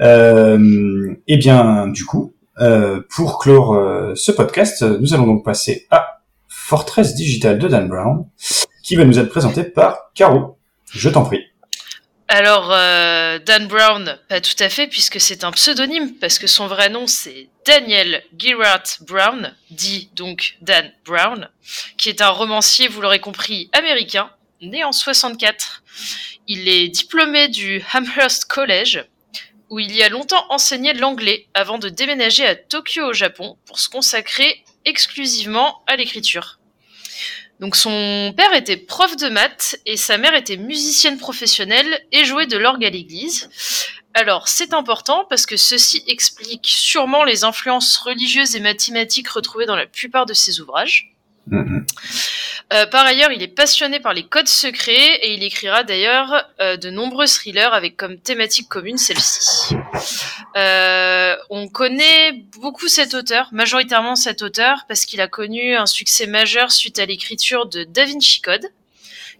Euh, 0.00 1.14
et 1.26 1.36
bien 1.36 1.86
du 1.88 2.04
coup 2.04 2.34
euh, 2.60 3.00
pour 3.14 3.38
clore 3.38 3.74
euh, 3.74 4.14
ce 4.14 4.32
podcast, 4.32 4.82
nous 4.82 5.14
allons 5.14 5.26
donc 5.26 5.44
passer 5.44 5.86
à 5.90 6.22
Fortress 6.48 7.14
Digital 7.14 7.58
de 7.58 7.68
Dan 7.68 7.88
Brown 7.88 8.26
qui 8.82 8.96
va 8.96 9.04
nous 9.04 9.18
être 9.18 9.28
présenté 9.28 9.64
par 9.64 10.12
Caro. 10.14 10.58
Je 10.90 11.08
t'en 11.08 11.24
prie. 11.24 11.40
Alors, 12.28 12.70
Dan 12.70 13.68
Brown, 13.68 14.18
pas 14.28 14.40
tout 14.40 14.56
à 14.58 14.68
fait, 14.68 14.88
puisque 14.88 15.20
c'est 15.20 15.44
un 15.44 15.52
pseudonyme, 15.52 16.14
parce 16.20 16.40
que 16.40 16.48
son 16.48 16.66
vrai 16.66 16.88
nom 16.88 17.06
c'est 17.06 17.48
Daniel 17.64 18.22
Gerard 18.36 18.82
Brown, 19.06 19.54
dit 19.70 20.10
donc 20.14 20.56
Dan 20.60 20.90
Brown, 21.04 21.48
qui 21.96 22.08
est 22.08 22.20
un 22.20 22.30
romancier, 22.30 22.88
vous 22.88 23.00
l'aurez 23.00 23.20
compris, 23.20 23.70
américain, 23.72 24.30
né 24.60 24.84
en 24.84 24.92
64. 24.92 25.82
Il 26.48 26.68
est 26.68 26.88
diplômé 26.88 27.48
du 27.48 27.82
Amherst 27.92 28.46
College, 28.46 29.04
où 29.70 29.78
il 29.78 29.94
y 29.94 30.02
a 30.02 30.08
longtemps 30.08 30.46
enseigné 30.50 30.94
l'anglais, 30.94 31.48
avant 31.54 31.78
de 31.78 31.88
déménager 31.88 32.46
à 32.46 32.54
Tokyo 32.54 33.06
au 33.06 33.12
Japon 33.12 33.58
pour 33.66 33.78
se 33.78 33.88
consacrer 33.88 34.64
exclusivement 34.84 35.82
à 35.86 35.96
l'écriture. 35.96 36.58
Donc 37.58 37.74
son 37.74 38.34
père 38.36 38.52
était 38.52 38.76
prof 38.76 39.16
de 39.16 39.28
maths 39.28 39.80
et 39.86 39.96
sa 39.96 40.18
mère 40.18 40.34
était 40.34 40.58
musicienne 40.58 41.18
professionnelle 41.18 42.04
et 42.12 42.24
jouait 42.24 42.46
de 42.46 42.58
l'orgue 42.58 42.84
à 42.84 42.90
l'église. 42.90 43.48
Alors 44.12 44.46
c'est 44.46 44.74
important 44.74 45.24
parce 45.28 45.46
que 45.46 45.56
ceci 45.56 46.04
explique 46.06 46.66
sûrement 46.66 47.24
les 47.24 47.44
influences 47.44 47.96
religieuses 47.96 48.56
et 48.56 48.60
mathématiques 48.60 49.28
retrouvées 49.28 49.66
dans 49.66 49.76
la 49.76 49.86
plupart 49.86 50.26
de 50.26 50.34
ses 50.34 50.60
ouvrages. 50.60 51.15
Mhm. 51.46 51.86
Euh, 52.72 52.86
par 52.86 53.06
ailleurs, 53.06 53.30
il 53.30 53.42
est 53.42 53.48
passionné 53.48 54.00
par 54.00 54.12
les 54.12 54.24
codes 54.24 54.48
secrets 54.48 55.18
et 55.22 55.34
il 55.34 55.44
écrira 55.44 55.84
d'ailleurs 55.84 56.48
euh, 56.60 56.76
de 56.76 56.90
nombreux 56.90 57.26
thrillers 57.26 57.72
avec 57.72 57.96
comme 57.96 58.18
thématique 58.18 58.68
commune 58.68 58.98
celle-ci. 58.98 59.76
Euh, 60.56 61.36
on 61.48 61.68
connaît 61.68 62.32
beaucoup 62.58 62.88
cet 62.88 63.14
auteur, 63.14 63.48
majoritairement 63.52 64.16
cet 64.16 64.42
auteur, 64.42 64.84
parce 64.88 65.04
qu'il 65.04 65.20
a 65.20 65.28
connu 65.28 65.76
un 65.76 65.86
succès 65.86 66.26
majeur 66.26 66.72
suite 66.72 66.98
à 66.98 67.06
l'écriture 67.06 67.66
de 67.66 67.84
Da 67.84 68.04
Vinci 68.04 68.40
Code, 68.40 68.66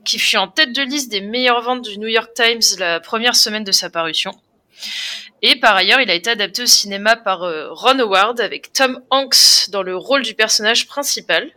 qui 0.04 0.20
fut 0.20 0.36
en 0.36 0.46
tête 0.46 0.72
de 0.72 0.82
liste 0.82 1.10
des 1.10 1.20
meilleures 1.20 1.62
ventes 1.62 1.82
du 1.82 1.98
New 1.98 2.06
York 2.06 2.30
Times 2.32 2.78
la 2.78 3.00
première 3.00 3.34
semaine 3.34 3.64
de 3.64 3.72
sa 3.72 3.90
parution. 3.90 4.32
Et 5.42 5.56
par 5.56 5.76
ailleurs, 5.76 6.00
il 6.00 6.10
a 6.10 6.14
été 6.14 6.30
adapté 6.30 6.62
au 6.62 6.66
cinéma 6.66 7.16
par 7.16 7.42
euh, 7.42 7.68
Ron 7.70 7.98
Howard 7.98 8.40
avec 8.40 8.72
Tom 8.72 9.00
Hanks 9.10 9.68
dans 9.68 9.82
le 9.82 9.96
rôle 9.96 10.22
du 10.22 10.34
personnage 10.34 10.86
principal. 10.86 11.50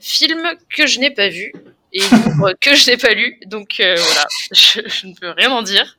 Film 0.00 0.52
que 0.68 0.86
je 0.86 1.00
n'ai 1.00 1.10
pas 1.10 1.28
vu 1.28 1.52
et 1.92 2.00
livre 2.00 2.54
que 2.60 2.74
je 2.74 2.90
n'ai 2.90 2.96
pas 2.96 3.12
lu, 3.12 3.38
donc 3.46 3.80
euh, 3.80 3.96
voilà, 3.96 4.26
je, 4.52 5.06
ne 5.06 5.14
peux 5.14 5.30
rien 5.30 5.50
en 5.50 5.62
dire. 5.62 5.98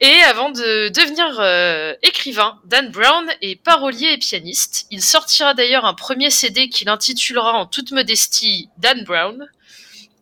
Et 0.00 0.20
avant 0.22 0.50
de 0.50 0.88
devenir 0.88 1.38
euh, 1.38 1.94
écrivain, 2.02 2.60
Dan 2.64 2.90
Brown 2.90 3.26
est 3.40 3.62
parolier 3.62 4.12
et 4.12 4.18
pianiste. 4.18 4.86
Il 4.90 5.02
sortira 5.02 5.54
d'ailleurs 5.54 5.84
un 5.84 5.94
premier 5.94 6.30
CD 6.30 6.68
qu'il 6.68 6.88
intitulera 6.88 7.54
en 7.54 7.66
toute 7.66 7.92
modestie 7.92 8.68
Dan 8.78 9.04
Brown. 9.04 9.48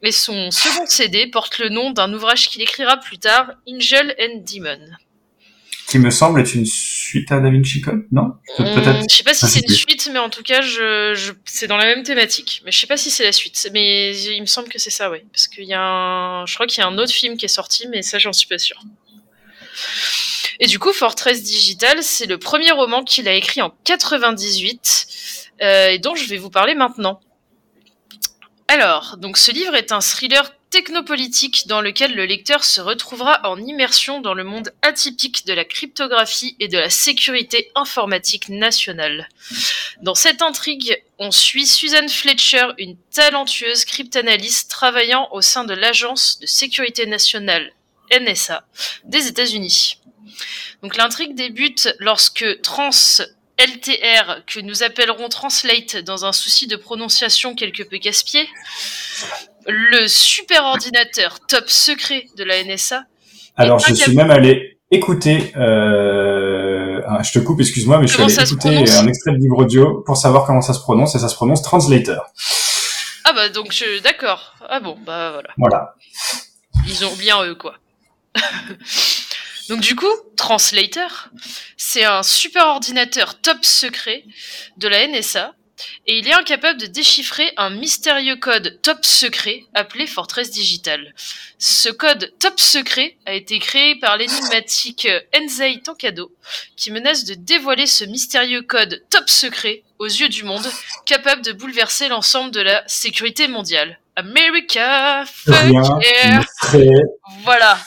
Et 0.03 0.13
son 0.13 0.51
second 0.51 0.87
CD 0.87 1.29
porte 1.29 1.59
le 1.59 1.69
nom 1.69 1.91
d'un 1.91 2.13
ouvrage 2.13 2.49
qu'il 2.49 2.61
écrira 2.61 2.97
plus 2.97 3.19
tard, 3.19 3.53
Angel 3.69 4.15
and 4.21 4.43
Demon. 4.53 4.81
Qui 5.93 5.99
me 5.99 6.09
semble 6.09 6.41
être 6.41 6.55
une 6.55 6.65
suite 6.65 7.31
à 7.33 7.41
Da 7.41 7.51
Vinci 7.51 7.83
Code, 7.83 8.07
non? 8.13 8.33
Hum, 8.57 8.65
Peut-être. 8.75 9.11
je 9.11 9.15
sais 9.15 9.23
pas 9.25 9.35
si 9.35 9.47
c'est 9.47 9.61
une 9.61 9.69
suite, 9.75 10.09
mais 10.11 10.21
en 10.21 10.31
tout 10.31 10.43
cas, 10.43 10.63
je, 10.63 11.13
je, 11.15 11.33
c'est 11.45 11.67
dans 11.67 11.77
la 11.77 11.85
même 11.85 12.03
thématique. 12.03 12.63
Mais 12.65 12.73
je 12.73 12.81
sais 12.81 12.87
pas 12.87 12.97
si 12.97 13.11
c'est 13.11 13.25
la 13.25 13.33
suite. 13.33 13.69
Mais 13.75 14.17
il 14.17 14.41
me 14.41 14.47
semble 14.47 14.71
que 14.71 14.79
c'est 14.79 14.89
ça, 14.89 15.11
ouais. 15.11 15.27
Parce 15.31 15.49
qu'il 15.49 15.65
y 15.65 15.75
a 15.75 15.83
un, 15.83 16.47
je 16.47 16.55
crois 16.55 16.67
qu'il 16.67 16.79
y 16.79 16.83
a 16.83 16.87
un 16.87 16.97
autre 16.97 17.13
film 17.13 17.37
qui 17.37 17.45
est 17.45 17.49
sorti, 17.49 17.89
mais 17.89 18.01
ça, 18.01 18.19
j'en 18.19 18.33
suis 18.33 18.49
pas 18.49 18.57
sûre. 18.57 18.81
Et 20.61 20.67
du 20.67 20.79
coup, 20.79 20.95
Fortress 20.95 21.43
Digital, 21.43 22.03
c'est 22.03 22.25
le 22.25 22.39
premier 22.39 22.71
roman 22.71 23.05
qu'il 23.05 23.29
a 23.29 23.35
écrit 23.35 23.61
en 23.61 23.75
98, 23.85 25.51
euh, 25.61 25.89
et 25.89 25.99
dont 25.99 26.15
je 26.15 26.27
vais 26.27 26.39
vous 26.39 26.49
parler 26.49 26.75
maintenant. 26.75 27.21
Alors, 28.67 29.19
donc 29.19 29.37
ce 29.37 29.53
livre 29.53 29.75
est 29.75 29.93
un 29.93 30.01
thriller 30.01 30.55
technopolitique 30.73 31.67
dans 31.67 31.83
lequel 31.83 32.15
le 32.15 32.25
lecteur 32.25 32.65
se 32.65 32.81
retrouvera 32.81 33.41
en 33.45 33.59
immersion 33.59 34.23
dans 34.23 34.33
le 34.33 34.43
monde 34.43 34.73
atypique 34.81 35.47
de 35.47 35.53
la 35.53 35.67
cryptographie 35.67 36.57
et 36.61 36.67
de 36.67 36.79
la 36.79 36.89
sécurité 36.89 37.71
informatique 37.75 38.49
nationale. 38.49 39.29
Dans 40.01 40.15
cette 40.15 40.41
intrigue, 40.41 41.01
on 41.19 41.31
suit 41.31 41.67
Susan 41.67 42.09
Fletcher, 42.09 42.69
une 42.79 42.97
talentueuse 43.15 43.85
cryptanalyste 43.85 44.71
travaillant 44.71 45.29
au 45.33 45.43
sein 45.43 45.65
de 45.65 45.75
l'agence 45.75 46.41
de 46.41 46.47
sécurité 46.47 47.05
nationale 47.05 47.71
NSA 48.11 48.67
des 49.05 49.27
États-Unis. 49.27 49.99
Donc 50.83 50.97
l'intrigue 50.97 51.35
débute 51.35 51.95
lorsque 51.99 52.63
Trans 52.63 52.91
LTR, 53.59 54.45
que 54.47 54.61
nous 54.61 54.83
appellerons 54.83 55.29
Translate 55.29 55.99
dans 55.99 56.25
un 56.25 56.33
souci 56.33 56.67
de 56.67 56.77
prononciation 56.77 57.55
quelque 57.55 57.83
peu 57.83 57.99
casse-pied, 57.99 58.49
le 59.67 60.09
super 60.09 60.65
ordinateur 60.65 61.41
top 61.47 61.69
secret 61.69 62.27
de 62.37 62.45
la 62.45 62.63
NSA. 62.65 63.05
Alors, 63.57 63.79
je 63.79 63.95
suis 63.95 64.15
même 64.15 64.31
allé 64.31 64.79
écouter. 64.91 65.53
Euh... 65.57 67.01
ah, 67.07 67.23
je 67.23 67.33
te 67.33 67.39
coupe, 67.39 67.61
excuse-moi, 67.61 67.99
mais 67.99 68.07
je 68.07 68.15
suis 68.15 68.23
allé 68.23 68.35
écouter 68.35 68.91
un 68.91 69.07
extrait 69.07 69.33
de 69.33 69.39
livre 69.39 69.59
audio 69.59 70.03
pour 70.07 70.17
savoir 70.17 70.47
comment 70.47 70.63
ça 70.63 70.75
se 70.75 70.81
prononce 70.81 71.15
et 71.15 71.19
ça 71.19 71.29
se 71.29 71.35
prononce 71.35 71.63
translator. 71.63 72.33
Ah 73.25 73.33
bah 73.35 73.49
donc 73.49 73.73
je... 73.73 74.03
d'accord. 74.03 74.55
Ah 74.69 74.81
bon, 74.81 74.97
bah 75.07 75.31
voilà. 75.33 75.49
Voilà. 75.57 75.95
Ils 76.87 77.05
ont 77.05 77.13
oublié 77.13 77.31
un 77.31 77.45
E, 77.45 77.55
quoi. 77.55 77.77
Donc 79.69 79.81
du 79.81 79.95
coup, 79.95 80.13
Translator, 80.37 81.29
c'est 81.77 82.05
un 82.05 82.23
super 82.23 82.67
ordinateur 82.67 83.41
top 83.41 83.65
secret 83.65 84.25
de 84.77 84.89
la 84.89 85.07
NSA 85.07 85.55
et 86.07 86.19
il 86.19 86.29
est 86.29 86.33
incapable 86.35 86.81
de 86.81 86.87
déchiffrer 86.87 87.53
un 87.57 87.71
mystérieux 87.71 88.37
code 88.37 88.81
top 88.83 89.05
secret 89.05 89.65
appelé 89.75 90.07
Fortress 90.07 90.51
Digital. 90.51 91.15
Ce 91.59 91.89
code 91.89 92.33
top 92.39 92.59
secret 92.59 93.17
a 93.27 93.35
été 93.35 93.59
créé 93.59 93.97
par 93.97 94.17
l'énigmatique 94.17 95.09
Enzei 95.37 95.81
Tankado, 95.81 96.33
qui 96.77 96.91
menace 96.91 97.25
de 97.25 97.35
dévoiler 97.35 97.87
ce 97.87 98.05
mystérieux 98.05 98.63
code 98.63 99.03
top 99.11 99.29
secret 99.29 99.83
aux 99.99 100.07
yeux 100.07 100.29
du 100.29 100.43
monde, 100.43 100.67
capable 101.07 101.43
de 101.43 101.53
bouleverser 101.53 102.09
l'ensemble 102.09 102.51
de 102.51 102.61
la 102.61 102.83
sécurité 102.89 103.47
mondiale. 103.49 104.01
America, 104.17 105.25
fuck 105.27 105.55
Rien 105.55 106.01
yeah. 106.01 106.43
serait, 106.61 106.87
Voilà. 107.45 107.79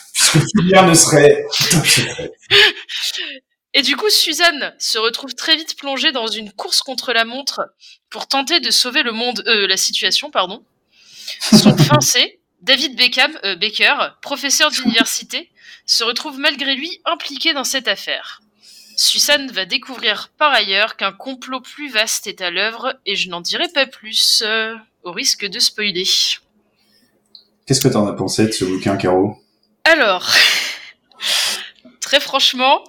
rien 0.71 0.83
ne 0.87 0.93
serait 0.93 1.45
top 1.71 1.85
secret. 1.85 2.31
Et 3.77 3.81
du 3.81 3.97
coup, 3.97 4.09
Suzanne 4.09 4.73
se 4.79 4.97
retrouve 4.97 5.35
très 5.35 5.57
vite 5.57 5.77
plongée 5.77 6.13
dans 6.13 6.27
une 6.27 6.51
course 6.53 6.81
contre 6.81 7.11
la 7.11 7.25
montre 7.25 7.73
pour 8.09 8.25
tenter 8.27 8.61
de 8.61 8.71
sauver 8.71 9.03
le 9.03 9.11
monde, 9.11 9.43
euh, 9.47 9.67
la 9.67 9.75
situation, 9.75 10.31
pardon. 10.31 10.63
Son 11.41 11.77
fiancé, 11.77 12.39
David 12.61 12.95
Beckham, 12.95 13.37
euh, 13.43 13.57
Baker, 13.57 14.13
professeur 14.21 14.71
d'université, 14.71 15.51
se 15.85 16.05
retrouve 16.05 16.39
malgré 16.39 16.75
lui 16.75 17.01
impliqué 17.03 17.53
dans 17.53 17.65
cette 17.65 17.89
affaire. 17.89 18.41
Suzanne 18.95 19.51
va 19.51 19.65
découvrir 19.65 20.31
par 20.37 20.53
ailleurs 20.53 20.95
qu'un 20.95 21.11
complot 21.11 21.59
plus 21.59 21.89
vaste 21.89 22.27
est 22.27 22.39
à 22.39 22.51
l'œuvre 22.51 22.95
et 23.05 23.17
je 23.17 23.29
n'en 23.29 23.41
dirai 23.41 23.67
pas 23.73 23.85
plus, 23.85 24.41
euh, 24.45 24.73
au 25.03 25.11
risque 25.11 25.45
de 25.45 25.59
spoiler. 25.59 26.07
Qu'est-ce 27.65 27.81
que 27.81 27.89
t'en 27.89 28.07
as 28.07 28.13
pensé 28.13 28.45
de 28.45 28.53
ce 28.53 28.63
bouquin, 28.63 28.95
Caro? 28.95 29.37
Alors, 29.83 30.31
très 31.99 32.21
franchement, 32.21 32.81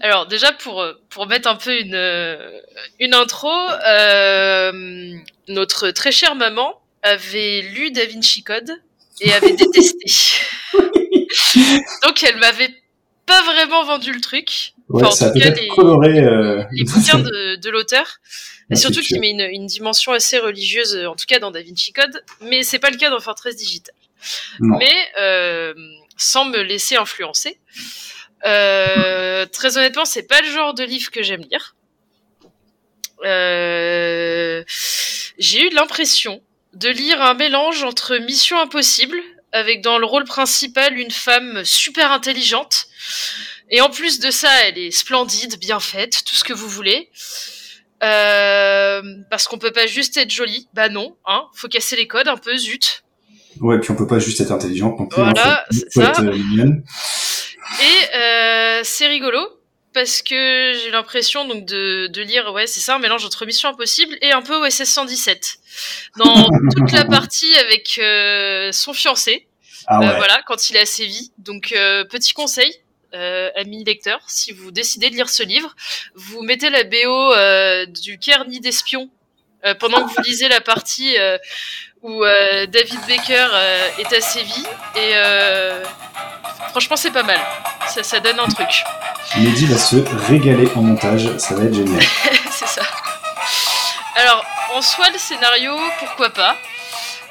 alors 0.00 0.26
déjà 0.26 0.52
pour 0.52 0.80
euh, 0.80 0.92
pour 1.10 1.26
mettre 1.26 1.48
un 1.48 1.56
peu 1.56 1.78
une 1.80 1.94
euh, 1.94 2.60
une 3.00 3.14
intro, 3.14 3.50
euh, 3.50 5.12
notre 5.48 5.90
très 5.90 6.12
chère 6.12 6.34
maman 6.34 6.80
avait 7.02 7.62
lu 7.62 7.90
Da 7.90 8.06
Vinci 8.06 8.42
Code 8.42 8.70
et 9.20 9.32
avait 9.32 9.52
détesté. 9.56 10.06
Donc 12.02 12.22
elle 12.22 12.36
m'avait 12.36 12.74
pas 13.26 13.42
vraiment 13.42 13.84
vendu 13.84 14.12
le 14.12 14.20
truc. 14.20 14.72
Ouais, 14.88 15.02
Enfin, 15.02 15.06
en 15.08 15.10
ça 15.10 15.30
tout 15.32 15.38
cas, 15.40 15.50
les- 15.50 15.68
coloré... 15.68 16.20
Euh... 16.20 16.62
Les 16.70 16.84
bouquins 16.84 17.18
de, 17.18 17.56
de 17.56 17.70
l'auteur. 17.70 18.06
Et 18.70 18.76
surtout 18.76 19.00
qu'il 19.00 19.20
met 19.20 19.30
une, 19.30 19.40
une 19.40 19.66
dimension 19.66 20.12
assez 20.12 20.38
religieuse, 20.38 20.96
en 21.06 21.14
tout 21.16 21.24
cas 21.26 21.38
dans 21.38 21.50
Da 21.52 21.60
Vinci 21.62 21.92
Code, 21.92 22.22
mais 22.40 22.62
c'est 22.64 22.78
pas 22.80 22.90
le 22.90 22.96
cas 22.96 23.10
dans 23.10 23.20
Fortress 23.20 23.56
Digital. 23.56 23.94
Non. 24.60 24.78
Mais 24.78 24.94
euh, 25.18 25.72
sans 26.16 26.44
me 26.46 26.58
laisser 26.62 26.96
influencer, 26.96 27.58
euh, 28.44 29.46
très 29.46 29.76
honnêtement, 29.78 30.04
c'est 30.04 30.26
pas 30.26 30.40
le 30.40 30.48
genre 30.50 30.74
de 30.74 30.84
livre 30.84 31.10
que 31.10 31.22
j'aime 31.22 31.42
lire. 31.50 31.74
Euh, 33.24 34.62
J'ai 35.38 35.66
eu 35.66 35.70
l'impression 35.70 36.42
de 36.74 36.88
lire 36.88 37.22
un 37.22 37.34
mélange 37.34 37.82
entre 37.82 38.16
Mission 38.18 38.60
Impossible, 38.60 39.18
avec 39.52 39.80
dans 39.80 39.98
le 39.98 40.04
rôle 40.06 40.24
principal 40.24 40.98
une 40.98 41.10
femme 41.10 41.64
super 41.64 42.12
intelligente, 42.12 42.86
et 43.70 43.80
en 43.80 43.88
plus 43.90 44.20
de 44.20 44.30
ça, 44.30 44.50
elle 44.64 44.78
est 44.78 44.90
splendide, 44.90 45.58
bien 45.58 45.80
faite, 45.80 46.22
tout 46.26 46.34
ce 46.34 46.44
que 46.44 46.52
vous 46.52 46.68
voulez. 46.68 47.10
Euh, 48.02 49.00
parce 49.30 49.48
qu'on 49.48 49.56
peut 49.58 49.72
pas 49.72 49.86
juste 49.86 50.18
être 50.18 50.30
jolie. 50.30 50.68
Bah 50.74 50.90
non, 50.90 51.16
hein. 51.24 51.44
Faut 51.54 51.66
casser 51.68 51.96
les 51.96 52.06
codes 52.06 52.28
un 52.28 52.36
peu, 52.36 52.54
zut. 52.56 53.02
Ouais, 53.60 53.80
puis 53.80 53.90
on 53.90 53.96
peut 53.96 54.06
pas 54.06 54.18
juste 54.18 54.38
être 54.42 54.52
intelligente 54.52 55.00
non 55.00 55.06
plus. 55.06 55.22
hein, 55.22 55.32
Voilà, 55.34 55.64
c'est 55.70 55.90
ça. 55.90 56.12
être. 56.22 56.82
Et 57.82 58.16
euh, 58.16 58.80
c'est 58.84 59.06
rigolo 59.06 59.40
parce 59.96 60.20
que 60.20 60.74
j'ai 60.74 60.90
l'impression 60.90 61.46
donc 61.46 61.64
de, 61.64 62.06
de 62.08 62.20
lire 62.20 62.52
ouais 62.52 62.66
c'est 62.66 62.80
ça 62.80 62.96
un 62.96 62.98
mélange 62.98 63.24
entre 63.24 63.46
Mission 63.46 63.70
Impossible 63.70 64.18
et 64.20 64.30
un 64.30 64.42
peu 64.42 64.54
OSS 64.56 64.84
117 64.84 65.56
dans 66.18 66.50
toute 66.76 66.92
la 66.92 67.06
partie 67.06 67.54
avec 67.56 67.98
euh, 67.98 68.72
son 68.72 68.92
fiancé 68.92 69.48
Ah 69.86 69.98
ouais. 69.98 70.06
Euh, 70.06 70.16
voilà 70.16 70.42
quand 70.46 70.68
il 70.68 70.76
est 70.76 70.80
à 70.80 70.86
Séville 70.86 71.30
donc 71.38 71.72
euh, 71.72 72.04
petit 72.04 72.34
conseil 72.34 72.70
euh, 73.14 73.50
amis 73.56 73.84
lecteurs 73.84 74.20
si 74.26 74.52
vous 74.52 74.70
décidez 74.70 75.08
de 75.08 75.14
lire 75.14 75.30
ce 75.30 75.42
livre 75.42 75.74
vous 76.14 76.42
mettez 76.42 76.68
la 76.68 76.84
BO 76.84 77.32
euh, 77.32 77.86
du 77.86 78.18
Nid 78.48 78.60
d'espion 78.60 79.10
euh, 79.64 79.74
pendant 79.74 80.06
que 80.06 80.12
vous 80.14 80.22
lisez 80.22 80.48
la 80.48 80.60
partie 80.60 81.16
euh, 81.18 81.38
où 82.02 82.24
euh, 82.24 82.66
David 82.66 83.00
Baker 83.08 83.48
euh, 83.52 83.88
est 83.98 84.12
à 84.12 84.20
Séville 84.20 84.66
et 84.94 85.12
euh, 85.14 85.82
franchement 86.70 86.96
c'est 86.96 87.10
pas 87.10 87.22
mal 87.22 87.40
ça, 87.88 88.02
ça 88.02 88.20
donne 88.20 88.38
un 88.38 88.48
truc 88.48 88.84
Mehdi 89.34 89.66
va 89.66 89.76
se 89.76 89.96
régaler 90.28 90.68
en 90.76 90.82
montage, 90.82 91.36
ça 91.36 91.54
va 91.54 91.64
être 91.64 91.74
génial. 91.74 92.02
c'est 92.50 92.66
ça. 92.66 92.82
Alors, 94.14 94.44
en 94.72 94.80
soi, 94.80 95.10
le 95.10 95.18
scénario, 95.18 95.76
pourquoi 95.98 96.30
pas? 96.30 96.56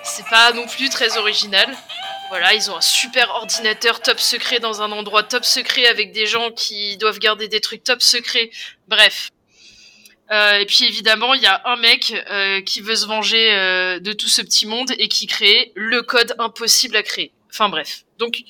C'est 0.03 0.28
pas 0.28 0.51
non 0.51 0.68
plus 0.68 0.89
très 0.89 1.18
original. 1.18 1.68
Voilà, 2.30 2.53
ils 2.53 2.70
ont 2.70 2.78
un 2.78 2.82
super 2.82 3.30
ordinateur 3.32 4.01
top 4.01 4.20
secret 4.20 4.59
dans 4.59 4.82
un 4.82 4.91
endroit 4.91 5.24
top 5.24 5.45
secret 5.45 5.88
avec 5.88 6.11
des 6.11 6.28
gens 6.28 6.51
qui 6.51 6.97
doivent 6.97 7.20
garder 7.20 7.47
des 7.47 7.59
trucs 7.59 7.84
top 7.84 8.01
secrets. 8.01 8.51
Bref. 8.88 9.30
Euh, 10.32 10.58
et 10.58 10.66
puis 10.66 10.86
évidemment, 10.86 11.34
il 11.34 11.42
y 11.42 11.46
a 11.46 11.62
un 11.66 11.76
mec 11.76 12.14
euh, 12.32 12.62
qui 12.62 12.82
veut 12.82 12.96
se 12.96 13.06
venger 13.06 13.54
euh, 13.54 14.00
de 14.00 14.12
tout 14.14 14.28
ce 14.28 14.42
petit 14.42 14.66
monde 14.66 14.92
et 14.98 15.08
qui 15.08 15.28
crée 15.28 15.72
le 15.76 16.02
code 16.02 16.36
impossible 16.40 16.96
à 16.96 17.04
créer. 17.04 17.32
Enfin 17.50 17.70
bref. 17.70 18.06
Donc, 18.18 18.42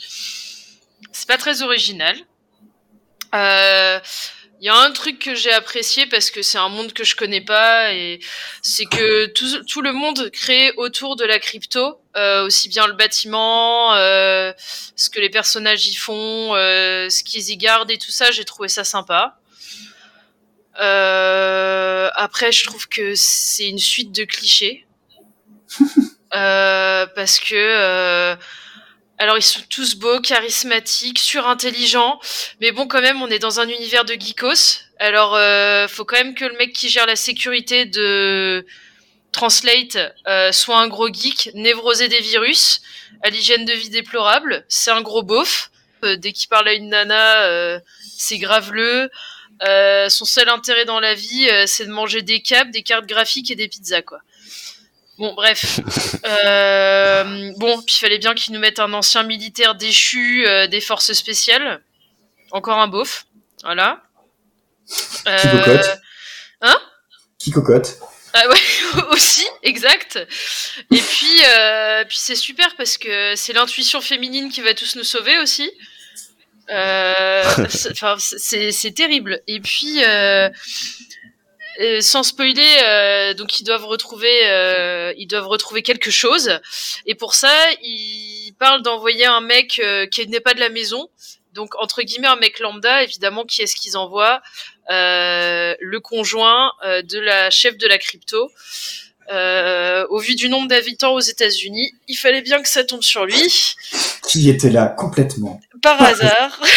c'est 1.12 1.28
pas 1.28 1.38
très 1.38 1.62
original. 1.62 2.16
Euh, 3.34 4.00
il 4.62 4.66
y 4.66 4.70
a 4.70 4.76
un 4.76 4.92
truc 4.92 5.20
que 5.20 5.36
j'ai 5.36 5.52
apprécié 5.52 6.06
parce 6.06 6.32
que 6.32 6.42
c'est 6.42 6.58
un 6.58 6.70
monde 6.70 6.94
que 6.94 7.04
je 7.04 7.16
connais 7.18 7.42
pas 7.42 7.94
et 7.94 8.20
c'est 8.62 8.86
que 8.86 9.26
tout, 9.28 9.64
tout 9.66 9.82
le 9.82 9.92
monde 9.92 10.30
créé 10.32 10.72
autour 10.78 11.18
de 11.18 11.26
la 11.26 11.40
crypto, 11.40 12.00
euh, 12.16 12.46
aussi 12.46 12.70
bien 12.70 12.88
le 12.88 12.94
bâtiment, 12.94 13.94
euh, 13.96 14.54
ce 14.96 15.10
que 15.10 15.20
les 15.20 15.30
personnages 15.30 15.88
y 15.88 15.96
font, 15.96 16.54
ce 16.54 17.24
qu'ils 17.24 17.50
y 17.50 17.58
gardent 17.58 17.92
et 17.92 17.98
tout 17.98 18.12
ça, 18.12 18.32
j'ai 18.32 18.46
trouvé 18.46 18.70
ça 18.70 18.86
sympa. 18.86 19.38
Euh, 20.80 22.10
après, 22.16 22.52
je 22.52 22.66
trouve 22.66 22.88
que 22.88 23.14
c'est 23.16 23.68
une 23.68 23.80
suite 23.80 24.12
de 24.12 24.24
clichés. 24.24 24.86
Euh, 26.34 27.06
parce 27.16 27.40
que 27.40 27.56
euh, 27.56 28.36
alors 29.20 29.38
ils 29.38 29.44
sont 29.44 29.62
tous 29.70 29.96
beaux, 29.96 30.20
charismatiques, 30.20 31.20
surintelligents, 31.20 32.20
mais 32.60 32.72
bon 32.74 32.88
quand 32.88 33.00
même 33.00 33.22
on 33.22 33.30
est 33.30 33.40
dans 33.40 33.62
un 33.62 33.70
univers 33.70 34.04
de 34.04 34.16
geekos. 34.16 34.82
Alors 35.00 35.36
euh, 35.36 35.88
faut 35.88 36.04
quand 36.04 36.18
même 36.18 36.36
que 36.36 36.44
le 36.44 36.58
mec 36.58 36.74
qui 36.74 36.90
gère 36.90 37.06
la 37.06 37.16
sécurité 37.16 37.86
de 37.86 38.66
Translate 39.36 39.98
euh, 40.28 40.52
soit 40.54 40.80
un 40.80 40.88
gros 40.88 41.12
geek, 41.12 41.52
névrosé 41.56 42.08
des 42.08 42.22
virus, 42.22 42.82
à 43.22 43.30
l'hygiène 43.30 43.66
de 43.66 43.74
vie 43.74 43.90
déplorable. 43.90 44.66
C'est 44.70 44.92
un 44.92 45.02
gros 45.02 45.24
beauf. 45.24 45.72
Euh, 46.04 46.16
dès 46.16 46.32
qu'il 46.32 46.48
parle 46.48 46.70
à 46.70 46.74
une 46.74 46.90
nana, 46.90 47.44
euh, 47.44 47.80
c'est 48.18 48.38
graveleux. 48.38 49.10
Euh, 49.64 50.10
son 50.10 50.26
seul 50.26 50.50
intérêt 50.50 50.86
dans 50.86 51.00
la 51.00 51.14
vie, 51.14 51.48
euh, 51.50 51.64
c'est 51.66 51.86
de 51.86 51.92
manger 51.92 52.22
des 52.22 52.42
câbles, 52.42 52.72
des 52.72 52.84
cartes 52.84 53.06
graphiques 53.06 53.52
et 53.52 53.56
des 53.56 53.68
pizzas 53.68 54.02
quoi. 54.02 54.20
Bon, 55.18 55.34
bref. 55.34 55.80
Euh, 56.26 57.52
bon, 57.58 57.80
puis 57.84 57.96
il 57.96 58.00
fallait 58.00 58.18
bien 58.18 58.34
qu'ils 58.34 58.52
nous 58.52 58.60
mettent 58.60 58.80
un 58.80 58.94
ancien 58.94 59.22
militaire 59.22 59.76
déchu 59.76 60.44
des 60.72 60.82
forces 60.82 61.14
spéciales. 61.14 61.84
Encore 62.50 62.80
un 62.80 62.88
beauf. 62.88 63.28
Voilà. 63.62 64.02
Qui 64.88 65.48
cocotte. 65.52 66.00
Hein? 66.62 66.76
Qui 67.38 67.52
cocotte 67.52 68.00
Ah 68.34 68.50
ouais, 68.50 69.04
aussi, 69.12 69.46
exact. 69.62 70.18
Et 70.92 71.00
puis, 71.00 71.42
puis 72.08 72.18
c'est 72.18 72.36
super 72.36 72.76
parce 72.76 72.98
que 72.98 73.36
c'est 73.36 73.54
l'intuition 73.54 74.02
féminine 74.02 74.50
qui 74.50 74.62
va 74.62 74.74
tous 74.74 74.96
nous 74.96 75.04
sauver 75.04 75.38
aussi. 75.38 75.72
Euh, 76.70 77.44
c'est- 77.70 78.96
terrible. 78.96 79.42
Et 79.48 79.60
puis, 79.60 80.04
euh, 80.04 80.50
euh, 81.82 82.00
sans 82.02 82.24
spoiler, 82.24 82.66
euh, 82.84 83.34
donc 83.34 83.60
ils 83.60 83.64
doivent 83.64 83.86
retrouver, 83.86 84.48
euh, 84.48 85.14
ils 85.18 85.28
doivent 85.28 85.48
retrouver 85.48 85.82
quelque 85.84 86.10
chose. 86.12 86.60
Et 87.06 87.16
pour 87.16 87.34
ça, 87.34 87.54
ils 87.82 88.54
parlent 88.60 88.82
d'envoyer 88.82 89.26
un 89.26 89.42
mec 89.42 89.80
euh, 89.84 90.06
qui 90.08 90.26
n'est 90.28 90.40
pas 90.40 90.54
de 90.54 90.60
la 90.62 90.70
maison. 90.70 91.10
Donc 91.54 91.76
entre 91.82 92.02
guillemets 92.02 92.28
un 92.28 92.36
mec 92.38 92.60
lambda, 92.60 93.04
évidemment, 93.04 93.46
qui 93.46 93.62
est-ce 93.62 93.76
qu'ils 93.76 93.98
envoient 93.98 94.42
Euh, 94.92 95.76
Le 95.80 96.00
conjoint 96.00 96.72
euh, 96.86 97.02
de 97.02 97.20
la 97.20 97.50
chef 97.50 97.76
de 97.78 97.88
la 97.88 97.98
crypto. 97.98 98.52
Euh, 99.32 100.06
au 100.10 100.20
vu 100.20 100.36
du 100.36 100.50
nombre 100.50 100.68
d'habitants 100.68 101.14
aux 101.14 101.20
États-Unis, 101.20 101.94
il 102.08 102.16
fallait 102.16 102.42
bien 102.42 102.62
que 102.62 102.70
ça 102.70 102.84
tombe 102.84 103.02
sur 103.02 103.26
lui 103.26 103.76
Qui 104.28 104.50
était 104.50 104.70
là 104.70 104.88
complètement 104.88 105.62
par 105.82 106.02
hasard. 106.02 106.62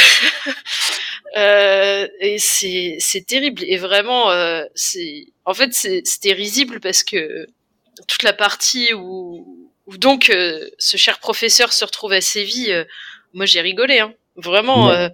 Euh, 1.37 2.09
et 2.21 2.39
c'est 2.39 3.27
terrible 3.27 3.63
et 3.63 3.77
vraiment 3.77 4.31
euh, 4.31 4.65
c'est 4.75 5.27
en 5.45 5.53
fait 5.53 5.75
c'est 5.75 6.01
c'était 6.07 6.33
risible 6.33 6.81
parce 6.81 7.05
que 7.05 7.47
toute 8.09 8.23
la 8.23 8.33
partie 8.33 8.95
où, 8.95 9.71
où 9.87 9.99
donc 9.99 10.33
ce 10.79 10.97
cher 10.97 11.19
professeur 11.19 11.75
se 11.75 11.85
retrouve 11.85 12.13
à 12.13 12.23
Séville, 12.23 12.87
moi 13.35 13.45
j'ai 13.45 13.61
rigolé 13.61 13.99
hein. 13.99 14.15
Vraiment. 14.37 14.87
Ouais. 14.89 15.11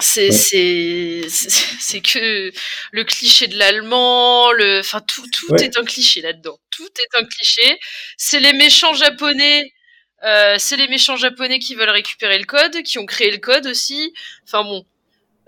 C'est 0.00 0.28
Ouais. 0.30 1.28
c'est 1.28 2.00
que 2.00 2.52
le 2.92 3.04
cliché 3.04 3.46
de 3.46 3.56
l'allemand, 3.58 4.52
le 4.52 4.80
enfin 4.80 5.00
tout 5.00 5.26
tout 5.30 5.52
Ouais. 5.52 5.64
est 5.64 5.76
un 5.78 5.84
cliché 5.84 6.20
là-dedans. 6.20 6.58
Tout 6.70 6.88
est 6.98 7.18
un 7.18 7.24
cliché. 7.24 7.78
C'est 8.16 8.40
les 8.40 8.52
méchants 8.52 8.94
japonais. 8.94 9.72
Euh, 10.24 10.56
c'est 10.58 10.76
les 10.76 10.88
méchants 10.88 11.16
japonais 11.16 11.58
qui 11.58 11.74
veulent 11.74 11.88
récupérer 11.90 12.38
le 12.38 12.44
code, 12.44 12.82
qui 12.82 12.98
ont 12.98 13.06
créé 13.06 13.30
le 13.30 13.38
code 13.38 13.66
aussi. 13.66 14.12
Enfin 14.44 14.62
bon, 14.64 14.84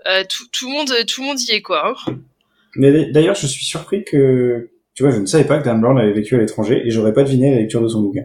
euh, 0.07 0.23
tout, 0.27 0.47
tout 0.51 0.67
le 0.67 0.73
monde 0.73 1.05
tout 1.07 1.21
le 1.21 1.27
monde 1.27 1.39
y 1.41 1.51
est 1.51 1.61
quoi. 1.61 1.93
hein. 2.07 2.19
Mais 2.75 3.05
d'ailleurs, 3.11 3.35
je 3.35 3.45
suis 3.45 3.65
surpris 3.65 4.03
que, 4.03 4.71
tu 4.95 5.03
vois, 5.03 5.11
je 5.11 5.17
ne 5.17 5.25
savais 5.25 5.45
pas 5.45 5.57
que 5.59 5.65
Dan 5.65 5.81
Brown 5.81 5.97
avait 5.97 6.13
vécu 6.13 6.35
à 6.35 6.39
l'étranger 6.39 6.81
et 6.85 6.91
j'aurais 6.91 7.13
pas 7.13 7.23
deviné 7.23 7.51
la 7.51 7.57
lecture 7.61 7.81
de 7.81 7.87
son 7.87 8.01
bouquin. 8.01 8.23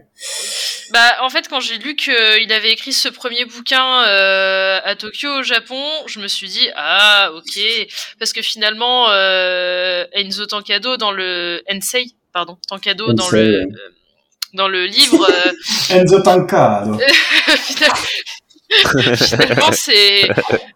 Bah, 0.91 1.17
en 1.21 1.29
fait, 1.29 1.47
quand 1.47 1.59
j'ai 1.59 1.77
lu 1.77 1.95
qu'il 1.95 2.51
avait 2.51 2.71
écrit 2.71 2.93
ce 2.93 3.09
premier 3.09 3.45
bouquin 3.45 4.03
euh, 4.07 4.79
à 4.83 4.95
Tokyo, 4.95 5.29
au 5.39 5.43
Japon, 5.43 5.81
je 6.07 6.19
me 6.19 6.27
suis 6.27 6.47
dit 6.47 6.67
ah 6.75 7.31
ok, 7.35 7.59
parce 8.17 8.33
que 8.33 8.41
finalement 8.41 9.09
euh, 9.09 10.05
Enzo 10.13 10.45
Tankado 10.47 10.97
dans 10.97 11.11
le 11.11 11.61
Ensei, 11.71 12.05
pardon, 12.33 12.57
Tankado 12.67 13.13
dans 13.13 13.25
Ensei, 13.25 13.37
le 13.43 13.59
ouais. 13.59 13.65
euh, 13.65 13.89
dans 14.55 14.67
le 14.67 14.85
livre, 14.85 15.27
euh, 15.29 15.51
Enzo 15.95 16.21
Tankado. 16.21 16.97
finalement, 17.57 17.95
finalement, 19.15 19.71
c'est 19.71 20.27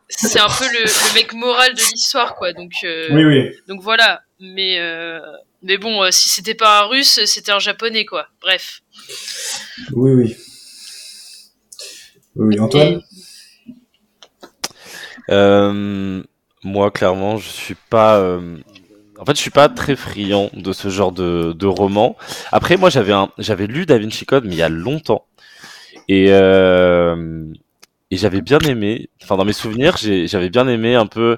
c'est 0.09 0.39
un 0.39 0.47
peu 0.47 0.65
le, 0.73 0.83
le 0.83 1.13
mec 1.15 1.33
moral 1.33 1.73
de 1.73 1.79
l'histoire 1.79 2.35
quoi. 2.35 2.53
Donc 2.53 2.71
euh, 2.83 3.07
Oui, 3.11 3.23
oui. 3.25 3.49
donc 3.67 3.81
voilà. 3.81 4.21
Mais 4.39 4.77
euh, 4.79 5.19
mais 5.64 5.78
bon, 5.78 6.03
euh, 6.03 6.11
si 6.11 6.30
c'était 6.30 6.53
pas 6.55 6.82
un 6.82 6.86
russe, 6.88 7.20
c'était 7.26 7.51
un 7.51 7.59
japonais 7.59 8.05
quoi. 8.05 8.28
Bref. 8.41 8.82
Oui, 9.93 10.11
oui. 10.11 10.36
Oui. 12.36 12.59
Antoine? 12.59 13.01
Euh, 15.30 16.24
moi, 16.64 16.91
clairement, 16.91 17.38
je 17.38 17.47
suis 17.49 17.76
pas. 17.89 18.18
euh, 18.20 18.57
En 19.20 19.26
fait, 19.26 19.36
je 19.36 19.41
suis 19.41 19.51
pas 19.51 19.70
très 19.70 19.95
friand 19.95 20.49
de 20.53 20.74
ce 20.74 20.89
genre 20.89 21.11
de, 21.11 21.53
de 21.53 21.66
roman. 21.68 22.18
Après, 22.51 22.78
moi, 22.78 22.89
j'avais 22.89 23.14
un, 23.14 23.30
j'avais 23.38 23.68
lu 23.68 23.86
Da 23.86 23.97
Vinci 23.97 24.26
Code, 24.26 24.45
mais 24.45 24.53
il 24.55 24.57
y 24.57 24.64
a 24.64 24.70
longtemps, 24.70 25.26
et 26.09 26.28
euh, 26.32 27.45
et 28.11 28.18
j'avais 28.18 28.41
bien 28.41 28.59
aimé. 28.59 29.09
Enfin, 29.24 29.38
dans 29.38 29.45
mes 29.45 29.53
souvenirs, 29.53 29.97
j'ai- 29.97 30.28
j'avais 30.28 30.49
bien 30.49 30.68
aimé 30.68 30.95
un 30.95 31.07
peu 31.07 31.38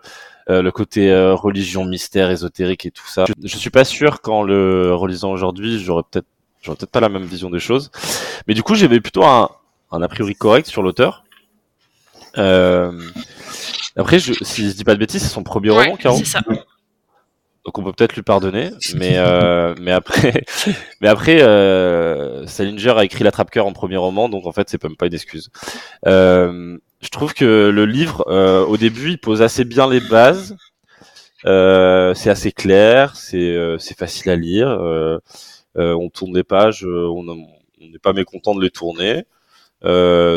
euh, 0.50 0.62
le 0.62 0.72
côté 0.72 1.12
euh, 1.12 1.34
religion, 1.34 1.86
mystère, 1.86 2.30
ésotérique 2.32 2.86
et 2.86 2.92
tout 2.92 3.08
ça. 3.08 3.26
Je, 3.28 3.34
je 3.48 3.58
suis 3.58 3.70
pas 3.70 3.84
sûr 3.86 4.22
qu'en 4.22 4.44
le 4.44 4.94
relisant 4.94 5.32
aujourd'hui, 5.32 5.80
j'aurais 5.84 6.04
peut-être, 6.10 6.28
j'aurais 6.62 6.78
peut-être 6.78 6.92
pas 6.92 7.00
la 7.00 7.10
même 7.10 7.24
vision 7.26 7.50
des 7.50 7.60
choses. 7.60 7.92
Mais 8.48 8.54
du 8.54 8.64
coup, 8.64 8.76
j'avais 8.76 9.00
plutôt 9.00 9.24
un, 9.26 9.50
un 9.92 10.02
a 10.02 10.08
priori 10.08 10.36
correct 10.36 10.68
sur 10.68 10.84
l'auteur. 10.84 11.24
Euh, 12.38 12.92
après, 13.96 14.20
je, 14.20 14.34
si 14.42 14.70
je 14.70 14.76
dis 14.76 14.84
pas 14.84 14.94
de 14.94 15.00
bêtises, 15.00 15.22
c'est 15.24 15.30
son 15.34 15.44
premier 15.44 15.72
Ouais, 15.72 15.86
roman, 15.86 15.96
Caro. 15.98 16.18
c'est 16.18 16.26
ça. 16.26 16.42
Donc 17.66 17.80
on 17.80 17.84
peut 17.84 17.94
peut-être 17.94 18.14
lui 18.14 18.22
pardonner, 18.22 18.70
mais 18.96 19.14
euh, 19.18 19.74
mais 19.82 19.92
après, 19.92 20.44
mais 21.02 21.08
après, 21.08 21.42
euh, 21.42 22.46
Salinger 22.46 22.94
a 22.96 23.04
écrit 23.04 23.24
l'attrape-cœur 23.24 23.66
en 23.66 23.74
premier 23.74 23.98
roman, 23.98 24.30
donc 24.30 24.46
en 24.46 24.52
fait 24.52 24.70
c'est 24.70 24.82
même 24.84 24.96
pas 24.96 25.08
une 25.08 25.16
excuse. 25.16 25.50
Euh, 26.06 26.78
je 27.06 27.10
trouve 27.12 27.34
que 27.34 27.70
le 27.70 27.86
livre, 27.86 28.26
euh, 28.28 28.66
au 28.66 28.78
début, 28.78 29.12
il 29.12 29.18
pose 29.20 29.42
assez 29.42 29.64
bien 29.64 29.88
les 29.90 30.00
bases. 30.02 30.56
Euh, 31.46 32.14
c'est 32.16 32.30
assez 32.32 32.52
clair, 32.52 33.16
c'est 33.16 33.38
euh, 33.56 33.78
facile 33.98 34.32
à 34.32 34.36
lire. 34.36 34.68
euh, 34.70 35.20
euh, 35.78 35.94
on 35.94 36.10
tourne 36.10 36.36
les 36.36 36.44
pages, 36.44 36.84
euh, 36.86 37.08
on 37.10 37.24
n'est 37.24 38.00
pas 38.02 38.14
mécontent 38.14 38.56
de 38.56 38.62
les 38.62 38.72
tourner. 38.72 39.26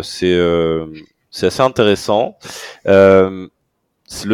C'est 0.03 1.47
assez 1.47 1.63
intéressant. 1.63 2.37
Le 2.85 3.49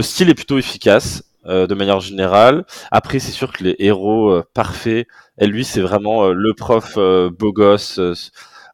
style 0.02 0.30
est 0.30 0.34
plutôt 0.34 0.58
efficace 0.58 1.24
de 1.46 1.74
manière 1.74 2.00
générale. 2.00 2.64
Après, 2.90 3.18
c'est 3.18 3.32
sûr 3.32 3.52
que 3.52 3.62
les 3.64 3.76
héros 3.78 4.42
parfaits, 4.54 5.06
et 5.38 5.46
lui, 5.46 5.64
c'est 5.64 5.80
vraiment 5.80 6.28
le 6.28 6.54
prof 6.54 6.96
beau 6.96 7.52
gosse, 7.52 8.00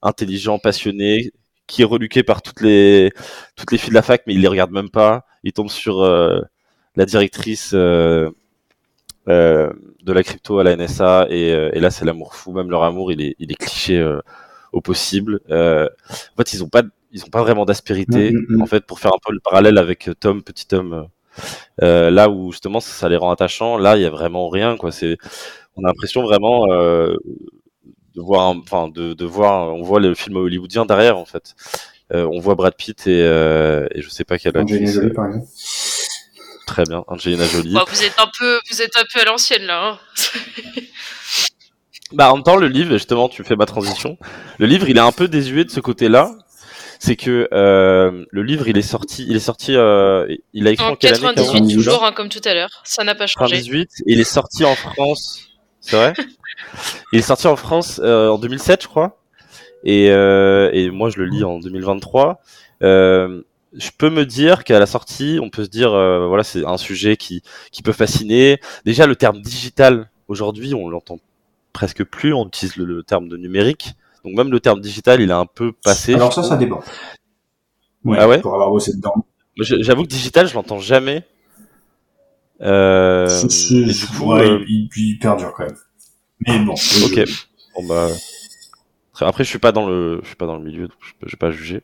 intelligent, 0.03 0.59
passionné, 0.59 1.33
qui 1.71 1.83
est 1.83 1.85
reluqué 1.85 2.23
par 2.23 2.43
toutes 2.43 2.61
les 2.61 3.13
toutes 3.57 3.73
les 3.73 3.79
filles 3.79 3.91
de 3.91 3.95
la 3.95 4.03
fac, 4.03 4.23
mais 4.27 4.35
il 4.35 4.41
les 4.43 4.49
regarde 4.49 4.73
même 4.73 4.91
pas. 4.91 5.25
Il 5.45 5.53
tombe 5.53 5.71
sur 5.71 6.03
euh, 6.03 6.41
la 6.97 7.07
directrice 7.07 7.71
euh, 7.75 8.31
euh, 9.29 9.73
de 10.03 10.13
la 10.13 10.23
crypto 10.23 10.59
à 10.59 10.65
la 10.65 10.77
NSA, 10.77 11.29
et, 11.31 11.49
et 11.73 11.81
là, 11.81 11.91
c'est 11.91 12.05
l'amour 12.05 12.35
fou. 12.35 12.53
Même 12.53 12.71
leur 12.71 12.83
amour, 12.83 13.13
il 13.13 13.23
est 13.23 13.37
il 13.39 13.53
est 13.53 13.55
cliché 13.55 13.97
au 14.73 14.81
possible. 14.81 15.41
En 15.49 16.37
fait, 16.37 16.53
ils 16.53 16.65
ont 16.65 16.69
pas 16.69 16.83
ils 17.13 17.25
ont 17.25 17.29
pas 17.31 17.43
vraiment 17.43 17.65
d'aspérité. 17.65 18.33
Mm, 18.33 18.37
mm, 18.37 18.57
mm. 18.57 18.63
En 18.63 18.67
fait, 18.67 18.85
pour 18.87 18.99
faire 19.01 19.13
un 19.15 19.21
peu 19.25 19.33
le 19.33 19.41
parallèle 19.41 19.79
avec 19.79 20.11
Tom, 20.21 20.43
petit 20.43 20.67
Tom. 20.67 21.09
là 21.79 22.29
où 22.29 22.51
justement 22.53 22.81
ça, 22.81 22.93
ça 22.93 23.09
les 23.09 23.17
rend 23.17 23.31
attachants, 23.31 23.79
là 23.79 23.97
il 23.97 24.03
y 24.03 24.07
a 24.07 24.11
vraiment 24.11 24.49
rien 24.49 24.77
quoi. 24.77 24.91
C'est, 24.93 25.17
on 25.77 25.85
a 25.85 25.89
l'impression 25.89 26.23
vraiment 26.23 26.67
de 28.15 28.21
voir, 28.21 28.49
enfin 28.49 28.89
de, 28.89 29.15
de 29.15 29.25
voir, 29.25 29.75
on 29.75 29.83
voit 29.83 30.01
le 30.01 30.15
film 30.15 30.37
hollywoodien 30.37 30.87
derrière 30.87 31.19
en 31.19 31.25
fait. 31.25 31.55
Euh, 32.13 32.29
on 32.33 32.41
voit 32.41 32.57
Brad 32.57 32.75
Pitt 32.75 33.07
et, 33.07 33.23
euh, 33.23 33.87
et 33.95 34.03
je 34.03 34.09
sais 34.09 34.25
pas 34.25 34.39
quelle 34.39 34.57
Angelina 34.57 34.89
actrice. 34.89 34.95
Jolie, 34.95 35.15
par 35.15 35.27
exemple. 35.27 35.47
Très 36.67 36.83
bien, 36.85 37.05
Angelina 37.09 37.47
Jolie. 37.47 37.73
Bon, 37.75 37.85
vous 37.89 38.03
êtes 38.03 38.19
un 38.19 38.31
peu 38.39 38.61
vous 38.71 38.83
êtes 38.83 38.97
un 38.97 39.05
peu 39.13 39.21
à 39.21 39.25
l'ancienne 39.25 39.65
là. 39.65 39.93
Hein 39.93 39.99
Bah 42.13 42.33
en 42.33 42.37
même 42.37 42.43
temps 42.43 42.57
le 42.57 42.67
livre, 42.67 42.91
justement 42.91 43.29
tu 43.29 43.45
fais 43.45 43.55
ma 43.55 43.67
transition. 43.67 44.19
Le 44.59 44.67
livre 44.67 44.89
il 44.89 44.97
est 44.97 45.01
un 45.01 45.13
peu 45.13 45.29
désuet 45.29 45.65
de 45.65 45.71
ce 45.71 45.79
côté-là. 45.81 46.33
C'est 46.99 47.17
que 47.17 47.49
euh, 47.53 48.25
le 48.31 48.43
livre 48.43 48.69
il 48.69 48.77
est 48.77 48.83
sorti, 48.83 49.25
il 49.29 49.37
est 49.37 49.41
sorti, 49.41 49.75
euh, 49.77 50.27
il 50.53 50.67
a 50.67 50.73
écrit 50.73 50.85
en, 50.85 50.89
en 50.89 50.91
année 50.91 50.99
Caro 50.99 51.33
98 51.33 51.59
Caro 51.59 51.73
toujours 51.73 52.05
hein, 52.05 52.13
comme 52.13 52.29
tout 52.29 52.43
à 52.45 52.53
l'heure. 52.53 52.83
Ça 52.85 53.05
n'a 53.05 53.15
pas 53.15 53.27
changé. 53.27 53.57
98 53.57 53.91
et 54.07 54.13
il 54.13 54.21
est 54.21 54.25
sorti 54.25 54.65
en 54.65 54.75
France. 54.75 55.41
C'est 55.81 55.97
vrai? 55.97 56.13
Il 57.13 57.19
est 57.19 57.23
sorti 57.23 57.47
en 57.47 57.57
France 57.57 58.01
euh, 58.03 58.29
en 58.29 58.39
2007, 58.39 58.83
je 58.83 58.89
crois. 58.89 59.19
Et, 59.85 60.11
euh, 60.11 60.71
et 60.73 60.91
moi, 60.91 61.11
je 61.11 61.19
le 61.19 61.27
lis 61.27 61.43
en 61.45 61.59
2023. 61.59 62.41
Euh, 62.83 63.43
je 63.73 63.91
peux 63.97 64.11
me 64.11 64.27
dire 64.27 64.65
qu'à 64.65 64.79
la 64.79 64.87
sortie, 64.87 65.39
on 65.43 65.49
peut 65.51 65.65
se 65.65 65.71
dire, 65.71 65.93
euh, 65.93 66.27
voilà, 66.27 66.43
c'est 66.45 66.65
un 66.67 66.77
sujet 66.77 67.17
qui, 67.17 67.43
qui 67.73 67.83
peut 67.83 67.93
fasciner. 67.93 68.61
Déjà, 68.85 69.07
le 69.07 69.17
terme 69.17 69.41
digital, 69.41 70.11
aujourd'hui, 70.29 70.75
on 70.75 70.89
l'entend 70.89 71.19
presque 71.73 72.05
plus. 72.05 72.35
On 72.35 72.47
utilise 72.47 72.77
le, 72.77 72.85
le 72.85 73.03
terme 73.03 73.29
de 73.29 73.37
numérique. 73.37 73.93
Donc 74.25 74.35
même 74.35 74.51
le 74.51 74.61
terme 74.61 74.81
digital, 74.81 75.21
il 75.23 75.31
est 75.31 75.35
un 75.35 75.47
peu 75.47 75.73
passé. 75.73 76.15
Alors 76.15 76.33
ça, 76.33 76.43
ça 76.43 76.57
dépend. 76.57 76.83
Ouais, 78.05 78.19
Ah 78.21 78.29
ouais? 78.29 78.41
Pour 78.41 78.55
avoir 78.55 78.71
bossé 78.71 78.95
dedans. 78.95 79.15
J'avoue 79.57 80.03
que 80.03 80.09
digital, 80.09 80.47
je 80.47 80.55
l'entends 80.55 80.79
jamais. 80.79 81.25
Euh, 82.61 83.27
C'est- 83.29 83.51
c'est- 83.51 83.75
et 83.75 83.85
du 83.87 84.07
coup, 84.07 84.33
ouais, 84.33 84.47
euh, 84.47 84.65
il 84.69 85.19
perdure 85.19 85.53
quand 85.55 85.65
même. 85.65 85.77
Mais 86.47 86.59
bon. 86.59 86.75
Ok. 87.05 87.25
Bon 87.75 87.87
bah. 87.87 88.09
Après, 89.21 89.45
je 89.45 89.49
suis 89.49 89.59
pas 89.59 89.73
dans 89.73 89.87
le, 89.87 90.21
je 90.23 90.29
suis 90.29 90.37
pas 90.37 90.47
dans 90.47 90.57
le 90.57 90.65
milieu, 90.65 90.89
donc 90.89 90.97
je 91.23 91.31
vais 91.31 91.37
pas 91.37 91.51
juger. 91.51 91.83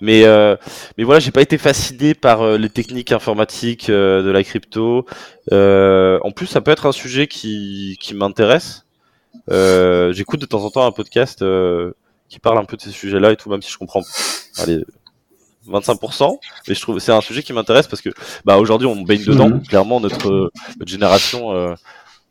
Mais 0.00 0.24
euh, 0.24 0.56
mais 0.96 1.04
voilà, 1.04 1.20
j'ai 1.20 1.30
pas 1.30 1.42
été 1.42 1.58
fasciné 1.58 2.14
par 2.14 2.42
euh, 2.42 2.56
les 2.56 2.70
techniques 2.70 3.12
informatiques 3.12 3.90
euh, 3.90 4.22
de 4.22 4.30
la 4.30 4.42
crypto. 4.42 5.04
Euh, 5.52 6.18
en 6.22 6.30
plus, 6.30 6.46
ça 6.46 6.60
peut 6.60 6.70
être 6.70 6.86
un 6.86 6.92
sujet 6.92 7.26
qui 7.26 7.96
qui 8.00 8.14
m'intéresse. 8.14 8.86
J'écoute 9.48 10.40
de 10.40 10.46
temps 10.46 10.64
en 10.64 10.70
temps 10.70 10.86
un 10.86 10.92
podcast 10.92 11.44
qui 12.28 12.38
parle 12.38 12.58
un 12.58 12.64
peu 12.64 12.76
de 12.76 12.82
ces 12.82 12.90
sujets-là 12.90 13.32
et 13.32 13.36
tout, 13.36 13.50
même 13.50 13.62
si 13.62 13.70
je 13.70 13.78
comprends. 13.78 14.02
Allez. 14.58 14.84
25%, 15.68 16.38
mais 16.66 16.74
je 16.74 16.80
trouve 16.80 16.98
c'est 16.98 17.12
un 17.12 17.20
sujet 17.20 17.42
qui 17.42 17.52
m'intéresse 17.52 17.86
parce 17.86 18.00
que 18.00 18.08
bah 18.44 18.56
aujourd'hui 18.56 18.86
on 18.86 19.02
baigne 19.02 19.24
dedans. 19.24 19.50
Mhm. 19.50 19.66
Clairement 19.66 20.00
notre 20.00 20.50
notre 20.78 20.90
génération 20.90 21.76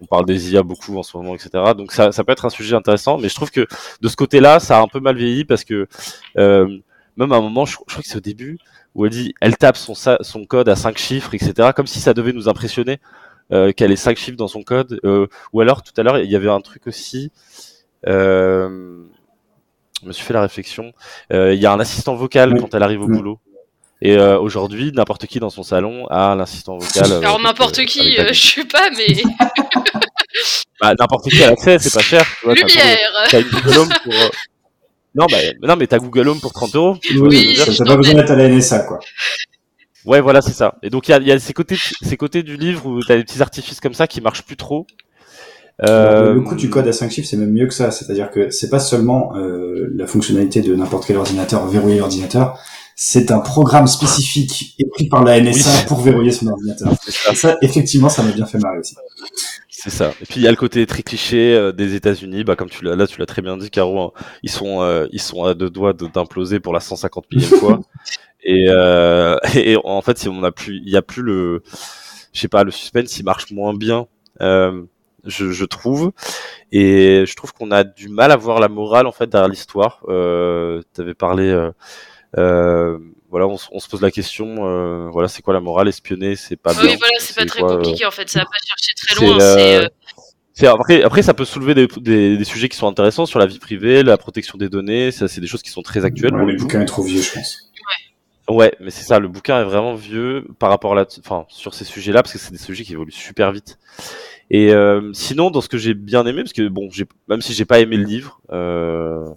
on 0.02 0.06
parle 0.06 0.26
des 0.26 0.52
IA 0.54 0.64
beaucoup 0.64 0.98
en 0.98 1.04
ce 1.04 1.16
moment, 1.18 1.36
etc. 1.36 1.50
Donc 1.78 1.92
ça, 1.92 2.12
ça 2.12 2.24
peut 2.24 2.32
être 2.32 2.46
un 2.46 2.50
sujet 2.50 2.76
intéressant, 2.76 3.18
mais 3.18 3.28
je 3.30 3.36
trouve 3.36 3.52
que 3.52 3.68
de 4.02 4.08
ce 4.08 4.16
côté-là, 4.16 4.60
ça 4.60 4.78
a 4.78 4.82
un 4.82 4.88
peu 4.88 5.00
mal 5.00 5.18
vieilli 5.18 5.44
parce 5.46 5.64
que 5.64 5.88
euh, 6.38 6.68
même 7.18 7.32
à 7.34 7.36
un 7.36 7.42
moment, 7.42 7.66
je, 7.66 7.74
je 7.74 7.78
crois 7.94 8.02
que 8.02 8.08
c'est 8.08 8.18
au 8.18 8.22
début, 8.22 8.58
où 8.96 9.06
elle 9.06 9.12
dit, 9.12 9.34
elle 9.42 9.58
tape 9.58 9.76
son, 9.78 9.94
sa- 9.96 10.18
son 10.22 10.46
code 10.46 10.70
à 10.70 10.76
cinq 10.78 10.98
chiffres, 10.98 11.34
etc. 11.34 11.72
Comme 11.76 11.88
si 11.88 12.00
ça 12.00 12.14
devait 12.14 12.32
nous 12.34 12.48
impressionner 12.48 13.00
euh, 13.52 13.72
qu'elle 13.74 13.92
ait 13.92 13.96
cinq 13.98 14.18
chiffres 14.18 14.38
dans 14.38 14.48
son 14.48 14.64
code. 14.64 15.00
Euh, 15.04 15.28
ou 15.54 15.60
alors 15.62 15.84
tout 15.84 15.92
à 15.98 16.04
l'heure, 16.04 16.18
il 16.20 16.30
y 16.32 16.36
avait 16.36 16.50
un 16.50 16.62
truc 16.62 16.88
aussi. 16.88 17.32
Euh, 18.08 19.04
je 20.02 20.08
me 20.08 20.14
suis 20.14 20.24
fait 20.24 20.34
la 20.34 20.42
réflexion. 20.42 20.94
Euh, 21.34 21.54
Il 21.54 21.60
y 21.60 21.66
a 21.66 21.74
un 21.74 21.80
assistant 21.80 22.16
vocal 22.16 22.58
quand 22.60 22.74
elle 22.74 22.84
arrive 22.84 23.02
au 23.02 23.08
Oui. 23.08 23.18
boulot. 23.18 23.40
Et 24.02 24.16
euh, 24.18 24.40
aujourd'hui, 24.40 24.94
n'importe 24.94 25.26
qui 25.26 25.42
dans 25.42 25.50
son 25.50 25.62
salon 25.64 26.08
a 26.08 26.34
l'assistant 26.36 26.78
vocal. 26.78 27.12
Alors 27.24 27.38
n'importe 27.42 27.80
euh, 27.80 27.84
qui, 27.84 28.18
euh, 28.18 28.32
je 28.32 28.40
sais 28.42 28.64
pas, 28.66 28.90
mais 28.98 29.08
Bah, 30.82 30.94
n'importe 31.00 31.30
qui 31.30 31.44
a 31.44 31.50
l'accès, 31.50 31.78
c'est 31.80 31.94
pas 31.94 32.02
cher. 32.02 32.26
tu 32.40 32.46
vois, 32.46 32.56
t'as 32.56 32.62
pas 32.62 32.68
de- 32.68 32.72
lumière. 32.72 32.98
T'as 33.30 33.40
une 33.42 33.48
Google 33.50 33.78
Home 33.80 33.90
pour. 34.04 34.14
euh, 34.14 34.30
Non, 35.16 35.26
bah, 35.30 35.38
non, 35.68 35.76
mais 35.76 35.88
t'as 35.88 35.98
Google 36.00 36.28
Home 36.30 36.40
pour 36.40 36.54
30 36.54 36.76
euros. 36.76 36.98
Oui, 37.18 37.58
t'as 37.58 37.86
pas 37.86 37.98
besoin 37.98 38.14
d'être 38.16 38.32
à 38.32 38.36
la 38.36 38.48
NSA, 38.50 38.80
quoi. 38.80 39.00
Ouais, 40.06 40.22
voilà, 40.22 40.42
c'est 40.42 40.54
ça. 40.54 40.76
Et 40.82 40.90
donc, 40.90 41.08
il 41.08 41.12
y 41.12 41.14
a, 41.14 41.18
il 41.18 41.28
y 41.28 41.32
a 41.32 41.40
ces, 41.40 41.54
côtés, 41.54 41.76
ces 42.02 42.16
côtés 42.18 42.42
du 42.44 42.56
livre 42.56 42.86
où 42.86 43.02
t'as 43.04 43.18
des 43.18 43.24
petits 43.24 43.42
artifices 43.42 43.80
comme 43.82 43.94
ça 43.94 44.08
qui 44.08 44.22
marchent 44.22 44.44
plus 44.44 44.56
trop. 44.56 44.88
Euh, 45.84 46.34
Le 46.34 46.42
coup 46.42 46.56
du 46.56 46.70
code 46.70 46.88
à 46.88 46.94
5 46.94 47.10
chiffres, 47.12 47.28
c'est 47.30 47.38
même 47.38 47.52
mieux 47.52 47.68
que 47.68 47.74
ça. 47.74 47.92
C'est-à-dire 47.92 48.32
que 48.32 48.50
c'est 48.50 48.70
pas 48.70 48.80
seulement 48.80 49.34
euh, 49.36 49.90
la 49.96 50.08
fonctionnalité 50.08 50.62
de 50.62 50.76
n'importe 50.76 51.06
quel 51.06 51.18
ordinateur, 51.18 51.66
verrouiller 51.68 52.00
l'ordinateur, 52.00 52.58
c'est 52.96 53.32
un 53.32 53.40
programme 53.40 53.88
spécifique 53.88 54.76
écrit 54.78 55.08
par 55.08 55.24
la 55.24 55.40
NSA 55.40 55.70
Oui. 55.70 55.86
pour 55.88 56.02
verrouiller 56.02 56.32
son 56.34 56.48
ordinateur. 56.48 56.92
Et 57.32 57.36
ça, 57.36 57.58
effectivement, 57.62 58.10
ça 58.10 58.24
m'a 58.24 58.32
bien 58.32 58.46
fait 58.46 58.58
marrer 58.58 58.80
aussi. 58.80 58.96
C'est 59.82 59.90
ça. 59.92 60.14
Et 60.22 60.26
puis 60.26 60.42
il 60.42 60.44
y 60.44 60.48
a 60.48 60.52
le 60.52 60.58
côté 60.58 60.86
très 60.86 61.04
cliché 61.04 61.54
euh, 61.56 61.72
des 61.72 61.96
États-Unis, 61.96 62.44
bah 62.44 62.58
comme 62.58 62.70
tu 62.70 62.84
l'as 62.84 62.98
là, 62.98 63.08
tu 63.08 63.18
l'as 63.20 63.26
très 63.26 63.42
bien 63.42 63.56
dit, 63.56 63.70
Caro. 63.70 63.98
hein. 64.02 64.12
ils 64.44 64.50
sont 64.50 64.82
euh, 64.82 65.08
ils 65.14 65.22
sont 65.22 65.46
à 65.46 65.54
deux 65.54 65.70
doigts 65.70 65.94
d'imploser 65.94 66.60
pour 66.60 66.74
la 66.74 66.82
150 66.82 67.26
millième 67.32 67.50
fois. 67.60 67.80
Et, 68.42 68.68
euh, 68.70 69.36
et 69.56 69.76
en 69.84 70.02
fait, 70.02 70.18
si 70.18 70.30
on 70.30 70.44
a 70.44 70.52
plus, 70.54 70.78
il 70.78 70.90
y 70.90 70.96
a 70.96 71.02
plus 71.02 71.22
le, 71.24 71.62
je 72.34 72.40
sais 72.40 72.48
pas, 72.48 72.64
le 72.64 72.72
suspense, 72.72 73.20
il 73.20 73.26
marche 73.26 73.52
moins 73.52 73.74
bien, 73.74 74.08
euh, 74.42 74.84
je, 75.26 75.52
je 75.52 75.66
trouve. 75.66 76.14
Et 76.72 77.26
je 77.28 77.36
trouve 77.36 77.52
qu'on 77.54 77.72
a 77.72 77.84
du 77.84 78.08
mal 78.10 78.32
à 78.32 78.38
voir 78.38 78.60
la 78.62 78.70
morale 78.70 79.08
en 79.08 79.12
fait 79.12 79.28
derrière 79.28 79.50
l'histoire. 79.50 80.02
Euh, 80.08 80.82
T'avais 80.94 81.16
parlé. 81.16 81.50
Euh, 81.50 81.68
euh, 81.68 81.72
voilà, 82.34 83.48
on, 83.48 83.58
se 83.58 83.88
pose 83.88 84.02
la 84.02 84.12
question. 84.12 84.68
euh, 84.68 85.10
voilà, 85.12 85.28
c'est 85.28 85.42
quoi 85.42 85.54
la 85.54 85.60
morale 85.60 85.88
Espionner, 85.88 86.36
c'est 86.36 86.56
pas 86.56 86.74
bien. 86.74 86.84
oui, 86.84 86.96
voilà, 86.98 87.14
c'est 87.20 87.36
pas 87.36 87.46
très 87.46 87.60
quoi, 87.60 87.72
euh, 87.72 87.76
compliqué 87.76 88.06
en 88.06 88.12
fait, 88.12 88.30
ça 88.30 88.40
va 88.40 88.46
pas 88.46 88.52
chercher 88.66 88.94
très 88.96 89.26
loin. 89.26 89.40
euh, 89.40 89.88
euh, 90.64 90.74
après, 90.74 91.04
après, 91.04 91.22
ça 91.22 91.34
peut 91.34 91.46
soulever 91.46 91.74
des, 91.74 91.88
des, 91.98 92.38
des 92.38 92.44
sujets 92.44 92.70
qui 92.70 92.78
sont 92.78 92.88
intéressants 92.88 93.26
sur 93.26 93.40
la 93.40 93.46
vie 93.46 93.60
privée, 93.60 94.04
la 94.04 94.18
protection 94.18 94.58
des 94.58 94.68
données. 94.68 95.12
Ça, 95.12 95.28
c'est 95.28 95.42
des 95.42 95.48
choses 95.48 95.62
qui 95.62 95.70
sont 95.70 95.82
très 95.82 96.06
actuelles. 96.06 96.34
Ouais, 96.34 96.46
mais 96.46 96.54
le 96.54 96.58
bouquin 96.58 96.82
est 96.82 96.86
trop 96.86 97.04
vieux, 97.04 97.22
je 97.22 97.34
pense. 97.34 97.70
Ouais, 98.50 98.74
mais 98.80 98.90
c'est 98.90 99.04
ça. 99.04 99.20
Le 99.20 99.28
bouquin 99.28 99.62
est 99.62 99.66
vraiment 99.66 99.94
vieux 99.94 100.48
par 100.58 100.70
rapport 100.70 100.94
à 100.94 100.96
la, 100.96 101.06
enfin, 101.20 101.46
sur 101.50 101.76
ces 101.76 101.86
sujets-là, 101.86 102.24
parce 102.24 102.34
que 102.34 102.40
c'est 102.40 102.52
des 102.52 102.58
sujets 102.58 102.84
qui 102.84 102.94
évoluent 102.94 103.12
super 103.12 103.52
vite. 103.52 103.78
Et 104.50 104.74
euh, 104.74 105.12
sinon, 105.14 105.52
dans 105.52 105.62
ce 105.62 105.70
que 105.70 105.78
j'ai 105.78 105.94
bien 105.94 106.26
aimé, 106.26 106.42
parce 106.42 106.54
que 106.54 106.68
bon, 106.68 106.90
même 107.28 107.42
si 107.42 107.54
j'ai 107.54 107.66
pas 107.66 107.80
aimé 107.80 107.96
le 107.98 108.06
livre, 108.06 108.42
euh, 108.52 109.30
euh, 109.30 109.34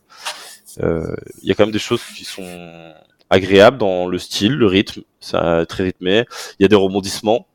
il 0.80 1.48
y 1.48 1.50
a 1.50 1.54
quand 1.54 1.64
même 1.64 1.72
des 1.72 1.78
choses 1.78 2.02
qui 2.16 2.24
sont 2.24 2.92
agréables 3.30 3.78
dans 3.78 4.06
le 4.06 4.18
style, 4.18 4.52
le 4.52 4.66
rythme. 4.66 5.02
C'est 5.20 5.66
très 5.66 5.84
rythmé. 5.84 6.24
Il 6.58 6.62
y 6.62 6.64
a 6.64 6.68
des 6.68 6.76
rebondissements. 6.76 7.46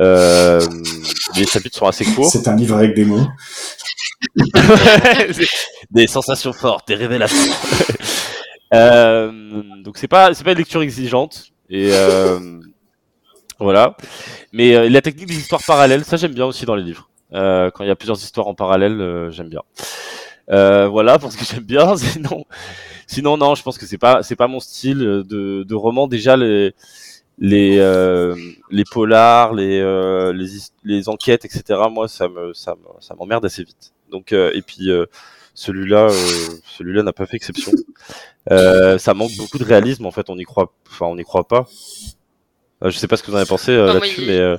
Euh, 0.00 0.60
les 1.36 1.46
chapitres 1.46 1.78
sont 1.78 1.86
assez 1.86 2.04
courts. 2.04 2.30
C'est 2.30 2.48
un 2.48 2.56
livre 2.56 2.76
avec 2.76 2.94
des 2.94 3.04
mots. 3.04 3.26
des 5.90 6.06
sensations 6.06 6.52
fortes, 6.52 6.88
des 6.88 6.94
révélations. 6.94 7.52
euh, 8.74 9.62
donc 9.82 9.98
c'est 9.98 10.08
pas 10.08 10.34
c'est 10.34 10.44
pas 10.44 10.52
une 10.52 10.58
lecture 10.58 10.82
exigeante 10.82 11.46
et 11.68 11.90
euh, 11.92 12.60
voilà. 13.58 13.96
Mais 14.52 14.74
euh, 14.74 14.88
la 14.88 15.00
technique 15.02 15.26
des 15.26 15.36
histoires 15.36 15.62
parallèles, 15.62 16.04
ça 16.04 16.16
j'aime 16.16 16.34
bien 16.34 16.46
aussi 16.46 16.66
dans 16.66 16.74
les 16.74 16.82
livres. 16.82 17.08
Euh, 17.32 17.70
quand 17.70 17.84
il 17.84 17.88
y 17.88 17.90
a 17.90 17.96
plusieurs 17.96 18.18
histoires 18.18 18.46
en 18.46 18.54
parallèle, 18.54 19.00
euh, 19.00 19.30
j'aime 19.30 19.48
bien. 19.48 19.62
Euh, 20.50 20.88
voilà 20.88 21.18
pour 21.18 21.32
ce 21.32 21.36
que 21.36 21.44
j'aime 21.44 21.64
bien. 21.64 21.96
Sinon, 21.96 22.44
sinon 23.06 23.36
non, 23.36 23.54
je 23.54 23.62
pense 23.62 23.78
que 23.78 23.86
c'est 23.86 23.98
pas 23.98 24.22
c'est 24.22 24.36
pas 24.36 24.48
mon 24.48 24.60
style 24.60 24.98
de, 24.98 25.64
de 25.64 25.74
roman. 25.74 26.06
Déjà 26.08 26.36
les 26.36 26.74
les 27.38 27.78
euh, 27.78 28.34
les 28.70 28.84
polars, 28.84 29.52
les, 29.54 29.80
euh, 29.80 30.32
les 30.32 30.46
les 30.84 31.08
enquêtes, 31.08 31.44
etc. 31.44 31.80
Moi, 31.90 32.08
ça 32.08 32.28
me 32.28 32.52
ça 32.54 32.74
me 32.74 33.00
ça 33.00 33.14
m'emmerde 33.14 33.44
assez 33.44 33.64
vite. 33.64 33.92
Donc 34.10 34.32
euh, 34.32 34.50
et 34.54 34.62
puis 34.62 34.90
euh, 34.90 35.06
celui-là 35.54 36.08
celui-là 36.76 37.02
n'a 37.02 37.12
pas 37.12 37.26
fait 37.26 37.36
exception. 37.36 37.72
Ça 38.48 39.14
manque 39.14 39.36
beaucoup 39.36 39.58
de 39.58 39.64
réalisme 39.64 40.06
en 40.06 40.10
fait. 40.10 40.30
On 40.30 40.38
y 40.38 40.44
croit 40.44 40.72
enfin 40.88 41.06
on 41.06 41.16
n'y 41.16 41.24
croit 41.24 41.46
pas. 41.48 41.66
Euh, 42.84 42.90
je 42.90 42.98
sais 42.98 43.08
pas 43.08 43.16
ce 43.16 43.22
que 43.22 43.28
vous 43.30 43.34
en 43.34 43.38
avez 43.40 43.48
pensé 43.48 43.70
euh, 43.72 43.86
Ah, 43.88 43.92
moi, 43.92 44.00
là-dessus, 44.00 44.22
mais 44.26 44.36
euh, 44.38 44.56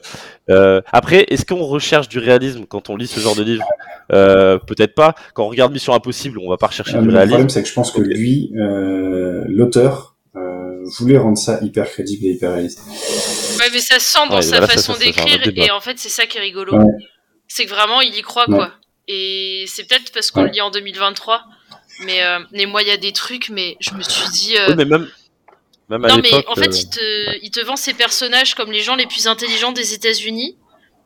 euh, 0.49 0.81
après, 0.91 1.25
est-ce 1.29 1.45
qu'on 1.45 1.63
recherche 1.63 2.09
du 2.09 2.17
réalisme 2.19 2.65
quand 2.65 2.89
on 2.89 2.95
lit 2.95 3.05
ce 3.07 3.19
genre 3.19 3.35
de 3.35 3.43
livre? 3.43 3.63
Euh, 4.11 4.57
Peut-être 4.57 4.95
pas. 4.95 5.13
Quand 5.35 5.45
on 5.45 5.49
regarde 5.49 5.71
Mission 5.71 5.93
Impossible, 5.93 6.39
on 6.39 6.49
va 6.49 6.57
pas 6.57 6.67
rechercher 6.67 6.95
Euh, 6.95 7.01
du 7.01 7.07
le 7.07 7.13
réalisme. 7.13 7.29
problème, 7.31 7.49
c'est 7.49 7.61
que 7.61 7.69
je 7.69 7.73
pense 7.73 7.91
que 7.91 8.01
lui, 8.01 8.51
euh, 8.57 9.43
l'auteur, 9.47 10.15
euh, 10.35 10.81
voulait 10.97 11.17
rendre 11.17 11.37
ça 11.37 11.59
hyper 11.61 11.85
crédible 11.89 12.25
et 12.25 12.29
hyper 12.31 12.53
réaliste. 12.53 12.79
Ouais, 13.59 13.67
mais 13.71 13.79
ça 13.79 13.99
se 13.99 14.05
sent 14.11 14.19
dans 14.29 14.37
Ouais, 14.37 14.41
sa 14.41 14.57
voilà, 14.59 14.73
façon 14.73 14.93
d'écrire, 14.97 15.39
et 15.55 15.71
en 15.71 15.79
fait, 15.81 15.99
c'est 15.99 16.09
ça 16.09 16.25
qui 16.25 16.37
est 16.37 16.41
rigolo. 16.41 16.75
Ouais. 16.75 16.85
C'est 17.47 17.65
que 17.65 17.69
vraiment, 17.69 18.01
il 18.01 18.15
y 18.15 18.21
croit, 18.23 18.49
Ouais. 18.49 18.55
quoi. 18.57 18.71
Et 19.07 19.65
c'est 19.67 19.87
peut-être 19.87 20.11
parce 20.11 20.31
qu'on 20.31 20.41
Ouais. 20.41 20.47
le 20.47 20.53
lit 20.53 20.61
en 20.61 20.71
2023, 20.71 21.41
mais, 22.05 22.23
euh, 22.23 22.39
mais 22.51 22.65
moi, 22.65 22.81
il 22.81 22.87
y 22.87 22.91
a 22.91 22.97
des 22.97 23.11
trucs, 23.13 23.49
mais 23.49 23.77
je 23.79 23.93
me 23.93 24.01
suis 24.01 24.27
dit. 24.31 24.55
euh, 24.57 24.69
Oui, 24.69 24.75
mais 24.77 24.85
même 24.85 25.07
même 25.89 26.03
à 26.05 26.09
non, 26.09 26.17
mais 26.21 26.33
en 26.47 26.55
fait, 26.55 26.67
euh, 26.67 26.77
il, 26.77 26.89
te, 26.89 27.45
il 27.45 27.51
te 27.51 27.59
vend 27.61 27.75
ces 27.75 27.93
personnages 27.93 28.55
comme 28.55 28.71
les 28.71 28.81
gens 28.81 28.95
les 28.95 29.07
plus 29.07 29.27
intelligents 29.27 29.71
des 29.71 29.93
États-Unis. 29.93 30.57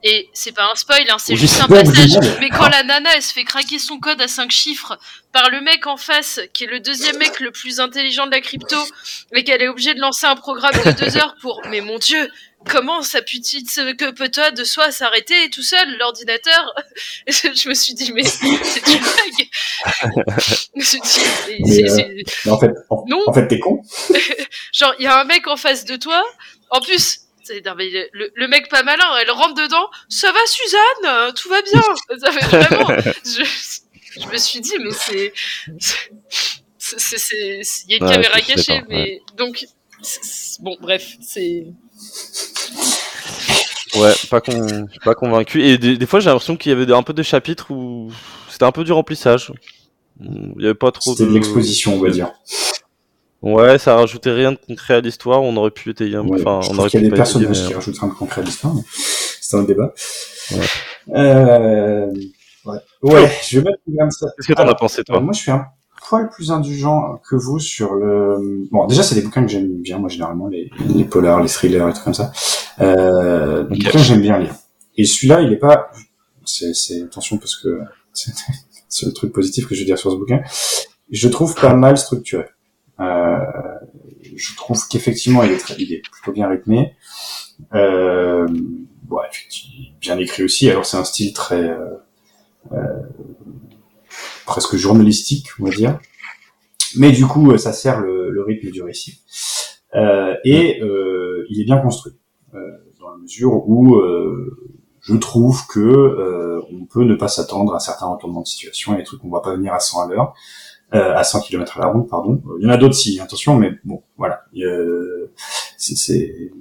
Et 0.03 0.29
c'est 0.33 0.51
pas 0.51 0.71
un 0.71 0.75
spoil, 0.75 1.07
hein, 1.11 1.17
c'est 1.19 1.35
juste 1.35 1.61
un 1.61 1.67
passage. 1.67 2.17
Mais 2.39 2.49
quand 2.49 2.67
la 2.69 2.81
nana, 2.81 3.11
elle 3.15 3.21
se 3.21 3.31
fait 3.31 3.43
craquer 3.43 3.77
son 3.77 3.99
code 3.99 4.19
à 4.19 4.27
5 4.27 4.49
chiffres 4.49 4.97
par 5.31 5.51
le 5.51 5.61
mec 5.61 5.85
en 5.85 5.95
face, 5.95 6.39
qui 6.53 6.63
est 6.63 6.67
le 6.67 6.79
deuxième 6.79 7.17
mec 7.19 7.39
le 7.39 7.51
plus 7.51 7.79
intelligent 7.79 8.25
de 8.25 8.31
la 8.31 8.41
crypto, 8.41 8.77
et 9.35 9.43
qu'elle 9.43 9.61
est 9.61 9.67
obligée 9.67 9.93
de 9.93 9.99
lancer 9.99 10.25
un 10.25 10.35
programme 10.35 10.73
de 10.73 10.91
deux 10.91 11.17
heures 11.21 11.35
pour. 11.39 11.61
Mais 11.69 11.81
mon 11.81 11.99
dieu, 11.99 12.31
comment 12.69 13.01
ça 13.01 13.21
peut-il 13.21 13.63
que 13.97 14.11
peut-toi 14.11 14.51
de 14.51 14.63
soi 14.63 14.91
s'arrêter 14.91 15.49
tout 15.49 15.63
seul, 15.63 15.97
l'ordinateur 15.97 16.73
Je 17.27 17.67
me 17.69 17.73
suis 17.73 17.93
dit, 17.93 18.11
mais 18.13 18.23
c'est 18.23 18.45
une 18.45 18.57
blague 18.57 19.49
Je 20.75 20.79
me 20.79 20.83
suis 20.83 21.01
dit, 21.01 21.19
Mais, 21.59 21.91
euh, 21.91 22.23
Mais 22.45 22.51
en 22.51 22.59
fait, 22.59 22.71
en, 22.89 23.05
Non. 23.07 23.23
en 23.27 23.33
fait, 23.33 23.47
t'es 23.47 23.59
con. 23.59 23.81
Genre, 24.73 24.93
il 24.99 25.03
y 25.03 25.07
a 25.07 25.19
un 25.19 25.23
mec 25.25 25.47
en 25.47 25.57
face 25.57 25.85
de 25.85 25.95
toi. 25.95 26.23
En 26.69 26.79
plus, 26.81 27.21
c'est- 27.43 27.65
non, 27.65 27.73
mais 27.75 27.89
le, 28.13 28.47
mec 28.47 28.69
pas 28.69 28.83
malin, 28.83 29.05
elle 29.21 29.31
rentre 29.31 29.55
dedans. 29.55 29.89
Ça 30.09 30.31
va, 30.31 30.39
Suzanne? 30.45 31.33
Tout 31.35 31.49
va 31.49 31.61
bien. 31.61 31.81
Ça 32.19 32.31
fait 32.31 32.45
vraiment. 32.45 32.95
Je, 33.25 33.43
je 34.21 34.27
me 34.27 34.37
suis 34.37 34.61
dit, 34.61 34.73
mais 34.79 34.91
c'est. 34.91 35.33
Il 37.33 37.89
y 37.89 37.93
a 37.93 37.97
une 37.97 38.03
Ouais, 38.03 38.11
caméra 38.13 38.41
cachée, 38.41 38.81
mais. 38.89 39.21
Donc. 39.37 39.65
Bon, 40.59 40.77
bref, 40.81 41.15
c'est. 41.21 41.65
Ouais, 43.95 44.13
pas, 44.29 44.39
con... 44.41 44.87
pas 45.03 45.15
convaincu. 45.15 45.61
Et 45.63 45.77
des, 45.77 45.97
des 45.97 46.05
fois, 46.05 46.19
j'ai 46.21 46.29
l'impression 46.29 46.55
qu'il 46.55 46.71
y 46.71 46.75
avait 46.75 46.91
un 46.93 47.03
peu 47.03 47.13
des 47.13 47.23
chapitres 47.23 47.71
où 47.71 48.09
c'était 48.49 48.65
un 48.65 48.71
peu 48.71 48.83
du 48.83 48.91
remplissage. 48.91 49.51
Il 50.19 50.53
y 50.61 50.65
avait 50.65 50.73
pas 50.75 50.91
trop 50.91 51.11
C'était 51.11 51.29
de 51.29 51.33
l'exposition, 51.33 51.95
on 51.95 51.99
va 51.99 52.09
dire. 52.09 52.31
Ouais, 53.41 53.79
ça 53.79 53.95
rajoutait 53.95 54.31
rien 54.31 54.51
de 54.51 54.57
concret 54.57 54.95
à 54.95 55.01
l'histoire. 55.01 55.41
On 55.41 55.55
aurait 55.57 55.71
pu 55.71 55.89
étayer 55.89 56.15
un 56.15 56.23
peu. 56.23 56.35
Ouais, 56.35 56.41
Enfin, 56.45 56.59
on 56.71 56.77
aurait 56.77 56.89
qu'il 56.89 57.01
y 57.01 57.03
a 57.03 57.07
pu 57.07 57.11
des 57.11 57.15
personnages 57.15 57.59
mais, 57.59 57.67
qui 57.67 57.73
euh, 57.73 57.77
rajoutent 57.77 57.97
rien 57.99 58.09
de 58.09 58.13
concret 58.13 58.41
à 58.41 58.43
l'histoire. 58.43 58.75
mais 58.75 58.81
C'est 59.41 59.57
un 59.57 59.63
débat. 59.63 59.93
Ouais. 60.51 60.57
Euh, 61.15 62.13
ouais. 62.65 62.77
ouais, 63.01 63.31
je 63.49 63.59
vais 63.59 63.65
mettre 63.65 63.81
comme 63.97 64.11
ça. 64.11 64.27
Qu'est-ce 64.37 64.47
que 64.47 64.53
t'en 64.53 64.67
as 64.67 64.75
pensé, 64.75 65.01
Euh, 65.01 65.03
toi 65.05 65.19
moi, 65.19 65.33
je 65.33 65.39
suis 65.41 65.51
un 65.51 65.65
poil 66.11 66.29
plus 66.29 66.51
indulgent 66.51 67.21
que 67.29 67.37
vous 67.37 67.57
sur 67.57 67.95
le. 67.95 68.67
Bon, 68.69 68.85
déjà, 68.85 69.01
c'est 69.01 69.15
des 69.15 69.21
bouquins 69.21 69.43
que 69.43 69.47
j'aime 69.47 69.81
bien, 69.81 69.97
moi, 69.97 70.09
généralement, 70.09 70.47
les, 70.47 70.69
les 70.93 71.05
polars, 71.05 71.41
les 71.41 71.47
thrillers 71.47 71.87
et 71.87 71.93
tout 71.93 72.03
comme 72.03 72.13
ça. 72.13 72.33
Euh, 72.81 73.63
des 73.63 73.77
bouquins 73.77 73.91
que 73.91 73.97
j'aime 73.99 74.19
bien 74.21 74.37
lire. 74.37 74.53
Et 74.97 75.05
celui-là, 75.05 75.39
il 75.41 75.53
est 75.53 75.57
pas. 75.57 75.89
C'est, 76.43 76.73
c'est 76.73 77.03
attention 77.03 77.37
parce 77.37 77.55
que 77.55 77.79
c'est, 78.13 79.05
le 79.05 79.13
truc 79.13 79.31
positif 79.31 79.69
que 79.69 79.73
je 79.73 79.79
veux 79.79 79.85
dire 79.85 79.97
sur 79.97 80.11
ce 80.11 80.17
bouquin. 80.17 80.41
Je 81.09 81.29
trouve 81.29 81.55
pas 81.55 81.73
mal 81.73 81.97
structuré. 81.97 82.43
Euh, 82.99 83.37
je 84.35 84.55
trouve 84.57 84.85
qu'effectivement, 84.89 85.43
il 85.43 85.51
est, 85.53 85.57
très, 85.59 85.75
il 85.79 85.93
est 85.93 86.01
plutôt 86.11 86.33
bien 86.33 86.49
rythmé. 86.49 86.93
Euh, 87.73 88.47
ouais, 89.09 89.23
effectivement, 89.31 89.85
bien 90.01 90.17
écrit 90.17 90.43
aussi. 90.43 90.69
Alors, 90.69 90.85
c'est 90.85 90.97
un 90.97 91.05
style 91.05 91.31
très 91.31 91.69
euh, 91.69 91.95
euh, 92.73 92.99
presque 94.51 94.75
journalistique, 94.75 95.47
on 95.59 95.65
va 95.65 95.71
dire. 95.71 95.99
Mais 96.97 97.11
du 97.11 97.25
coup, 97.25 97.51
euh, 97.51 97.57
ça 97.57 97.71
sert 97.71 98.01
le, 98.01 98.29
le 98.29 98.43
rythme 98.43 98.69
du 98.69 98.83
récit. 98.83 99.21
Euh, 99.95 100.35
et 100.43 100.81
euh, 100.81 101.45
il 101.49 101.61
est 101.61 101.63
bien 101.63 101.77
construit, 101.77 102.13
euh, 102.53 102.59
dans 102.99 103.09
la 103.11 103.17
mesure 103.17 103.67
où 103.67 103.95
euh, 103.95 104.57
je 104.99 105.15
trouve 105.15 105.65
que 105.67 105.79
euh, 105.79 106.61
on 106.69 106.85
peut 106.85 107.03
ne 107.03 107.15
pas 107.15 107.29
s'attendre 107.29 107.73
à 107.73 107.79
certains 107.79 108.07
retournements 108.07 108.41
de 108.41 108.47
situation 108.47 108.93
et 108.93 108.97
des 108.97 109.03
trucs 109.03 109.21
qu'on 109.21 109.29
voit 109.29 109.41
pas 109.41 109.55
venir 109.55 109.73
à 109.73 109.79
100 109.79 110.01
à 110.01 110.07
l'heure, 110.09 110.33
euh, 110.93 111.15
à 111.15 111.23
100 111.23 111.41
km 111.41 111.77
à 111.77 111.81
la 111.81 111.87
ronde, 111.87 112.09
pardon. 112.09 112.41
Il 112.59 112.65
y 112.65 112.67
en 112.67 112.69
a 112.69 112.77
d'autres 112.77 112.95
si, 112.95 113.19
attention, 113.21 113.55
mais 113.55 113.71
bon, 113.85 114.03
voilà. 114.17 114.43
C'est, 115.77 115.95
c'est 115.95 116.51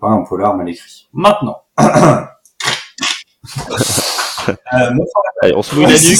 pas 0.00 0.08
un 0.08 0.22
polar 0.22 0.56
mal 0.56 0.68
écrit. 0.68 1.08
Maintenant. 1.12 1.58
Euh, 4.48 4.90
Allez, 5.42 5.54
on 5.54 5.62
se 5.62 5.74
mouille 5.74 5.84
la 5.86 5.92
nuque. 5.92 6.18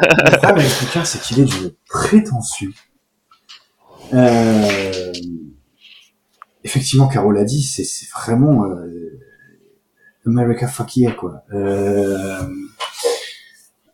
Le 0.00 0.36
problème 0.36 0.66
avec 0.66 1.06
c'est 1.06 1.20
qu'il 1.20 1.40
est 1.40 1.44
d'une 1.44 1.72
prétention. 1.88 2.68
Euh... 4.14 5.12
Effectivement, 6.64 7.08
Carole 7.08 7.36
l'a 7.36 7.44
dit, 7.44 7.62
c'est 7.62 7.84
c'est 7.84 8.08
vraiment 8.10 8.64
euh... 8.64 9.18
America 10.26 10.66
fuck 10.66 10.96
yeah, 10.96 11.12
quoi. 11.12 11.42
Euh... 11.52 12.42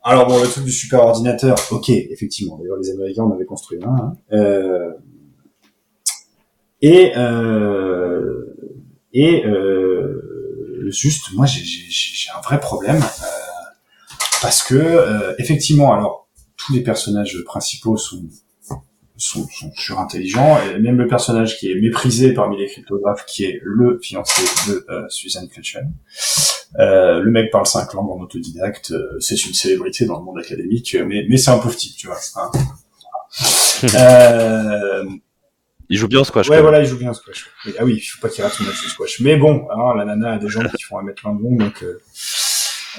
Alors 0.02 0.27
bon, 0.27 0.40
le 0.43 0.48
truc 0.48 0.65
du 0.65 0.73
super 0.73 1.01
ordinateur, 1.01 1.56
ok, 1.70 1.89
effectivement. 1.89 2.59
D'ailleurs, 2.59 2.77
les 2.78 2.90
Américains 2.90 3.23
en 3.23 3.32
avaient 3.32 3.44
construit 3.44 3.78
un. 3.82 3.89
hein. 3.89 4.16
Euh... 4.32 4.93
Et 6.82 7.12
euh... 7.16 8.55
et 9.12 9.44
euh... 9.47 10.23
juste, 10.90 11.32
moi, 11.32 11.47
j'ai- 11.47 11.61
un 12.36 12.40
vrai 12.40 12.59
problème. 12.61 12.97
Euh, 13.02 13.27
parce 14.43 14.62
que 14.62 14.74
euh, 14.74 15.35
effectivement, 15.39 15.93
alors 15.94 16.28
tous 16.56 16.73
les 16.73 16.82
personnages 16.82 17.36
principaux 17.47 17.97
sont 17.97 18.23
sont, 19.16 19.47
sont 19.48 19.70
surintelligents, 19.77 20.59
et 20.62 20.78
même 20.81 20.97
le 20.98 21.06
personnage 21.06 21.56
qui 21.59 21.70
est 21.70 21.77
méprisé 21.81 22.32
parmi 22.35 22.59
les 22.59 22.66
cryptographes, 22.66 23.24
qui 23.27 23.44
est 23.44 23.61
le 23.62 24.01
fiancé 24.02 24.43
de 24.69 24.85
euh, 24.90 25.09
Suzanne 25.09 25.48
Fletcher. 25.48 25.78
Euh, 26.81 27.20
le 27.20 27.31
mec 27.31 27.52
parle 27.52 27.65
cinq 27.66 27.93
langues 27.94 28.11
en 28.11 28.20
autodidacte, 28.20 28.90
euh, 28.90 29.16
c'est 29.20 29.47
une 29.47 29.55
célébrité 29.55 30.05
dans 30.06 30.19
le 30.19 30.24
monde 30.24 30.39
académique, 30.40 30.97
mais, 31.06 31.24
mais 31.28 31.36
c'est 31.36 31.51
un 31.52 31.59
pauvre 31.59 31.77
type, 31.77 31.97
tu 31.97 32.09
vois. 32.09 32.19
hein. 32.36 32.51
Euh, 33.94 35.05
Il 35.89 35.98
joue 35.98 36.09
bien 36.09 36.20
au 36.20 36.24
squash. 36.24 36.48
ouais, 36.48 36.61
voilà, 36.61 36.81
il 36.81 36.86
joue 36.86 36.97
bien 36.98 37.11
au 37.11 37.15
squash. 37.15 37.47
Ah 37.78 37.85
oui, 37.85 37.94
il 37.97 38.01
faut 38.01 38.20
pas 38.20 38.28
qu'il 38.28 38.43
rate 38.43 38.52
son 38.52 38.65
match 38.65 38.82
de 38.82 38.89
squash. 38.89 39.20
Mais 39.20 39.36
bon, 39.36 39.66
hein, 39.70 39.97
la 39.97 40.05
nana 40.05 40.32
a 40.32 40.39
des 40.39 40.48
jambes 40.48 40.69
qui 40.77 40.82
font 40.82 40.98
un 40.98 41.02
mètre 41.02 41.23
20 41.24 41.35
de 41.35 41.43
long, 41.43 41.56
donc... 41.56 41.82
Euh... 41.82 42.01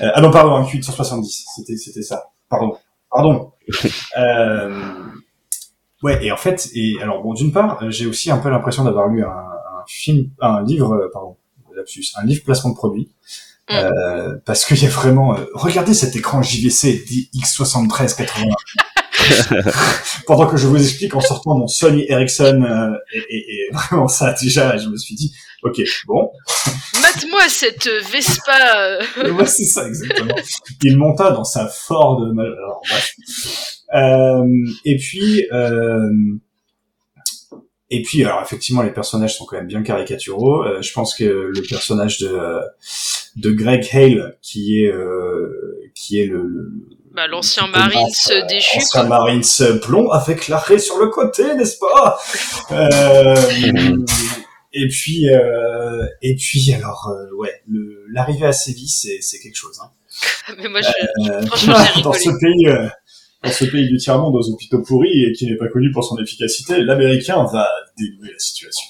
euh, 0.02 0.12
ah 0.14 0.22
non, 0.22 0.32
pardon, 0.32 0.56
un 0.56 0.66
Q 0.66 0.82
170, 0.82 1.45
c'était, 1.56 1.78
c'était 1.78 2.03
ça. 2.03 2.32
Pardon. 2.49 2.78
Pardon. 3.10 3.52
euh... 4.18 4.80
Ouais, 6.03 6.24
et 6.24 6.32
en 6.32 6.38
fait, 6.38 6.70
et 6.76 6.98
alors 7.02 7.24
bon, 7.24 7.34
d'une 7.34 7.52
part, 7.52 7.82
euh, 7.82 7.90
j'ai 7.90 8.06
aussi 8.06 8.30
un 8.30 8.38
peu 8.38 8.49
l'impression 8.49 8.84
d'avoir 8.84 9.07
lu 9.07 9.24
un, 9.24 9.28
un 9.30 9.84
film, 9.88 10.30
un 10.40 10.64
livre, 10.64 10.94
euh, 10.94 11.10
pardon, 11.12 11.38
lapsus, 11.76 12.06
un 12.16 12.26
livre 12.26 12.44
placement 12.44 12.70
de 12.72 12.76
produit, 12.76 13.10
Mm. 13.68 13.74
euh, 13.74 14.36
parce 14.45 14.64
qu'il 14.64 14.80
y 14.82 14.86
a 14.86 14.90
vraiment, 14.90 15.36
euh, 15.36 15.45
regardez 15.56 15.95
cet 15.95 16.16
écran 16.16 16.44
JVC 16.44 17.03
X7380. 17.34 18.53
Pendant 20.27 20.47
que 20.47 20.57
je 20.57 20.68
vous 20.68 20.81
explique 20.81 21.15
en 21.15 21.22
sortant 21.22 21.57
mon 21.57 21.68
Sony 21.68 22.06
Ericsson, 22.10 22.61
euh, 22.64 22.91
et, 23.30 23.69
vraiment 23.72 24.07
ça 24.07 24.34
déjà, 24.41 24.77
je 24.77 24.88
me 24.89 24.97
suis 24.97 25.15
dit, 25.15 25.34
ok, 25.64 25.81
bon, 26.07 26.31
Mate-moi 27.02 27.41
cette 27.49 27.88
Vespa. 28.11 28.77
euh, 29.18 29.31
ouais, 29.34 29.45
c'est 29.45 29.65
ça 29.65 29.88
exactement. 29.88 30.35
Il 30.84 30.97
monta 30.97 31.31
dans 31.31 31.43
sa 31.43 31.68
Ford. 31.68 32.22
mal- 32.34 32.45
Alors, 32.47 32.81
bref. 32.89 33.14
Euh, 33.95 34.45
et 34.85 34.97
puis, 34.97 35.45
euh, 35.52 36.10
et 37.91 38.02
puis, 38.02 38.23
alors 38.23 38.41
effectivement, 38.41 38.81
les 38.81 38.91
personnages 38.91 39.38
sont 39.38 39.45
quand 39.45 39.57
même 39.57 39.68
bien 39.68 39.84
caricaturaux. 39.84 40.64
Euh, 40.64 40.81
je 40.81 40.91
pense 40.91 41.15
que 41.15 41.23
le 41.23 41.61
personnage 41.68 42.18
de 42.19 42.60
de 43.35 43.52
Greg 43.52 43.85
Hale, 43.93 44.38
qui 44.41 44.80
est 44.81 44.91
euh, 44.91 45.91
qui 45.93 46.19
est 46.19 46.26
le, 46.26 46.41
le 46.43 46.94
Bah, 47.15 47.27
l'ancien 47.27 47.67
Marines 47.67 48.07
euh, 48.31 48.45
déchu, 48.47 48.77
ancien 48.77 49.07
quoi. 49.07 49.09
Marines 49.09 49.43
blond 49.87 50.09
avec 50.11 50.49
l'arrêt 50.49 50.79
sur 50.79 50.97
le 50.97 51.07
côté, 51.07 51.55
n'est-ce 51.55 51.77
pas? 51.77 52.19
Euh, 52.71 53.35
Et 54.73 54.89
puis, 54.89 55.29
euh, 55.29 56.05
et 56.21 56.35
puis, 56.35 56.73
alors, 56.73 57.09
euh, 57.09 57.37
ouais, 57.37 57.63
l'arrivée 58.11 58.47
à 58.47 58.51
Séville, 58.51 58.89
c'est 58.89 59.39
quelque 59.39 59.55
chose. 59.55 59.79
Hein. 59.81 59.91
Mais 60.57 60.67
moi, 60.67 60.81
je, 60.81 61.47
franchement, 61.47 61.75
j'ai 61.95 62.01
dans 62.01 62.11
ce 62.11 62.29
pays, 62.37 62.89
dans 63.41 63.51
ce 63.51 63.65
pays 63.65 63.87
du 63.87 63.95
tiers 63.95 64.19
monde 64.19 64.35
aux 64.35 64.49
hôpitaux 64.49 64.81
pourris 64.81 65.23
et 65.23 65.31
qui 65.31 65.45
n'est 65.45 65.55
pas 65.55 65.69
connu 65.69 65.91
pour 65.91 66.03
son 66.03 66.17
efficacité, 66.17 66.81
l'Américain 66.81 67.45
va 67.45 67.69
dénouer 67.97 68.33
la 68.33 68.39
situation. 68.39 68.89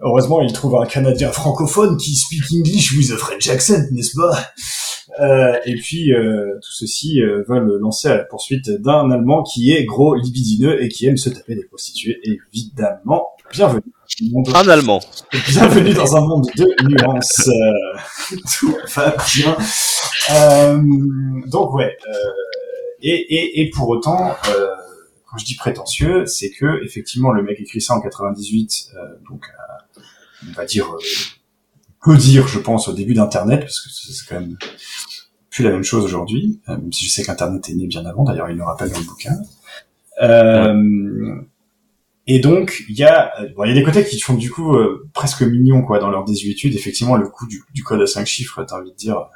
Heureusement, 0.00 0.40
il 0.40 0.52
trouve 0.54 0.76
un 0.76 0.86
Canadien 0.86 1.30
francophone 1.30 1.98
qui 1.98 2.16
speak 2.16 2.42
English 2.50 2.92
with 2.96 3.10
a 3.12 3.18
French 3.18 3.48
accent, 3.48 3.84
n'est-ce 3.92 4.16
pas? 4.16 4.52
Euh, 5.20 5.58
Et 5.66 5.74
puis, 5.76 6.12
euh, 6.14 6.54
tout 6.62 6.72
ceci 6.72 7.20
euh, 7.22 7.44
va 7.46 7.58
le 7.58 7.78
lancer 7.78 8.08
à 8.08 8.16
la 8.16 8.24
poursuite 8.24 8.70
d'un 8.70 9.10
Allemand 9.10 9.42
qui 9.42 9.72
est 9.72 9.84
gros 9.84 10.14
libidineux 10.14 10.82
et 10.82 10.88
qui 10.88 11.06
aime 11.06 11.16
se 11.18 11.28
taper 11.28 11.54
des 11.54 11.64
prostituées. 11.64 12.18
Évidemment, 12.24 13.28
bienvenue. 13.52 13.82
Un 14.54 14.68
Allemand. 14.68 15.00
Bienvenue 15.48 15.92
dans 15.94 16.16
un 16.16 16.20
monde 16.22 16.46
de 16.56 16.66
nuances. 16.88 17.48
Euh, 17.48 18.36
tout 18.58 18.74
va 18.94 19.14
bien. 19.34 19.56
Euh, 20.30 20.78
donc 21.46 21.74
ouais. 21.74 21.96
euh, 22.08 22.12
et, 23.02 23.10
et, 23.10 23.60
et 23.60 23.70
pour 23.70 23.88
autant, 23.90 24.30
euh, 24.48 24.66
quand 25.30 25.36
je 25.38 25.44
dis 25.44 25.56
prétentieux, 25.56 26.24
c'est 26.26 26.50
que 26.50 26.82
effectivement 26.84 27.32
le 27.32 27.42
mec 27.42 27.60
écrit 27.60 27.80
ça 27.80 27.94
en 27.94 28.00
98, 28.00 28.90
euh, 28.94 28.98
donc 29.28 29.44
on 30.48 30.52
va 30.52 30.64
dire, 30.64 30.86
euh, 30.92 30.98
peut 32.04 32.16
dire, 32.16 32.48
je 32.48 32.58
pense, 32.58 32.88
au 32.88 32.92
début 32.92 33.14
d'Internet, 33.14 33.60
parce 33.60 33.80
que 33.80 33.88
c'est 33.90 34.26
quand 34.28 34.40
même 34.40 34.56
plus 35.52 35.62
la 35.62 35.70
même 35.70 35.84
chose 35.84 36.04
aujourd'hui, 36.04 36.60
euh, 36.68 36.76
même 36.78 36.92
si 36.92 37.04
je 37.04 37.10
sais 37.12 37.22
qu'Internet 37.22 37.68
est 37.68 37.74
né 37.74 37.86
bien 37.86 38.04
avant. 38.06 38.24
D'ailleurs, 38.24 38.50
il 38.50 38.56
le 38.56 38.64
rappelle 38.64 38.90
dans 38.90 38.98
le 38.98 39.04
bouquin. 39.04 39.36
Euh, 40.22 41.42
et 42.26 42.38
donc, 42.38 42.84
il 42.88 42.96
y 42.96 43.04
a, 43.04 43.32
euh, 43.40 43.48
bon, 43.54 43.64
il 43.64 43.68
y 43.68 43.72
a 43.72 43.74
des 43.74 43.82
côtés 43.82 44.04
qui 44.04 44.18
font 44.18 44.34
du 44.34 44.50
coup 44.50 44.74
euh, 44.74 45.08
presque 45.12 45.42
mignons 45.42 45.82
quoi 45.82 45.98
dans 45.98 46.10
leur 46.10 46.24
désuétude. 46.24 46.74
Effectivement, 46.74 47.16
le 47.16 47.28
coup 47.28 47.46
du, 47.46 47.84
code 47.84 48.00
à 48.00 48.06
cinq 48.06 48.26
chiffres, 48.26 48.64
t'as 48.64 48.78
envie 48.78 48.92
de 48.92 48.96
dire. 48.96 49.28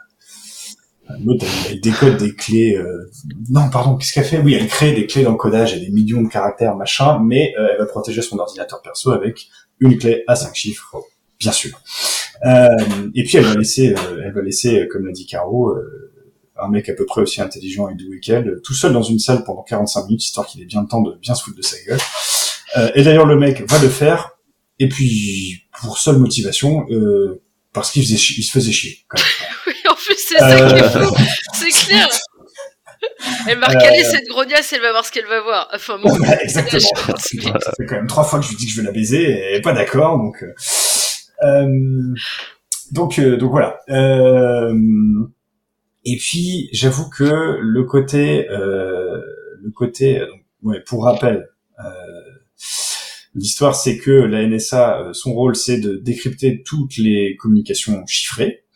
L'autre, 1.24 1.44
elle, 1.68 1.80
décode 1.80 2.16
des 2.16 2.34
clés. 2.34 2.74
euh, 2.76 3.10
Non, 3.50 3.68
pardon, 3.70 3.96
qu'est-ce 3.96 4.12
qu'elle 4.12 4.24
fait? 4.24 4.38
Oui, 4.38 4.54
elle 4.54 4.66
crée 4.66 4.92
des 4.92 5.06
clés 5.06 5.22
d'encodage 5.22 5.74
et 5.74 5.80
des 5.80 5.90
millions 5.90 6.22
de 6.22 6.28
caractères, 6.28 6.74
machin, 6.74 7.20
mais 7.22 7.54
elle 7.56 7.78
va 7.78 7.86
protéger 7.86 8.22
son 8.22 8.38
ordinateur 8.38 8.82
perso 8.82 9.12
avec 9.12 9.48
une 9.78 9.98
clé 9.98 10.24
à 10.26 10.34
cinq 10.34 10.54
chiffres, 10.56 10.96
bien 11.38 11.52
sûr. 11.52 11.78
Euh, 12.46 12.68
et 13.14 13.24
puis 13.24 13.36
elle 13.38 13.44
va 13.44 13.54
laisser, 13.54 13.92
euh, 13.94 14.22
elle 14.24 14.32
va 14.32 14.42
laisser, 14.42 14.80
euh, 14.80 14.86
comme 14.90 15.04
l'a 15.06 15.12
dit 15.12 15.26
Caro, 15.26 15.70
euh, 15.70 16.12
un 16.58 16.68
mec 16.68 16.88
à 16.88 16.94
peu 16.94 17.04
près 17.04 17.20
aussi 17.20 17.40
intelligent 17.42 17.88
et 17.88 17.94
doué 17.94 18.20
qu'elle, 18.20 18.48
euh, 18.48 18.60
tout 18.64 18.72
seul 18.74 18.92
dans 18.92 19.02
une 19.02 19.18
salle 19.18 19.44
pendant 19.44 19.62
45 19.62 20.06
minutes, 20.06 20.24
histoire 20.24 20.46
qu'il 20.46 20.62
ait 20.62 20.66
bien 20.66 20.80
le 20.82 20.88
temps 20.88 21.02
de 21.02 21.14
bien 21.20 21.34
se 21.34 21.42
foutre 21.42 21.56
de 21.56 21.62
sa 21.62 21.76
gueule. 21.86 21.98
Euh, 22.78 22.90
et 22.94 23.02
d'ailleurs, 23.02 23.26
le 23.26 23.36
mec 23.36 23.68
va 23.68 23.78
le 23.78 23.88
faire, 23.88 24.30
et 24.78 24.88
puis 24.88 25.62
pour 25.80 25.98
seule 25.98 26.16
motivation, 26.18 26.86
euh, 26.90 27.42
parce 27.72 27.90
qu'il 27.90 28.02
faisait 28.02 28.16
chi- 28.16 28.34
il 28.38 28.42
se 28.44 28.52
faisait 28.52 28.72
chier. 28.72 28.98
Quand 29.08 29.18
même. 29.18 29.26
Oui, 29.66 29.74
en 29.90 29.94
plus, 29.94 30.16
c'est 30.16 30.38
ça 30.38 30.68
qui 30.68 30.74
est 30.74 30.82
Euh, 30.96 31.06
fou. 31.08 31.14
C'est 31.54 31.86
clair. 31.86 32.08
Elle 33.48 33.58
m'a 33.58 33.66
recalé 33.66 34.02
cette 34.04 34.26
grognasse, 34.28 34.72
elle 34.72 34.80
va 34.80 34.90
voir 34.92 35.04
ce 35.04 35.10
qu'elle 35.12 35.26
va 35.26 35.40
voir. 35.42 35.68
Enfin, 35.74 35.98
bon. 36.02 36.16
Exactement. 36.42 36.80
fait 37.76 37.86
quand 37.86 37.96
même 37.96 38.06
trois 38.06 38.24
fois 38.24 38.38
que 38.38 38.44
je 38.44 38.50
lui 38.50 38.56
dis 38.56 38.66
que 38.66 38.72
je 38.72 38.76
veux 38.78 38.84
la 38.86 38.92
baiser, 38.92 39.22
et 39.22 39.30
elle 39.50 39.56
est 39.56 39.60
pas 39.60 39.72
d'accord, 39.72 40.18
donc. 40.18 40.44
Euh, 41.42 42.14
donc, 42.92 43.18
euh, 43.18 43.36
donc 43.36 43.50
voilà. 43.50 43.78
Euh, 43.88 44.74
et 46.04 46.16
puis, 46.16 46.68
j'avoue 46.72 47.08
que 47.10 47.58
le 47.60 47.84
côté, 47.84 48.46
le 48.48 49.70
côté, 49.74 50.22
ouais, 50.62 50.80
pour 50.86 51.04
rappel, 51.04 51.48
l'histoire 53.34 53.74
c'est 53.74 53.98
que 53.98 54.12
la 54.12 54.46
NSA, 54.46 55.10
son 55.12 55.34
rôle 55.34 55.56
c'est 55.56 55.78
de 55.78 55.96
décrypter 55.96 56.62
toutes 56.62 56.96
les 56.96 57.36
communications 57.36 58.04
chiffrées. 58.06 58.66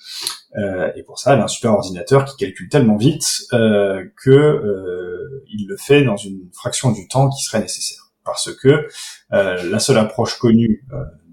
Euh, 0.57 0.91
et 0.97 1.03
pour 1.03 1.19
ça, 1.19 1.35
elle 1.35 1.41
a 1.41 1.45
un 1.45 1.49
super 1.49 1.73
ordinateur 1.73 2.25
qui 2.25 2.37
calcule 2.37 2.69
tellement 2.69 2.97
vite 2.97 3.43
euh, 3.53 4.05
que 4.23 4.31
euh, 4.31 5.45
il 5.53 5.67
le 5.69 5.77
fait 5.77 6.03
dans 6.03 6.17
une 6.17 6.49
fraction 6.53 6.91
du 6.91 7.07
temps 7.09 7.31
qui 7.31 7.43
serait 7.43 7.61
nécessaire. 7.61 8.11
Parce 8.25 8.55
que 8.55 8.87
la 9.29 9.79
seule 9.79 9.99
approche 9.99 10.39
connue 10.39 10.85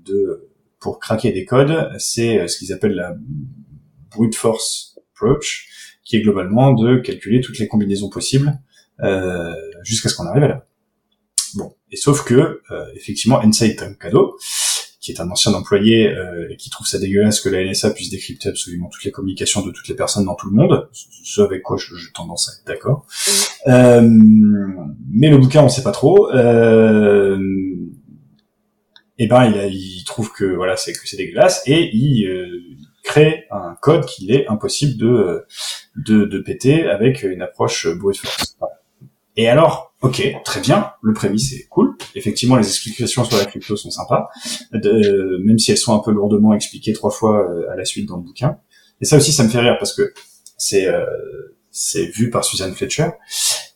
de 0.06 0.47
pour 0.80 1.00
craquer 1.00 1.32
des 1.32 1.46
codes, 1.46 1.90
c'est 1.98 2.40
euh, 2.40 2.48
ce 2.48 2.58
qu'ils 2.58 2.72
appellent 2.74 2.96
la 2.96 3.16
brute 4.12 4.36
force 4.36 4.98
approach, 5.14 5.68
qui 6.04 6.16
est 6.18 6.22
globalement 6.22 6.74
de 6.74 6.98
calculer 6.98 7.42
toutes 7.42 7.60
les 7.60 7.68
combinaisons 7.68 8.10
possibles 8.10 8.60
euh, 9.02 9.54
jusqu'à 9.84 10.10
ce 10.10 10.16
qu'on 10.16 10.26
arrive 10.26 10.44
à 10.44 10.48
là. 10.48 10.66
Bon, 11.56 11.74
et 11.92 11.96
sauf 11.98 12.24
que 12.24 12.62
euh, 12.72 12.86
effectivement, 12.96 13.38
Ensei 13.44 13.76
Tankado, 13.76 14.38
qui 15.00 15.12
est 15.14 15.22
un 15.22 15.30
ancien 15.32 15.54
employé 15.54 16.08
euh, 16.10 16.48
et 16.50 16.58
qui 16.58 16.70
trouve 16.70 16.86
ça 16.86 17.00
dégueulasse 17.00 17.40
que 17.40 17.48
la 17.50 17.64
NSA 17.64 17.92
puisse 17.92 18.10
décrypter 18.10 18.50
absolument 18.50 18.90
toutes 18.90 19.06
les 19.06 19.12
communications 19.12 19.66
de 19.66 19.72
toutes 19.72 19.88
les 19.88 19.96
personnes 19.96 20.26
dans 20.26 20.36
tout 20.36 20.50
le 20.50 20.56
monde, 20.56 20.90
ce 20.92 21.42
avec 21.42 21.62
quoi 21.64 21.78
je- 21.78 21.96
j'ai 21.96 22.12
tendance 22.12 22.50
à 22.50 22.54
être 22.60 22.68
d'accord. 22.68 23.06
Euh, 23.68 24.02
mais 25.12 25.30
le 25.30 25.38
bouquin, 25.38 25.64
on 25.64 25.70
sait 25.70 25.84
pas 25.84 25.92
trop. 25.92 26.30
Euh, 26.34 27.38
et 29.20 29.28
ben, 29.28 29.46
il, 29.46 29.74
il 29.74 30.04
trouve 30.06 30.32
que 30.32 30.46
voilà, 30.46 30.78
c'est 30.78 30.94
que 30.94 31.00
c'est 31.08 31.18
dégueulasse 31.18 31.62
et 31.66 31.90
il 31.96 32.26
euh, 32.28 32.48
crée 33.04 33.46
un 33.52 33.76
code 33.82 34.06
qu'il 34.06 34.32
est 34.32 34.48
impossible 34.48 34.98
de, 34.98 35.46
de 35.96 36.26
de 36.26 36.40
péter 36.40 36.86
avec 36.88 37.24
une 37.24 37.42
approche 37.42 37.88
brute 37.98 38.18
force. 38.18 38.56
Voilà. 38.60 38.76
Et 39.40 39.48
alors, 39.48 39.94
ok, 40.02 40.22
très 40.44 40.62
bien, 40.62 40.92
le 41.04 41.14
prémisse 41.14 41.54
est 41.54 41.68
cool. 41.70 41.96
Effectivement, 42.16 42.56
les 42.56 42.66
explications 42.68 43.24
sur 43.24 43.38
la 43.38 43.46
crypto 43.46 43.76
sont 43.76 43.92
sympas, 43.92 44.30
de- 44.74 45.40
même 45.44 45.60
si 45.60 45.72
elles 45.72 45.78
sont 45.78 45.94
un 45.94 46.00
peu 46.00 46.12
lourdement 46.12 46.54
expliquées 46.56 46.94
trois 46.94 47.12
fois 47.12 47.48
euh, 47.48 47.72
à 47.72 47.76
la 47.76 47.86
suite 47.86 48.08
dans 48.08 48.18
le 48.18 48.24
bouquin. 48.24 48.58
Et 49.00 49.06
ça 49.06 49.18
aussi, 49.18 49.32
ça 49.32 49.44
me 49.44 49.50
fait 49.50 49.60
rire 49.60 49.76
parce 49.80 49.94
que 49.94 50.12
c'est 50.58 50.88
euh, 50.88 51.06
c'est 51.70 52.06
vu 52.08 52.32
par 52.32 52.44
Suzanne 52.44 52.74
Fletcher. 52.74 53.10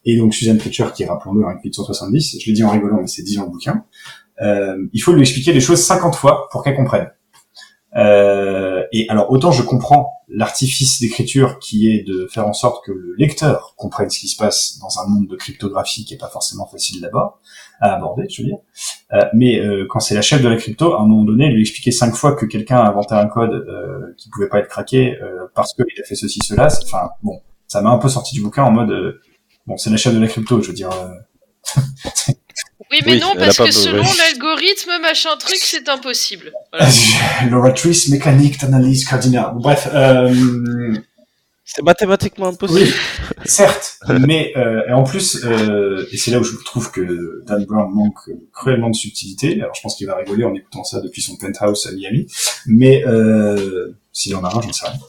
Et 0.03 0.17
donc 0.17 0.33
Suzanne 0.33 0.59
Fletcher, 0.59 0.87
qui 0.95 1.05
rappelons-le, 1.05 1.45
un 1.45 1.59
870, 1.63 2.37
je 2.41 2.45
l'ai 2.47 2.53
dit 2.53 2.63
en 2.63 2.71
rigolant, 2.71 2.97
mais 2.99 3.07
c'est 3.07 3.21
dit 3.21 3.35
dans 3.35 3.43
le 3.45 3.51
bouquin, 3.51 3.73
euh, 3.73 3.81
il 4.41 4.99
faut 4.99 5.13
lui 5.13 5.21
expliquer 5.21 5.53
les 5.53 5.61
choses 5.61 5.81
50 5.81 6.15
fois 6.15 6.47
pour 6.51 6.63
qu'elle 6.63 6.75
comprenne. 6.75 7.09
Euh, 7.97 8.83
et 8.93 9.09
alors 9.09 9.29
autant 9.31 9.51
je 9.51 9.63
comprends 9.63 10.13
l'artifice 10.29 11.01
d'écriture 11.01 11.59
qui 11.59 11.91
est 11.91 12.07
de 12.07 12.25
faire 12.31 12.47
en 12.47 12.53
sorte 12.53 12.85
que 12.85 12.93
le 12.93 13.15
lecteur 13.17 13.73
comprenne 13.75 14.09
ce 14.09 14.17
qui 14.17 14.29
se 14.29 14.37
passe 14.37 14.79
dans 14.79 15.01
un 15.01 15.09
monde 15.09 15.27
de 15.27 15.35
cryptographie 15.35 16.05
qui 16.05 16.13
est 16.13 16.17
pas 16.17 16.29
forcément 16.29 16.65
facile 16.65 17.01
là-bas 17.01 17.39
à 17.81 17.95
aborder, 17.95 18.27
je 18.29 18.41
veux 18.41 18.47
dire. 18.47 18.59
Euh, 19.11 19.25
mais 19.33 19.59
euh, 19.59 19.85
quand 19.89 19.99
c'est 19.99 20.15
la 20.15 20.21
chef 20.21 20.41
de 20.41 20.47
la 20.47 20.55
crypto, 20.55 20.93
à 20.93 21.01
un 21.01 21.05
moment 21.05 21.25
donné, 21.25 21.49
lui 21.49 21.61
expliquer 21.61 21.91
cinq 21.91 22.15
fois 22.15 22.33
que 22.33 22.45
quelqu'un 22.45 22.77
a 22.77 22.87
inventé 22.87 23.13
un 23.13 23.27
code 23.27 23.51
euh, 23.51 24.13
qui 24.17 24.29
pouvait 24.29 24.47
pas 24.47 24.59
être 24.59 24.69
craqué 24.69 25.17
euh, 25.21 25.47
parce 25.53 25.73
qu'il 25.73 26.01
a 26.01 26.05
fait 26.05 26.15
ceci, 26.15 26.39
cela, 26.45 26.67
enfin 26.83 27.09
bon, 27.23 27.41
ça 27.67 27.81
m'a 27.81 27.89
un 27.89 27.97
peu 27.97 28.07
sorti 28.07 28.35
du 28.35 28.41
bouquin 28.41 28.63
en 28.63 28.71
mode 28.71 28.91
euh, 28.91 29.19
bon, 29.67 29.75
c'est 29.75 29.89
la 29.89 29.97
chef 29.97 30.13
de 30.13 30.19
la 30.19 30.27
crypto, 30.27 30.61
je 30.61 30.69
veux 30.69 30.73
dire. 30.73 30.91
Oui, 32.91 32.99
mais 33.05 33.13
Oui, 33.13 33.19
non, 33.19 33.33
parce 33.37 33.57
que 33.57 33.71
selon 33.71 34.03
ouais. 34.03 34.09
l'algorithme, 34.17 34.91
machin 35.01 35.29
truc, 35.37 35.55
c'est 35.57 35.87
impossible. 35.87 36.51
Voilà. 36.71 36.89
L'oratrice 37.49 38.09
mécanique 38.09 38.59
d'analyse 38.59 39.05
cardinale. 39.05 39.51
Bref, 39.55 39.87
euh, 39.93 40.33
C'est 41.63 41.83
mathématiquement 41.83 42.47
impossible. 42.47 42.81
oui, 42.81 42.93
certes, 43.45 43.97
mais 44.09 44.51
euh, 44.57 44.81
et 44.89 44.91
en 44.93 45.03
plus, 45.03 45.43
euh, 45.45 46.05
et 46.11 46.17
c'est 46.17 46.31
là 46.31 46.39
où 46.39 46.43
je 46.43 46.53
trouve 46.65 46.91
que 46.91 47.43
Dan 47.47 47.63
Brown 47.65 47.89
manque 47.93 48.29
cruellement 48.51 48.89
de 48.89 48.95
subtilité. 48.95 49.61
Alors 49.61 49.73
je 49.73 49.81
pense 49.81 49.95
qu'il 49.95 50.07
va 50.07 50.17
rigoler 50.17 50.43
en 50.43 50.53
écoutant 50.53 50.83
ça 50.83 50.99
depuis 50.99 51.21
son 51.21 51.37
penthouse 51.37 51.87
à 51.87 51.93
Miami, 51.93 52.27
mais 52.65 53.05
euh, 53.07 53.95
s'il 54.11 54.35
en 54.35 54.43
a 54.43 54.47
un, 54.49 54.61
j'en 54.61 54.73
sais 54.73 54.85
rien. 54.85 54.99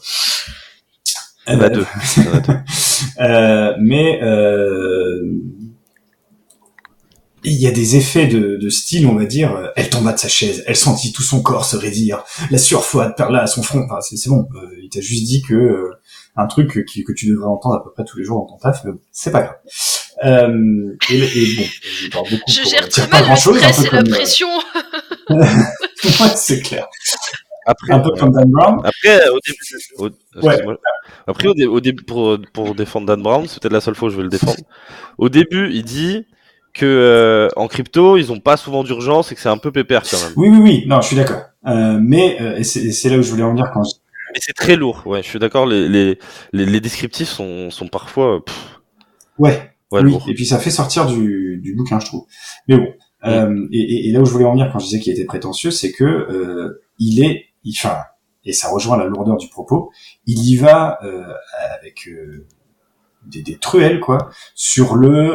Il 1.47 1.53
y 1.53 1.57
en 1.57 1.59
a 1.59 1.65
Euh, 1.65 1.69
deux. 1.69 1.85
En 2.31 2.37
a 2.37 2.39
deux. 2.39 2.53
Euh, 3.19 3.73
mais 3.79 4.19
euh, 4.23 5.21
il 7.43 7.53
y 7.53 7.67
a 7.67 7.71
des 7.71 7.95
effets 7.95 8.27
de, 8.27 8.57
de 8.57 8.69
style, 8.69 9.07
on 9.07 9.15
va 9.15 9.25
dire. 9.25 9.55
euh, 9.55 9.67
Elle 9.75 9.89
tomba 9.89 10.13
de 10.13 10.19
sa 10.19 10.27
chaise, 10.27 10.63
elle 10.67 10.75
sentit 10.75 11.11
tout 11.13 11.23
son 11.23 11.41
corps 11.41 11.65
se 11.65 11.75
raidir, 11.77 12.23
la 12.51 12.57
sueur 12.57 12.83
froide 12.85 13.13
perla 13.17 13.41
à 13.43 13.47
son 13.47 13.63
front. 13.63 13.83
Enfin, 13.85 14.01
c'est 14.01 14.17
c'est 14.17 14.29
bon. 14.29 14.47
euh, 14.55 14.67
il 14.81 14.89
t'a 14.89 15.01
juste 15.01 15.23
dit 15.25 15.41
que 15.41 15.53
euh, 15.53 15.91
un 16.35 16.47
truc 16.47 16.71
que, 16.71 16.79
que 17.01 17.13
tu 17.13 17.27
devrais 17.27 17.47
entendre 17.47 17.75
à 17.75 17.83
peu 17.83 17.91
près 17.91 18.03
tous 18.05 18.17
les 18.17 18.23
jours 18.23 18.39
dans 18.39 18.55
ton 18.55 18.57
taf, 18.57 18.83
mais 18.85 18.91
bon, 18.91 18.99
c'est 19.11 19.31
pas 19.31 19.41
grave. 19.41 19.55
Euh, 20.25 20.95
et, 21.09 21.17
et 21.17 21.55
bon, 21.57 21.63
je 22.01 22.09
parle 22.09 22.29
beaucoup 22.29 22.43
Je 22.51 22.61
pour, 22.61 22.69
gère 22.71 22.83
euh, 22.83 22.87
très 22.87 23.07
mal 23.07 23.29
le 23.29 23.35
stress 23.35 23.77
peu 23.77 23.85
et 23.87 23.91
la 23.91 23.99
euh, 23.99 24.03
pression. 24.09 24.47
ouais, 25.29 26.35
c'est 26.35 26.61
clair. 26.61 26.87
Après, 27.65 27.93
Un 27.93 27.99
peu 27.99 28.09
ouais. 28.09 28.19
comme 28.19 28.31
Dan 28.33 28.49
Brown. 28.51 28.79
Après, 28.83 29.29
au 29.29 29.39
début, 29.45 29.57
au- 29.97 30.09
excuse-moi. 30.41 30.77
Après, 31.27 31.47
au, 31.47 31.53
dé- 31.53 31.65
au 31.65 31.79
début, 31.79 32.03
pour, 32.03 32.37
pour 32.53 32.75
défendre 32.75 33.07
Dan 33.07 33.21
Brown, 33.23 33.47
c'est 33.47 33.61
peut-être 33.61 33.73
la 33.73 33.79
seule 33.81 33.95
fois 33.95 34.09
où 34.09 34.11
je 34.11 34.17
vais 34.17 34.23
le 34.23 34.29
défendre. 34.29 34.57
Au 35.17 35.29
début, 35.29 35.69
il 35.71 35.83
dit 35.83 36.25
que 36.73 36.85
euh, 36.85 37.47
en 37.55 37.67
crypto, 37.67 38.17
ils 38.17 38.31
ont 38.31 38.39
pas 38.39 38.57
souvent 38.57 38.83
d'urgence 38.83 39.31
et 39.31 39.35
que 39.35 39.41
c'est 39.41 39.49
un 39.49 39.57
peu 39.57 39.71
pépère 39.71 40.03
quand 40.09 40.17
même. 40.21 40.33
Oui, 40.35 40.49
oui, 40.49 40.57
oui. 40.61 40.83
Non, 40.87 41.01
je 41.01 41.07
suis 41.07 41.15
d'accord. 41.15 41.41
Euh, 41.67 41.97
mais 42.01 42.41
euh, 42.41 42.63
c'est 42.63 43.09
là 43.09 43.17
où 43.17 43.21
je 43.21 43.29
voulais 43.29 43.43
en 43.43 43.51
venir 43.51 43.69
quand 43.73 43.83
je 43.83 43.91
Mais 44.33 44.39
c'est 44.41 44.53
très 44.53 44.75
lourd. 44.75 45.03
Ouais, 45.05 45.21
je 45.23 45.27
suis 45.29 45.39
d'accord. 45.39 45.65
Les, 45.65 45.87
les, 45.87 46.17
les, 46.51 46.65
les 46.65 46.79
descriptifs 46.81 47.29
sont, 47.29 47.69
sont 47.69 47.87
parfois. 47.87 48.43
pff, 48.43 48.79
Ouais, 49.39 49.71
ouais, 49.91 50.01
oui, 50.03 50.17
et 50.27 50.33
puis 50.33 50.45
ça 50.45 50.59
fait 50.59 50.69
sortir 50.71 51.05
du, 51.07 51.59
du 51.63 51.75
bouquin, 51.75 51.99
je 51.99 52.05
trouve. 52.05 52.25
Mais 52.67 52.77
bon, 52.77 52.87
euh, 53.25 53.67
et, 53.71 54.09
et- 54.09 54.11
là 54.11 54.19
où 54.21 54.25
je 54.25 54.31
voulais 54.31 54.45
en 54.45 54.51
venir 54.51 54.69
quand 54.71 54.79
je 54.79 54.85
disais 54.85 54.99
qu'il 54.99 55.13
était 55.13 55.25
prétentieux, 55.25 55.71
c'est 55.71 55.91
que 55.91 56.77
il 56.99 57.23
est, 57.23 57.45
il, 57.63 57.73
enfin, 57.77 57.97
et 58.45 58.53
ça 58.53 58.69
rejoint 58.69 58.97
la 58.97 59.05
lourdeur 59.05 59.37
du 59.37 59.47
propos, 59.47 59.89
il 60.27 60.43
y 60.47 60.55
va 60.57 60.99
avec 61.79 62.07
des, 63.25 63.41
des 63.41 63.55
truelles, 63.57 63.99
quoi, 64.01 64.29
sur 64.53 64.95
le, 64.95 65.33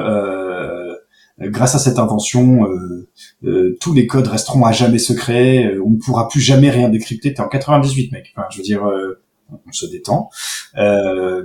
grâce 1.41 1.75
à 1.75 1.79
cette 1.79 1.99
invention, 1.99 2.67
euh, 2.67 3.09
euh, 3.45 3.77
tous 3.81 3.93
les 3.93 4.07
codes 4.07 4.27
resteront 4.27 4.65
à 4.65 4.73
jamais 4.73 4.99
secrets, 4.99 5.67
euh, 5.67 5.83
on 5.85 5.91
ne 5.91 5.99
pourra 5.99 6.29
plus 6.29 6.41
jamais 6.41 6.71
rien 6.71 6.89
décrypter. 6.89 7.35
T'es 7.35 7.41
en 7.41 7.49
98, 7.49 8.13
mec. 8.13 8.33
Enfin, 8.37 8.47
je 8.51 8.59
veux 8.59 8.65
dire, 8.65 8.85
euh, 8.87 9.21
on 9.51 9.73
se 9.73 9.87
détend. 9.87 10.31
Euh, 10.77 11.45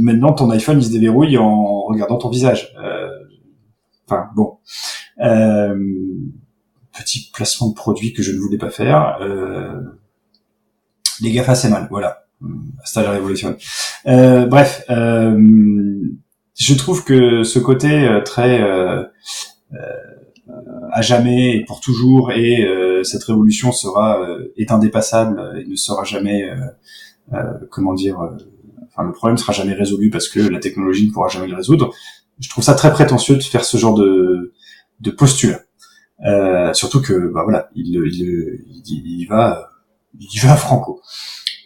maintenant, 0.00 0.32
ton 0.32 0.50
iPhone, 0.50 0.78
il 0.78 0.84
se 0.84 0.90
déverrouille 0.90 1.36
en 1.38 1.82
regardant 1.84 2.18
ton 2.18 2.30
visage. 2.30 2.74
Euh, 2.82 3.08
Enfin, 4.12 4.28
bon. 4.34 4.58
Euh, 5.20 5.78
petit 6.92 7.30
placement 7.32 7.68
de 7.68 7.74
produit 7.74 8.12
que 8.12 8.22
je 8.22 8.32
ne 8.32 8.38
voulais 8.38 8.58
pas 8.58 8.70
faire. 8.70 9.18
Euh, 9.20 9.80
les 11.20 11.32
GAFA, 11.32 11.54
c'est 11.54 11.70
mal. 11.70 11.86
Voilà. 11.90 12.26
Hasta 12.82 13.02
la 13.02 13.12
révolution. 13.12 13.56
Euh, 14.06 14.46
bref. 14.46 14.84
Je 16.64 16.74
trouve 16.74 17.00
que 17.04 17.42
ce 17.42 17.58
côté 17.58 17.92
euh, 18.06 18.20
très... 18.20 18.62
euh, 18.62 19.02
euh, 19.72 19.78
à 20.92 21.00
jamais 21.02 21.56
et 21.56 21.64
pour 21.64 21.80
toujours 21.80 22.30
et 22.32 22.64
euh, 22.64 23.02
cette 23.04 23.24
révolution 23.24 23.72
sera 23.72 24.06
est 24.56 24.70
indépassable 24.70 25.36
et 25.58 25.64
ne 25.66 25.76
sera 25.76 26.04
jamais 26.04 26.40
comment 27.70 27.94
dire 27.94 28.16
enfin 28.88 29.02
le 29.04 29.12
problème 29.12 29.38
sera 29.38 29.52
jamais 29.54 29.72
résolu 29.72 30.10
parce 30.10 30.28
que 30.28 30.40
la 30.40 30.60
technologie 30.60 31.06
ne 31.08 31.12
pourra 31.12 31.28
jamais 31.28 31.46
le 31.48 31.56
résoudre. 31.56 31.86
Je 32.38 32.48
trouve 32.50 32.62
ça 32.64 32.74
très 32.74 32.92
prétentieux 32.92 33.36
de 33.36 33.42
faire 33.42 33.64
ce 33.64 33.76
genre 33.78 33.94
de 33.94 34.52
de 35.00 35.10
postulat 35.10 35.60
euh, 36.26 36.72
surtout 36.74 37.00
que 37.00 37.14
bah 37.32 37.42
voilà 37.44 37.70
il 37.74 37.86
il, 37.88 38.82
il, 38.86 39.20
il 39.20 39.26
va 39.26 39.70
il 40.20 40.38
va 40.42 40.54
franco. 40.56 41.00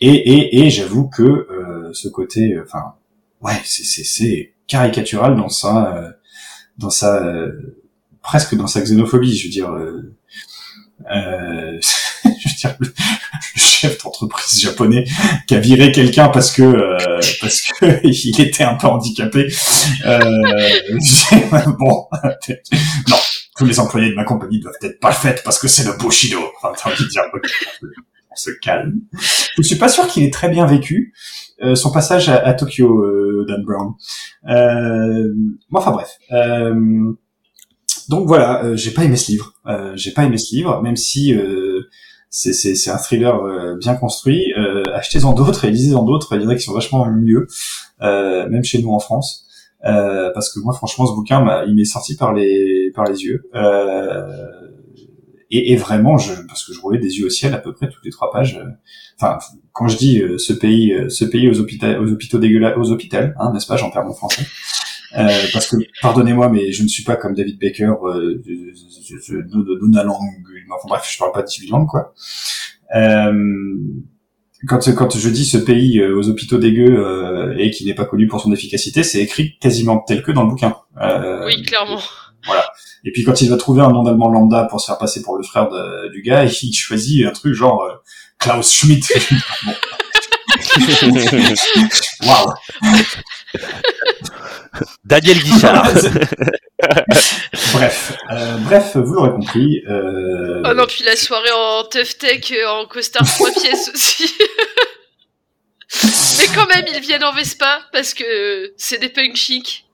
Et 0.00 0.14
et, 0.34 0.60
et 0.60 0.70
j'avoue 0.70 1.08
que 1.08 1.22
euh, 1.24 1.90
ce 1.92 2.08
côté 2.08 2.56
enfin 2.62 2.84
ouais 3.42 3.58
c'est 3.64 4.04
c'est 4.04 4.54
caricatural 4.66 5.36
dans 5.36 5.48
sa 5.48 5.94
euh, 5.94 6.10
dans 6.78 6.90
sa 6.90 7.22
euh, 7.22 7.76
presque 8.22 8.54
dans 8.54 8.66
sa 8.66 8.80
xénophobie 8.80 9.36
je 9.36 9.46
veux 9.46 9.52
dire 9.52 9.70
euh, 9.70 10.14
euh, 11.10 11.78
je 12.24 12.28
veux 12.28 12.54
dire 12.58 12.76
le, 12.80 12.92
chef 13.56 14.02
d'entreprise 14.02 14.60
japonais 14.60 15.04
qui 15.46 15.54
a 15.54 15.60
viré 15.60 15.92
quelqu'un 15.92 16.28
parce 16.28 16.50
que 16.50 16.62
euh, 16.62 17.20
parce 17.40 17.60
que 17.60 18.00
il 18.06 18.40
était 18.40 18.64
un 18.64 18.74
peu 18.74 18.86
handicapé. 18.86 19.48
Bon 21.78 22.08
non 23.08 23.16
tous 23.56 23.64
les 23.64 23.80
employés 23.80 24.10
de 24.10 24.14
ma 24.14 24.24
compagnie 24.24 24.60
doivent 24.60 24.74
être 24.82 25.00
parfaits 25.00 25.42
parce 25.42 25.58
que 25.58 25.68
c'est 25.68 25.84
le 25.84 25.96
Bushido. 25.96 26.38
Enfin 26.62 26.90
dire 26.90 27.22
on 28.30 28.36
se 28.36 28.50
calme. 28.62 29.00
Je 29.56 29.62
suis 29.62 29.76
pas 29.76 29.88
sûr 29.88 30.06
qu'il 30.08 30.24
ait 30.24 30.30
très 30.30 30.48
bien 30.48 30.66
vécu 30.66 31.14
son 31.74 31.90
passage 31.90 32.28
à, 32.28 32.52
Tokyo 32.54 33.02
euh, 33.04 33.44
Dan 33.48 33.62
Brown 33.64 33.92
euh, 34.48 35.32
bon, 35.70 35.78
enfin 35.78 35.92
bref 35.92 36.10
euh, 36.32 37.12
donc 38.08 38.26
voilà, 38.26 38.64
euh, 38.64 38.76
j'ai 38.76 38.92
pas 38.92 39.04
aimé 39.04 39.16
ce 39.16 39.32
livre. 39.32 39.54
Euh, 39.66 39.92
j'ai 39.96 40.12
pas 40.12 40.24
aimé 40.24 40.38
ce 40.38 40.54
livre, 40.54 40.80
même 40.82 40.96
si 40.96 41.34
euh, 41.34 41.82
c'est, 42.30 42.88
un 42.88 42.98
thriller 42.98 43.34
euh, 43.42 43.76
bien 43.78 43.96
construit. 43.96 44.52
Euh, 44.56 44.82
achetez-en 44.94 45.32
d'autres 45.32 45.64
et 45.64 45.70
lisez-en 45.70 46.04
d'autres. 46.04 46.36
Il 46.36 46.42
y 46.42 46.46
en 46.46 46.48
a 46.48 46.54
qui 46.54 46.62
sont 46.62 46.72
vachement 46.74 47.06
mieux, 47.10 47.46
euh, 48.02 48.48
même 48.48 48.62
chez 48.64 48.80
nous 48.80 48.92
en 48.92 49.00
France. 49.00 49.46
Euh, 49.84 50.30
parce 50.34 50.52
que 50.52 50.60
moi, 50.60 50.72
franchement, 50.72 51.06
ce 51.06 51.14
bouquin, 51.14 51.40
m'a- 51.42 51.64
il 51.64 51.74
m'est 51.74 51.84
sorti 51.84 52.16
par 52.16 52.32
les 52.32 52.90
par 52.94 53.04
les 53.04 53.24
yeux. 53.24 53.42
Euh, 53.54 54.22
et, 55.50 55.72
et 55.72 55.76
vraiment, 55.76 56.18
je, 56.18 56.32
parce 56.48 56.64
que 56.64 56.72
je 56.72 56.80
roulais 56.80 56.98
des 56.98 57.18
yeux 57.18 57.26
au 57.26 57.30
ciel 57.30 57.54
à 57.54 57.58
peu 57.58 57.72
près 57.72 57.88
toutes 57.88 58.04
les 58.04 58.10
trois 58.10 58.30
pages. 58.32 58.56
euh, 58.56 58.64
Enfin, 59.18 59.38
quand 59.72 59.88
je 59.88 59.96
dis 59.96 60.20
euh, 60.20 60.36
ce 60.38 60.52
pays, 60.52 60.92
euh, 60.92 61.08
ce 61.08 61.24
pays 61.24 61.48
aux 61.48 61.58
hôpitaux, 61.60 61.86
aux 61.86 62.12
hôpitaux 62.12 62.38
dégueulasses, 62.38 62.74
aux 62.76 62.90
hôpitaux, 62.90 63.16
hein, 63.38 63.50
n'est-ce 63.54 63.66
pas 63.66 63.76
J'en 63.76 63.90
perds 63.90 64.04
mon 64.04 64.12
français. 64.12 64.42
Euh, 65.16 65.28
parce 65.52 65.68
que, 65.68 65.76
pardonnez-moi, 66.02 66.50
mais 66.50 66.72
je 66.72 66.82
ne 66.82 66.88
suis 66.88 67.02
pas 67.04 67.16
comme 67.16 67.34
David 67.34 67.58
Baker, 67.58 67.92
euh, 68.04 68.42
de, 68.44 69.42
de, 69.42 69.88
de 69.90 69.96
la 69.96 70.02
langue, 70.02 70.18
enfin 70.74 70.88
bref, 70.88 71.08
je 71.10 71.16
parle 71.18 71.32
pas 71.32 71.42
18 71.42 71.68
langues, 71.70 71.86
quoi. 71.88 72.12
Euh, 72.94 73.32
quand, 74.68 74.80
quand 74.94 75.16
je 75.16 75.28
dis 75.28 75.44
ce 75.44 75.58
pays 75.58 76.00
euh, 76.00 76.16
aux 76.18 76.28
hôpitaux 76.28 76.58
dégueux 76.58 76.98
euh, 76.98 77.54
et 77.58 77.70
qui 77.70 77.84
n'est 77.84 77.94
pas 77.94 78.04
connu 78.04 78.26
pour 78.26 78.40
son 78.40 78.52
efficacité, 78.52 79.02
c'est 79.02 79.20
écrit 79.22 79.56
quasiment 79.58 79.98
tel 80.06 80.22
que 80.22 80.32
dans 80.32 80.42
le 80.44 80.50
bouquin. 80.50 80.76
Euh, 81.00 81.46
Oui, 81.46 81.62
clairement. 81.62 82.00
Et 83.06 83.12
puis 83.12 83.24
quand 83.24 83.40
il 83.40 83.48
va 83.48 83.56
trouver 83.56 83.80
un 83.82 83.88
nom 83.90 84.02
d'allemand 84.02 84.28
lambda 84.28 84.64
pour 84.64 84.80
se 84.80 84.86
faire 84.86 84.98
passer 84.98 85.22
pour 85.22 85.38
le 85.38 85.44
frère 85.44 85.68
de- 85.70 86.10
du 86.12 86.20
gars, 86.22 86.44
il 86.44 86.74
choisit 86.74 87.24
un 87.26 87.30
truc 87.30 87.54
genre 87.54 87.82
euh, 87.84 87.94
Klaus 88.38 88.70
Schmidt. 88.70 89.06
Waouh. 92.22 92.52
Daniel 95.04 95.38
Guichard. 95.38 95.92
bref, 97.72 98.12
euh, 98.30 98.56
bref, 98.58 98.96
vous 98.96 99.14
l'aurez 99.14 99.30
compris. 99.30 99.82
Euh... 99.88 100.62
Oh 100.66 100.74
non, 100.74 100.86
puis 100.86 101.04
la 101.04 101.16
soirée 101.16 101.50
en 101.52 101.84
tough 101.84 102.18
tech 102.18 102.52
en 102.68 102.86
costard 102.86 103.24
trois 103.26 103.50
pièces 103.62 103.90
aussi. 103.94 104.34
Mais 106.38 106.46
quand 106.54 106.66
même, 106.66 106.84
ils 106.92 107.00
viennent 107.00 107.24
en 107.24 107.32
Vespa 107.32 107.80
parce 107.92 108.12
que 108.12 108.72
c'est 108.76 108.98
des 108.98 109.08
punks 109.08 109.36
chics. 109.36 109.85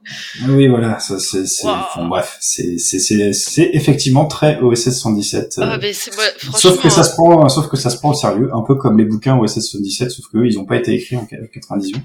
Oui, 0.48 0.66
voilà, 0.68 0.98
ça, 0.98 1.18
c'est, 1.18 1.46
c'est, 1.46 1.66
Wow. 1.66 1.72
enfin, 1.74 2.06
bref, 2.08 2.36
c'est, 2.40 2.76
c'est, 2.78 2.98
c'est, 2.98 3.32
c'est 3.32 3.70
effectivement 3.72 4.26
très 4.26 4.58
OSS 4.60 4.90
117. 4.90 5.58
euh, 5.58 5.62
Ah, 5.64 5.78
mais 5.80 5.92
c'est 5.92 6.10
sauf 6.56 6.80
que 6.82 6.88
ça 6.90 7.02
se 7.04 7.12
prend, 7.14 7.48
sauf 7.48 7.68
que 7.68 7.76
ça 7.76 7.88
se 7.90 7.98
prend 7.98 8.10
au 8.10 8.14
sérieux, 8.14 8.50
un 8.52 8.62
peu 8.62 8.74
comme 8.74 8.98
les 8.98 9.04
bouquins 9.04 9.36
OSS 9.38 9.60
117, 9.60 10.10
sauf 10.10 10.26
que 10.32 10.38
eux, 10.38 10.46
ils 10.48 10.56
n'ont 10.56 10.64
pas 10.64 10.76
été 10.76 10.92
écrits 10.92 11.16
en 11.16 11.26
98. 11.26 11.96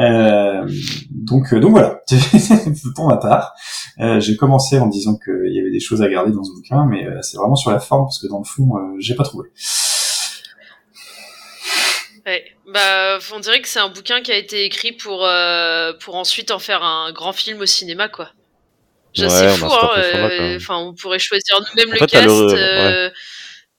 Euh, 0.00 0.68
donc, 1.10 1.52
euh, 1.52 1.60
donc 1.60 1.72
voilà. 1.72 2.00
Pour 2.94 3.08
ma 3.08 3.16
part, 3.16 3.52
euh, 4.00 4.20
j'ai 4.20 4.36
commencé 4.36 4.78
en 4.78 4.86
disant 4.86 5.16
qu'il 5.16 5.52
y 5.52 5.60
avait 5.60 5.72
des 5.72 5.80
choses 5.80 6.02
à 6.02 6.08
garder 6.08 6.32
dans 6.32 6.44
ce 6.44 6.52
bouquin, 6.52 6.86
mais 6.88 7.04
euh, 7.06 7.18
c'est 7.22 7.36
vraiment 7.36 7.56
sur 7.56 7.70
la 7.72 7.80
forme 7.80 8.04
parce 8.04 8.20
que 8.20 8.28
dans 8.28 8.38
le 8.38 8.44
fond, 8.44 8.76
euh, 8.76 8.96
j'ai 9.00 9.14
pas 9.16 9.24
trouvé. 9.24 9.48
Ouais. 12.26 12.44
Bah, 12.66 13.18
on 13.32 13.40
dirait 13.40 13.60
que 13.60 13.68
c'est 13.68 13.80
un 13.80 13.88
bouquin 13.88 14.22
qui 14.22 14.30
a 14.32 14.36
été 14.36 14.64
écrit 14.64 14.92
pour, 14.92 15.26
euh, 15.26 15.92
pour 15.94 16.14
ensuite 16.14 16.50
en 16.50 16.58
faire 16.58 16.82
un 16.84 17.12
grand 17.12 17.32
film 17.32 17.60
au 17.60 17.66
cinéma, 17.66 18.08
quoi. 18.08 18.30
Ouais, 19.18 19.28
c'est 19.28 19.48
fou, 19.56 19.66
hein. 19.66 19.90
euh, 19.98 20.58
on 20.70 20.94
pourrait 20.94 21.18
choisir 21.18 21.60
nous-mêmes 21.60 21.92
le 21.92 21.98
fait, 21.98 22.06
cast. 22.06 22.26
le- 22.26 22.54
euh, 22.54 23.10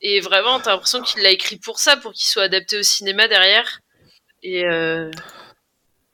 Et 0.02 0.20
vraiment, 0.20 0.60
t'as 0.60 0.72
l'impression 0.72 1.02
qu'il 1.02 1.24
l'a 1.24 1.32
écrit 1.32 1.58
pour 1.58 1.80
ça, 1.80 1.96
pour 1.98 2.12
qu'il 2.12 2.26
soit 2.26 2.44
adapté 2.44 2.78
au 2.78 2.84
cinéma 2.84 3.28
derrière. 3.28 3.80
Et, 4.44 4.66
euh... 4.66 5.10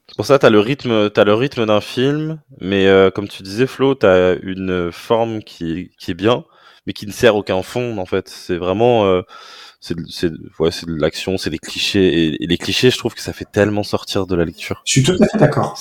C'est 0.08 0.16
pour 0.16 0.26
ça, 0.26 0.40
t'as 0.40 0.50
le 0.52 0.60
rythme, 0.60 1.10
t'as 1.10 1.24
le 1.24 1.34
rythme 1.34 1.66
d'un 1.66 1.82
film, 1.82 2.40
mais 2.62 2.88
comme 3.14 3.28
tu 3.28 3.44
disais, 3.44 3.68
Flo, 3.68 3.96
t'as 3.96 4.36
une 4.42 4.92
forme 4.92 5.44
qui, 5.44 5.92
qui 6.00 6.12
est 6.12 6.16
bien, 6.16 6.46
mais 6.86 6.94
qui 6.94 7.06
ne 7.08 7.12
sert 7.12 7.36
aucun 7.36 7.62
fond 7.64 7.98
en 7.98 8.06
fait. 8.06 8.28
C'est 8.30 8.58
vraiment, 8.58 9.22
c'est, 9.80 9.96
c'est, 10.10 10.32
ouais, 10.60 10.72
c'est 10.72 10.86
de 10.86 10.96
l'action, 10.96 11.38
c'est 11.38 11.50
des 11.50 11.60
clichés, 11.60 12.08
et, 12.08 12.44
et 12.44 12.48
les 12.48 12.58
clichés, 12.58 12.92
je 12.92 12.98
trouve 12.98 13.14
que 13.14 13.22
ça 13.22 13.34
fait 13.34 13.50
tellement 13.50 13.84
sortir 13.84 14.28
de 14.28 14.36
la 14.36 14.46
lecture. 14.46 14.82
Je 14.86 14.92
suis 14.94 15.04
tout 15.04 15.18
à 15.22 15.28
fait 15.28 15.38
d'accord. 15.38 15.80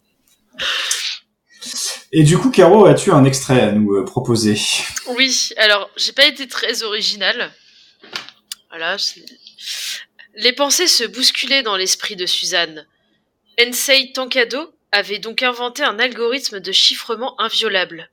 Et 2.10 2.22
du 2.22 2.38
coup, 2.38 2.50
Caro, 2.50 2.86
as-tu 2.86 3.12
un 3.12 3.24
extrait 3.24 3.60
à 3.60 3.72
nous 3.72 3.94
euh, 3.94 4.04
proposer? 4.04 4.58
Oui, 5.16 5.50
alors 5.58 5.90
j'ai 5.96 6.12
pas 6.12 6.26
été 6.26 6.48
très 6.48 6.82
original. 6.82 7.52
Voilà. 8.70 8.96
Les 10.36 10.52
pensées 10.52 10.86
se 10.86 11.04
bousculaient 11.04 11.62
dans 11.62 11.76
l'esprit 11.76 12.16
de 12.16 12.24
Suzanne. 12.24 12.86
Ensei 13.60 14.12
Tankado 14.12 14.72
avait 14.92 15.18
donc 15.18 15.42
inventé 15.42 15.82
un 15.82 15.98
algorithme 15.98 16.60
de 16.60 16.72
chiffrement 16.72 17.38
inviolable. 17.40 18.08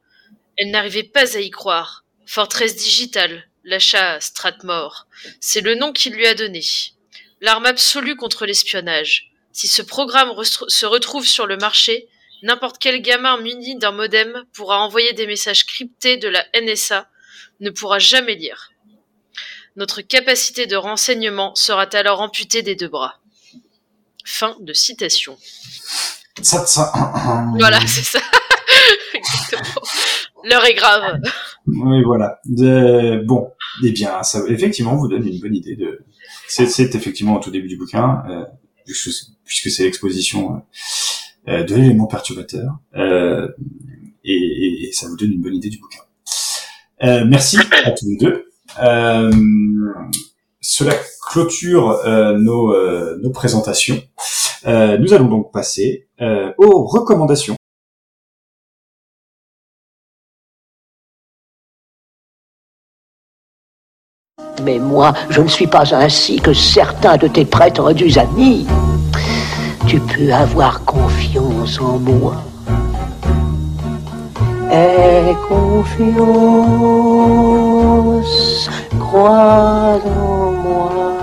Elle 0.57 0.71
n'arrivait 0.71 1.03
pas 1.03 1.37
à 1.37 1.39
y 1.39 1.49
croire. 1.49 2.03
Forteresse 2.25 2.75
digitale, 2.75 3.47
l'achat 3.65 4.19
Stratmore, 4.21 5.07
c'est 5.41 5.61
le 5.61 5.75
nom 5.75 5.91
qu'il 5.91 6.13
lui 6.13 6.27
a 6.27 6.35
donné. 6.35 6.61
L'arme 7.41 7.65
absolue 7.65 8.15
contre 8.15 8.45
l'espionnage. 8.45 9.31
Si 9.51 9.67
ce 9.67 9.81
programme 9.81 10.31
se 10.43 10.85
retrouve 10.85 11.25
sur 11.27 11.47
le 11.47 11.57
marché, 11.57 12.07
n'importe 12.43 12.77
quel 12.79 13.01
gamin 13.01 13.37
muni 13.41 13.77
d'un 13.77 13.91
modem 13.91 14.43
pourra 14.53 14.79
envoyer 14.79 15.13
des 15.13 15.27
messages 15.27 15.65
cryptés 15.65 16.17
de 16.17 16.27
la 16.27 16.45
NSA, 16.61 17.09
ne 17.59 17.69
pourra 17.69 17.99
jamais 17.99 18.35
lire. 18.35 18.71
Notre 19.75 20.01
capacité 20.01 20.67
de 20.67 20.75
renseignement 20.75 21.53
sera 21.55 21.83
alors 21.93 22.21
amputée 22.21 22.61
des 22.61 22.75
deux 22.75 22.87
bras. 22.87 23.19
Fin 24.23 24.55
de 24.61 24.73
citation. 24.73 25.37
Ça, 26.41 26.65
ça. 26.65 26.91
Voilà, 27.59 27.79
c'est 27.87 28.03
ça. 28.03 28.19
L'heure 30.43 30.65
est 30.65 30.73
grave. 30.73 31.19
Oui, 31.67 32.03
voilà. 32.03 32.39
De- 32.45 33.21
Bon, 33.25 33.51
eh 33.83 33.91
bien, 33.91 34.23
ça 34.23 34.41
effectivement 34.47 34.95
vous 34.95 35.07
donne 35.07 35.27
une 35.27 35.39
bonne 35.39 35.55
idée 35.55 35.75
de. 35.75 36.05
C'est, 36.47 36.95
effectivement 36.95 37.37
au 37.37 37.39
tout 37.39 37.51
début 37.51 37.67
du 37.67 37.77
bouquin, 37.77 38.23
euh, 38.29 38.43
puisque 38.85 39.69
c'est- 39.71 39.83
l'exposition 39.83 40.55
euh, 40.55 40.59
euh, 41.51 41.63
de 41.63 41.75
l'élément 41.75 42.07
perturbateur, 42.07 42.71
et, 44.23 44.33
et- 44.87 44.91
ça 44.91 45.07
vous 45.07 45.15
donne 45.17 45.31
une 45.33 45.41
bonne 45.41 45.55
idée 45.55 45.69
du 45.69 45.79
bouquin. 45.79 45.99
Merci 47.27 47.57
à 47.83 47.91
tous 47.91 48.05
les 48.07 48.17
deux. 48.17 48.45
Cela 50.61 50.93
clôture 51.29 51.99
nos, 52.37 52.73
nos 53.19 53.29
présentations. 53.31 54.01
Nous 54.65 55.13
allons 55.13 55.27
donc 55.27 55.51
passer 55.51 56.07
aux 56.57 56.85
recommandations. 56.85 57.55
Mais 64.65 64.79
moi, 64.79 65.13
je 65.29 65.41
ne 65.41 65.47
suis 65.47 65.67
pas 65.67 65.93
ainsi 65.93 66.39
que 66.39 66.51
certains 66.51 67.17
de 67.17 67.27
tes 67.27 67.45
prétendus 67.45 68.17
amis. 68.17 68.65
Tu 69.85 69.99
peux 69.99 70.33
avoir 70.33 70.83
confiance 70.83 71.79
en 71.79 71.99
moi. 71.99 72.33
Aie 74.71 75.35
confiance, 75.47 76.17
crois 78.99 79.99
en 80.03 80.51
moi, 80.51 81.14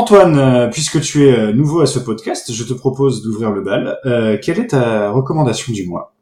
Antoine, 0.00 0.36
euh, 0.38 0.68
puisque 0.68 1.00
tu 1.00 1.26
es 1.26 1.32
euh, 1.32 1.52
nouveau 1.54 1.80
à 1.80 1.86
ce 1.86 1.98
podcast, 1.98 2.52
je 2.52 2.64
te 2.64 2.74
propose 2.74 3.22
d'ouvrir 3.22 3.50
le 3.50 3.62
bal. 3.62 3.96
Euh, 4.04 4.36
quelle 4.36 4.58
est 4.58 4.66
ta 4.66 5.10
recommandation 5.10 5.72
du 5.72 5.86
mois 5.86 6.12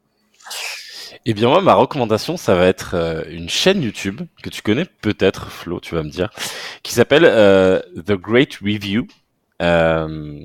Eh 1.25 1.33
bien 1.33 1.49
moi, 1.49 1.59
ma 1.61 1.73
recommandation, 1.73 2.37
ça 2.37 2.55
va 2.55 2.67
être 2.67 2.95
une 3.29 3.49
chaîne 3.49 3.81
YouTube 3.81 4.21
que 4.41 4.49
tu 4.49 4.61
connais 4.61 4.85
peut-être, 5.01 5.51
Flo, 5.51 5.81
tu 5.81 5.93
vas 5.93 6.03
me 6.03 6.09
dire, 6.09 6.29
qui 6.83 6.93
s'appelle 6.93 7.25
euh, 7.25 7.81
The 8.05 8.13
Great 8.13 8.55
Review. 8.63 9.07
Euh, 9.61 10.39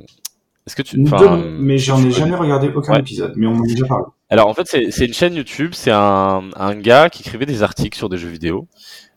Est-ce 0.67 0.75
que 0.75 0.83
tu... 0.83 0.97
Deux, 1.01 1.29
Mais 1.61 1.79
j'en 1.79 2.05
ai 2.05 2.11
jamais 2.11 2.35
regardé 2.35 2.69
aucun 2.75 2.95
Ouais. 2.95 2.99
épisode, 2.99 3.35
mais 3.37 3.47
on 3.47 3.55
m'en 3.55 3.63
a 3.63 3.69
déjà 3.69 3.87
parlé. 3.87 4.07
Alors 4.33 4.47
en 4.49 4.55
fait, 4.55 4.67
c'est 4.67 4.91
c'est 4.93 5.07
une 5.07 5.13
chaîne 5.15 5.35
YouTube, 5.35 5.71
c'est 5.75 5.91
un, 5.91 6.43
un 6.55 6.75
gars 6.77 7.11
qui 7.11 7.23
écrivait 7.23 7.47
des 7.47 7.63
articles 7.65 7.97
sur 7.99 8.09
des 8.09 8.17
jeux 8.17 8.29
vidéo 8.29 8.69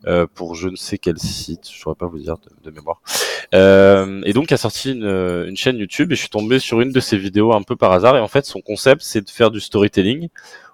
euh, 0.07 0.25
pour 0.33 0.55
je 0.55 0.69
ne 0.69 0.75
sais 0.75 0.97
quel 0.97 1.17
site, 1.17 1.69
je 1.71 1.79
saurais 1.79 1.95
pas 1.95 2.07
vous 2.07 2.19
dire 2.19 2.35
de, 2.63 2.71
mémoire. 2.71 3.01
Euh, 3.53 4.21
et 4.25 4.33
donc 4.33 4.51
a 4.51 4.57
sorti 4.57 4.91
une, 4.91 5.05
une 5.05 5.57
chaîne 5.57 5.77
YouTube 5.77 6.11
et 6.11 6.15
je 6.15 6.21
suis 6.21 6.29
tombé 6.29 6.59
sur 6.59 6.81
une 6.81 6.91
de 6.91 6.99
ses 6.99 7.17
vidéos 7.17 7.53
un 7.53 7.61
peu 7.61 7.75
par 7.75 7.91
hasard 7.91 8.15
et 8.17 8.19
en 8.19 8.27
fait 8.27 8.45
son 8.45 8.61
concept 8.61 9.01
c'est 9.03 9.21
de 9.21 9.29
faire 9.29 9.51
du 9.51 9.59
storytelling 9.59 10.29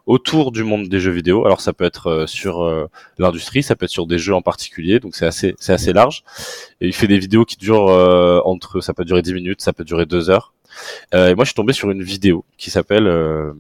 autour 0.09 0.51
du 0.51 0.63
monde 0.63 0.87
des 0.87 0.99
jeux 0.99 1.11
vidéo. 1.11 1.45
Alors 1.45 1.61
ça 1.61 1.71
peut 1.71 1.85
être 1.85 2.07
euh, 2.07 2.27
sur 2.27 2.63
euh, 2.63 2.87
l'industrie, 3.19 3.61
ça 3.61 3.75
peut 3.75 3.85
être 3.85 3.91
sur 3.91 4.07
des 4.07 4.17
jeux 4.17 4.33
en 4.33 4.41
particulier, 4.41 4.99
donc 4.99 5.15
c'est 5.15 5.27
assez 5.27 5.55
c'est 5.59 5.71
assez 5.71 5.93
large. 5.93 6.23
Et 6.81 6.87
il 6.87 6.95
fait 6.95 7.07
des 7.07 7.19
vidéos 7.19 7.45
qui 7.45 7.57
durent 7.57 7.89
euh, 7.89 8.41
entre 8.43 8.81
ça 8.81 8.95
peut 8.95 9.05
durer 9.05 9.21
10 9.21 9.35
minutes, 9.35 9.61
ça 9.61 9.71
peut 9.71 9.83
durer 9.83 10.07
2 10.07 10.31
heures. 10.31 10.53
Euh, 11.13 11.29
et 11.29 11.35
moi 11.35 11.45
je 11.45 11.49
suis 11.49 11.55
tombé 11.55 11.73
sur 11.73 11.91
une 11.91 12.01
vidéo 12.01 12.43
qui 12.57 12.71
s'appelle 12.71 13.05
euh, 13.05 13.53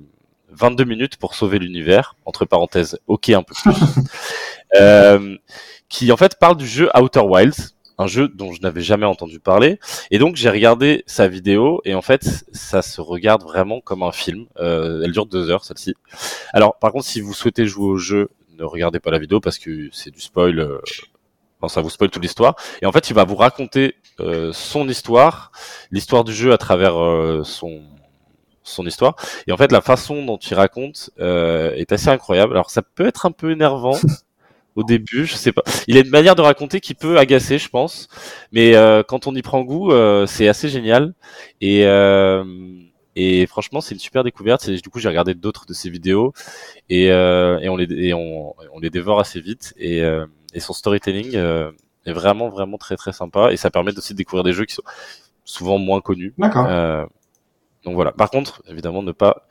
22 0.53 0.85
minutes 0.85 1.17
pour 1.17 1.35
sauver 1.35 1.59
l'univers, 1.59 2.15
entre 2.25 2.45
parenthèses, 2.45 2.99
ok 3.05 3.29
un 3.29 3.43
peu 3.43 3.53
plus, 3.53 3.71
euh, 4.75 5.37
qui 5.87 6.11
en 6.11 6.17
fait 6.17 6.37
parle 6.39 6.57
du 6.57 6.67
jeu 6.67 6.89
Outer 6.95 7.21
Wilds, 7.21 7.75
un 7.97 8.07
jeu 8.07 8.27
dont 8.27 8.53
je 8.53 8.61
n'avais 8.61 8.81
jamais 8.81 9.05
entendu 9.05 9.39
parler. 9.39 9.79
Et 10.11 10.19
donc 10.19 10.35
j'ai 10.35 10.49
regardé 10.49 11.03
sa 11.05 11.27
vidéo 11.27 11.81
et 11.85 11.93
en 11.93 12.01
fait 12.01 12.45
ça 12.51 12.81
se 12.81 13.01
regarde 13.01 13.43
vraiment 13.43 13.81
comme 13.81 14.03
un 14.03 14.11
film. 14.11 14.45
Euh, 14.59 15.01
elle 15.03 15.11
dure 15.11 15.25
deux 15.25 15.49
heures 15.49 15.65
celle-ci. 15.65 15.95
Alors 16.53 16.77
par 16.79 16.91
contre 16.91 17.05
si 17.05 17.21
vous 17.21 17.33
souhaitez 17.33 17.65
jouer 17.65 17.87
au 17.87 17.97
jeu, 17.97 18.29
ne 18.57 18.63
regardez 18.63 18.99
pas 18.99 19.11
la 19.11 19.19
vidéo 19.19 19.39
parce 19.39 19.59
que 19.59 19.89
c'est 19.91 20.11
du 20.11 20.21
spoil. 20.21 20.59
Euh, 20.59 20.79
enfin, 21.61 21.73
ça 21.73 21.81
vous 21.81 21.89
spoil 21.89 22.09
toute 22.09 22.23
l'histoire. 22.23 22.55
Et 22.81 22.85
en 22.85 22.91
fait 22.91 23.09
il 23.09 23.13
va 23.13 23.25
vous 23.25 23.35
raconter 23.35 23.95
euh, 24.19 24.51
son 24.53 24.87
histoire, 24.89 25.51
l'histoire 25.91 26.23
du 26.23 26.33
jeu 26.33 26.51
à 26.51 26.57
travers 26.57 27.01
euh, 27.01 27.43
son 27.43 27.81
son 28.69 28.85
histoire. 28.85 29.15
Et 29.47 29.51
en 29.51 29.57
fait, 29.57 29.71
la 29.71 29.81
façon 29.81 30.23
dont 30.23 30.37
il 30.37 30.53
raconte 30.53 31.09
euh, 31.19 31.73
est 31.73 31.91
assez 31.91 32.09
incroyable. 32.09 32.53
Alors, 32.53 32.69
ça 32.69 32.81
peut 32.81 33.07
être 33.07 33.25
un 33.25 33.31
peu 33.31 33.51
énervant 33.51 33.97
au 34.79 34.83
début, 34.83 35.25
je 35.25 35.35
sais 35.35 35.51
pas. 35.51 35.63
Il 35.87 35.97
a 35.97 35.99
une 35.99 36.09
manière 36.09 36.35
de 36.35 36.41
raconter 36.41 36.79
qui 36.79 36.93
peut 36.93 37.17
agacer, 37.17 37.57
je 37.57 37.69
pense. 37.69 38.07
Mais 38.51 38.75
euh, 38.75 39.03
quand 39.03 39.27
on 39.27 39.35
y 39.35 39.41
prend 39.41 39.61
goût, 39.61 39.91
euh, 39.91 40.25
c'est 40.25 40.47
assez 40.47 40.69
génial. 40.69 41.13
Et, 41.59 41.85
euh, 41.85 42.45
et 43.15 43.45
franchement, 43.45 43.81
c'est 43.81 43.93
une 43.93 43.99
super 43.99 44.23
découverte. 44.23 44.69
Du 44.69 44.89
coup, 44.89 44.99
j'ai 44.99 45.09
regardé 45.09 45.33
d'autres 45.33 45.65
de 45.65 45.73
ses 45.73 45.89
vidéos 45.89 46.31
et, 46.89 47.11
euh, 47.11 47.59
et, 47.59 47.67
on, 47.67 47.75
les, 47.75 47.87
et 48.07 48.13
on, 48.13 48.55
on 48.73 48.79
les 48.79 48.89
dévore 48.89 49.19
assez 49.19 49.41
vite. 49.41 49.73
Et, 49.77 50.01
euh, 50.01 50.25
et 50.53 50.61
son 50.61 50.73
storytelling 50.73 51.35
euh, 51.35 51.71
est 52.05 52.13
vraiment, 52.13 52.47
vraiment 52.49 52.77
très, 52.77 52.95
très 52.95 53.11
sympa. 53.11 53.51
Et 53.51 53.57
ça 53.57 53.69
permet 53.69 53.97
aussi 53.97 54.13
de 54.13 54.17
découvrir 54.17 54.43
des 54.45 54.53
jeux 54.53 54.65
qui 54.65 54.75
sont 54.75 54.83
souvent 55.43 55.77
moins 55.77 55.99
connus. 55.99 56.33
D'accord. 56.37 56.65
Euh, 56.69 57.05
donc 57.83 57.95
voilà. 57.95 58.13
Par 58.13 58.29
contre, 58.29 58.63
évidemment, 58.69 59.03
ne 59.03 59.11
pas 59.11 59.47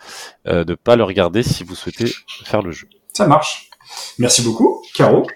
euh, 0.46 0.64
ne 0.64 0.74
pas 0.74 0.96
le 0.96 1.04
regarder 1.04 1.42
si 1.42 1.64
vous 1.64 1.74
souhaitez 1.74 2.06
faire 2.44 2.62
le 2.62 2.70
jeu. 2.72 2.88
Ça 3.12 3.26
marche. 3.26 3.67
Merci 4.18 4.42
beaucoup, 4.42 4.84
Caro. 4.94 5.26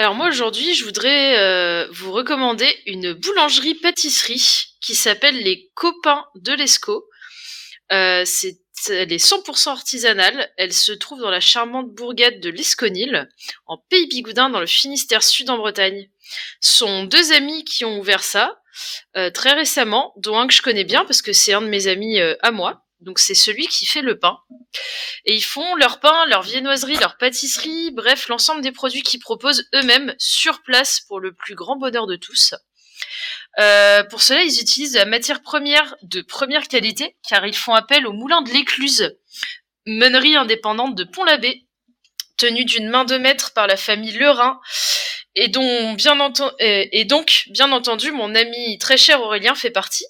Alors 0.00 0.14
moi 0.14 0.28
aujourd'hui, 0.28 0.74
je 0.74 0.84
voudrais 0.84 1.38
euh, 1.38 1.86
vous 1.90 2.10
recommander 2.10 2.66
une 2.86 3.12
boulangerie-pâtisserie 3.12 4.72
qui 4.80 4.94
s'appelle 4.94 5.36
les 5.36 5.70
Copains 5.74 6.24
de 6.36 6.54
l'Escaut. 6.54 7.04
Euh, 7.92 8.22
c'est 8.24 8.58
elle 8.88 9.12
est 9.12 9.22
100% 9.22 9.68
artisanale. 9.68 10.50
Elle 10.56 10.72
se 10.72 10.92
trouve 10.92 11.20
dans 11.20 11.28
la 11.28 11.40
charmante 11.40 11.90
bourgade 11.90 12.40
de 12.40 12.48
l'Esconil, 12.48 13.28
en 13.66 13.76
Pays 13.76 14.06
Bigoudin, 14.06 14.48
dans 14.48 14.58
le 14.60 14.66
Finistère 14.66 15.22
Sud 15.22 15.50
en 15.50 15.58
Bretagne. 15.58 16.08
Ce 16.62 16.78
sont 16.78 17.04
deux 17.04 17.34
amis 17.34 17.62
qui 17.64 17.84
ont 17.84 17.98
ouvert 17.98 18.24
ça 18.24 18.58
euh, 19.18 19.28
très 19.28 19.52
récemment, 19.52 20.14
dont 20.16 20.38
un 20.38 20.46
que 20.46 20.54
je 20.54 20.62
connais 20.62 20.84
bien 20.84 21.04
parce 21.04 21.20
que 21.20 21.34
c'est 21.34 21.52
un 21.52 21.60
de 21.60 21.66
mes 21.66 21.88
amis 21.88 22.18
à 22.40 22.50
moi. 22.52 22.79
Donc 23.00 23.18
c'est 23.18 23.34
celui 23.34 23.66
qui 23.66 23.86
fait 23.86 24.02
le 24.02 24.18
pain. 24.18 24.38
Et 25.24 25.34
ils 25.34 25.44
font 25.44 25.74
leur 25.76 26.00
pain, 26.00 26.26
leur 26.26 26.42
viennoiserie, 26.42 26.96
leur 26.96 27.16
pâtisserie, 27.16 27.90
bref, 27.92 28.28
l'ensemble 28.28 28.62
des 28.62 28.72
produits 28.72 29.02
qu'ils 29.02 29.20
proposent 29.20 29.68
eux-mêmes 29.74 30.14
sur 30.18 30.62
place 30.62 31.00
pour 31.00 31.20
le 31.20 31.32
plus 31.32 31.54
grand 31.54 31.76
bonheur 31.76 32.06
de 32.06 32.16
tous. 32.16 32.54
Euh, 33.58 34.04
pour 34.04 34.22
cela, 34.22 34.42
ils 34.42 34.60
utilisent 34.60 34.92
de 34.92 34.98
la 34.98 35.06
matière 35.06 35.42
première 35.42 35.96
de 36.02 36.20
première 36.20 36.68
qualité, 36.68 37.16
car 37.26 37.46
ils 37.46 37.56
font 37.56 37.74
appel 37.74 38.06
au 38.06 38.12
moulin 38.12 38.42
de 38.42 38.50
l'Écluse, 38.50 39.16
meunerie 39.86 40.36
indépendante 40.36 40.94
de 40.94 41.04
Pont-l'Abbé, 41.04 41.66
tenue 42.36 42.64
d'une 42.64 42.88
main 42.88 43.04
de 43.04 43.16
maître 43.16 43.52
par 43.52 43.66
la 43.66 43.76
famille 43.76 44.12
Lerin, 44.12 44.60
et 45.34 45.48
dont 45.48 45.96
et 46.58 47.04
donc, 47.04 47.44
bien 47.50 47.72
entendu, 47.72 48.12
mon 48.12 48.34
ami 48.34 48.78
très 48.78 48.96
cher 48.96 49.20
Aurélien 49.22 49.54
fait 49.54 49.70
partie. 49.70 50.04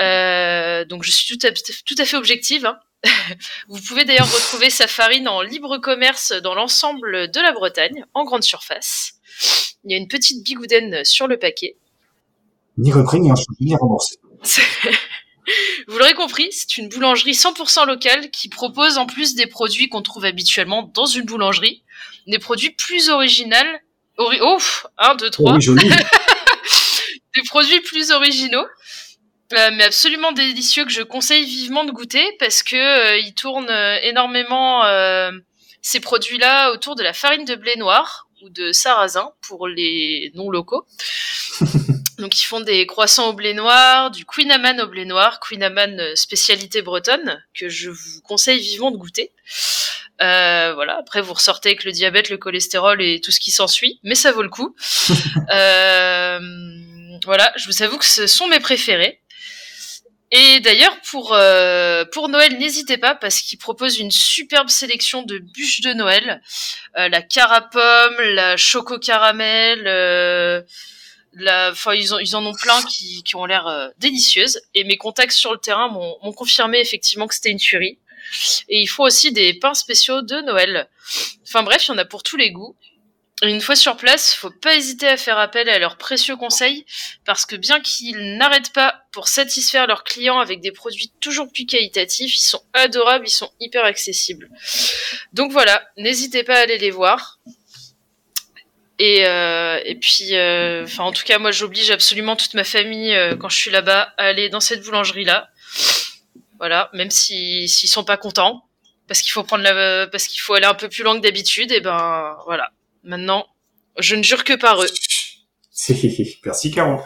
Euh, 0.00 0.84
donc 0.84 1.04
je 1.04 1.10
suis 1.10 1.36
tout 1.36 1.46
à, 1.46 1.50
tout 1.52 1.94
à 1.98 2.04
fait 2.04 2.16
objective. 2.16 2.66
hein. 2.66 2.78
Vous 3.68 3.80
pouvez 3.80 4.04
d'ailleurs 4.04 4.32
retrouver 4.32 4.70
sa 4.70 4.86
farine 4.86 5.28
en 5.28 5.42
libre 5.42 5.78
commerce 5.78 6.32
dans 6.32 6.54
l'ensemble 6.54 7.30
de 7.30 7.40
la 7.40 7.52
Bretagne, 7.52 8.04
en 8.14 8.24
grande 8.24 8.42
surface. 8.42 9.14
Il 9.84 9.92
y 9.92 9.94
a 9.94 9.98
une 9.98 10.08
petite 10.08 10.42
bigoudaine 10.42 11.04
sur 11.04 11.26
le 11.26 11.38
paquet. 11.38 11.76
Ni 12.78 12.92
repris, 12.92 13.20
ni 13.20 13.30
ni 13.60 13.76
remboursé. 13.76 14.16
Vous 15.88 15.98
l'aurez 15.98 16.14
compris, 16.14 16.48
c'est 16.52 16.78
une 16.78 16.88
boulangerie 16.88 17.32
100% 17.32 17.86
locale 17.86 18.30
qui 18.30 18.48
propose 18.48 18.96
en 18.96 19.06
plus 19.06 19.34
des 19.34 19.46
produits 19.46 19.88
qu'on 19.88 20.00
trouve 20.02 20.24
habituellement 20.24 20.90
dans 20.94 21.04
une 21.04 21.26
boulangerie, 21.26 21.82
des 22.26 22.38
produits 22.38 22.70
plus 22.70 23.10
originaux. 23.10 23.56
Ori 24.16 24.38
oh, 24.40 24.58
1, 24.96 25.16
2, 25.16 25.30
3. 25.30 25.52
Oh 25.52 25.54
oui, 25.56 25.60
joli. 25.60 25.88
des 27.36 27.42
produits 27.46 27.80
plus 27.80 28.10
originaux, 28.10 28.64
euh, 29.56 29.70
mais 29.74 29.84
absolument 29.84 30.32
délicieux 30.32 30.84
que 30.84 30.90
je 30.90 31.02
conseille 31.02 31.44
vivement 31.44 31.84
de 31.84 31.92
goûter 31.92 32.24
parce 32.38 32.62
que 32.62 32.76
euh, 32.76 33.18
ils 33.18 33.34
tournent 33.34 33.70
euh, 33.70 33.98
énormément 34.02 34.84
euh, 34.84 35.32
ces 35.82 36.00
produits-là 36.00 36.72
autour 36.72 36.94
de 36.96 37.02
la 37.02 37.12
farine 37.12 37.44
de 37.44 37.54
blé 37.54 37.76
noir 37.76 38.28
ou 38.42 38.50
de 38.50 38.72
sarrasin 38.72 39.32
pour 39.46 39.68
les 39.68 40.32
non 40.34 40.50
locaux. 40.50 40.86
Donc 42.18 42.40
ils 42.40 42.44
font 42.44 42.60
des 42.60 42.86
croissants 42.86 43.30
au 43.30 43.32
blé 43.32 43.54
noir, 43.54 44.10
du 44.10 44.24
Queen 44.24 44.50
Amman 44.50 44.80
au 44.80 44.86
blé 44.86 45.04
noir, 45.04 45.40
Queen 45.40 45.62
Amman 45.62 46.14
spécialité 46.14 46.80
bretonne 46.80 47.42
que 47.58 47.68
je 47.68 47.90
vous 47.90 48.20
conseille 48.22 48.60
vivement 48.60 48.92
de 48.92 48.96
goûter. 48.96 49.32
Euh, 50.22 50.72
voilà. 50.74 50.98
Après, 50.98 51.20
vous 51.20 51.34
ressortez 51.34 51.70
avec 51.70 51.84
le 51.84 51.92
diabète, 51.92 52.30
le 52.30 52.38
cholestérol 52.38 53.02
et 53.02 53.20
tout 53.20 53.30
ce 53.30 53.40
qui 53.40 53.50
s'ensuit, 53.50 53.98
mais 54.04 54.14
ça 54.14 54.32
vaut 54.32 54.42
le 54.42 54.48
coup. 54.48 54.74
euh, 55.52 56.38
voilà, 57.24 57.52
je 57.56 57.66
vous 57.66 57.82
avoue 57.82 57.98
que 57.98 58.04
ce 58.04 58.26
sont 58.26 58.46
mes 58.48 58.60
préférés. 58.60 59.20
Et 60.30 60.60
d'ailleurs, 60.60 60.96
pour, 61.10 61.32
euh, 61.34 62.04
pour 62.12 62.28
Noël, 62.28 62.58
n'hésitez 62.58 62.98
pas 62.98 63.14
parce 63.14 63.40
qu'ils 63.40 63.58
proposent 63.58 63.98
une 63.98 64.10
superbe 64.10 64.68
sélection 64.68 65.22
de 65.22 65.38
bûches 65.38 65.80
de 65.80 65.92
Noël. 65.92 66.42
Euh, 66.96 67.08
la 67.08 67.22
carapomme, 67.22 68.16
la 68.20 68.56
choco 68.56 68.98
caramel, 68.98 69.84
euh, 69.86 70.62
la, 71.34 71.70
enfin, 71.70 71.94
ils, 71.94 72.36
en 72.36 72.46
ont 72.46 72.54
plein 72.54 72.82
qui, 72.82 73.22
qui 73.22 73.36
ont 73.36 73.44
l'air 73.44 73.66
euh, 73.66 73.88
délicieuses. 73.98 74.60
Et 74.74 74.84
mes 74.84 74.96
contacts 74.96 75.32
sur 75.32 75.52
le 75.52 75.58
terrain 75.58 75.88
m'ont 75.88 76.32
confirmé 76.32 76.80
effectivement 76.80 77.26
que 77.26 77.34
c'était 77.34 77.50
une 77.50 77.58
tuerie. 77.58 77.98
Et 78.68 78.80
ils 78.80 78.88
font 78.88 79.04
aussi 79.04 79.32
des 79.32 79.54
pains 79.54 79.74
spéciaux 79.74 80.22
de 80.22 80.40
Noël. 80.40 80.88
Enfin 81.46 81.62
bref, 81.62 81.86
il 81.86 81.92
y 81.92 81.94
en 81.94 81.98
a 81.98 82.04
pour 82.04 82.22
tous 82.22 82.36
les 82.36 82.50
goûts. 82.50 82.74
Une 83.42 83.60
fois 83.60 83.74
sur 83.74 83.96
place, 83.96 84.32
faut 84.34 84.50
pas 84.50 84.76
hésiter 84.76 85.08
à 85.08 85.16
faire 85.16 85.38
appel 85.38 85.68
à 85.68 85.78
leurs 85.78 85.96
précieux 85.96 86.36
conseils, 86.36 86.86
parce 87.24 87.44
que 87.44 87.56
bien 87.56 87.80
qu'ils 87.80 88.36
n'arrêtent 88.36 88.72
pas 88.72 89.02
pour 89.10 89.26
satisfaire 89.26 89.86
leurs 89.86 90.04
clients 90.04 90.38
avec 90.38 90.60
des 90.60 90.70
produits 90.70 91.12
toujours 91.20 91.50
plus 91.52 91.66
qualitatifs, 91.66 92.36
ils 92.36 92.40
sont 92.40 92.62
adorables, 92.72 93.26
ils 93.26 93.30
sont 93.32 93.50
hyper 93.60 93.84
accessibles. 93.84 94.48
Donc 95.32 95.50
voilà, 95.50 95.82
n'hésitez 95.96 96.44
pas 96.44 96.54
à 96.54 96.60
aller 96.60 96.78
les 96.78 96.92
voir. 96.92 97.40
Et, 99.00 99.26
euh, 99.26 99.80
et 99.84 99.96
puis, 99.96 100.36
euh, 100.36 100.86
en 100.98 101.12
tout 101.12 101.24
cas, 101.24 101.38
moi, 101.38 101.50
j'oblige 101.50 101.90
absolument 101.90 102.36
toute 102.36 102.54
ma 102.54 102.64
famille 102.64 103.12
euh, 103.14 103.36
quand 103.36 103.48
je 103.48 103.56
suis 103.56 103.70
là-bas 103.70 104.14
à 104.16 104.26
aller 104.26 104.48
dans 104.48 104.60
cette 104.60 104.82
boulangerie-là. 104.84 105.48
Voilà, 106.58 106.90
même 106.92 107.10
si 107.10 107.68
s'ils 107.68 107.88
sont 107.88 108.04
pas 108.04 108.16
contents, 108.16 108.68
parce 109.08 109.20
qu'il 109.20 109.32
faut 109.32 109.42
prendre 109.42 109.64
la, 109.64 110.06
parce 110.06 110.28
qu'il 110.28 110.40
faut 110.40 110.54
aller 110.54 110.66
un 110.66 110.74
peu 110.74 110.88
plus 110.88 111.02
loin 111.02 111.16
que 111.16 111.20
d'habitude. 111.20 111.72
Et 111.72 111.80
ben, 111.80 112.36
voilà. 112.46 112.70
Maintenant, 113.04 113.44
je 113.98 114.14
ne 114.16 114.22
jure 114.22 114.44
que 114.44 114.54
par 114.58 114.80
eux. 114.82 114.86
Merci 116.44 116.70
Caro. 116.70 117.00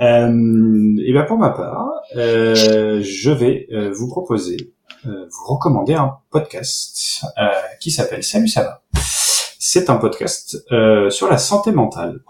Euh, 0.00 0.28
ben 0.28 1.24
pour 1.28 1.36
ma 1.38 1.50
part, 1.50 1.86
euh, 2.16 3.00
je 3.02 3.30
vais 3.30 3.66
euh, 3.72 3.92
vous 3.92 4.08
proposer, 4.08 4.72
euh, 5.06 5.26
vous 5.30 5.44
recommander 5.54 5.94
un 5.94 6.16
podcast 6.30 7.24
euh, 7.38 7.48
qui 7.80 7.90
s'appelle 7.90 8.24
Salut 8.24 8.48
ça 8.48 8.62
va. 8.62 8.82
C'est 9.58 9.90
un 9.90 9.96
podcast 9.96 10.56
euh, 10.72 11.10
sur 11.10 11.28
la 11.28 11.38
santé 11.38 11.72
mentale 11.72 12.20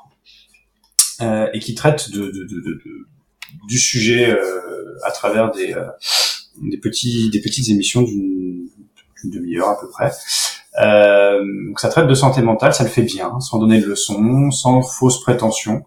et 1.55 1.61
qui 1.61 1.77
traite 1.77 2.11
de, 2.11 2.19
de, 2.27 2.31
de, 2.45 2.61
de- 2.61 2.83
du 3.69 3.79
sujet 3.79 4.37
à 5.05 5.11
travers 5.13 5.53
des, 5.53 5.73
des 6.61 6.79
petits 6.79 7.31
des 7.31 7.41
petites 7.41 7.69
émissions 7.69 8.03
d'une 8.03 8.67
demi-heure 9.23 9.69
à 9.69 9.79
peu 9.81 9.89
près. 9.89 10.11
Euh, 10.81 11.41
donc 11.67 11.81
ça 11.81 11.89
traite 11.89 12.07
de 12.07 12.15
santé 12.15 12.41
mentale, 12.41 12.73
ça 12.73 12.85
le 12.85 12.89
fait 12.89 13.03
bien, 13.03 13.41
sans 13.41 13.59
donner 13.59 13.81
de 13.81 13.87
leçons, 13.87 14.51
sans 14.51 14.83
fausses 14.83 15.21
prétentions, 15.21 15.85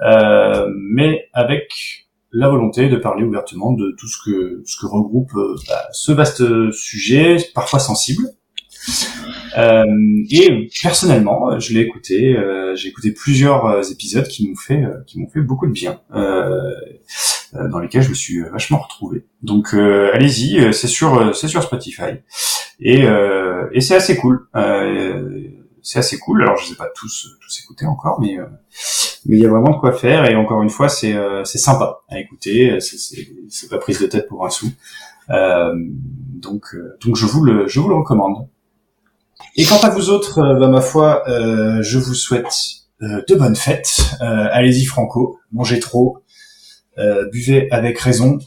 euh, 0.00 0.66
mais 0.90 1.28
avec 1.32 2.08
la 2.32 2.48
volonté 2.48 2.88
de 2.88 2.96
parler 2.96 3.22
ouvertement 3.22 3.72
de 3.72 3.94
tout 3.96 4.08
ce 4.08 4.16
que 4.24 4.62
ce 4.66 4.76
que 4.76 4.86
regroupe 4.86 5.30
euh, 5.36 5.54
bah, 5.68 5.86
ce 5.92 6.10
vaste 6.10 6.72
sujet, 6.72 7.36
parfois 7.54 7.78
sensible. 7.78 8.24
Euh, 9.56 9.84
et 10.30 10.68
personnellement, 10.82 11.58
je 11.60 11.72
l'ai 11.72 11.80
écouté, 11.80 12.36
euh, 12.36 12.74
j'ai 12.74 12.88
écouté 12.88 13.12
plusieurs 13.12 13.66
euh, 13.66 13.82
épisodes 13.82 14.26
qui 14.26 14.48
m'ont 14.48 14.56
fait 14.56 14.82
euh, 14.82 15.00
qui 15.06 15.20
m'ont 15.20 15.30
fait 15.30 15.40
beaucoup 15.40 15.66
de 15.66 15.72
bien, 15.72 16.00
euh, 16.14 16.74
dans 17.70 17.78
lesquels 17.78 18.02
je 18.02 18.08
me 18.08 18.14
suis 18.14 18.42
vachement 18.42 18.78
retrouvé. 18.78 19.26
Donc 19.42 19.74
allez-y, 19.74 20.74
c'est 20.74 20.88
sur 20.88 21.34
c'est 21.36 21.46
sur 21.46 21.62
Spotify 21.62 22.18
et 22.80 23.04
euh, 23.04 23.68
et 23.72 23.80
c'est 23.80 23.94
assez 23.94 24.16
cool. 24.16 24.46
Euh, 24.56 25.48
c'est 25.82 25.98
assez 25.98 26.18
cool. 26.18 26.42
Alors 26.42 26.56
je 26.56 26.66
sais 26.66 26.76
pas 26.76 26.88
tous 26.94 27.36
tous 27.40 27.60
écouter 27.60 27.86
encore, 27.86 28.20
mais 28.20 28.38
euh, 28.38 28.46
mais 29.26 29.36
il 29.36 29.42
y 29.42 29.46
a 29.46 29.50
vraiment 29.50 29.70
de 29.70 29.78
quoi 29.78 29.92
faire 29.92 30.28
et 30.30 30.34
encore 30.34 30.62
une 30.62 30.70
fois 30.70 30.88
c'est 30.88 31.14
c'est 31.44 31.58
sympa 31.58 32.00
à 32.08 32.18
écouter. 32.18 32.78
C'est 32.80 33.68
pas 33.68 33.78
prise 33.78 34.00
de 34.00 34.06
tête 34.06 34.28
pour 34.28 34.44
un 34.46 34.50
sou. 34.50 34.70
Donc 35.28 36.76
donc 37.04 37.16
je 37.16 37.26
vous 37.26 37.44
le 37.44 37.68
je 37.68 37.80
vous 37.80 37.88
le 37.88 37.96
recommande. 37.96 38.48
Et 39.56 39.64
quant 39.64 39.78
à 39.78 39.90
vous 39.90 40.10
autres, 40.10 40.40
bah, 40.58 40.66
ma 40.66 40.80
foi, 40.80 41.22
euh, 41.28 41.80
je 41.82 41.98
vous 41.98 42.14
souhaite 42.14 42.52
de 43.00 43.34
bonnes 43.34 43.54
fêtes. 43.54 44.00
Euh, 44.20 44.48
Allez-y 44.50 44.84
franco, 44.84 45.38
mangez 45.52 45.78
trop, 45.78 46.18
buvez 47.32 47.70
avec 47.70 47.98
raison. 47.98 48.38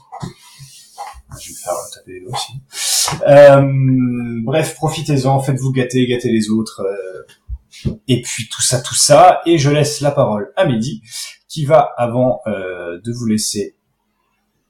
Je 1.40 1.48
vais 1.48 1.54
me 1.54 1.58
faire 1.58 1.74
taper 1.94 2.24
aussi. 2.28 2.54
Euh, 3.28 3.62
bref, 4.44 4.76
profitez-en, 4.76 5.40
faites-vous 5.40 5.72
gâter, 5.72 6.06
gâtez 6.08 6.32
les 6.32 6.50
autres. 6.50 6.82
euh, 6.82 7.24
et 8.08 8.22
puis 8.22 8.48
tout 8.50 8.62
ça, 8.62 8.82
tout 8.82 8.96
ça. 8.96 9.42
Et 9.46 9.58
je 9.58 9.70
laisse 9.70 10.02
la 10.02 10.12
parole 10.12 10.52
à 10.56 10.66
Mehdi, 10.66 11.02
qui 11.48 11.66
va, 11.66 11.94
avant 11.98 12.42
euh, 12.48 13.00
de 13.04 13.12
vous 13.12 13.26
laisser 13.26 13.76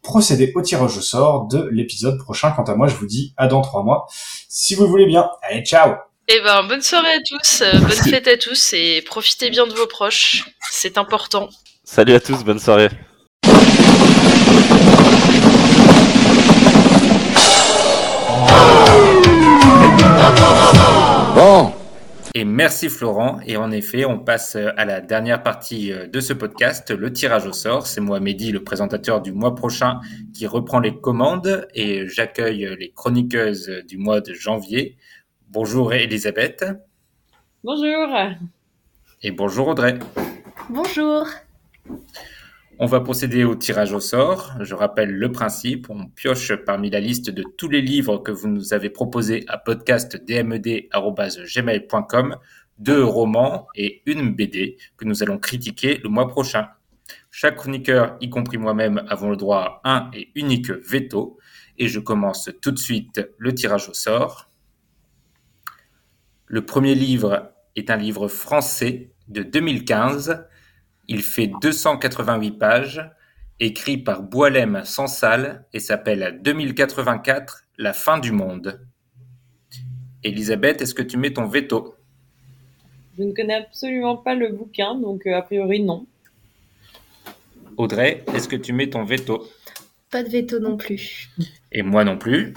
procéder 0.03 0.51
au 0.55 0.61
tirage 0.61 0.97
au 0.97 1.01
sort 1.01 1.47
de 1.47 1.67
l'épisode 1.71 2.17
prochain. 2.17 2.51
Quant 2.51 2.63
à 2.63 2.75
moi, 2.75 2.87
je 2.87 2.95
vous 2.95 3.05
dis 3.07 3.33
à 3.37 3.47
dans 3.47 3.61
trois 3.61 3.83
mois, 3.83 4.07
si 4.47 4.75
vous 4.75 4.83
le 4.83 4.89
voulez 4.89 5.05
bien. 5.05 5.29
Allez, 5.41 5.63
ciao 5.63 5.95
Et 6.27 6.39
ben, 6.41 6.63
bonne 6.63 6.81
soirée 6.81 7.13
à 7.13 7.21
tous, 7.27 7.61
euh, 7.61 7.79
bonne 7.79 7.91
fête 7.91 8.27
à 8.27 8.37
tous 8.37 8.73
et 8.73 9.01
profitez 9.05 9.49
bien 9.49 9.67
de 9.67 9.73
vos 9.73 9.87
proches. 9.87 10.45
C'est 10.71 10.97
important. 10.97 11.49
Salut 11.83 12.13
à 12.13 12.19
tous, 12.19 12.43
bonne 12.43 12.59
soirée. 12.59 12.89
Et 22.37 22.45
merci 22.45 22.87
Florent. 22.87 23.39
Et 23.47 23.57
en 23.57 23.71
effet, 23.71 24.05
on 24.05 24.19
passe 24.19 24.55
à 24.55 24.85
la 24.85 25.01
dernière 25.01 25.41
partie 25.41 25.91
euh, 25.91 26.05
de 26.05 26.19
ce 26.19 26.33
podcast, 26.33 26.91
le 26.91 27.11
tirage 27.11 27.47
au 27.47 27.51
sort. 27.51 27.87
C'est 27.87 27.99
moi, 27.99 28.19
Mehdi, 28.19 28.51
le 28.51 28.63
présentateur 28.63 29.23
du 29.23 29.31
mois 29.31 29.55
prochain, 29.55 30.01
qui 30.35 30.45
reprend 30.45 30.79
les 30.79 30.95
commandes 30.95 31.67
et 31.73 32.07
j'accueille 32.07 32.75
les 32.79 32.91
chroniqueuses 32.91 33.81
du 33.87 33.97
mois 33.97 34.21
de 34.21 34.35
janvier. 34.35 34.97
Bonjour 35.49 35.93
Elisabeth 35.95 36.63
Bonjour. 37.63 38.15
et 39.23 39.31
bonjour 39.31 39.69
Audrey. 39.69 39.97
Bonjour. 40.69 41.25
On 42.79 42.85
va 42.85 42.99
procéder 42.99 43.43
au 43.43 43.55
tirage 43.55 43.91
au 43.91 43.99
sort. 43.99 44.53
Je 44.59 44.75
rappelle 44.75 45.11
le 45.11 45.31
principe. 45.31 45.89
On 45.89 46.09
pioche 46.09 46.53
parmi 46.53 46.91
la 46.91 46.99
liste 46.99 47.31
de 47.31 47.41
tous 47.41 47.69
les 47.69 47.81
livres 47.81 48.19
que 48.19 48.31
vous 48.31 48.47
nous 48.47 48.71
avez 48.71 48.91
proposés 48.91 49.45
à 49.47 49.57
podcastdmed.gmail.com 49.57 52.35
deux 52.77 53.03
romans 53.03 53.65
et 53.73 54.03
une 54.05 54.35
BD 54.35 54.77
que 54.95 55.05
nous 55.05 55.23
allons 55.23 55.39
critiquer 55.39 55.97
le 56.03 56.09
mois 56.09 56.27
prochain. 56.27 56.67
Chaque 57.31 57.55
chroniqueur, 57.55 58.15
y 58.21 58.29
compris 58.29 58.59
moi-même, 58.59 59.03
avons 59.09 59.31
le 59.31 59.37
droit 59.37 59.81
à 59.83 59.97
un 59.97 60.11
et 60.13 60.29
unique 60.35 60.69
veto. 60.69 61.39
Et 61.79 61.87
je 61.87 61.99
commence 61.99 62.51
tout 62.61 62.69
de 62.69 62.77
suite 62.77 63.27
le 63.39 63.55
tirage 63.55 63.89
au 63.89 63.95
sort. 63.95 64.51
Le 66.45 66.63
premier 66.63 66.93
livre 66.93 67.53
est 67.75 67.89
un 67.89 67.97
livre 67.97 68.27
français 68.27 69.09
de 69.29 69.41
2015 69.41 70.45
il 71.07 71.21
fait 71.21 71.51
288 71.61 72.51
pages, 72.51 73.09
écrit 73.59 73.97
par 73.97 74.21
Boilem 74.21 74.83
Sansal 74.83 75.65
et 75.73 75.79
s'appelle 75.79 76.39
2084, 76.41 77.63
la 77.77 77.93
fin 77.93 78.19
du 78.19 78.31
monde. 78.31 78.81
Elisabeth, 80.23 80.81
est-ce 80.81 80.93
que 80.93 81.03
tu 81.03 81.17
mets 81.17 81.33
ton 81.33 81.45
veto? 81.45 81.95
Je 83.17 83.23
ne 83.23 83.31
connais 83.31 83.55
absolument 83.55 84.17
pas 84.17 84.35
le 84.35 84.49
bouquin, 84.49 84.95
donc 84.95 85.25
euh, 85.25 85.35
a 85.35 85.41
priori 85.41 85.81
non. 85.81 86.05
Audrey, 87.77 88.23
est-ce 88.33 88.47
que 88.47 88.55
tu 88.55 88.73
mets 88.73 88.89
ton 88.89 89.05
veto? 89.05 89.47
Pas 90.11 90.23
de 90.23 90.29
veto 90.29 90.59
non 90.59 90.77
plus. 90.77 91.29
Et 91.71 91.83
moi 91.83 92.03
non 92.03 92.17
plus. 92.17 92.53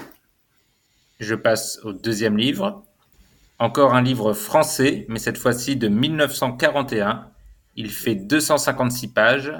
Je 1.19 1.35
passe 1.35 1.79
au 1.83 1.93
deuxième 1.93 2.37
livre. 2.37 2.83
Encore 3.59 3.93
un 3.93 4.01
livre 4.01 4.33
français, 4.33 5.05
mais 5.07 5.19
cette 5.19 5.37
fois-ci 5.37 5.75
de 5.77 5.87
1941. 5.87 7.30
Il 7.75 7.89
fait 7.89 8.15
256 8.15 9.07
pages 9.09 9.53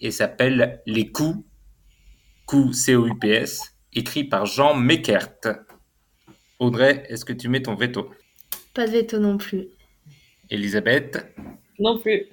et 0.00 0.10
s'appelle 0.10 0.82
Les 0.86 1.10
coups, 1.10 1.44
coups 2.46 2.76
C-O-U-P-S, 2.76 3.76
écrit 3.92 4.24
par 4.24 4.46
Jean 4.46 4.74
Meckert. 4.74 5.36
Audrey, 6.58 7.04
est-ce 7.08 7.24
que 7.24 7.32
tu 7.32 7.48
mets 7.48 7.62
ton 7.62 7.74
veto? 7.74 8.10
Pas 8.74 8.86
de 8.86 8.92
veto 8.92 9.18
non 9.18 9.36
plus. 9.38 9.68
Elisabeth? 10.50 11.26
Non 11.78 11.98
plus. 11.98 12.26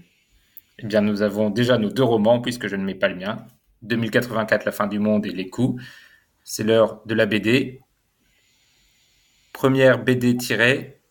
Eh 0.80 0.86
bien, 0.86 1.02
nous 1.02 1.22
avons 1.22 1.50
déjà 1.50 1.78
nos 1.78 1.90
deux 1.90 2.04
romans, 2.04 2.42
puisque 2.42 2.68
je 2.68 2.76
ne 2.76 2.84
mets 2.84 2.96
pas 2.96 3.08
le 3.08 3.16
mien. 3.16 3.48
2084, 3.82 4.66
La 4.66 4.72
fin 4.72 4.88
du 4.88 5.00
monde 5.00 5.26
et 5.26 5.32
Les 5.32 5.50
coups. 5.50 5.82
C'est 6.44 6.64
l'heure 6.64 7.02
de 7.06 7.14
la 7.14 7.26
BD. 7.26 7.82
Première 9.54 10.04
BD 10.04 10.38
tirée, 10.38 11.02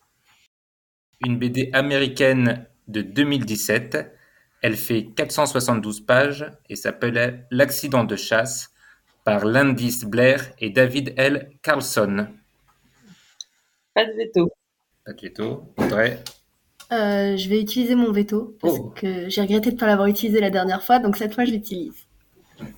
une 1.25 1.37
BD 1.37 1.69
américaine 1.73 2.65
de 2.87 3.01
2017. 3.01 4.13
Elle 4.61 4.75
fait 4.75 5.05
472 5.15 6.01
pages 6.01 6.51
et 6.69 6.75
s'appelle 6.75 7.45
L'accident 7.51 8.03
de 8.03 8.15
chasse 8.15 8.71
par 9.23 9.45
Landis 9.45 10.03
Blair 10.05 10.51
et 10.59 10.69
David 10.69 11.13
L. 11.17 11.51
Carlson. 11.61 12.27
Pas 13.93 14.05
de 14.05 14.11
veto. 14.13 14.51
Pas 15.05 15.13
de 15.13 15.21
veto. 15.21 15.73
Audrey 15.77 16.23
Euh, 16.91 17.35
je 17.35 17.49
vais 17.49 17.59
utiliser 17.61 17.95
mon 17.95 18.11
veto 18.13 18.55
parce 18.61 18.75
Oh. 18.79 18.93
que 18.95 19.27
j'ai 19.29 19.41
regretté 19.41 19.69
de 19.71 19.75
ne 19.75 19.79
pas 19.79 19.87
l'avoir 19.87 20.07
utilisé 20.07 20.39
la 20.39 20.49
dernière 20.49 20.81
fois, 20.83 20.99
donc 20.99 21.17
cette 21.17 21.33
fois 21.33 21.43
je 21.45 21.51
l'utilise. 21.51 22.07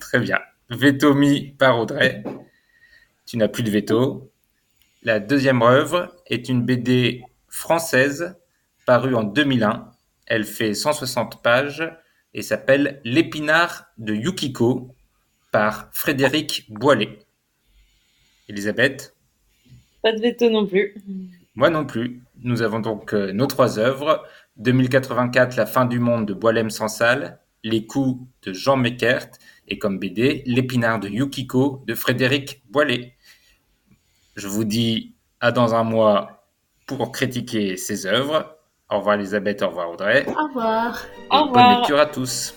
Très 0.00 0.18
bien. 0.18 0.38
Veto 0.68 1.14
mis 1.14 1.52
par 1.52 1.78
Audrey. 1.78 2.22
Tu 3.26 3.36
n'as 3.36 3.48
plus 3.48 3.62
de 3.62 3.70
veto. 3.70 4.30
La 5.02 5.20
deuxième 5.20 5.62
œuvre 5.62 6.14
est 6.26 6.48
une 6.48 6.62
BD 6.62 7.22
française 7.48 8.34
parue 8.86 9.14
en 9.14 9.22
2001. 9.22 9.90
Elle 10.30 10.44
fait 10.44 10.74
160 10.74 11.42
pages 11.42 11.82
et 12.34 12.42
s'appelle 12.42 13.00
L'épinard 13.04 13.86
de 13.98 14.14
Yukiko 14.14 14.94
par 15.50 15.90
Frédéric 15.92 16.66
Boilet. 16.68 17.18
Elisabeth? 18.48 19.16
Pas 20.04 20.12
de 20.12 20.20
veto 20.20 20.48
non 20.48 20.68
plus. 20.68 20.94
Moi 21.56 21.68
non 21.68 21.84
plus. 21.84 22.22
Nous 22.44 22.62
avons 22.62 22.78
donc 22.78 23.12
euh, 23.12 23.32
nos 23.32 23.48
trois 23.48 23.80
œuvres. 23.80 24.24
2084, 24.58 25.56
La 25.56 25.66
fin 25.66 25.84
du 25.84 25.98
monde 25.98 26.26
de 26.26 26.34
Boilem 26.34 26.70
Sansal, 26.70 27.40
Les 27.64 27.84
coups 27.86 28.24
de 28.42 28.52
Jean 28.52 28.76
Meckert 28.76 29.30
et 29.66 29.80
comme 29.80 29.98
BD, 29.98 30.44
L'épinard 30.46 31.00
de 31.00 31.08
Yukiko 31.08 31.82
de 31.88 31.94
Frédéric 31.96 32.62
Boilet. 32.70 33.16
Je 34.36 34.46
vous 34.46 34.62
dis 34.62 35.16
à 35.40 35.50
dans 35.50 35.74
un 35.74 35.82
mois 35.82 36.46
pour 36.86 37.10
critiquer 37.10 37.76
ces 37.76 38.06
œuvres. 38.06 38.59
Au 38.90 38.98
revoir 38.98 39.14
Elisabeth, 39.16 39.62
au 39.62 39.68
revoir 39.68 39.90
Audrey. 39.90 40.26
Au 40.28 40.46
revoir. 40.46 40.98
Au 41.30 41.36
Et 41.36 41.38
bonne 41.38 41.48
revoir. 41.48 41.78
lecture 41.78 41.98
à 42.00 42.06
tous. 42.06 42.54